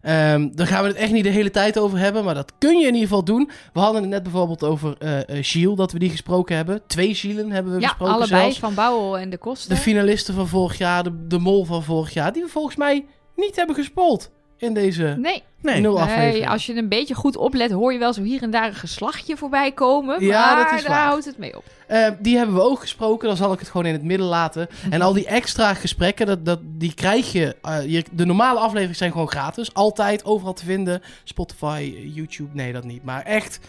Ehm 0.01 0.49
daar 0.51 0.67
gaan 0.67 0.81
we 0.81 0.87
het 0.87 0.97
echt 0.97 1.11
niet 1.11 1.23
de 1.23 1.29
hele 1.29 1.51
tijd 1.51 1.79
over 1.79 1.97
hebben, 1.97 2.23
maar 2.23 2.35
dat 2.35 2.51
kun 2.57 2.77
je 2.77 2.87
in 2.87 2.93
ieder 2.93 3.07
geval 3.07 3.23
doen. 3.23 3.49
We 3.73 3.79
hadden 3.79 4.01
het 4.01 4.09
net 4.09 4.23
bijvoorbeeld 4.23 4.63
over 4.63 4.95
Gilles, 5.27 5.75
dat 5.75 5.91
we 5.91 5.99
die 5.99 6.09
gesproken 6.09 6.55
hebben. 6.55 6.81
Twee 6.87 7.13
Gielen 7.13 7.51
hebben 7.51 7.73
we 7.73 7.81
Ja, 7.81 7.87
gesproken 7.87 8.13
allebei, 8.13 8.41
zelfs. 8.41 8.59
Van 8.59 8.73
Bouwel 8.73 9.17
en 9.17 9.29
de 9.29 9.37
Kosten. 9.37 9.75
De 9.75 9.81
finalisten 9.81 10.33
van 10.33 10.47
vorig 10.47 10.77
jaar, 10.77 11.03
de, 11.03 11.27
de 11.27 11.39
mol 11.39 11.65
van 11.65 11.83
vorig 11.83 12.13
jaar, 12.13 12.33
die 12.33 12.43
we 12.43 12.49
volgens 12.49 12.75
mij 12.75 13.05
niet 13.35 13.55
hebben 13.55 13.75
gespoeld 13.75 14.31
in 14.57 14.73
deze 14.73 15.15
Nee, 15.19 15.43
Nee. 15.61 15.81
nul 15.81 15.93
nee, 15.93 16.03
aflevering. 16.03 16.49
als 16.49 16.65
je 16.65 16.75
een 16.75 16.89
beetje 16.89 17.13
goed 17.15 17.37
oplet, 17.37 17.71
hoor 17.71 17.93
je 17.93 17.99
wel 17.99 18.13
zo 18.13 18.21
hier 18.21 18.41
en 18.41 18.51
daar 18.51 18.67
een 18.67 18.75
geslachtje 18.75 19.37
voorbij 19.37 19.71
komen. 19.71 20.23
Ja, 20.25 20.45
maar 20.55 20.63
dat 20.63 20.73
is 20.79 20.85
daar 20.85 20.95
waar. 20.95 21.07
houdt 21.07 21.25
het 21.25 21.37
mee 21.37 21.57
op. 21.57 21.63
Eh, 21.87 22.07
die 22.19 22.37
hebben 22.37 22.55
we 22.55 22.61
ook 22.61 22.79
gesproken, 22.79 23.27
dan 23.27 23.37
zal 23.37 23.53
ik 23.53 23.59
het 23.59 23.69
gewoon 23.69 23.85
in 23.85 23.93
het 23.93 24.03
midden 24.03 24.27
laten. 24.27 24.67
En 24.89 25.01
al 25.01 25.13
die 25.13 25.25
extra 25.25 25.73
gesprekken, 25.73 26.25
dat, 26.25 26.45
dat, 26.45 26.59
die 26.63 26.93
krijg 26.93 27.31
je, 27.31 27.55
eh, 27.61 27.85
je... 27.91 28.03
De 28.11 28.25
normale 28.25 28.59
afleveringen 28.59 28.95
zijn 28.95 29.11
gewoon 29.11 29.29
gratis. 29.29 29.73
Altijd, 29.73 30.25
overal 30.25 30.53
te 30.53 30.65
vinden. 30.65 31.01
Spotify, 31.23 31.95
YouTube, 32.13 32.49
nee 32.53 32.73
dat 32.73 32.83
niet. 32.83 33.03
Maar 33.03 33.23
echt, 33.23 33.59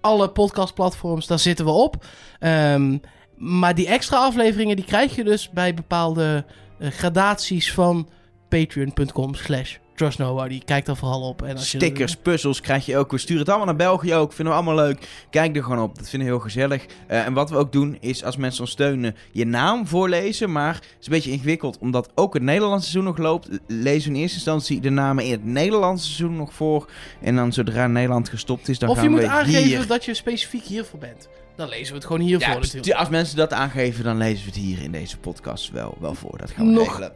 alle 0.00 0.28
podcastplatforms, 0.30 1.26
daar 1.26 1.38
zitten 1.38 1.64
we 1.64 1.70
op. 1.70 2.04
Ehm, 2.38 2.98
maar 3.36 3.74
die 3.74 3.86
extra 3.86 4.16
afleveringen, 4.18 4.76
die 4.76 4.84
krijg 4.84 5.14
je 5.16 5.24
dus 5.24 5.50
bij 5.50 5.74
bepaalde 5.74 6.44
eh, 6.78 6.90
gradaties 6.90 7.72
van 7.72 8.08
patreon.com 8.48 9.34
slash 9.34 9.76
trustnobody. 9.96 10.60
Kijk 10.64 10.84
daar 10.84 10.96
vooral 10.96 11.20
op. 11.22 11.42
En 11.42 11.56
als 11.56 11.70
je- 11.72 11.76
Stickers, 11.78 12.16
puzzels 12.16 12.60
krijg 12.60 12.86
je 12.86 12.96
ook. 12.98 13.10
We 13.10 13.18
sturen 13.18 13.38
het 13.40 13.48
allemaal 13.48 13.66
naar 13.66 13.76
België 13.76 14.14
ook. 14.14 14.32
Vinden 14.32 14.54
we 14.54 14.60
allemaal 14.60 14.84
leuk. 14.84 15.08
Kijk 15.30 15.56
er 15.56 15.62
gewoon 15.62 15.82
op. 15.82 15.96
Dat 15.98 16.08
vinden 16.08 16.28
we 16.28 16.34
heel 16.34 16.42
gezellig. 16.44 16.86
Eh, 17.06 17.26
en 17.26 17.32
wat 17.32 17.50
we 17.50 17.56
ook 17.56 17.72
doen 17.72 17.96
is 18.00 18.24
als 18.24 18.36
mensen 18.36 18.60
ons 18.60 18.70
steunen 18.70 19.16
je 19.32 19.46
naam 19.46 19.86
voorlezen. 19.86 20.52
Maar 20.52 20.74
het 20.74 20.84
is 21.00 21.06
een 21.06 21.12
beetje 21.12 21.30
ingewikkeld 21.30 21.78
omdat 21.78 22.10
ook 22.14 22.34
het 22.34 22.42
Nederlandse 22.42 22.90
seizoen 22.90 23.04
nog 23.14 23.18
loopt. 23.18 23.48
Lezen 23.66 24.08
we 24.10 24.14
in 24.16 24.20
eerste 24.22 24.36
instantie 24.36 24.80
de 24.80 24.90
namen 24.90 25.24
in 25.24 25.30
het 25.30 25.44
Nederlandse 25.44 26.04
seizoen 26.06 26.36
nog 26.36 26.52
voor. 26.54 26.90
En 27.20 27.36
dan 27.36 27.52
zodra 27.52 27.86
Nederland 27.86 28.28
gestopt 28.28 28.68
is, 28.68 28.78
dan 28.78 28.88
of 28.88 28.94
gaan 28.94 29.04
je 29.04 29.10
moet 29.10 29.20
we 29.20 29.28
aangeven 29.28 29.62
hier... 29.62 29.86
dat 29.86 30.04
je 30.04 30.14
specifiek 30.14 30.64
hiervoor 30.64 30.98
bent. 31.00 31.28
Dan 31.56 31.68
lezen 31.68 31.88
we 31.88 31.94
het 31.94 32.04
gewoon 32.06 32.20
hiervoor 32.20 32.54
Ja, 32.54 32.58
natuurlijk. 32.58 32.94
als 32.94 33.08
mensen 33.08 33.36
dat 33.36 33.52
aangeven, 33.52 34.04
dan 34.04 34.16
lezen 34.16 34.44
we 34.44 34.50
het 34.50 34.60
hier 34.60 34.82
in 34.82 34.92
deze 34.92 35.18
podcast 35.18 35.70
wel, 35.70 35.96
wel 36.00 36.14
voor. 36.14 36.38
Dat 36.38 36.50
gaan 36.50 36.66
we 36.66 36.72
Nog- 36.72 36.86
regelen. 36.98 37.12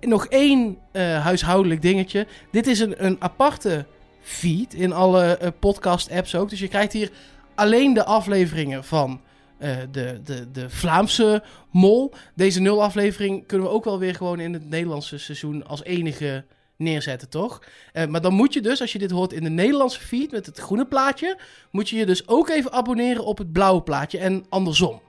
Eh, 0.00 0.08
nog 0.08 0.26
één 0.26 0.78
eh, 0.92 1.22
huishoudelijk 1.22 1.82
dingetje. 1.82 2.26
Dit 2.50 2.66
is 2.66 2.80
een, 2.80 3.04
een 3.04 3.16
aparte 3.18 3.86
feed 4.22 4.74
in 4.74 4.92
alle 4.92 5.24
eh, 5.36 5.48
podcast-apps 5.58 6.34
ook. 6.34 6.50
Dus 6.50 6.58
je 6.60 6.68
krijgt 6.68 6.92
hier 6.92 7.10
alleen 7.54 7.94
de 7.94 8.04
afleveringen 8.04 8.84
van 8.84 9.20
eh, 9.58 9.76
de, 9.90 10.20
de, 10.24 10.50
de 10.52 10.70
Vlaamse 10.70 11.42
mol. 11.70 12.12
Deze 12.34 12.60
nul 12.60 12.82
aflevering 12.82 13.46
kunnen 13.46 13.66
we 13.66 13.72
ook 13.72 13.84
wel 13.84 13.98
weer 13.98 14.14
gewoon 14.14 14.40
in 14.40 14.52
het 14.52 14.68
Nederlandse 14.70 15.18
seizoen 15.18 15.66
als 15.66 15.82
enige 15.84 16.44
neerzetten, 16.76 17.28
toch? 17.28 17.62
Eh, 17.92 18.06
maar 18.06 18.20
dan 18.20 18.34
moet 18.34 18.52
je 18.52 18.60
dus, 18.60 18.80
als 18.80 18.92
je 18.92 18.98
dit 18.98 19.10
hoort 19.10 19.32
in 19.32 19.42
de 19.42 19.50
Nederlandse 19.50 20.00
feed 20.00 20.30
met 20.30 20.46
het 20.46 20.58
groene 20.58 20.86
plaatje, 20.86 21.38
moet 21.70 21.88
je 21.88 21.96
je 21.96 22.06
dus 22.06 22.28
ook 22.28 22.48
even 22.48 22.72
abonneren 22.72 23.24
op 23.24 23.38
het 23.38 23.52
blauwe 23.52 23.82
plaatje 23.82 24.18
en 24.18 24.44
andersom. 24.48 25.00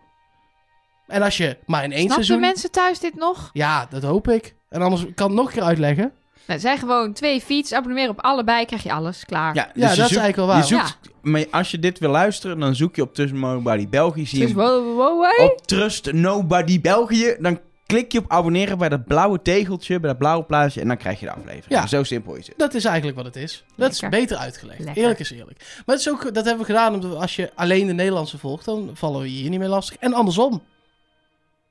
En 1.07 1.22
als 1.22 1.38
je 1.38 1.57
maar 1.66 1.84
in 1.84 1.91
één 1.91 1.99
Snappen 1.99 2.26
seizoen... 2.26 2.47
mensen 2.47 2.72
thuis 2.72 2.99
dit 2.99 3.16
nog? 3.16 3.49
Ja, 3.53 3.86
dat 3.89 4.03
hoop 4.03 4.28
ik. 4.28 4.55
En 4.70 4.82
anders 4.82 5.01
kan 5.01 5.09
ik 5.11 5.20
het 5.20 5.32
nog 5.32 5.45
een 5.47 5.53
keer 5.53 5.63
uitleggen. 5.63 6.11
Nou, 6.47 6.59
zijn 6.59 6.78
gewoon 6.78 7.13
twee 7.13 7.41
feeds. 7.41 7.74
Abonneer 7.74 8.09
op 8.09 8.22
allebei, 8.22 8.66
krijg 8.66 8.84
je 8.84 8.91
alles. 8.91 9.26
Klaar. 9.26 9.55
Ja, 9.55 9.63
dus 9.63 9.74
Ja, 9.74 9.82
dat 9.82 9.89
is 9.89 9.95
zoekt- 9.95 10.22
eigenlijk 10.22 10.36
wel 10.36 10.47
waar. 10.47 10.57
Je 10.57 10.63
zoekt, 10.63 10.99
maar 11.22 11.45
als 11.51 11.72
je 11.72 11.80
dit 11.80 11.99
wil 11.99 12.09
luisteren, 12.09 12.59
dan 12.59 12.76
zoek 12.76 12.95
je 12.95 13.01
op 13.01 13.13
Trust 13.13 13.34
Nobody 13.34 13.89
België. 13.89 14.26
Zie 14.26 14.47
je 14.47 14.53
wow, 14.53 14.95
wow, 14.97 14.97
wow. 14.97 15.49
op 15.51 15.68
Trust 15.68 16.11
Nobody 16.11 16.82
België. 16.82 17.36
Dan 17.39 17.59
klik 17.86 18.11
je 18.11 18.19
op 18.19 18.31
abonneren 18.31 18.77
bij 18.77 18.89
dat 18.89 19.05
blauwe 19.05 19.41
tegeltje, 19.41 19.99
bij 19.99 20.09
dat 20.09 20.17
blauwe 20.17 20.43
plaatje. 20.45 20.81
En 20.81 20.88
dan 20.88 20.97
krijg 20.97 21.19
je 21.19 21.25
de 21.25 21.31
aflevering. 21.31 21.65
Ja. 21.67 21.88
Zo 21.88 22.03
simpel 22.03 22.36
is 22.36 22.47
het. 22.47 22.57
Dat 22.57 22.73
is 22.73 22.86
eigenlijk 22.86 23.17
wat 23.17 23.25
het 23.25 23.36
is. 23.36 23.63
Dat 23.75 23.91
is 23.91 23.99
beter 24.09 24.38
uitgelegd. 24.38 24.79
Lekker. 24.79 25.01
Eerlijk 25.01 25.19
is 25.19 25.31
eerlijk. 25.31 25.59
Maar 25.86 25.95
het 25.95 26.05
is 26.05 26.09
ook, 26.09 26.23
dat 26.33 26.45
hebben 26.45 26.65
we 26.65 26.71
gedaan 26.71 26.93
omdat 26.93 27.15
als 27.15 27.36
je 27.36 27.51
alleen 27.55 27.88
de 27.88 27.93
Nederlandse 27.93 28.38
volgt, 28.38 28.65
dan 28.65 28.89
vallen 28.93 29.21
we 29.21 29.27
hier 29.27 29.49
niet 29.49 29.59
meer 29.59 29.67
lastig. 29.67 29.97
En 29.97 30.13
andersom. 30.13 30.61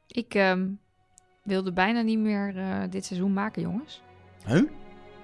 Ik 0.08 0.34
ehm, 0.34 0.66
wilde 1.42 1.72
bijna 1.72 2.00
niet 2.00 2.18
meer 2.18 2.54
eh, 2.56 2.64
dit 2.90 3.04
seizoen 3.04 3.32
maken, 3.32 3.62
jongens. 3.62 4.02
Huh? 4.46 4.62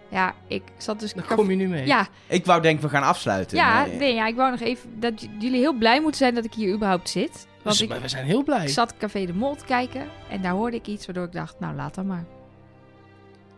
Ja, 0.09 0.35
ik 0.47 0.63
zat 0.79 1.01
dus... 1.01 1.13
Dan 1.13 1.25
kom 1.25 1.51
je 1.51 1.57
nu 1.57 1.69
mee. 1.69 1.87
Ja, 1.87 2.09
Ik 2.27 2.47
wou 2.47 2.63
denken, 2.63 2.85
we 2.85 2.91
gaan 2.91 3.03
afsluiten. 3.03 3.57
ja, 3.57 3.85
Nee. 3.85 3.97
nee, 3.97 4.15
ja, 4.15 4.27
ik 4.27 4.37
wou 4.37 4.51
nog 4.51 4.61
even 4.61 5.01
dat 5.01 5.27
jullie 5.39 5.61
heel 5.61 5.73
blij 5.73 6.01
moeten 6.01 6.19
zijn 6.19 6.35
dat 6.35 6.45
ik 6.45 6.55
hier 6.55 6.75
überhaupt 6.75 7.09
zit. 7.09 7.47
Want 7.63 7.77
Dus, 7.77 7.81
ik, 7.81 7.89
maar 7.89 8.01
we 8.01 8.09
zijn 8.09 8.25
heel 8.25 8.43
blij. 8.43 8.63
ik 8.63 8.69
zat 8.69 8.95
Café 8.99 9.27
de 9.27 9.33
Mol 9.33 9.55
te 9.57 9.65
kijken 9.65 10.09
en 10.31 10.43
daar 10.43 10.53
hoorde 10.53 10.77
ik 10.77 10.87
iets 10.87 11.07
waardoor 11.07 11.25
ik 11.25 11.33
dacht, 11.33 11.55
nou 11.61 11.75
laat 11.75 11.95
dan 11.95 12.07
maar. 12.07 12.25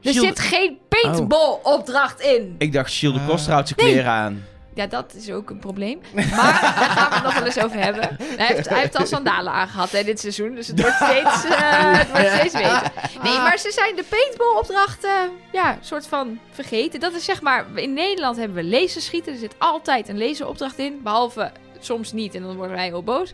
Er 0.02 0.12
Gilles- 0.12 0.28
zit 0.28 0.38
geen 0.38 0.78
paintball-opdracht 0.88 2.20
in. 2.20 2.54
Ik 2.58 2.72
dacht, 2.72 2.92
Gilles 2.92 3.16
de 3.16 3.22
Ah. 3.22 3.28
Koster 3.28 3.52
houdt 3.52 3.68
zijn 3.68 3.80
kleren 3.80 4.10
aan. 4.12 4.44
Ja, 4.74 4.86
dat 4.86 5.14
is 5.14 5.30
ook 5.30 5.50
een 5.50 5.58
probleem. 5.58 6.00
Maar 6.14 6.24
daar 6.30 6.90
gaan 6.90 7.08
we 7.08 7.14
het 7.14 7.24
nog 7.24 7.34
wel 7.34 7.44
eens 7.44 7.58
over 7.58 7.78
hebben. 7.82 8.16
Hij 8.22 8.46
heeft, 8.46 8.68
hij 8.68 8.78
heeft 8.80 8.96
al 8.96 9.06
sandalen 9.06 9.52
aangehad 9.52 9.90
hè, 9.90 10.04
dit 10.04 10.20
seizoen. 10.20 10.54
Dus 10.54 10.66
het 10.66 10.80
wordt 10.80 10.96
steeds, 10.96 11.44
eh, 11.56 11.98
het 11.98 12.10
wordt 12.10 12.28
steeds 12.32 12.52
beter. 12.52 12.92
Nee, 13.22 13.36
maar 13.36 13.58
ze 13.58 13.70
zijn 13.70 13.96
de 13.96 14.04
paintball-opdrachten 14.08 15.30
ja, 15.52 15.78
soort 15.80 16.06
van 16.06 16.38
vergeten. 16.50 17.00
Dat 17.00 17.12
is 17.14 17.24
zeg 17.24 17.42
maar... 17.42 17.66
In 17.74 17.92
Nederland 17.92 18.36
hebben 18.36 18.56
we 18.56 18.64
laserschieten. 18.80 19.32
Er 19.32 19.38
zit 19.38 19.54
altijd 19.58 20.08
een 20.08 20.18
laseropdracht 20.18 20.78
in. 20.78 21.00
Behalve 21.02 21.52
soms 21.80 22.12
niet 22.12 22.34
en 22.34 22.42
dan 22.42 22.56
worden 22.56 22.76
wij 22.76 22.86
heel 22.86 23.02
boos. 23.02 23.32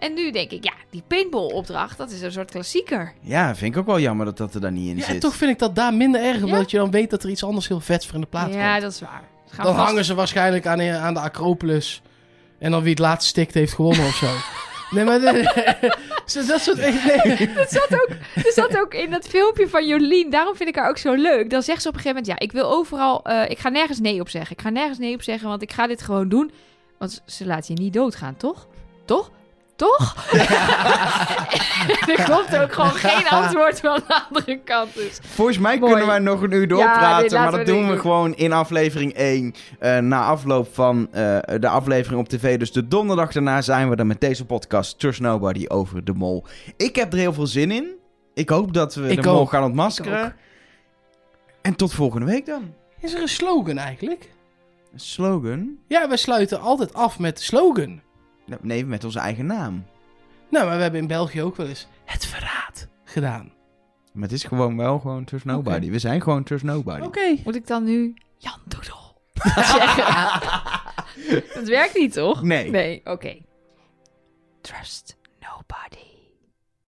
En 0.00 0.14
nu 0.14 0.30
denk 0.30 0.50
ik, 0.50 0.64
ja, 0.64 0.72
die 0.90 1.02
paintball-opdracht, 1.06 1.98
dat 1.98 2.10
is 2.10 2.22
een 2.22 2.32
soort 2.32 2.50
klassieker. 2.50 3.12
Ja, 3.20 3.54
vind 3.54 3.74
ik 3.74 3.80
ook 3.80 3.86
wel 3.86 4.00
jammer 4.00 4.26
dat 4.26 4.36
dat 4.36 4.54
er 4.54 4.60
dan 4.60 4.72
niet 4.72 4.88
in 4.90 4.96
Ja, 4.96 5.04
en 5.06 5.12
zit. 5.12 5.20
toch 5.20 5.34
vind 5.34 5.50
ik 5.50 5.58
dat 5.58 5.74
daar 5.74 5.94
minder 5.94 6.22
erg, 6.22 6.38
Ja? 6.38 6.44
omdat 6.44 6.70
je 6.70 6.76
dan 6.76 6.90
weet 6.90 7.10
dat 7.10 7.22
er 7.22 7.30
iets 7.30 7.44
anders 7.44 7.68
heel 7.68 7.80
vets 7.80 8.06
voor 8.06 8.14
in 8.14 8.20
de 8.20 8.26
plaats 8.26 8.54
ja, 8.54 8.70
komt. 8.70 8.82
dat 8.82 8.92
is 8.92 9.00
waar. 9.00 9.22
Gaan 9.50 9.64
Dan 9.64 9.74
vast- 9.74 9.86
hangen 9.88 10.04
ze 10.04 10.14
waarschijnlijk 10.14 10.66
aan, 10.66 10.80
aan 10.82 11.14
de 11.14 11.20
Acropolis. 11.20 12.02
En 12.58 12.70
dan 12.70 12.80
wie 12.80 12.90
het 12.90 12.98
laatst 12.98 13.28
stikt 13.28 13.54
heeft 13.54 13.72
gewonnen 13.72 14.06
of 14.06 14.14
zo. 14.14 14.26
Nee, 14.90 15.04
maar 15.04 15.20
de- 15.20 15.92
dat 16.46 16.60
soort... 16.60 16.76
Nee. 16.76 17.50
Dat 17.54 17.70
zat 17.70 17.92
ook, 17.94 18.08
er 18.34 18.52
zat 18.52 18.78
ook 18.78 18.94
in 18.94 19.10
dat 19.10 19.26
filmpje 19.28 19.68
van 19.68 19.86
Jolien. 19.86 20.30
Daarom 20.30 20.56
vind 20.56 20.68
ik 20.68 20.76
haar 20.76 20.88
ook 20.88 20.98
zo 20.98 21.12
leuk. 21.14 21.50
Dan 21.50 21.62
zegt 21.62 21.82
ze 21.82 21.88
op 21.88 21.94
een 21.94 22.00
gegeven 22.00 22.22
moment: 22.22 22.40
Ja, 22.40 22.46
ik 22.46 22.52
wil 22.52 22.70
overal. 22.72 23.24
eh, 23.24 23.50
ik 23.50 23.58
ga 23.58 23.68
nergens 23.68 23.98
nee 24.00 24.20
op 24.20 24.28
zeggen. 24.28 24.56
Ik 24.56 24.62
ga 24.62 24.68
nergens 24.70 24.98
nee 24.98 25.14
op 25.14 25.22
zeggen, 25.22 25.48
want 25.48 25.62
ik 25.62 25.72
ga 25.72 25.86
dit 25.86 26.02
gewoon 26.02 26.28
doen. 26.28 26.50
Want 26.98 27.22
ze 27.26 27.46
laat 27.46 27.66
je 27.66 27.74
niet 27.74 27.92
doodgaan, 27.92 28.36
toch? 28.36 28.66
Toch? 29.04 29.30
Toch? 29.80 30.14
er 32.16 32.24
komt 32.24 32.56
ook 32.58 32.72
gewoon 32.72 32.90
geen 32.90 33.28
antwoord 33.38 33.80
van 33.80 34.00
de 34.06 34.22
andere 34.28 34.58
kant. 34.58 34.94
Dus. 34.94 35.18
Volgens 35.22 35.58
mij 35.58 35.78
Mooi. 35.78 35.90
kunnen 35.90 36.08
wij 36.08 36.18
nog 36.18 36.42
een 36.42 36.52
uur 36.52 36.68
doorpraten, 36.68 37.38
maar 37.38 37.50
we 37.50 37.56
dat 37.56 37.66
doen 37.66 37.90
we 37.90 37.98
gewoon 37.98 38.34
in 38.34 38.52
aflevering 38.52 39.12
1. 39.12 39.54
eh, 39.78 39.98
na 39.98 40.24
afloop 40.24 40.74
van 40.74 41.08
eh, 41.12 41.38
de 41.60 41.68
aflevering 41.68 42.20
op 42.20 42.28
tv. 42.28 42.58
Dus 42.58 42.72
de 42.72 42.88
donderdag 42.88 43.32
daarna 43.32 43.62
zijn 43.62 43.90
we 43.90 43.96
er 43.96 44.06
met 44.06 44.20
deze 44.20 44.44
podcast 44.44 44.98
Trust 44.98 45.20
Nobody 45.20 45.64
over 45.68 46.04
de 46.04 46.12
mol. 46.12 46.44
Ik 46.76 46.96
heb 46.96 47.12
er 47.12 47.18
heel 47.18 47.32
veel 47.32 47.46
zin 47.46 47.70
in. 47.70 47.88
Ik 48.34 48.48
hoop 48.48 48.72
dat 48.72 48.94
we 48.94 49.08
Ik 49.08 49.22
de 49.22 49.28
mol 49.28 49.46
gaan 49.46 49.64
ontmaskeren. 49.64 50.36
En 51.62 51.74
tot 51.76 51.92
volgende 51.92 52.26
week 52.26 52.46
dan. 52.46 52.74
Is 53.00 53.14
er 53.14 53.20
een 53.20 53.28
slogan 53.28 53.78
eigenlijk? 53.78 54.30
Een 54.92 55.00
slogan? 55.00 55.76
Ja, 55.88 56.08
wij 56.08 56.16
sluiten 56.16 56.60
altijd 56.60 56.94
af 56.94 57.18
met 57.18 57.36
de 57.36 57.42
slogan. 57.42 58.00
Nee, 58.60 58.86
met 58.86 59.04
onze 59.04 59.18
eigen 59.18 59.46
naam. 59.46 59.84
Nou, 60.50 60.66
maar 60.66 60.76
we 60.76 60.82
hebben 60.82 61.00
in 61.00 61.06
België 61.06 61.42
ook 61.42 61.56
wel 61.56 61.66
eens 61.66 61.86
het 62.04 62.26
verraad 62.26 62.88
gedaan. 63.04 63.52
Maar 64.12 64.22
het 64.22 64.32
is 64.32 64.44
gewoon 64.44 64.76
wel 64.76 64.98
gewoon 64.98 65.24
Trust 65.24 65.44
Nobody. 65.44 65.90
We 65.90 65.98
zijn 65.98 66.22
gewoon 66.22 66.42
Trust 66.42 66.64
Nobody. 66.64 67.02
Oké. 67.02 67.36
Moet 67.44 67.54
ik 67.54 67.66
dan 67.66 67.84
nu 67.84 68.14
Jan 68.36 68.58
Doedel 68.66 69.20
zeggen? 69.76 70.04
dat 71.54 71.68
werkt 71.68 71.94
niet, 71.98 72.12
toch? 72.12 72.42
Nee. 72.42 72.70
Nee, 72.70 73.00
oké. 73.04 73.36
Trust 74.60 75.16
nobody. 75.40 76.09